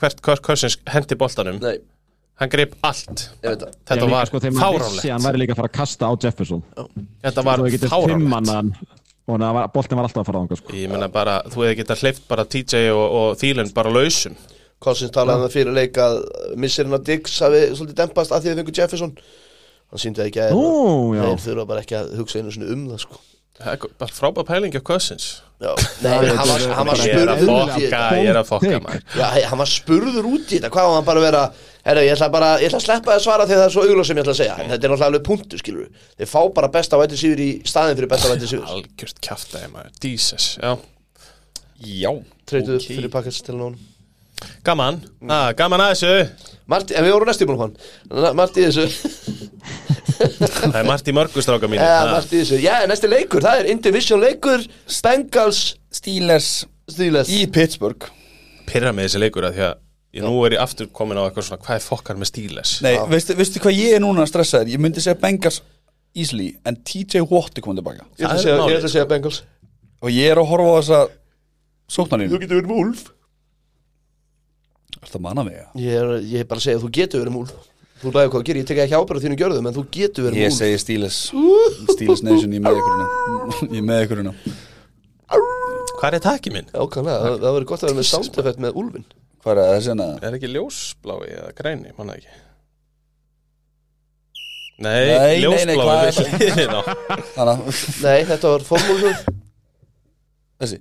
Hvert 0.00 0.22
Kirk 0.24 0.40
Cousins 0.46 0.78
hendi 0.88 1.16
boltanum. 1.20 1.58
Nei, 1.60 1.76
Hann 2.40 2.48
greip 2.48 2.72
allt. 2.88 3.26
Það. 3.44 3.66
Þetta 3.90 4.06
var 4.08 4.28
sko, 4.30 4.38
að 4.40 4.46
hann 4.48 4.56
fáránlegt 4.56 5.26
væri 5.26 5.40
líka 5.42 5.52
að 5.52 5.58
fara 5.58 5.68
að 5.68 5.74
kasta 5.76 6.08
á 6.08 6.12
Jefferson. 6.24 6.62
Þetta 7.20 7.44
var 7.44 7.60
fáránlegt. 7.84 8.30
mannan 8.32 8.70
og 9.28 9.34
hann 9.34 9.58
var, 9.58 9.68
alltaf 9.68 10.22
að 10.22 10.30
fara 10.30 10.38
þangað 10.38 10.62
sko. 10.62 10.76
Ég 10.78 10.88
meina 10.88 11.10
bara, 11.12 11.36
þú 11.52 11.66
hefði 11.66 11.76
getað 11.82 12.06
hleyft 12.06 12.24
bara 12.30 12.46
TJ 12.48 12.86
og, 12.94 13.04
og 13.18 13.36
Thielen 13.42 13.68
bara 13.76 13.92
lausum. 13.92 14.38
Cousins 14.80 15.12
talaði 15.12 15.42
um 15.42 15.44
það 15.44 15.56
fyrir 15.58 15.76
leik 15.76 16.00
að 16.00 16.16
missirinn 16.64 16.96
á 16.96 17.00
Diggs 17.04 17.36
hafi 17.44 17.60
svolítið 17.74 17.98
dempast 18.00 18.32
að 18.32 18.46
því 18.46 18.52
að 18.54 18.60
fengur 18.62 18.78
Jefferson 18.80 19.12
hann 19.90 20.02
síndi 20.04 20.22
það 20.22 20.30
ekki 20.30 20.42
að 20.44 20.54
Nú, 20.56 20.64
já. 21.16 21.24
þeir 21.26 21.44
þurfa 21.46 21.66
bara 21.70 21.84
ekki 21.84 21.98
að 21.98 22.14
hugsa 22.20 22.40
einu 22.40 22.54
svona 22.54 22.72
um 22.74 22.86
það 22.92 23.04
sko. 23.04 23.20
Það 23.60 23.72
er 23.74 23.90
bara 24.00 24.14
frábæð 24.16 24.46
pæling 24.48 24.76
af 24.78 24.84
Cousins. 24.88 25.24
Já, 25.60 25.74
nei, 26.04 26.30
hann 26.32 26.48
var, 26.48 27.02
Ég 27.04 27.18
að 27.28 27.34
spurður 27.36 27.50
út 27.52 27.74
í 27.76 27.82
þetta 27.82 28.04
ég 28.16 28.30
er 28.30 28.38
að 28.40 28.46
fokka 28.48 28.78
maður. 28.80 29.02
Hann 29.50 29.60
var 29.60 29.68
spurður 29.68 30.28
út 30.30 30.46
í 30.46 30.56
þetta. 30.56 30.70
Hvað 30.72 30.88
var 30.88 30.96
hann 30.96 31.08
bara 31.10 31.20
að 31.20 31.26
vera 31.26 31.42
Herra, 31.80 32.04
ég 32.04 32.12
ætla 32.12 32.28
bara, 32.32 32.48
ég 32.60 32.68
ætla 32.68 32.80
að 32.80 32.84
sleppa 32.86 33.12
að 33.14 33.22
svara 33.24 33.44
þegar 33.48 33.60
það 33.62 33.66
er 33.66 33.74
svo 33.74 33.84
augljóð 33.86 34.08
sem 34.08 34.18
ég 34.18 34.24
ætla 34.24 34.32
að 34.34 34.40
segja. 34.40 34.56
En 34.56 34.66
þetta 34.68 34.74
er 34.86 34.92
náttúrulega 34.92 35.10
alveg 35.10 35.22
punktu, 35.28 35.60
skilur 35.60 35.86
við 35.86 36.08
Þeir 36.20 36.30
fá 36.32 36.40
bara 36.56 36.72
besta 36.74 37.00
væti 37.00 37.20
síður 37.20 37.40
í 37.44 37.50
staðin 37.68 37.96
fyrir 37.96 38.10
besta 38.12 38.32
væti 38.32 38.50
síður 38.50 38.72
Algjört 38.74 39.22
kjaftaði 39.24 39.70
maður, 39.72 39.94
Jesus, 40.04 40.48
já. 40.60 40.74
Já. 41.80 42.12
Treytuð 42.52 42.84
fyrir 42.84 43.12
pakkast 43.12 43.46
til 43.48 43.56
nón 43.56 43.78
Gaman, 44.64 45.00
ah, 45.28 45.50
gaman 45.56 45.80
að 45.84 45.92
þessu. 45.94 46.54
Marti, 46.70 46.94
en 46.96 47.04
við 47.04 47.12
vorum 47.16 47.28
næstu 47.28 47.46
búin 47.48 47.58
hann. 47.60 47.74
Marti 48.38 48.64
þessu. 48.68 48.86
Það 50.20 50.76
er 50.80 50.88
margt 50.88 51.08
í 51.08 51.14
mörgu 51.16 51.42
stráka 51.44 51.68
mínu 51.70 51.80
Já, 51.80 51.92
Ha, 52.00 52.08
Marti 52.12 52.40
þessu. 52.42 52.58
Já, 52.60 52.74
næsti 52.88 53.08
leikur, 53.10 53.44
það 53.44 53.62
er 53.62 53.68
Indivision 53.72 54.20
leikur 54.22 54.64
Bengals 55.04 55.60
Steelers. 55.92 56.50
Steelers. 56.90 57.30
Í 57.32 57.46
Pittsburgh. 57.52 58.08
Pirra 58.68 58.92
með 58.94 59.08
þessi 59.08 59.22
leikur 59.22 59.46
að 59.48 59.56
því 59.56 59.64
að 59.68 59.74
ég 60.18 60.26
nú 60.26 60.32
er 60.46 60.56
ég 60.56 60.62
aftur 60.64 60.90
komin 60.94 61.18
á 61.18 61.24
eitthvað 61.24 61.46
svona 61.48 61.62
Hvað 61.64 61.78
er 61.78 61.84
fokkar 61.84 62.18
með 62.20 62.30
stíles? 62.30 62.72
Nei, 62.84 62.94
veistu, 63.10 63.36
veistu 63.38 63.62
hvað 63.62 63.78
ég 63.78 63.96
er 63.96 64.02
núna 64.02 64.26
stressaður? 64.28 64.72
Ég 64.74 64.82
myndi 64.82 65.02
segja 65.02 65.18
Bengals 65.22 65.60
easily 66.18 66.50
En 66.66 66.76
TJ 66.82 67.22
Watt 67.30 67.58
er 67.58 67.64
komið 67.64 67.80
tilbaka. 67.82 68.06
Ég 68.18 68.26
ætla 68.26 68.34
að 68.34 68.74
er 68.76 68.88
segja- 68.88 69.06
að 69.06 69.12
Bengals. 69.14 69.42
Og 70.02 70.10
ég 70.14 70.30
er 70.32 70.40
að 70.42 70.50
horfa 70.50 70.70
á 70.70 70.78
þessa 70.80 71.00
sóknarninu 71.90 72.38
getur 72.42 72.60
verið 72.60 72.70
múlf 72.74 73.06
Er 75.00 75.08
það 75.14 75.22
manna 75.24 75.44
mig? 75.46 75.60
Ég 75.80 75.94
er, 75.96 76.10
ég 76.20 76.42
er 76.44 76.48
bara 76.50 76.60
að 76.60 76.66
segja 76.66 76.78
að 76.80 76.84
þú 76.86 76.90
getur 76.98 77.22
verið 77.24 77.36
múl. 77.38 77.46
Þú 78.00 78.10
ræður 78.14 78.30
hvað 78.32 78.40
að 78.40 78.46
gera, 78.48 78.60
ég 78.62 78.66
tek 78.70 78.78
ekki 78.80 78.96
ábyrða 78.96 79.20
þínu 79.26 79.36
gjörðum 79.40 79.66
En 79.68 79.74
þú 79.76 79.82
getur 79.92 80.24
verið 80.24 80.38
Ég 80.40 80.48
múl. 80.48 80.56
segi 80.56 80.76
Steelers. 80.80 81.18
Steelers 81.94 82.22
Nation, 82.24 82.52
ég 82.56 82.62
með 82.64 82.78
ykkur 82.80 82.94
hérna. 82.96 83.08
Ég 83.76 83.82
með 83.84 84.04
ykkur 84.06 84.20
hérna. 84.22 84.34
Hvað 86.00 86.16
er 86.16 86.22
takið 86.24 86.54
minn? 86.56 86.68
Ákvæmlega, 86.72 87.18
það, 87.20 87.34
það 87.42 87.56
verður 87.56 87.68
gott 87.68 87.82
að 87.84 87.90
vera 87.90 87.98
með 88.00 88.06
sound 88.08 88.38
effect 88.40 88.62
með 88.64 88.78
úlfin 88.80 89.04
Hvað 89.40 89.50
er 89.52 89.58
það 89.60 89.74
þessi 89.74 89.90
hérna? 89.90 90.06
Er 90.28 90.36
ekki 90.38 90.48
ljósblái 90.54 91.28
eða 91.34 91.50
græni, 91.60 91.92
manna 91.98 92.16
ekki. 92.16 92.32
Nei, 94.80 94.96
Nei, 94.96 95.44
nei, 95.44 95.64
nei, 95.68 95.76
ljósblái. 95.76 96.08
Nei, 98.06 98.18
þetta 98.30 98.54
var 98.54 98.64
formúlhjóð 98.64 99.26
Þessi 100.60 100.80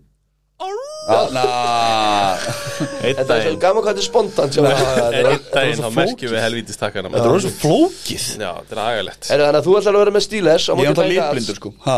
Þetta 3.00 3.36
er 3.36 3.44
svo 3.46 3.54
gaman 3.62 3.84
hvað 3.84 3.90
þetta 3.90 4.02
er 4.04 4.08
spontant 4.08 4.58
að- 4.60 4.66
er- 4.70 5.30
Einn 5.30 5.46
daginn 5.54 5.80
þá 5.84 5.90
merkjum 5.96 6.32
við 6.34 6.42
helvítist 6.46 6.80
takkana 6.82 7.12
Þetta 7.14 7.34
er 7.34 7.44
svo 7.46 7.54
flókið. 7.64 8.26
Já, 8.40 8.52
þetta 8.62 8.76
er 8.76 8.82
agalegt. 8.86 9.30
Er 9.32 9.40
Þannig 9.44 9.60
að 9.60 9.66
þú 9.68 9.74
ætlar 9.80 9.94
að 9.96 10.02
vera 10.04 10.14
með 10.18 10.26
Steelers 10.28 10.66
á 10.70 10.74
Ég 10.74 10.76
er 10.76 10.80
móti 10.80 10.88
alltaf 10.90 11.06
Bengals? 11.10 11.34
litblindur 11.34 11.58
sko. 11.60 11.74
Ha? 11.86 11.98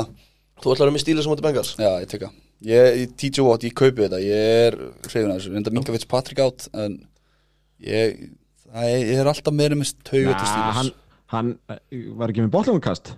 Þú 0.62 0.68
ætlar 0.72 0.76
að 0.76 0.86
vera 0.86 0.96
með 0.96 1.04
Steelers 1.06 1.26
á 1.28 1.32
móti 1.32 1.46
Bengals? 1.48 1.72
Já, 1.78 1.92
ég 2.02 2.08
teka 2.08 2.30
Ég, 2.62 2.86
ég 3.02 3.08
TJ 3.18 3.42
Watt, 3.42 3.64
ég 3.66 3.74
kaupi 3.74 4.04
þetta. 4.06 4.20
Ég 4.22 4.68
er 4.68 4.76
hrifin 5.08 5.32
að 5.32 5.38
þessu. 5.40 5.50
Reynda 5.56 5.72
Minka 5.74 5.92
Fitz 5.96 6.06
Patrick 6.06 6.40
átt 6.46 6.68
En 6.78 7.00
ég 7.82 8.30
það 8.70 8.84
er, 8.86 9.00
Ég 9.12 9.18
er 9.24 9.26
alltaf 9.32 9.54
meira 9.54 9.76
með 9.76 9.94
tauga 10.06 10.36
til 10.38 10.48
Steelers. 10.48 10.76
hann, 10.78 10.92
hann 11.34 11.50
eh, 11.70 11.80
var 12.16 12.30
ekki 12.30 12.46
með 12.46 12.52
botlangukast 12.54 13.14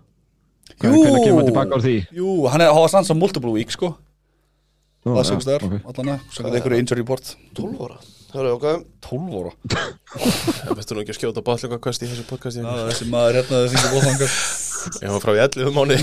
Jú. 2.15 2.47
Hann 2.49 2.61
er 2.63 2.71
að 2.71 2.77
hafa 2.79 2.89
sanns 2.95 3.11
á 3.11 3.15
multiple 3.15 3.51
week 3.51 3.69
sko 3.75 3.91
Það 5.03 5.17
já, 5.19 5.23
sem 5.27 5.39
stöðar, 5.43 5.63
ok. 5.67 5.73
allan 5.91 6.11
að 6.13 6.19
Sannkvæmt 6.31 6.57
einhverju 6.57 6.77
injury 6.83 7.01
report. 7.03 7.31
12 7.59 7.81
ára? 7.83 7.97
Það 8.33 8.39
er 8.39 8.53
okkar 8.53 8.77
12 9.03 9.33
ára? 9.39 9.51
Það 10.63 10.77
veistu 10.79 10.95
nú 10.95 11.01
ekki 11.03 11.13
að 11.13 11.17
skjóta 11.19 11.43
bátlöngakvöst 11.49 12.05
í 12.05 12.09
þessu 12.11 12.23
podcasti? 12.29 12.63
Já, 12.63 12.85
Þessi 12.87 13.07
maður 13.11 13.39
hérna 13.41 13.59
þessi 13.65 13.75
ekki 13.81 13.91
bóðfangar 13.97 14.31
Ég 15.03 15.13
var 15.13 15.21
frá 15.25 15.33
í 15.35 15.41
11 15.43 15.75
mánu 15.75 15.99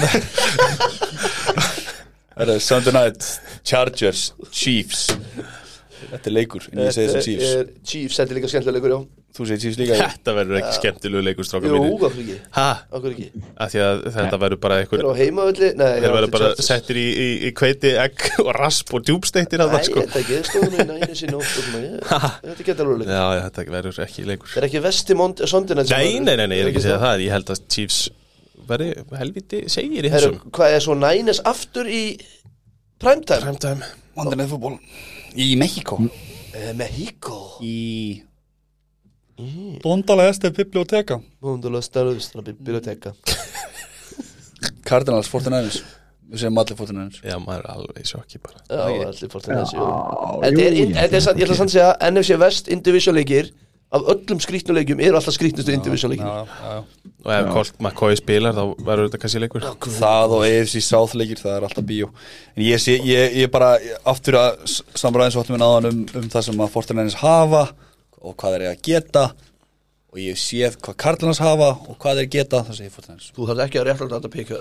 Það 2.36 2.52
er 2.54 2.62
Sunday 2.64 2.94
night 2.96 3.26
Chargers, 3.68 4.22
Chiefs. 4.52 5.02
Þetta 6.10 6.30
er 6.30 6.32
leikur, 6.36 6.64
en 6.72 6.84
ég 6.86 6.94
segi 6.96 7.10
þessi 7.12 7.26
Chiefs. 7.34 7.50
er 7.56 7.72
Chiefs, 7.84 8.20
þetta 8.20 8.32
er 8.32 8.38
líka 8.38 8.52
skemmtilega 8.52 8.78
leikur, 8.78 8.94
já 8.94 9.19
Þú 9.30 9.44
segir 9.46 9.60
Chiefs 9.62 9.78
líka 9.78 9.96
Þetta 10.00 10.32
verður 10.34 10.56
ekki 10.58 10.72
skemmtilegu 10.80 11.20
leikur 11.22 11.46
stráka 11.46 11.68
Jú, 11.70 11.76
mínu 11.78 11.98
hvað 12.00 12.14
fyrir 12.16 12.30
ekki. 12.34 12.48
Ha? 12.56 12.64
Akkur 12.98 13.12
ekki. 13.14 13.26
Af 13.62 13.70
því 13.70 13.82
að 13.84 14.00
þetta 14.16 14.38
verður 14.42 14.60
bara 14.64 14.78
einhver 14.82 15.02
Þeir 15.02 15.10
á 15.10 15.14
heimaölli 15.20 15.68
Nei, 15.78 15.86
Þeir 16.02 16.14
verður 16.16 16.32
bara 16.34 16.48
settir 16.66 16.98
í, 16.98 17.04
í, 17.10 17.28
í 17.46 17.52
kveiti, 17.60 17.92
egg 18.02 18.24
og 18.46 18.50
rasp 18.58 18.90
og 18.98 19.04
djúbsteittir 19.06 19.62
að 19.62 19.76
Nei, 19.76 19.84
sko. 19.86 20.02
þetta 20.02 20.22
ekki, 20.24 20.40
stóðum 20.50 20.74
við 20.74 20.90
næni 20.90 21.18
sín 21.20 21.36
og 21.38 21.46
Þetta 21.46 22.66
getur 22.66 22.90
alveg 22.90 23.04
leikur. 23.04 23.14
Já, 23.14 23.26
já, 23.38 23.42
þetta 23.46 23.66
verður 23.76 24.00
ekki 24.06 24.26
leikur. 24.32 24.50
Það 24.50 24.62
er 24.62 24.68
ekki 24.70 24.82
vesti 24.88 25.18
sondina 25.54 25.86
Nei, 25.90 26.10
nei, 26.18 26.34
nei, 26.34 26.46
nei, 26.50 26.56
ég 26.58 26.64
er 26.66 26.72
ekki 26.72 26.82
að 26.82 26.86
segja 26.88 26.98
það. 27.04 27.24
Ég 27.26 27.36
held 27.36 27.54
að 27.54 27.62
Chiefs 27.76 28.00
verði 28.70 28.90
helviti 29.18 29.62
segir 29.72 30.06
í 30.06 30.12
þessum. 30.12 30.36
hvað 30.54 30.74
er 30.76 30.84
svo 30.84 30.98
nænis 30.98 31.40
aftur 31.48 31.88
í 31.90 32.02
primetime? 33.00 33.46
Primetime. 33.46 33.88
Monday 34.18 34.36
Night 34.42 34.50
Football. 34.50 34.76
Í 35.38 35.52
Mexiko 35.60 36.02
Eh, 36.50 36.72
Mexico 36.74 37.60
Í. 39.40 39.78
Bondala 39.84 40.26
este 40.30 40.50
biblioteka 40.54 41.20
Múndulega 41.44 41.86
stærðustra 41.86 42.42
biblioteka 42.46 43.14
Cardinals 44.88 45.28
49ers. 45.32 45.80
Við 46.30 46.42
segjum 46.44 46.58
allir 46.62 46.76
49ers. 46.78 47.22
Já, 47.26 47.36
maður 47.42 47.64
er 47.64 47.72
alveg 47.74 48.04
í 48.04 48.06
sjokki 48.10 48.38
bara. 48.42 48.60
Já, 48.68 48.84
allir 49.08 49.30
fórt 49.32 49.48
að 49.48 49.56
þessi 49.62 49.78
Já, 49.80 49.88
Þetta 50.44 50.62
er, 50.66 50.76
jú, 50.76 50.84
in- 50.84 50.94
þetta 50.98 51.18
er, 51.18 51.26
ég 51.40 51.46
ætla 51.48 51.56
samt 51.58 51.72
að 51.72 51.74
segja 51.74 51.90
NFC 52.10 52.38
West 52.42 52.70
individual 52.74 53.16
leikir 53.18 53.50
af 53.90 54.04
öllum 54.12 54.38
skrýtnuleikjum 54.38 55.00
eru 55.02 55.18
alltaf 55.18 55.34
skrýtnustu 55.34 55.72
individual 55.74 56.12
leikir. 56.12 56.28
Já, 56.28 56.60
já. 56.62 57.08
Og 57.24 57.32
ef 57.34 57.48
Colt 57.56 57.72
McCoy 57.82 58.14
spilar 58.20 58.54
þá 58.54 58.62
verður 58.86 59.08
þetta 59.08 59.18
kannski 59.24 59.42
leikur. 59.42 59.66
Það 59.98 60.36
og 60.36 60.44
AFC 60.46 60.84
South 60.86 61.16
leikir, 61.18 61.40
það 61.42 61.56
er 61.56 61.66
alltaf 61.66 61.86
bíó. 61.88 62.10
En 62.54 62.62
ég 62.68 62.78
sé, 62.84 62.94
ég, 63.02 63.34
ég 63.42 63.50
bara 63.50 63.72
aftur 64.12 64.38
að 64.38 64.62
samræðins 64.94 65.40
áttum 65.42 65.56
við 65.58 65.64
náðan 65.64 65.90
um, 65.90 66.04
um 66.22 66.30
það 66.30 66.46
sem 66.46 66.62
að 66.62 66.70
49ers 66.78 67.18
hafa 67.24 67.64
og 68.20 68.34
hvað 68.40 68.56
þeir 68.56 68.64
eru 68.66 68.72
að 68.74 68.82
geta 68.90 69.24
og 70.10 70.18
ég 70.18 70.34
hef 70.34 70.40
séð 70.42 70.76
hvað 70.82 70.96
Cardinals 71.04 71.40
hafa 71.42 71.68
og 71.86 71.94
hvað 72.02 72.20
þeir 72.20 72.30
geta, 72.34 72.64
það 72.66 72.80
segir 72.80 72.94
49ers 72.96 73.28
Þú 73.36 73.46
þarf 73.50 73.62
ekki 73.66 73.80
að 73.80 73.86
rétt 73.88 74.02
að 74.06 74.14
þetta 74.16 74.32
pika 74.34 74.60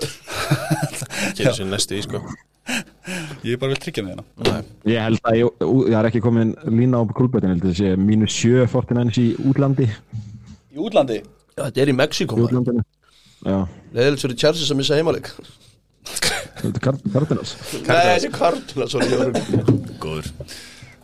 Kynir 1.36 1.56
sér 1.58 1.68
næstu 1.70 1.98
í 1.98 2.04
sko. 2.06 2.20
Ég 3.46 3.54
er 3.56 3.58
bara 3.60 3.72
vil 3.72 3.80
tryggja 3.82 4.04
með 4.04 4.20
hérna. 4.20 4.58
Ég 4.86 5.00
held 5.02 5.20
að 5.26 5.38
ég, 5.40 5.62
það 5.64 5.96
er 6.00 6.08
ekki 6.10 6.22
komin 6.22 6.52
lína 6.70 7.00
á 7.00 7.02
að 7.02 7.12
það 7.64 7.72
sé 7.78 7.88
mínus 7.98 8.36
7 8.36 8.66
49ers 8.70 9.18
í 9.18 9.26
útlandi. 9.50 9.86
Í 10.70 10.78
útlandi? 10.84 11.18
Já, 11.56 11.62
þetta 11.66 11.82
er 11.82 11.90
í 11.90 11.96
Mexiko 11.98 12.38
í 12.38 12.44
útlandinu. 12.46 12.84
Já, 13.40 13.56
Leðilegt 13.96 14.22
fyrir 14.26 14.38
Chargers 14.44 14.70
að 14.70 14.78
missa 14.82 14.98
heimaleik. 15.00 15.32
Þetta 16.10 16.68
er 16.68 16.82
Card- 16.84 17.08
Cardinals. 17.16 17.56
Nei, 17.80 17.96
þessi 18.12 18.30
Cardinals 18.36 18.94
sorry, 18.94 19.08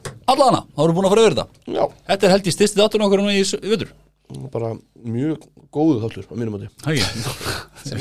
Góður 0.07 0.33
Allana, 0.33 0.61
þá 0.75 0.81
erum 0.83 0.93
við 0.93 0.97
búin 0.99 1.07
að 1.07 1.13
fara 1.15 1.23
yfir 1.27 1.35
þetta. 1.37 1.47
Já, 1.77 1.85
Þetta 2.11 2.25
er 2.27 2.33
held 2.35 2.47
ég 2.51 2.55
styrsti 2.57 2.79
þáttur 2.81 3.05
okkar 3.07 3.21
núna 3.23 3.35
í 3.37 3.39
s- 3.47 3.61
vetur. 3.63 3.91
Bara 4.53 4.69
mjög 5.07 5.37
góðu 5.75 5.97
þáttur 6.03 6.25
á 6.27 6.35
mínum 6.35 6.57
átti 6.59 6.69
Hægi 6.87 7.03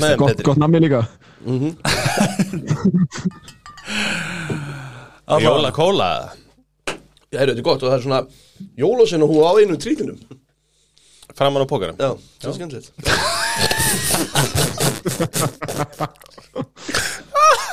Með 0.02 0.16
Gott, 0.18 0.28
betri 0.32 0.44
gott 0.48 0.58
namni 0.58 0.80
líka. 0.82 1.00
Jóla 5.42 5.70
kóla. 5.74 6.10
Já, 7.32 7.38
heyrðu, 7.40 7.52
þetta 7.54 7.62
er 7.62 7.66
gott 7.66 7.82
og 7.82 7.88
það 7.90 7.96
er 7.98 8.02
svona 8.04 8.20
jólasinn 8.78 9.22
og 9.26 9.30
hún 9.32 9.42
á 9.46 9.52
einu 9.58 9.76
trítinum 9.82 10.18
Framan 11.36 11.64
á 11.66 11.68
pókarum 11.68 11.96
Já, 11.98 12.10
það 12.40 12.50
er 12.50 12.54
skemmtilegt. 12.56 12.88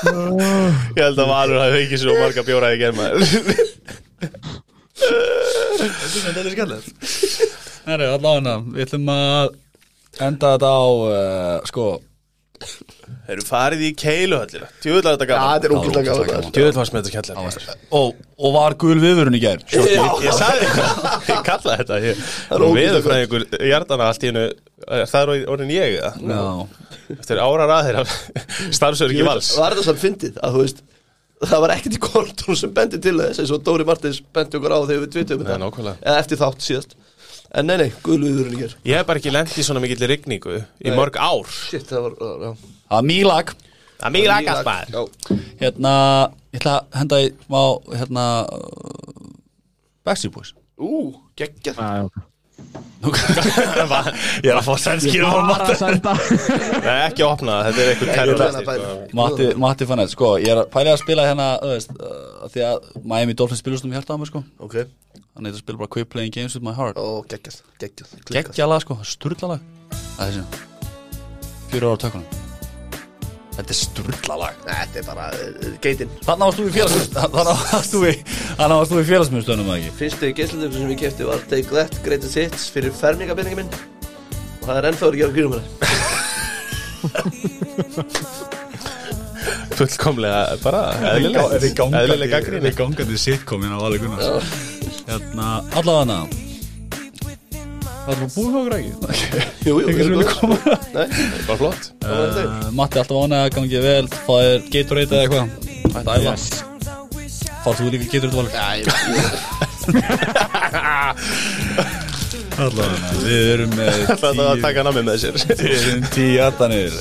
Ég 0.03 0.99
held 0.99 1.19
að 1.21 1.29
Valur 1.29 1.61
hafi 1.61 1.83
ekki 1.85 1.97
svo 2.01 2.15
marga 2.19 2.43
bjóraði 2.47 2.79
germa 2.81 3.05
Þetta 4.93 6.39
er 6.39 6.49
skallið 6.53 6.89
Herri, 7.83 8.07
allavega, 8.07 8.55
við 8.71 8.85
ætlum 8.87 9.09
að 9.11 9.53
enda 10.23 10.55
þetta 10.55 10.69
á 10.71 10.85
uh, 10.87 11.55
sko 11.67 11.87
Eru 13.33 13.43
farið 13.43 13.81
í 13.83 13.89
keiluhöllina 13.99 14.69
Tjóðlega 14.83 15.17
þetta 15.17 15.25
Já, 15.25 15.31
gaman 15.33 15.49
þetta 15.55 15.67
er 15.67 15.73
ógæslega 15.75 16.05
Já, 16.05 16.27
gaman. 16.29 16.53
Tjóðlega 16.55 16.77
með 16.77 17.07
þetta 17.09 17.11
skemmtilega 17.11 17.75
og, 17.99 18.21
og 18.39 18.53
var 18.55 18.75
gul 18.83 18.95
viðvörun 19.03 19.35
í 19.35 19.41
gær? 19.43 19.65
Ég, 19.73 20.05
ég 20.23 20.37
sagði 20.37 20.69
þetta, 20.77 21.11
ég 21.27 21.41
kallaði 21.49 21.81
þetta 21.81 21.99
ég, 22.05 22.23
er 22.23 22.65
ógeðslega 22.67 22.79
Veðurfræðingur 22.79 23.45
hjartana 23.73 24.07
allt 24.13 24.23
í 24.23 24.31
hennu 24.31 24.45
Það 25.11 25.19
er 25.19 25.33
orðin 25.55 25.73
ég 25.75 25.97
eða? 25.99 26.13
Já, 26.29 26.39
Eftir 27.17 27.39
árar 27.43 27.71
aðeir 27.81 27.99
af 28.01 28.11
starfsöður 28.73 29.13
ekki 29.13 29.25
vals. 29.27 29.49
Var 29.59 29.75
þetta 29.75 29.85
samt 29.89 30.01
fyndið 30.01 30.39
að 30.43 30.55
þú 30.55 30.63
veist 30.63 30.79
Það 31.43 31.63
var 31.63 31.73
ekkert 31.75 31.97
í 31.97 32.01
kortun 32.03 32.59
sem 32.59 32.73
bendi 32.75 32.99
til 33.03 33.15
þess 33.19 33.41
eins 33.43 33.51
og 33.55 33.63
Dóri 33.65 33.85
Martins 33.87 34.21
bendi 34.35 34.59
okkur 34.59 34.75
á 34.75 34.79
þegar 34.87 35.01
við 35.03 35.49
nákvæmlega. 35.63 35.95
Eða 36.01 36.21
eftir 36.21 36.39
þátt 36.39 36.63
síðast. 36.67 36.95
En 37.53 37.67
nei, 37.69 37.75
nei, 37.77 37.89
guðluðurinn 38.01 38.55
í 38.55 38.61
ger 38.63 38.71
Ég 38.89 38.97
hef 38.97 39.05
bara 39.05 39.21
ekki 39.21 39.33
lent 39.33 39.51
í 39.61 39.65
svona 39.65 39.81
mikill 39.83 40.07
rigningu 40.09 40.55
Í 40.81 40.93
mörg 40.95 41.19
ár. 41.21 41.51
Shit, 41.53 41.85
það 41.85 42.07
var, 42.07 42.15
já. 42.17 42.53
Það 42.87 42.95
var 42.95 43.05
mýlag 43.05 43.51
Það 43.53 44.07
er 44.07 44.13
mikið 44.15 44.31
lakast 44.31 44.65
maður 44.69 44.95
Já, 44.95 45.37
Hérna, 45.59 45.91
ég 46.49 46.63
ætla 46.63 46.73
að 46.79 46.97
henda 46.97 47.19
í 47.21 47.29
má, 47.53 47.61
hérna 47.93 48.25
Backstreet 50.03 50.33
Boys. 50.35 50.51
Ú, 50.81 51.13
geggjað. 51.39 51.77
Já, 51.77 52.01
já, 52.01 52.07
ok. 52.09 52.32
Ég 53.03 54.49
er 54.51 54.59
að 54.59 54.67
fá 54.67 54.73
senda. 54.79 56.13
Nei, 56.85 56.97
ekki 57.09 57.25
að 57.25 57.29
opna 57.29 57.57
það, 57.57 57.67
þetta 57.67 57.83
er 57.83 57.91
eitthvað 57.93 58.33
það, 58.43 58.59
sko. 58.63 58.97
Matti, 59.19 59.47
Matti 59.65 59.87
fann 59.89 60.03
þetta, 60.03 60.15
sko, 60.15 60.33
ég 60.43 60.53
er 60.53 60.61
að 60.63 60.69
pæla 60.73 60.93
að 60.95 61.01
spila 61.03 61.27
hérna, 61.27 61.47
þú 61.63 61.71
veist, 61.73 61.95
uh, 61.97 62.45
því 62.53 62.65
að 62.69 62.91
Miami 63.03 63.37
Dolphins 63.39 63.63
spilast 63.63 63.87
um 63.87 63.95
hjarta 63.95 64.15
á 64.15 64.17
mig, 64.21 64.31
sko. 64.31 64.43
Ok, 64.63 64.79
Þannig 65.33 65.49
að 65.49 65.55
þetta 65.55 65.63
spila 65.63 65.81
bara 65.81 65.93
Quit 65.95 66.09
Playing 66.13 66.33
Games 66.35 66.53
With 66.53 66.65
My 66.67 66.75
Heart. 66.77 67.01
Klikkað. 67.81 68.13
Geggjalag, 68.29 68.85
sko, 68.85 68.99
sturlalag. 69.01 69.65
Það 70.13 70.25
er 70.27 70.39
þessi. 70.39 70.63
Fjóra 71.73 71.93
ára 71.93 72.03
tökunum 72.05 72.52
Þetta 73.53 73.69
er 73.69 73.77
sturlalag. 73.77 74.55
Nei, 74.65 74.73
Þetta 74.73 74.97
er 74.99 75.05
bara 75.07 75.25
uh, 75.37 75.37
geitin. 75.83 76.09
Þannig 76.25 76.45
varst 76.47 76.59
þú 76.59 76.65
í 76.65 76.73
félagsmyndstöðunum 76.77 77.33
Þannig 77.33 77.89
þú 77.93 77.99
í 78.03 78.13
Þannig 78.57 78.75
þú 78.93 78.97
í 78.97 79.07
félagsmyndstöðunum, 79.09 79.67
eða 79.69 79.77
ekki? 79.79 79.91
Fyrstu 79.99 80.25
geislatöku 80.39 80.75
sem 80.79 80.93
ég 80.93 81.01
kefti 81.03 81.23
var 81.29 81.39
Take 81.51 81.69
That, 81.73 81.93
Greatest 82.05 82.37
Hits 82.39 82.63
fyrir 82.73 82.91
fermingabenningi 82.97 83.57
minn. 83.61 83.71
Og 84.63 84.65
það 84.69 84.77
er 84.79 84.85
ennþá 84.89 85.05
að 85.09 85.19
gera 85.21 85.35
grínum 85.37 85.53
með 85.57 85.63
Fullkomlega 89.73 90.55
bara 90.63 90.81
eðlileg 91.09 91.67
Eðlileg 91.99 92.31
gaggrinni 92.31 92.69
Er 92.69 92.75
í 92.75 92.77
gangandi 92.77 93.17
sitcom 93.19 93.65
hérna 93.65 93.75
á 93.75 93.83
Valur 93.83 93.99
Gunnars. 94.05 94.55
Hérna, 95.09 95.47
allavega 95.75 96.05
Það 98.03 98.13
er 98.13 98.17
búið 98.33 98.55
okkur 98.59 98.73
ekki 98.77 98.91
Jú, 99.63 99.73
jú, 99.79 99.87
góð. 100.27 100.53
Nei, 100.91 101.07
Bara 101.47 101.57
flott. 101.61 101.83
Það 102.03 102.39
uh, 102.41 102.67
Matti 102.75 102.99
alltaf 102.99 103.17
ánægða, 103.23 103.53
gangi 103.55 103.79
vel 103.83 104.05
Það 104.13 104.39
er 104.49 104.57
Gatorade 104.73 105.13
eða 105.13 105.23
eitthvað. 105.23 105.45
Ætti 105.93 106.09
að 106.11 106.17
æfa. 106.19 106.35
Fár 107.63 107.75
þú 107.79 107.83
líka 107.93 108.07
Gatorade 108.11 108.37
ég 108.81 108.87
Allavega, 112.53 113.13
við 113.23 113.47
erum 113.55 113.71
með 113.79 113.95
Það 114.11 114.33
var 114.37 114.47
að 114.51 114.61
taka 114.67 114.83
nammi 114.85 115.03
með 115.07 115.17
sér. 115.23 115.39
Við 115.47 115.63
erum 115.79 116.03
tíu 116.13 116.37
aðdanir 116.45 116.93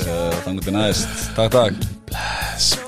Þannig 0.47 0.63
til 0.65 0.75
næst. 0.79 1.11
Takk, 1.37 1.51
takk 1.59 2.82